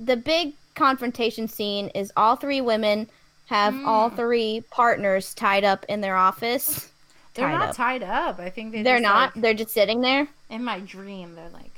the 0.00 0.16
big 0.16 0.52
confrontation 0.74 1.48
scene 1.48 1.88
is 1.88 2.12
all 2.16 2.36
three 2.36 2.60
women 2.60 3.08
have 3.46 3.74
all 3.86 4.10
Mm. 4.10 4.16
three 4.16 4.64
partners 4.70 5.34
tied 5.34 5.64
up 5.64 5.84
in 5.88 6.00
their 6.00 6.16
office 6.16 6.90
They're 7.34 7.46
tied 7.48 7.58
not 7.58 7.68
up. 7.70 7.76
tied 7.76 8.02
up. 8.02 8.38
I 8.38 8.50
think 8.50 8.72
they 8.72 8.82
they're 8.82 8.96
just, 8.98 9.02
not 9.02 9.34
like- 9.36 9.42
they're 9.42 9.54
just 9.54 9.70
sitting 9.70 10.00
there 10.00 10.28
in 10.50 10.62
my 10.64 10.80
dream, 10.80 11.34
they're 11.34 11.48
like 11.50 11.70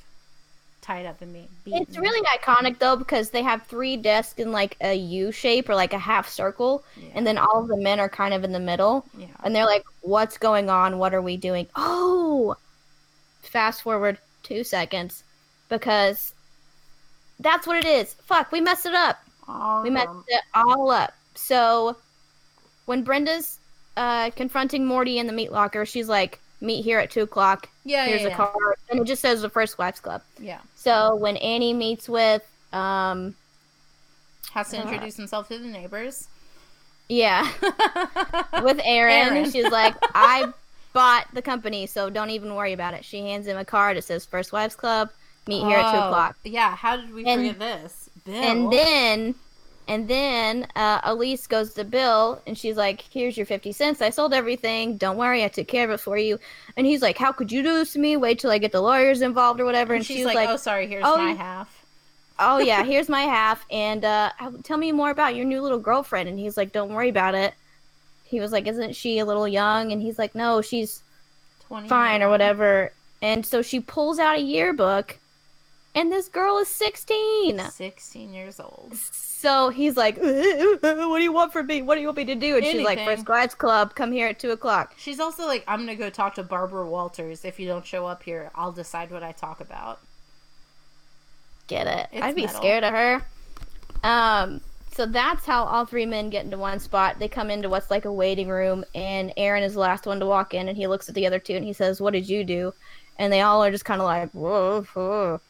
tied 0.82 1.04
up 1.06 1.20
and 1.20 1.32
being 1.32 1.48
beaten. 1.64 1.82
it's 1.82 1.98
really 1.98 2.20
iconic 2.26 2.78
though 2.78 2.96
because 2.96 3.30
they 3.30 3.42
have 3.42 3.62
three 3.66 3.96
desks 3.96 4.38
in 4.38 4.50
like 4.50 4.76
a 4.80 4.94
u 4.94 5.30
shape 5.30 5.68
or 5.68 5.74
like 5.74 5.92
a 5.92 5.98
half 5.98 6.26
circle 6.28 6.82
yeah. 6.96 7.10
and 7.14 7.26
then 7.26 7.36
all 7.38 7.60
of 7.60 7.68
the 7.68 7.76
men 7.76 8.00
are 8.00 8.08
kind 8.08 8.32
of 8.34 8.44
in 8.44 8.52
the 8.52 8.58
middle 8.60 9.04
yeah. 9.16 9.26
and 9.44 9.54
they're 9.54 9.66
like, 9.66 9.84
"What's 10.00 10.38
going 10.38 10.68
on? 10.70 10.98
What 10.98 11.12
are 11.14 11.20
we 11.22 11.36
doing?" 11.36 11.66
Oh, 11.76 12.56
fast 13.42 13.82
forward 13.82 14.18
two 14.42 14.64
seconds 14.64 15.22
because 15.68 16.32
that's 17.40 17.66
what 17.66 17.76
it 17.76 17.86
is. 17.86 18.14
Fuck, 18.26 18.52
we 18.52 18.60
messed 18.60 18.86
it 18.86 18.94
up. 18.94 19.18
All 19.48 19.82
We 19.82 19.90
messed 19.90 20.08
it 20.28 20.42
all 20.54 20.90
up. 20.90 21.12
So 21.34 21.96
when 22.86 23.02
Brenda's 23.02 23.58
uh, 23.96 24.30
confronting 24.30 24.86
Morty 24.86 25.18
in 25.18 25.26
the 25.26 25.32
meat 25.32 25.50
locker, 25.52 25.84
she's 25.84 26.08
like, 26.08 26.38
"Meet 26.60 26.82
here 26.84 26.98
at 26.98 27.10
two 27.10 27.22
o'clock. 27.22 27.68
Yeah, 27.84 28.06
Here's 28.06 28.20
yeah, 28.22 28.26
a 28.28 28.30
yeah. 28.30 28.36
card," 28.36 28.76
and 28.90 29.00
it 29.00 29.04
just 29.04 29.22
says 29.22 29.42
the 29.42 29.50
First 29.50 29.78
Wives 29.78 30.00
Club. 30.00 30.22
yeah. 30.38 30.60
So 30.76 31.16
when 31.16 31.36
Annie 31.38 31.72
meets 31.74 32.08
with, 32.08 32.42
um, 32.72 33.34
Has 34.52 34.70
to 34.70 34.78
Uh, 34.78 34.82
introduce 34.82 35.16
himself 35.16 35.48
to 35.48 35.58
the 35.58 35.66
neighbors. 35.66 36.28
yeah, 37.08 37.50
with 38.62 38.80
Aaron, 38.84 39.36
Aaron. 39.36 39.50
she's 39.50 39.68
like, 39.70 39.94
I 40.14 40.52
bought 40.92 41.26
the 41.32 41.42
company, 41.42 41.86
so 41.86 42.10
don't 42.10 42.30
even 42.30 42.54
worry 42.54 42.72
about 42.72 42.94
it. 42.94 43.04
She 43.04 43.18
hands 43.20 43.46
him 43.46 43.56
a 43.56 43.64
card. 43.64 43.96
It 43.96 44.02
says 44.04 44.24
First 44.26 44.52
Wives 44.52 44.76
Club. 44.76 45.10
Meet 45.46 45.64
here 45.64 45.78
at 45.78 45.90
two 45.92 45.98
o'clock. 45.98 46.36
Yeah, 46.44 46.74
how 46.76 46.96
did 46.96 47.12
we 47.12 47.24
And- 47.24 47.40
forget 47.54 47.58
this? 47.58 48.10
Bill. 48.24 48.34
And 48.34 48.70
then, 48.72 49.34
and 49.88 50.06
then 50.06 50.66
uh, 50.76 51.00
Elise 51.04 51.46
goes 51.46 51.72
to 51.74 51.84
Bill, 51.84 52.40
and 52.46 52.56
she's 52.56 52.76
like, 52.76 53.02
"Here's 53.10 53.36
your 53.36 53.46
fifty 53.46 53.72
cents. 53.72 54.02
I 54.02 54.10
sold 54.10 54.34
everything. 54.34 54.96
Don't 54.98 55.16
worry, 55.16 55.42
I 55.42 55.48
took 55.48 55.66
care 55.68 55.84
of 55.84 55.90
it 55.90 56.00
for 56.00 56.18
you." 56.18 56.38
And 56.76 56.86
he's 56.86 57.00
like, 57.02 57.16
"How 57.16 57.32
could 57.32 57.50
you 57.50 57.62
do 57.62 57.72
this 57.72 57.94
to 57.94 57.98
me? 57.98 58.16
Wait 58.16 58.38
till 58.38 58.50
I 58.50 58.58
get 58.58 58.72
the 58.72 58.82
lawyers 58.82 59.22
involved 59.22 59.58
or 59.60 59.64
whatever." 59.64 59.94
and 59.94 60.00
And, 60.00 60.06
she's, 60.06 60.24
like, 60.26 60.48
"Oh, 60.50 60.56
sorry, 60.56 60.86
here's 60.86 61.04
"Oh, 61.06 61.16
my 61.16 61.32
half." 61.32 61.84
oh 62.42 62.58
yeah, 62.58 62.82
here's 62.92 63.08
my 63.08 63.22
half, 63.22 63.64
and 63.70 64.04
uh, 64.04 64.30
tell 64.62 64.76
me 64.78 64.92
more 64.92 65.10
about 65.10 65.34
your 65.34 65.44
new 65.46 65.62
little 65.62 65.78
girlfriend. 65.78 66.28
And 66.28 66.38
he's 66.38 66.56
like, 66.56 66.72
don't 66.72 66.92
worry 66.92 67.08
about 67.10 67.34
it. 67.34 67.52
He 68.24 68.38
was 68.40 68.52
like, 68.52 68.66
isn't 68.66 68.94
she 68.96 69.18
a 69.18 69.24
little 69.26 69.46
young? 69.48 69.92
And 69.92 70.00
he's 70.00 70.18
like, 70.18 70.34
no, 70.34 70.62
she's 70.62 71.02
Twenty. 71.66 71.88
fine 71.88 72.22
or 72.22 72.28
whatever. 72.30 72.92
And 73.20 73.44
so 73.44 73.60
she 73.60 73.80
pulls 73.80 74.18
out 74.18 74.36
a 74.38 74.40
yearbook, 74.40 75.18
and 75.94 76.12
this 76.12 76.28
girl 76.28 76.58
is 76.58 76.68
16. 76.68 77.58
Sixteen 77.70 78.32
years 78.32 78.60
old. 78.60 78.94
So 78.94 79.70
he's 79.70 79.96
like, 79.96 80.16
what 80.18 80.82
do 80.82 81.22
you 81.22 81.32
want 81.32 81.52
from 81.52 81.66
me? 81.66 81.82
What 81.82 81.96
do 81.96 82.00
you 82.00 82.06
want 82.06 82.18
me 82.18 82.24
to 82.26 82.34
do? 82.34 82.56
And 82.56 82.64
she's 82.64 82.82
like, 82.82 82.98
Anything. 82.98 83.16
First 83.16 83.26
Class 83.26 83.54
Club, 83.54 83.94
come 83.94 84.12
here 84.12 84.28
at 84.28 84.38
2 84.38 84.50
o'clock. 84.50 84.94
She's 84.98 85.18
also 85.18 85.46
like, 85.46 85.64
I'm 85.66 85.80
gonna 85.80 85.96
go 85.96 86.10
talk 86.10 86.34
to 86.34 86.42
Barbara 86.42 86.88
Walters. 86.88 87.44
If 87.44 87.58
you 87.58 87.66
don't 87.66 87.84
show 87.84 88.06
up 88.06 88.22
here, 88.22 88.50
I'll 88.54 88.72
decide 88.72 89.10
what 89.10 89.22
I 89.22 89.32
talk 89.32 89.60
about. 89.60 90.00
Get 91.66 91.86
it? 91.86 92.08
It's 92.12 92.22
I'd 92.22 92.34
be 92.34 92.46
metal. 92.46 92.60
scared 92.60 92.84
of 92.84 92.92
her. 92.92 93.22
Um, 94.02 94.60
so 94.92 95.06
that's 95.06 95.46
how 95.46 95.64
all 95.64 95.86
three 95.86 96.06
men 96.06 96.30
get 96.30 96.44
into 96.44 96.58
one 96.58 96.80
spot. 96.80 97.18
They 97.18 97.28
come 97.28 97.50
into 97.50 97.68
what's 97.68 97.90
like 97.90 98.04
a 98.04 98.12
waiting 98.12 98.48
room, 98.48 98.84
and 98.94 99.32
Aaron 99.36 99.62
is 99.62 99.74
the 99.74 99.80
last 99.80 100.06
one 100.06 100.20
to 100.20 100.26
walk 100.26 100.52
in, 100.52 100.68
and 100.68 100.76
he 100.76 100.86
looks 100.86 101.08
at 101.08 101.14
the 101.14 101.26
other 101.26 101.38
two 101.38 101.54
and 101.54 101.64
he 101.64 101.72
says, 101.72 102.00
"What 102.00 102.12
did 102.12 102.28
you 102.28 102.44
do?" 102.44 102.74
And 103.18 103.32
they 103.32 103.40
all 103.40 103.62
are 103.64 103.70
just 103.70 103.84
kind 103.84 104.00
of 104.00 104.06
like, 104.06 104.30
"Whoa." 104.32 104.82
whoa." 104.92 105.40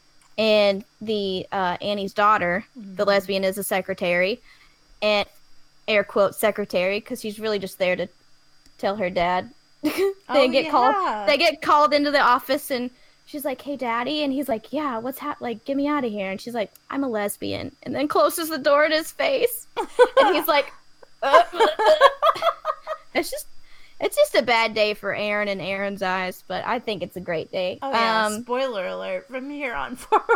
And 0.40 0.84
the 1.02 1.46
uh, 1.52 1.76
Annie's 1.82 2.14
daughter, 2.14 2.64
the 2.74 3.04
lesbian, 3.04 3.44
is 3.44 3.58
a 3.58 3.62
secretary, 3.62 4.40
and 5.02 5.28
air 5.86 6.02
quote 6.02 6.34
secretary 6.34 6.98
because 6.98 7.20
she's 7.20 7.38
really 7.38 7.58
just 7.58 7.78
there 7.78 7.94
to 7.94 8.08
tell 8.78 8.96
her 8.96 9.10
dad. 9.10 9.50
they 9.82 9.92
Oh, 10.30 10.48
get 10.48 10.64
yeah. 10.64 10.70
called. 10.70 11.28
They 11.28 11.36
get 11.36 11.60
called 11.60 11.92
into 11.92 12.10
the 12.10 12.20
office 12.20 12.70
and 12.70 12.88
she's 13.26 13.44
like, 13.44 13.60
"Hey, 13.60 13.76
daddy," 13.76 14.22
and 14.22 14.32
he's 14.32 14.48
like, 14.48 14.72
"Yeah, 14.72 14.96
what's 14.98 15.18
hap? 15.18 15.42
Like, 15.42 15.64
get 15.66 15.76
me 15.76 15.86
out 15.86 16.04
of 16.04 16.10
here." 16.10 16.30
And 16.30 16.40
she's 16.40 16.54
like, 16.54 16.72
"I'm 16.90 17.04
a 17.04 17.08
lesbian," 17.08 17.72
and 17.82 17.94
then 17.94 18.08
closes 18.08 18.48
the 18.48 18.56
door 18.58 18.86
in 18.86 18.92
his 18.92 19.12
face, 19.12 19.66
and 19.76 20.34
he's 20.34 20.48
like, 20.48 20.72
"Uh." 21.22 21.42
"It's 23.14 23.30
just, 23.30 23.46
it's 24.00 24.16
just 24.16 24.34
a 24.34 24.42
bad 24.42 24.74
day 24.74 24.94
for 24.94 25.14
Aaron 25.14 25.48
and 25.48 25.60
Aaron's 25.60 26.02
eyes, 26.02 26.42
but 26.48 26.64
I 26.66 26.78
think 26.78 27.02
it's 27.02 27.16
a 27.16 27.20
great 27.20 27.50
day." 27.52 27.78
Oh 27.82 27.90
yeah. 27.90 28.26
Um, 28.26 28.42
Spoiler 28.42 28.86
alert 28.86 29.28
from 29.28 29.50
here 29.50 29.74
on 29.74 29.96
forward. 29.96 30.26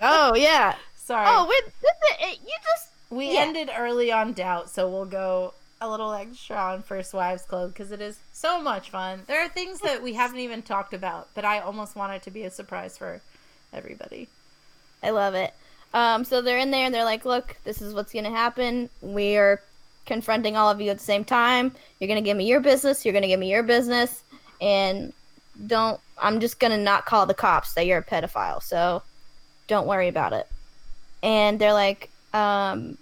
oh 0.00 0.34
yeah. 0.34 0.74
Sorry. 0.96 1.26
Oh, 1.28 1.46
wait, 1.48 1.72
it- 2.20 2.40
you 2.40 2.52
just 2.72 2.88
we 3.10 3.34
yeah. 3.34 3.40
ended 3.40 3.70
early 3.76 4.10
on 4.10 4.32
doubt, 4.32 4.70
so 4.70 4.88
we'll 4.88 5.04
go 5.04 5.52
a 5.80 5.88
little 5.88 6.12
extra 6.14 6.56
on 6.56 6.82
First 6.82 7.12
Wives 7.12 7.42
Club 7.42 7.72
because 7.74 7.92
it 7.92 8.00
is 8.00 8.18
so 8.32 8.60
much 8.62 8.88
fun. 8.90 9.22
There 9.26 9.44
are 9.44 9.48
things 9.48 9.80
that 9.80 10.02
we 10.02 10.14
haven't 10.14 10.38
even 10.38 10.62
talked 10.62 10.94
about, 10.94 11.28
but 11.34 11.44
I 11.44 11.58
almost 11.60 11.94
want 11.94 12.14
it 12.14 12.22
to 12.22 12.30
be 12.30 12.44
a 12.44 12.50
surprise 12.50 12.96
for 12.96 13.20
everybody. 13.72 14.28
I 15.02 15.10
love 15.10 15.34
it. 15.34 15.52
Um, 15.92 16.24
so 16.24 16.40
they're 16.40 16.58
in 16.58 16.70
there 16.70 16.86
and 16.86 16.94
they're 16.94 17.04
like, 17.04 17.24
"Look, 17.26 17.58
this 17.64 17.82
is 17.82 17.92
what's 17.92 18.12
gonna 18.12 18.30
happen. 18.30 18.88
We 19.02 19.36
are 19.36 19.60
confronting 20.06 20.56
all 20.56 20.70
of 20.70 20.80
you 20.80 20.90
at 20.90 20.98
the 20.98 21.04
same 21.04 21.24
time. 21.24 21.72
You're 21.98 22.08
gonna 22.08 22.20
give 22.22 22.36
me 22.36 22.46
your 22.46 22.60
business. 22.60 23.04
You're 23.04 23.14
gonna 23.14 23.26
give 23.28 23.40
me 23.40 23.50
your 23.50 23.62
business, 23.62 24.22
and 24.60 25.12
don't. 25.66 26.00
I'm 26.18 26.40
just 26.40 26.60
gonna 26.60 26.78
not 26.78 27.06
call 27.06 27.26
the 27.26 27.34
cops 27.34 27.74
that 27.74 27.86
you're 27.86 27.98
a 27.98 28.04
pedophile. 28.04 28.62
So 28.62 29.02
don't 29.66 29.86
worry 29.86 30.08
about 30.08 30.32
it." 30.32 30.46
And 31.22 31.58
they're 31.58 31.72
like, 31.72 32.10
um, 32.32 32.98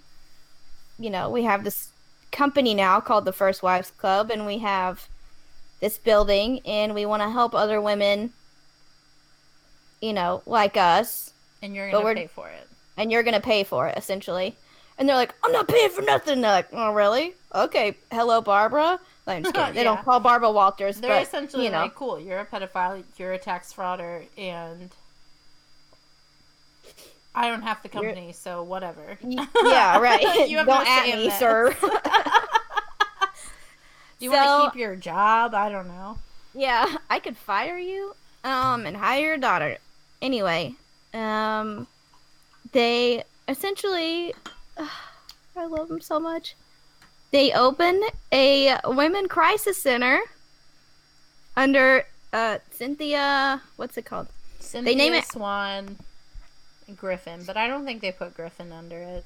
you 0.97 1.09
know, 1.09 1.29
we 1.29 1.43
have 1.43 1.63
this 1.63 1.89
company 2.31 2.73
now 2.73 2.99
called 2.99 3.25
the 3.25 3.33
First 3.33 3.61
Wives 3.63 3.91
Club, 3.91 4.31
and 4.31 4.45
we 4.45 4.59
have 4.59 5.07
this 5.81 5.97
building, 5.97 6.61
and 6.65 6.95
we 6.95 7.05
want 7.05 7.21
to 7.21 7.29
help 7.29 7.53
other 7.53 7.81
women, 7.81 8.31
you 10.01 10.13
know, 10.13 10.41
like 10.45 10.77
us 10.77 11.33
And 11.61 11.75
you're 11.75 11.91
gonna 11.91 12.15
pay 12.15 12.27
for 12.27 12.47
it. 12.49 12.67
and 12.97 13.11
you're 13.11 13.23
gonna 13.23 13.41
pay 13.41 13.63
for 13.63 13.87
it 13.87 13.97
essentially. 13.97 14.55
And 14.97 15.09
they're 15.09 15.15
like, 15.15 15.33
I'm 15.43 15.51
not 15.51 15.67
paying 15.67 15.89
for 15.89 16.01
nothing. 16.01 16.41
They're 16.41 16.51
like, 16.51 16.67
oh 16.73 16.93
really? 16.93 17.33
Okay, 17.53 17.95
hello 18.11 18.41
Barbara. 18.41 18.99
Like, 19.25 19.37
I'm 19.37 19.43
just 19.43 19.55
kidding. 19.55 19.73
They 19.73 19.79
Yeah. 19.81 19.95
don't 19.95 20.03
call 20.05 20.19
Barbara 20.19 20.51
Walters, 20.51 20.99
They're 20.99 21.09
but 21.11 21.23
essentially 21.23 21.65
you 21.65 21.71
know, 21.71 21.79
like, 21.83 21.95
cool, 21.95 22.19
you're 22.19 22.39
a 22.39 22.45
pedophile, 22.45 23.03
you're 23.17 23.33
a 23.33 23.37
tax 23.37 23.73
frauder, 23.73 24.23
and 24.37 24.89
I 27.35 27.47
don't 27.49 27.63
have 27.63 27.81
the 27.81 27.89
You're- 27.93 28.07
company, 28.09 28.31
so 28.33 28.61
whatever. 28.63 29.17
Yeah, 29.21 29.47
right. 29.99 30.47
You 30.49 30.57
have 30.57 30.67
don't 30.67 30.83
no 30.83 30.89
at 30.91 31.05
me, 31.05 31.25
this. 31.25 31.39
sir. 31.39 31.75
Do 34.19 34.25
you 34.25 34.31
want 34.31 34.65
to 34.65 34.71
keep 34.71 34.79
your 34.79 34.95
job? 34.95 35.53
I 35.55 35.69
don't 35.69 35.87
know. 35.87 36.17
Yeah, 36.53 36.95
I 37.09 37.19
could 37.19 37.35
fire 37.35 37.77
you, 37.77 38.15
um, 38.43 38.85
and 38.85 38.95
hire 38.95 39.25
your 39.29 39.37
daughter. 39.37 39.77
Anyway, 40.21 40.75
um, 41.13 41.87
they 42.71 43.23
essentially, 43.47 44.33
I 45.55 45.65
love 45.65 45.87
them 45.87 46.01
so 46.01 46.19
much. 46.19 46.55
They 47.31 47.51
open 47.53 48.03
a 48.31 48.77
women 48.85 49.27
crisis 49.27 49.81
center 49.81 50.19
under 51.55 52.05
uh 52.31 52.59
Cynthia. 52.71 53.61
What's 53.75 53.97
it 53.97 54.05
called? 54.05 54.27
Cynthia 54.59 54.91
they 54.93 54.97
name 54.97 55.13
it- 55.13 55.25
Swann 55.25 55.97
Griffin, 56.95 57.43
but 57.45 57.57
I 57.57 57.67
don't 57.67 57.85
think 57.85 58.01
they 58.01 58.11
put 58.11 58.35
Griffin 58.35 58.71
under 58.71 58.97
it. 58.97 59.25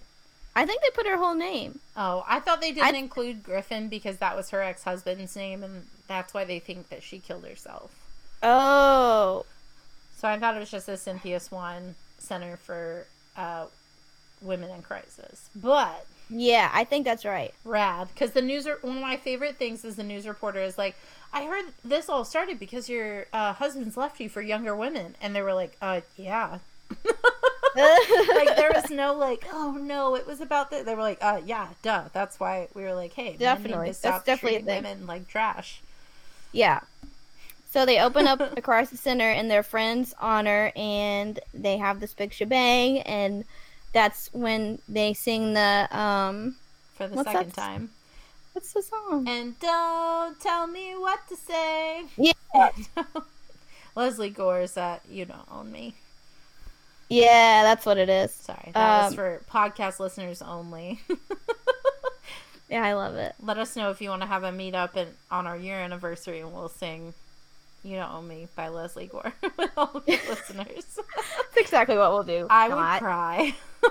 I 0.55 0.65
think 0.65 0.81
they 0.81 0.89
put 0.89 1.05
her 1.05 1.17
whole 1.17 1.35
name. 1.35 1.79
Oh, 1.95 2.25
I 2.27 2.39
thought 2.39 2.61
they 2.61 2.71
didn't 2.71 2.95
include 2.95 3.43
Griffin 3.43 3.89
because 3.89 4.17
that 4.17 4.35
was 4.35 4.49
her 4.49 4.61
ex 4.63 4.83
husband's 4.83 5.35
name, 5.35 5.63
and 5.63 5.85
that's 6.07 6.33
why 6.33 6.45
they 6.45 6.57
think 6.59 6.89
that 6.89 7.03
she 7.03 7.19
killed 7.19 7.45
herself. 7.45 7.91
Oh, 8.41 9.45
So 10.17 10.27
I 10.27 10.39
thought 10.39 10.55
it 10.55 10.59
was 10.59 10.71
just 10.71 10.89
a 10.89 10.97
Cynthia 10.97 11.39
Swann 11.39 11.93
Center 12.17 12.57
for 12.57 13.05
uh, 13.35 13.65
Women 14.41 14.69
in 14.71 14.81
Crisis. 14.81 15.49
But 15.55 16.05
yeah, 16.29 16.69
I 16.73 16.83
think 16.83 17.05
that's 17.05 17.25
right. 17.25 17.53
rad, 17.63 18.09
because 18.13 18.31
the 18.31 18.41
news. 18.41 18.65
Re- 18.65 18.75
one 18.81 18.97
of 18.97 19.01
my 19.01 19.17
favorite 19.17 19.57
things 19.57 19.85
is 19.85 19.95
the 19.95 20.03
news 20.03 20.27
reporter 20.27 20.59
is 20.59 20.77
like, 20.77 20.95
"I 21.31 21.45
heard 21.45 21.65
this 21.85 22.09
all 22.09 22.25
started 22.25 22.59
because 22.59 22.89
your 22.89 23.27
uh, 23.31 23.53
husband's 23.53 23.95
left 23.95 24.19
you 24.19 24.29
for 24.29 24.41
younger 24.41 24.75
women," 24.75 25.15
and 25.21 25.35
they 25.35 25.41
were 25.41 25.53
like, 25.53 25.77
"Uh, 25.81 26.01
yeah." 26.17 26.59
like 27.75 28.55
there 28.55 28.71
was 28.73 28.89
no 28.89 29.13
like, 29.13 29.45
"Oh 29.51 29.77
no, 29.79 30.15
it 30.15 30.27
was 30.27 30.41
about 30.41 30.71
that." 30.71 30.85
They 30.85 30.95
were 30.95 31.01
like, 31.01 31.19
"Uh, 31.21 31.41
yeah, 31.45 31.69
duh." 31.81 32.05
That's 32.11 32.39
why 32.39 32.67
we 32.73 32.83
were 32.83 32.93
like, 32.93 33.13
"Hey, 33.13 33.37
Definitely. 33.37 33.93
to 33.93 34.01
That's 34.01 34.23
definitely 34.25 34.59
treating 34.63 34.83
women 34.83 35.07
like 35.07 35.27
trash." 35.27 35.81
Yeah. 36.51 36.81
So 37.69 37.85
they 37.85 37.99
open 37.99 38.27
up 38.27 38.39
a 38.57 38.61
crisis 38.61 38.99
center 38.99 39.29
in 39.29 39.47
their 39.47 39.63
friend's 39.63 40.13
honor, 40.19 40.71
and 40.75 41.39
they 41.53 41.77
have 41.77 41.99
this 41.99 42.13
big 42.13 42.33
shebang, 42.33 42.99
and 43.01 43.45
that's 43.93 44.29
when 44.33 44.79
they 44.87 45.13
sing 45.13 45.53
the 45.53 45.87
um, 45.97 46.55
For 46.95 47.07
the 47.07 47.23
second 47.23 47.51
that? 47.51 47.55
time. 47.55 47.89
what's 48.53 48.73
the 48.73 48.81
song? 48.81 49.27
And 49.27 49.59
don't 49.59 50.39
tell 50.39 50.67
me 50.67 50.93
what 50.95 51.19
to 51.29 51.35
say. 51.35 52.03
Yeah, 52.17 52.69
Lesley 53.95 54.29
Gore's 54.29 54.77
uh, 54.77 54.99
You 55.09 55.25
Don't 55.25 55.47
Own 55.51 55.71
Me. 55.71 55.93
yeah, 57.09 57.63
that's 57.63 57.85
what 57.85 57.97
it 57.97 58.09
is. 58.09 58.31
Sorry, 58.31 58.71
that 58.73 59.03
was 59.03 59.11
Um, 59.11 59.15
for 59.15 59.41
podcast 59.51 59.99
listeners 59.99 60.41
only. 60.41 60.99
Yeah, 62.69 62.83
I 62.83 62.95
love 62.95 63.15
it. 63.15 63.33
Let 63.41 63.57
us 63.57 63.77
know 63.77 63.91
if 63.91 64.01
you 64.01 64.09
want 64.09 64.23
to 64.23 64.27
have 64.27 64.43
a 64.43 64.51
meetup 64.51 64.97
and 64.97 65.11
on 65.31 65.47
our 65.47 65.55
year 65.55 65.77
anniversary, 65.79 66.41
and 66.41 66.51
we'll 66.53 66.67
sing 66.67 67.13
"You 67.83 67.97
Don't 67.97 68.11
Own 68.11 68.27
Me" 68.27 68.47
by 68.55 68.67
Lesley 68.69 69.07
Gore 69.07 69.33
with 69.57 69.71
all 69.77 70.01
the 70.05 70.19
listeners. 70.29 70.99
That's 71.15 71.57
exactly 71.57 71.97
what 71.97 72.11
we'll 72.11 72.23
do. 72.23 72.47
I 72.49 72.67
would 72.69 72.99
cry. 72.99 73.55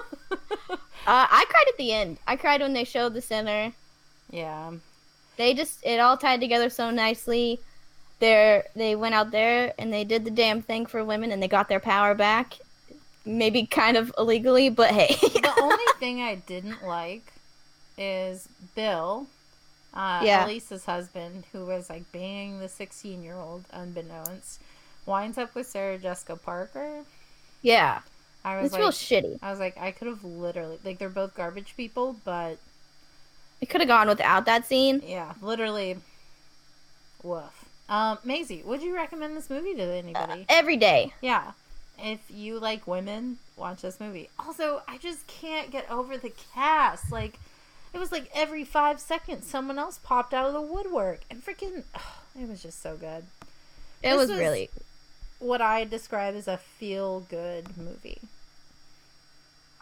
Uh, 1.09 1.25
I 1.31 1.45
cried 1.49 1.65
at 1.69 1.77
the 1.79 1.93
end. 1.93 2.19
I 2.27 2.35
cried 2.35 2.61
when 2.61 2.73
they 2.73 2.83
showed 2.83 3.15
the 3.15 3.21
center. 3.23 3.73
yeah, 4.29 4.73
They 5.37 5.55
just 5.55 5.79
it 5.87 6.01
all 6.01 6.17
tied 6.17 6.41
together 6.41 6.69
so 6.69 6.91
nicely. 6.91 7.61
They 8.19 8.61
they 8.75 8.97
went 8.97 9.15
out 9.15 9.31
there 9.31 9.73
and 9.79 9.93
they 9.93 10.03
did 10.03 10.25
the 10.25 10.33
damn 10.33 10.63
thing 10.63 10.85
for 10.85 11.05
women 11.05 11.31
and 11.31 11.41
they 11.41 11.47
got 11.47 11.69
their 11.69 11.79
power 11.79 12.15
back. 12.17 12.55
Maybe 13.25 13.67
kind 13.67 13.97
of 13.97 14.13
illegally, 14.19 14.69
but 14.69 14.91
hey. 14.91 15.15
the 15.21 15.55
only 15.61 15.85
thing 16.01 16.23
I 16.23 16.35
didn't 16.35 16.85
like 16.85 17.33
is 17.97 18.49
Bill, 18.75 19.29
uh, 19.97 20.21
Yeah. 20.25 20.45
Elisa's 20.45 20.85
husband, 20.85 21.45
who 21.53 21.67
was 21.67 21.91
like 21.91 22.11
banging 22.13 22.61
the 22.61 22.69
16 22.69 23.23
year 23.25 23.35
old 23.37 23.65
unbeknownst, 23.73 24.61
winds 25.07 25.39
up 25.39 25.55
with 25.55 25.67
Sarah 25.67 25.99
Jessica 25.99 26.37
Parker. 26.37 27.03
yeah, 27.63 28.01
I 28.45 28.57
was 28.59 28.67
it's 28.67 28.73
like, 28.75 28.81
real 28.81 28.91
shitty. 28.91 29.39
I 29.43 29.51
was 29.51 29.59
like, 29.59 29.77
I 29.79 29.91
could 29.91 30.07
have 30.07 30.23
literally 30.23 30.79
like 30.85 30.99
they're 30.99 31.09
both 31.09 31.35
garbage 31.35 31.75
people, 31.77 32.15
but 32.25 32.59
It 33.61 33.67
could 33.69 33.81
have 33.81 33.89
gone 33.89 34.07
without 34.09 34.45
that 34.47 34.67
scene. 34.67 35.03
yeah, 35.05 35.33
literally, 35.43 35.97
woof. 37.23 37.65
Um, 37.89 38.19
Maisie, 38.25 38.63
would 38.65 38.83
you 38.83 38.95
recommend 38.95 39.37
this 39.37 39.49
movie 39.49 39.75
to 39.75 39.83
anybody? 39.83 40.45
Every 40.49 40.77
day. 40.77 41.13
Yeah. 41.21 41.53
If 41.99 42.21
you 42.29 42.59
like 42.59 42.87
women, 42.87 43.39
watch 43.57 43.83
this 43.83 44.01
movie. 44.01 44.29
Also, 44.39 44.83
I 44.87 44.99
just 44.99 45.27
can't 45.29 45.71
get 45.71 45.91
over 45.91 46.17
the 46.19 46.33
cast. 46.55 47.11
Like, 47.11 47.39
it 47.97 47.99
was 48.01 48.13
like 48.13 48.31
every 48.35 48.63
five 48.65 49.01
seconds 49.01 49.47
someone 49.47 49.79
else 49.79 49.99
popped 49.99 50.35
out 50.35 50.47
of 50.47 50.53
the 50.53 50.61
woodwork. 50.61 51.21
And 51.31 51.45
freaking, 51.45 51.83
it 52.41 52.49
was 52.49 52.63
just 52.63 52.83
so 52.83 52.97
good. 52.97 53.25
It 54.03 54.15
was, 54.17 54.29
was- 54.29 54.39
really 54.39 54.71
What 55.39 55.61
I 55.63 55.85
describe 55.85 56.35
as 56.35 56.47
a 56.47 56.59
feel 56.59 57.21
good 57.21 57.77
movie. 57.77 58.21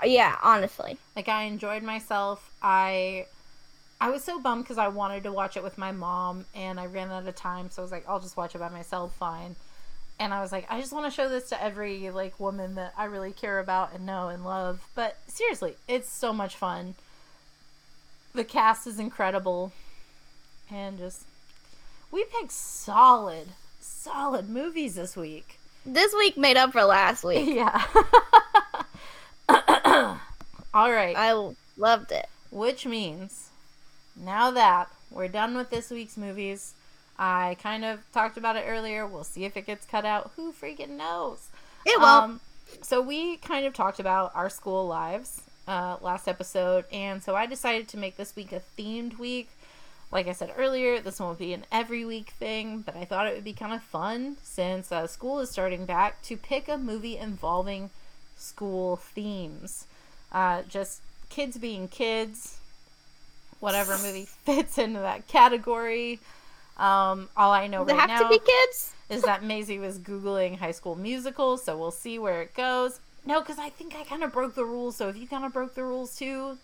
yeah, 0.05 0.37
honestly. 0.43 0.99
Like, 1.17 1.29
I 1.29 1.45
enjoyed 1.45 1.83
myself. 1.83 2.51
I. 2.63 3.27
I 4.01 4.11
was 4.11 4.23
so 4.25 4.39
bummed 4.41 4.65
because 4.65 4.77
I 4.77 4.89
wanted 4.89 5.23
to 5.23 5.33
watch 5.33 5.57
it 5.57 5.63
with 5.63 5.79
my 5.79 5.93
mom 5.93 6.45
and 6.55 6.79
I 6.79 6.87
ran 6.87 7.11
out 7.11 7.27
of 7.27 7.35
time, 7.37 7.71
so 7.71 7.81
I 7.81 7.85
was 7.85 7.93
like, 7.93 8.05
I'll 8.09 8.21
just 8.21 8.37
watch 8.37 8.55
it 8.55 8.59
by 8.59 8.69
myself, 8.69 9.15
fine. 9.15 9.57
And 10.19 10.35
I 10.35 10.41
was 10.43 10.53
like, 10.53 10.67
I 10.69 10.81
just 10.81 10.93
want 10.93 11.07
to 11.07 11.11
show 11.15 11.29
this 11.29 11.49
to 11.51 11.63
every 11.63 12.11
like 12.11 12.39
woman 12.39 12.75
that 12.75 12.93
I 12.99 13.05
really 13.05 13.33
care 13.33 13.61
about 13.61 13.95
and 13.95 14.05
know 14.05 14.29
and 14.29 14.45
love. 14.45 14.87
But 14.95 15.17
seriously, 15.27 15.77
it's 15.89 16.11
so 16.11 16.33
much 16.33 16.57
fun. 16.57 16.97
The 18.35 18.43
cast 18.45 18.89
is 18.89 18.99
incredible, 18.99 19.73
and 20.69 20.99
just 20.99 21.25
we 22.11 22.25
picked 22.25 22.51
solid, 22.51 23.47
solid 23.79 24.51
movies 24.51 24.97
this 24.97 25.17
week. 25.17 25.61
This 25.87 26.13
week 26.13 26.37
made 26.37 26.57
up 26.57 26.73
for 26.73 26.83
last 26.83 27.23
week. 27.25 27.49
Yeah. 27.49 27.85
All 30.75 30.91
right. 30.91 31.15
I 31.17 31.55
loved 31.77 32.11
it. 32.11 32.27
Which 32.51 32.87
means 32.87 33.51
now 34.17 34.51
that 34.51 34.89
we're 35.13 35.29
done 35.29 35.57
with 35.57 35.71
this 35.71 35.91
week's 35.91 36.17
movies, 36.17 36.75
I 37.17 37.57
kind 37.63 37.85
of 37.85 38.01
talked 38.13 38.37
about 38.37 38.57
it 38.57 38.65
earlier. 38.67 39.07
We'll 39.07 39.23
see 39.23 39.45
if 39.45 39.57
it 39.57 39.65
gets 39.65 39.87
cut 39.87 40.05
out. 40.05 40.33
Who 40.35 40.53
freaking 40.53 40.97
knows? 40.97 41.51
It 41.87 42.01
won't. 42.01 42.25
Um, 42.25 42.41
so 42.83 43.01
we 43.01 43.37
kind 43.37 43.65
of 43.65 43.75
talked 43.75 44.01
about 44.01 44.33
our 44.35 44.51
school 44.51 44.89
lives 44.89 45.43
uh, 45.67 45.97
last 46.01 46.29
episode, 46.29 46.85
and 46.93 47.23
so 47.23 47.35
I 47.35 47.47
decided 47.47 47.89
to 47.89 47.97
make 47.97 48.17
this 48.17 48.35
week 48.37 48.53
a 48.53 48.61
themed 48.79 49.19
week. 49.19 49.49
Like 50.13 50.29
I 50.29 50.33
said 50.33 50.53
earlier, 50.57 51.01
this 51.01 51.19
won't 51.19 51.39
be 51.39 51.53
an 51.53 51.65
every 51.73 52.05
week 52.05 52.31
thing, 52.31 52.83
but 52.83 52.97
I 52.97 53.05
thought 53.05 53.27
it 53.27 53.35
would 53.35 53.45
be 53.45 53.53
kind 53.53 53.73
of 53.73 53.83
fun 53.83 54.37
since 54.43 54.93
uh, 54.93 55.07
school 55.07 55.41
is 55.41 55.51
starting 55.51 55.87
back 55.87 56.23
to 56.23 56.37
pick 56.37 56.69
a 56.69 56.77
movie 56.79 57.17
involving 57.17 57.91
school 58.37 58.97
themes. 58.97 59.87
Uh, 60.31 60.63
just 60.69 61.01
kids 61.31 61.59
being 61.59 61.89
kids, 61.89 62.59
whatever 63.61 63.97
movie 63.99 64.27
fits 64.45 64.79
into 64.79 65.01
that 65.01 65.27
category. 65.27 66.21
Um, 66.77 67.29
all 67.37 67.53
I 67.53 67.67
know 67.69 67.85
Does 67.85 67.97
right 67.97 68.09
have 68.09 68.23
now 68.23 68.29
to 68.29 68.29
be 68.29 68.45
kids? 68.45 68.93
is 69.09 69.23
that 69.23 69.45
Maisie 69.45 69.79
was 69.79 69.99
googling 69.99 70.59
High 70.59 70.73
School 70.73 70.97
Musical, 70.97 71.57
so 71.57 71.77
we'll 71.77 71.91
see 71.91 72.19
where 72.19 72.43
it 72.43 72.55
goes. 72.55 73.01
No, 73.27 73.41
because 73.41 73.59
I 73.59 73.71
think 73.71 73.95
I 73.97 74.05
kind 74.05 74.23
of 74.23 74.33
broke 74.33 74.55
the 74.55 74.65
rules. 74.65 74.97
So 74.97 75.09
if 75.09 75.17
you 75.17 75.27
kind 75.27 75.45
of 75.45 75.53
broke 75.53 75.75
the 75.75 75.85
rules 75.85 76.17
too, 76.17 76.59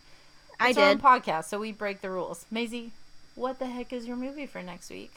I 0.59 0.71
it's 0.71 0.79
our 0.79 0.91
own 0.91 0.97
did. 0.97 1.05
podcast, 1.05 1.45
so 1.47 1.59
we 1.59 1.73
break 1.73 2.01
the 2.03 2.11
rules. 2.11 2.45
Maisie, 2.51 2.93
what 3.35 3.59
the 3.59 3.67
heck 3.67 3.93
is 3.93 4.07
your 4.07 4.17
movie 4.17 4.47
for 4.47 4.63
next 4.63 4.91
week? 4.91 5.13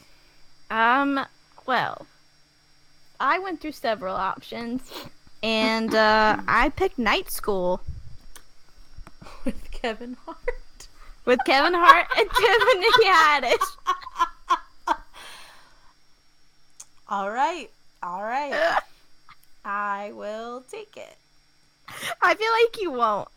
Um, 0.71 1.25
well, 1.65 2.05
I 3.19 3.39
went 3.39 3.59
through 3.61 3.73
several 3.73 4.15
options, 4.15 4.81
and 5.43 5.93
uh, 5.93 6.37
I 6.47 6.69
picked 6.69 6.97
Night 6.97 7.29
School 7.29 7.81
With 9.43 9.69
Kevin 9.71 10.15
Hart. 10.25 10.87
with 11.25 11.39
Kevin 11.45 11.73
Hart 11.73 12.07
and 12.17 12.29
Tiffany 12.39 13.05
Haddish. 13.05 14.97
All 17.09 17.29
right, 17.29 17.69
all 18.01 18.23
right. 18.23 18.79
I 19.65 20.11
will 20.15 20.63
take 20.71 20.95
it. 20.97 21.15
I 22.21 22.35
feel 22.35 22.51
like 22.61 22.81
you 22.81 22.91
won't. 22.91 23.27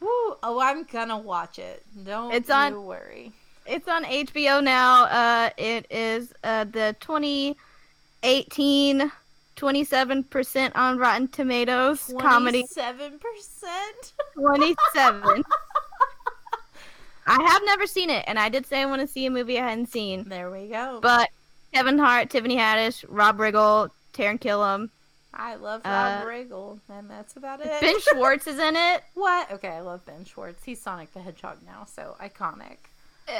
Woo! 0.00 0.08
Oh, 0.42 0.60
I'm 0.62 0.84
gonna 0.84 1.18
watch 1.18 1.58
it. 1.58 1.82
Don't 2.04 2.32
It's 2.32 2.48
you 2.48 2.54
on- 2.54 2.84
worry. 2.84 3.32
It's 3.66 3.86
on 3.88 4.04
HBO 4.04 4.62
now. 4.64 5.04
Uh, 5.04 5.50
it 5.58 5.86
is 5.90 6.32
uh, 6.44 6.64
the 6.64 6.96
2018 7.00 9.12
27% 9.56 10.72
on 10.76 10.98
Rotten 10.98 11.26
Tomatoes 11.28 12.14
comedy. 12.20 12.64
27%? 12.76 13.18
27. 14.34 15.42
I 17.26 17.42
have 17.42 17.62
never 17.64 17.86
seen 17.86 18.08
it, 18.08 18.24
and 18.26 18.38
I 18.38 18.48
did 18.48 18.66
say 18.66 18.80
I 18.80 18.86
want 18.86 19.02
to 19.02 19.08
see 19.08 19.26
a 19.26 19.30
movie 19.30 19.58
I 19.58 19.68
hadn't 19.68 19.90
seen. 19.90 20.26
There 20.28 20.50
we 20.50 20.68
go. 20.68 21.00
But 21.02 21.28
Kevin 21.74 21.98
Hart, 21.98 22.30
Tiffany 22.30 22.56
Haddish, 22.56 23.04
Rob 23.08 23.36
Riggle, 23.38 23.90
Taran 24.14 24.40
Killam, 24.40 24.88
I 25.34 25.56
love 25.56 25.82
Uh, 25.84 25.88
Rob 26.24 26.26
Riggle, 26.26 26.80
and 26.88 27.10
that's 27.10 27.36
about 27.36 27.60
it. 27.60 27.80
Ben 27.80 28.00
Schwartz 28.00 28.46
is 28.46 28.58
in 28.58 28.76
it. 28.76 29.02
What? 29.14 29.50
Okay, 29.52 29.68
I 29.68 29.80
love 29.80 30.04
Ben 30.06 30.24
Schwartz. 30.24 30.64
He's 30.64 30.80
Sonic 30.80 31.12
the 31.12 31.20
Hedgehog 31.20 31.58
now, 31.66 31.84
so 31.84 32.16
iconic. 32.20 32.78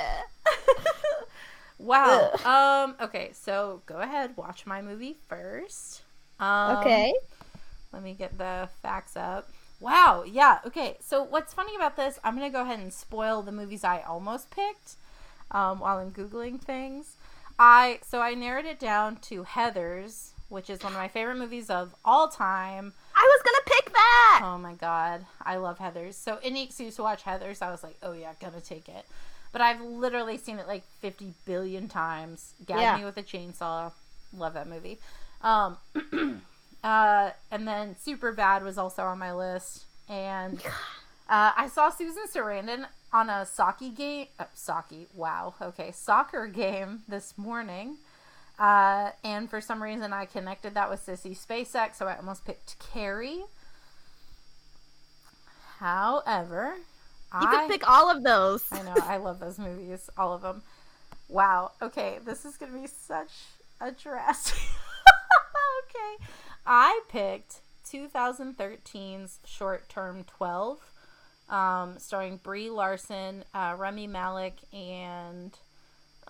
Wow. 1.78 2.32
um. 2.44 2.97
Okay. 3.01 3.31
So 3.32 3.82
go 3.86 3.98
ahead. 3.98 4.36
Watch 4.36 4.66
my 4.66 4.82
movie 4.82 5.16
first. 5.28 6.02
Um, 6.40 6.78
okay. 6.78 7.15
Let 7.93 8.02
me 8.02 8.15
get 8.15 8.36
the 8.36 8.69
facts 8.82 9.16
up. 9.16 9.48
Wow. 9.81 10.24
Yeah. 10.27 10.59
Okay. 10.66 10.97
So 11.01 11.23
what's 11.23 11.55
funny 11.55 11.77
about 11.77 11.97
this? 11.97 12.19
I'm 12.24 12.35
gonna 12.35 12.51
go 12.51 12.62
ahead 12.62 12.81
and 12.81 12.93
spoil 12.93 13.43
the 13.43 13.52
movies 13.52 13.85
I 13.85 14.01
almost 14.01 14.51
picked. 14.51 14.97
Um, 15.52 15.78
while 15.78 15.98
I'm 15.98 16.10
googling 16.10 16.60
things, 16.60 17.15
I 17.59 18.01
so 18.05 18.20
I 18.20 18.35
narrowed 18.35 18.66
it 18.66 18.81
down 18.81 19.16
to 19.28 19.44
Heathers, 19.44 20.31
which 20.49 20.70
is 20.70 20.83
one 20.83 20.93
of 20.93 20.99
my 20.99 21.09
favorite 21.09 21.37
movies 21.37 21.70
of 21.70 21.95
all 22.05 22.29
time. 22.29 22.93
I 23.15 23.23
was 23.37 23.43
gonna 23.43 23.65
pick 23.81 23.93
that. 23.93 24.41
Oh 24.45 24.59
my 24.59 24.75
god, 24.75 25.27
I 25.43 25.57
love 25.57 25.79
Heathers. 25.79 26.15
So 26.15 26.39
any 26.43 26.65
excuse 26.65 26.97
to 26.97 27.03
watch 27.03 27.25
Heathers, 27.25 27.62
I 27.62 27.70
was 27.70 27.83
like, 27.83 27.97
oh 28.03 28.12
yeah, 28.12 28.33
gonna 28.41 28.61
take 28.61 28.89
it. 28.89 29.05
But 29.53 29.61
I've 29.62 29.81
literally 29.81 30.37
seen 30.37 30.59
it 30.59 30.66
like 30.66 30.83
50 31.01 31.33
billion 31.47 31.89
times. 31.89 32.53
Gag 32.66 32.81
Yeah. 32.81 32.97
me 32.99 33.05
with 33.05 33.16
a 33.16 33.23
chainsaw. 33.23 33.93
Love 34.37 34.55
that 34.55 34.69
movie. 34.69 34.99
Um, 35.43 35.79
uh, 36.85 37.31
and 37.51 37.66
then 37.66 37.95
Superbad 37.95 38.62
was 38.62 38.77
also 38.79 39.05
on 39.05 39.19
my 39.19 39.33
list. 39.33 39.85
And 40.09 40.61
uh, 41.29 41.53
I 41.57 41.69
saw 41.73 41.91
Susan 41.91 42.25
Sarandon 42.33 42.87
on 43.12 43.31
a 43.31 43.47
soccer 43.47 43.89
game. 43.89 44.27
Uh, 44.39 44.45
soccer, 44.55 44.97
wow. 45.15 45.55
Okay, 45.62 45.93
soccer 45.93 46.47
game 46.55 47.01
this 47.09 47.37
morning. 47.39 47.97
Uh, 48.59 49.11
and 49.23 49.49
for 49.49 49.61
some 49.61 49.83
reason, 49.83 50.13
I 50.13 50.25
connected 50.25 50.75
that 50.75 50.91
with 50.91 51.05
Sissy 51.05 51.39
Spacek, 51.39 51.95
so 51.95 52.07
I 52.07 52.17
almost 52.17 52.45
picked 52.45 52.77
Carrie. 52.81 53.45
However, 55.79 56.75
You 57.33 57.49
I 57.49 57.67
could 57.67 57.71
pick 57.71 57.89
all 57.89 58.11
of 58.11 58.25
those. 58.25 58.65
I 58.73 58.83
know. 58.83 58.97
I 59.05 59.19
love 59.19 59.39
those 59.39 59.59
movies. 59.59 60.11
All 60.19 60.33
of 60.33 60.43
them. 60.43 60.63
Wow. 61.29 61.73
Okay. 61.81 62.19
This 62.25 62.45
is 62.45 62.57
going 62.57 62.73
to 62.73 62.79
be 62.81 62.89
such 62.89 63.31
a 63.81 63.93
drastic. 63.93 64.59
okay. 65.85 66.25
I 66.67 67.01
picked 67.09 67.61
2013's 67.89 69.39
Short 69.45 69.89
Term 69.89 70.25
12, 70.25 70.79
um, 71.49 71.95
starring 71.99 72.39
Brie 72.43 72.71
Larson, 72.71 73.45
uh, 73.55 73.77
Rami 73.79 74.09
Malek, 74.09 74.57
and. 74.73 75.57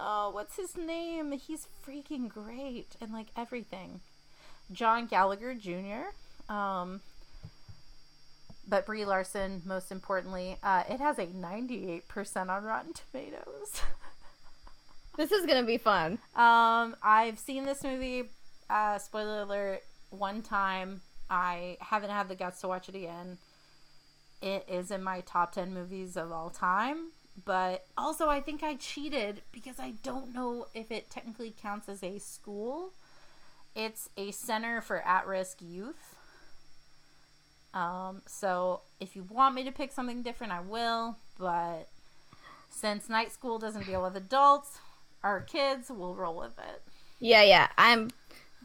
Oh, 0.01 0.31
what's 0.31 0.57
his 0.57 0.77
name? 0.77 1.33
He's 1.33 1.67
freaking 1.87 2.29
great 2.29 2.97
and 3.01 3.13
like 3.13 3.27
everything. 3.37 4.01
John 4.71 5.07
Gallagher 5.07 5.55
Jr. 5.55 6.13
Um, 6.53 7.01
but 8.69 8.87
Brie 8.87 9.05
Larson, 9.05 9.63
most 9.65 9.91
importantly, 9.91 10.57
uh, 10.63 10.85
it 10.89 11.01
has 11.01 11.19
a 11.19 11.27
98% 11.27 12.49
on 12.49 12.65
Rotten 12.65 12.93
Tomatoes. 12.93 13.83
This 15.17 15.33
is 15.33 15.47
gonna 15.47 15.65
be 15.67 15.79
fun. 15.79 16.21
um, 16.37 16.95
I've 17.03 17.41
seen 17.41 17.65
this 17.65 17.83
movie, 17.83 18.31
uh, 18.71 18.99
spoiler 18.99 19.41
alert, 19.43 19.83
one 20.11 20.43
time. 20.43 21.01
I 21.29 21.77
haven't 21.81 22.11
had 22.11 22.29
the 22.29 22.37
guts 22.37 22.61
to 22.61 22.69
watch 22.69 22.89
it 22.89 22.95
again. 22.95 23.39
It 24.41 24.65
is 24.69 24.93
in 24.93 25.03
my 25.03 25.23
top 25.23 25.51
10 25.51 25.75
movies 25.75 26.17
of 26.17 26.31
all 26.31 26.51
time, 26.51 27.09
but 27.45 27.87
also 27.97 28.29
I 28.29 28.41
think 28.41 28.63
I 28.63 28.75
cheated 28.75 29.43
because 29.53 29.79
I 29.79 29.95
don't 30.03 30.35
know 30.35 30.67
if 30.75 30.91
it 30.91 31.11
technically 31.11 31.55
counts 31.61 31.89
as 31.89 32.03
a 32.03 32.19
school. 32.19 32.93
It's 33.75 34.09
a 34.17 34.31
center 34.33 34.81
for 34.81 35.01
at 35.07 35.27
risk 35.27 35.59
youth. 35.61 36.17
Um, 37.75 38.23
so 38.27 38.81
if 38.99 39.15
you 39.15 39.25
want 39.25 39.55
me 39.55 39.65
to 39.65 39.73
pick 39.73 39.93
something 39.93 40.23
different, 40.23 40.53
I 40.53 40.61
will. 40.61 41.17
But 41.39 41.89
since 42.71 43.09
night 43.09 43.33
school 43.33 43.59
doesn't 43.59 43.87
deal 43.87 44.03
with 44.03 44.17
adults, 44.17 44.79
our 45.23 45.41
kids 45.41 45.91
will 45.91 46.15
roll 46.15 46.37
with 46.37 46.59
it. 46.59 46.83
Yeah, 47.21 47.43
yeah. 47.43 47.69
I'm 47.77 48.11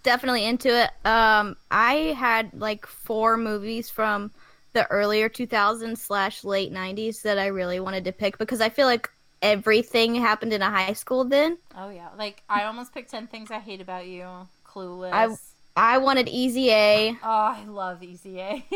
definitely 0.03 0.45
into 0.45 0.69
it. 0.69 0.89
Um, 1.05 1.57
I 1.69 2.15
had 2.17 2.53
like 2.53 2.85
four 2.85 3.37
movies 3.37 3.89
from 3.89 4.31
the 4.73 4.85
earlier 4.91 5.29
2000s 5.29 5.97
slash 5.97 6.43
late 6.43 6.71
90s 6.73 7.21
that 7.21 7.39
I 7.39 7.47
really 7.47 7.79
wanted 7.79 8.03
to 8.05 8.11
pick 8.11 8.37
because 8.37 8.59
I 8.61 8.69
feel 8.69 8.87
like 8.87 9.09
everything 9.41 10.15
happened 10.15 10.51
in 10.53 10.61
a 10.61 10.69
high 10.69 10.93
school 10.93 11.23
then. 11.23 11.57
Oh 11.77 11.89
yeah, 11.89 12.09
like 12.17 12.41
I 12.49 12.65
almost 12.65 12.93
picked 12.93 13.11
ten 13.11 13.27
things 13.27 13.49
I 13.51 13.59
hate 13.59 13.79
about 13.81 14.05
you. 14.07 14.27
Clueless. 14.67 15.11
I- 15.13 15.37
I 15.75 15.97
wanted 15.97 16.29
Easy 16.29 16.69
A, 16.69 17.17
oh, 17.23 17.27
I 17.27 17.63
love 17.65 18.03
Easy 18.03 18.39
A. 18.39 18.63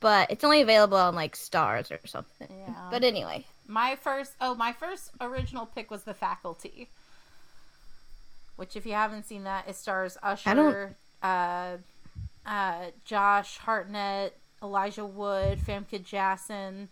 but 0.00 0.30
it's 0.30 0.44
only 0.44 0.60
available 0.62 0.96
on 0.96 1.14
like 1.14 1.36
Starz 1.36 1.90
or 1.90 2.06
something. 2.06 2.48
yeah. 2.50 2.74
But 2.90 3.04
anyway, 3.04 3.44
my 3.68 3.96
first, 3.96 4.32
oh, 4.40 4.54
my 4.54 4.72
first 4.72 5.10
original 5.20 5.66
pick 5.66 5.90
was 5.90 6.04
The 6.04 6.14
Faculty, 6.14 6.88
which, 8.56 8.76
if 8.76 8.86
you 8.86 8.92
haven't 8.92 9.26
seen 9.26 9.44
that, 9.44 9.68
it 9.68 9.76
stars 9.76 10.16
Usher, 10.22 10.50
I 10.50 10.54
don't- 10.54 10.96
uh, 11.22 11.76
uh, 12.46 12.86
Josh 13.04 13.58
Hartnett, 13.58 14.38
Elijah 14.62 15.04
Wood, 15.04 15.58
Famke 15.58 16.02
Janssen. 16.04 16.88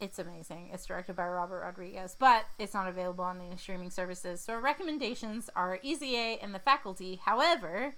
It's 0.00 0.18
amazing. 0.18 0.70
It's 0.72 0.84
directed 0.84 1.14
by 1.14 1.26
Robert 1.28 1.60
Rodriguez, 1.60 2.16
but 2.18 2.46
it's 2.58 2.74
not 2.74 2.88
available 2.88 3.24
on 3.24 3.40
any 3.40 3.56
streaming 3.56 3.90
services. 3.90 4.40
So 4.40 4.54
our 4.54 4.60
recommendations 4.60 5.48
are 5.54 5.78
Easy 5.82 6.16
A 6.16 6.38
and 6.42 6.52
The 6.52 6.58
Faculty. 6.58 7.20
However, 7.24 7.94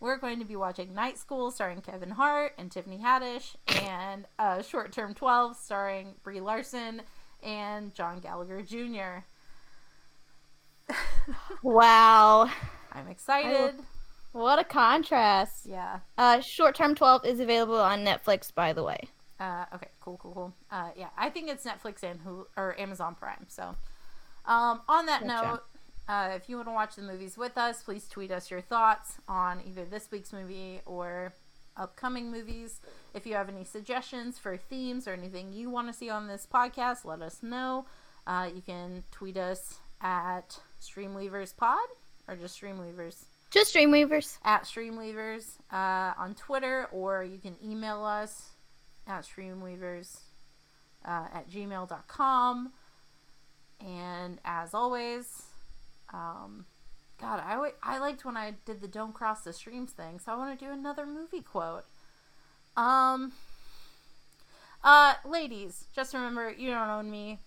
we're 0.00 0.16
going 0.16 0.38
to 0.38 0.46
be 0.46 0.56
watching 0.56 0.94
Night 0.94 1.18
School 1.18 1.50
starring 1.50 1.82
Kevin 1.82 2.12
Hart 2.12 2.54
and 2.56 2.72
Tiffany 2.72 2.98
Haddish, 2.98 3.54
and 3.82 4.24
uh, 4.38 4.62
Short 4.62 4.92
Term 4.92 5.12
12 5.14 5.56
starring 5.56 6.14
Brie 6.22 6.40
Larson 6.40 7.02
and 7.42 7.94
John 7.94 8.20
Gallagher 8.20 8.62
Jr. 8.62 9.26
wow, 11.62 12.50
I'm 12.92 13.08
excited. 13.08 13.74
What 14.32 14.58
a 14.58 14.64
contrast. 14.64 15.66
Yeah. 15.66 16.00
Uh, 16.18 16.40
Short 16.40 16.74
Term 16.74 16.94
12 16.94 17.24
is 17.26 17.40
available 17.40 17.80
on 17.80 18.04
Netflix, 18.04 18.54
by 18.54 18.72
the 18.72 18.82
way. 18.82 19.08
Uh, 19.38 19.64
okay, 19.74 19.88
cool, 20.00 20.18
cool, 20.18 20.32
cool. 20.32 20.52
Uh, 20.70 20.90
yeah, 20.96 21.08
I 21.16 21.28
think 21.28 21.48
it's 21.48 21.64
Netflix 21.64 22.02
and 22.02 22.24
Hulu 22.24 22.46
or 22.56 22.78
Amazon 22.78 23.14
Prime. 23.14 23.46
So, 23.48 23.74
um, 24.46 24.80
on 24.88 25.06
that 25.06 25.26
Gotcha. 25.26 25.46
note, 25.48 25.62
uh, 26.08 26.30
if 26.34 26.48
you 26.48 26.56
want 26.56 26.68
to 26.68 26.72
watch 26.72 26.94
the 26.94 27.02
movies 27.02 27.36
with 27.36 27.56
us, 27.58 27.82
please 27.82 28.08
tweet 28.08 28.30
us 28.30 28.50
your 28.50 28.60
thoughts 28.60 29.14
on 29.28 29.60
either 29.66 29.84
this 29.84 30.10
week's 30.10 30.32
movie 30.32 30.80
or 30.86 31.32
upcoming 31.76 32.30
movies. 32.30 32.80
If 33.14 33.26
you 33.26 33.34
have 33.34 33.48
any 33.48 33.64
suggestions 33.64 34.38
for 34.38 34.56
themes 34.56 35.08
or 35.08 35.12
anything 35.12 35.52
you 35.52 35.70
want 35.70 35.88
to 35.88 35.92
see 35.92 36.10
on 36.10 36.28
this 36.28 36.46
podcast, 36.52 37.04
let 37.04 37.22
us 37.22 37.42
know. 37.42 37.86
Uh, 38.26 38.48
you 38.54 38.62
can 38.62 39.02
tweet 39.10 39.36
us 39.36 39.78
at 40.00 40.58
Streamweavers 40.80 41.56
Pod 41.56 41.88
or 42.28 42.36
just 42.36 42.60
Streamweavers 42.60 43.24
Just 43.52 43.74
Dreamweavers. 43.74 44.38
at 44.44 44.64
Streamweavers 44.64 45.58
uh, 45.70 46.14
on 46.18 46.34
Twitter, 46.34 46.88
or 46.90 47.22
you 47.22 47.38
can 47.38 47.54
email 47.62 48.02
us 48.02 48.52
at 49.06 49.24
Streamweavers 49.26 50.20
uh, 51.04 51.26
at 51.34 51.50
gmail.com. 51.50 52.72
And 53.84 54.38
as 54.44 54.72
always, 54.72 55.42
um, 56.14 56.64
God, 57.20 57.42
I, 57.44 57.72
I 57.82 57.98
liked 57.98 58.24
when 58.24 58.38
I 58.38 58.54
did 58.64 58.80
the 58.80 58.88
Don't 58.88 59.12
Cross 59.12 59.42
the 59.42 59.52
Streams 59.52 59.90
thing, 59.92 60.18
so 60.18 60.32
I 60.32 60.36
want 60.36 60.58
to 60.58 60.64
do 60.64 60.70
another 60.72 61.04
movie 61.04 61.42
quote. 61.42 61.84
Um, 62.74 63.32
uh, 64.82 65.14
ladies, 65.28 65.84
just 65.94 66.14
remember 66.14 66.50
you 66.50 66.70
don't 66.70 66.88
own 66.88 67.10
me. 67.10 67.38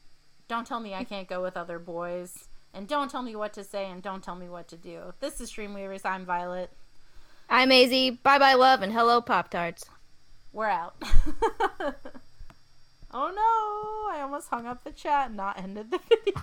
Don't 0.48 0.68
tell 0.68 0.80
me 0.80 0.94
I 0.94 1.04
can't 1.04 1.28
go 1.28 1.42
with 1.42 1.58
other 1.58 1.80
boys. 1.80 2.46
And 2.76 2.90
don't 2.90 3.10
tell 3.10 3.22
me 3.22 3.38
what 3.38 3.54
to 3.54 3.64
say 3.64 3.90
and 3.90 4.04
don't 4.04 4.22
tell 4.22 4.36
me 4.36 4.50
what 4.50 4.68
to 4.68 4.76
do. 4.76 5.14
This 5.22 5.40
is 5.40 5.48
Stream 5.48 5.74
Weavers. 5.74 6.04
I'm 6.04 6.26
Violet. 6.26 6.70
I'm 7.50 7.70
Maisie. 7.70 8.10
Bye 8.10 8.38
bye, 8.38 8.56
love, 8.56 8.82
and 8.82 8.92
hello, 8.92 9.22
Pop 9.22 9.50
Tarts. 9.50 9.86
We're 10.52 10.68
out. 10.68 10.96
oh 13.14 13.32
no! 13.34 14.14
I 14.14 14.20
almost 14.22 14.50
hung 14.50 14.66
up 14.66 14.84
the 14.84 14.92
chat 14.92 15.28
and 15.28 15.38
not 15.38 15.58
ended 15.58 15.90
the 15.90 16.00
video. 16.10 16.42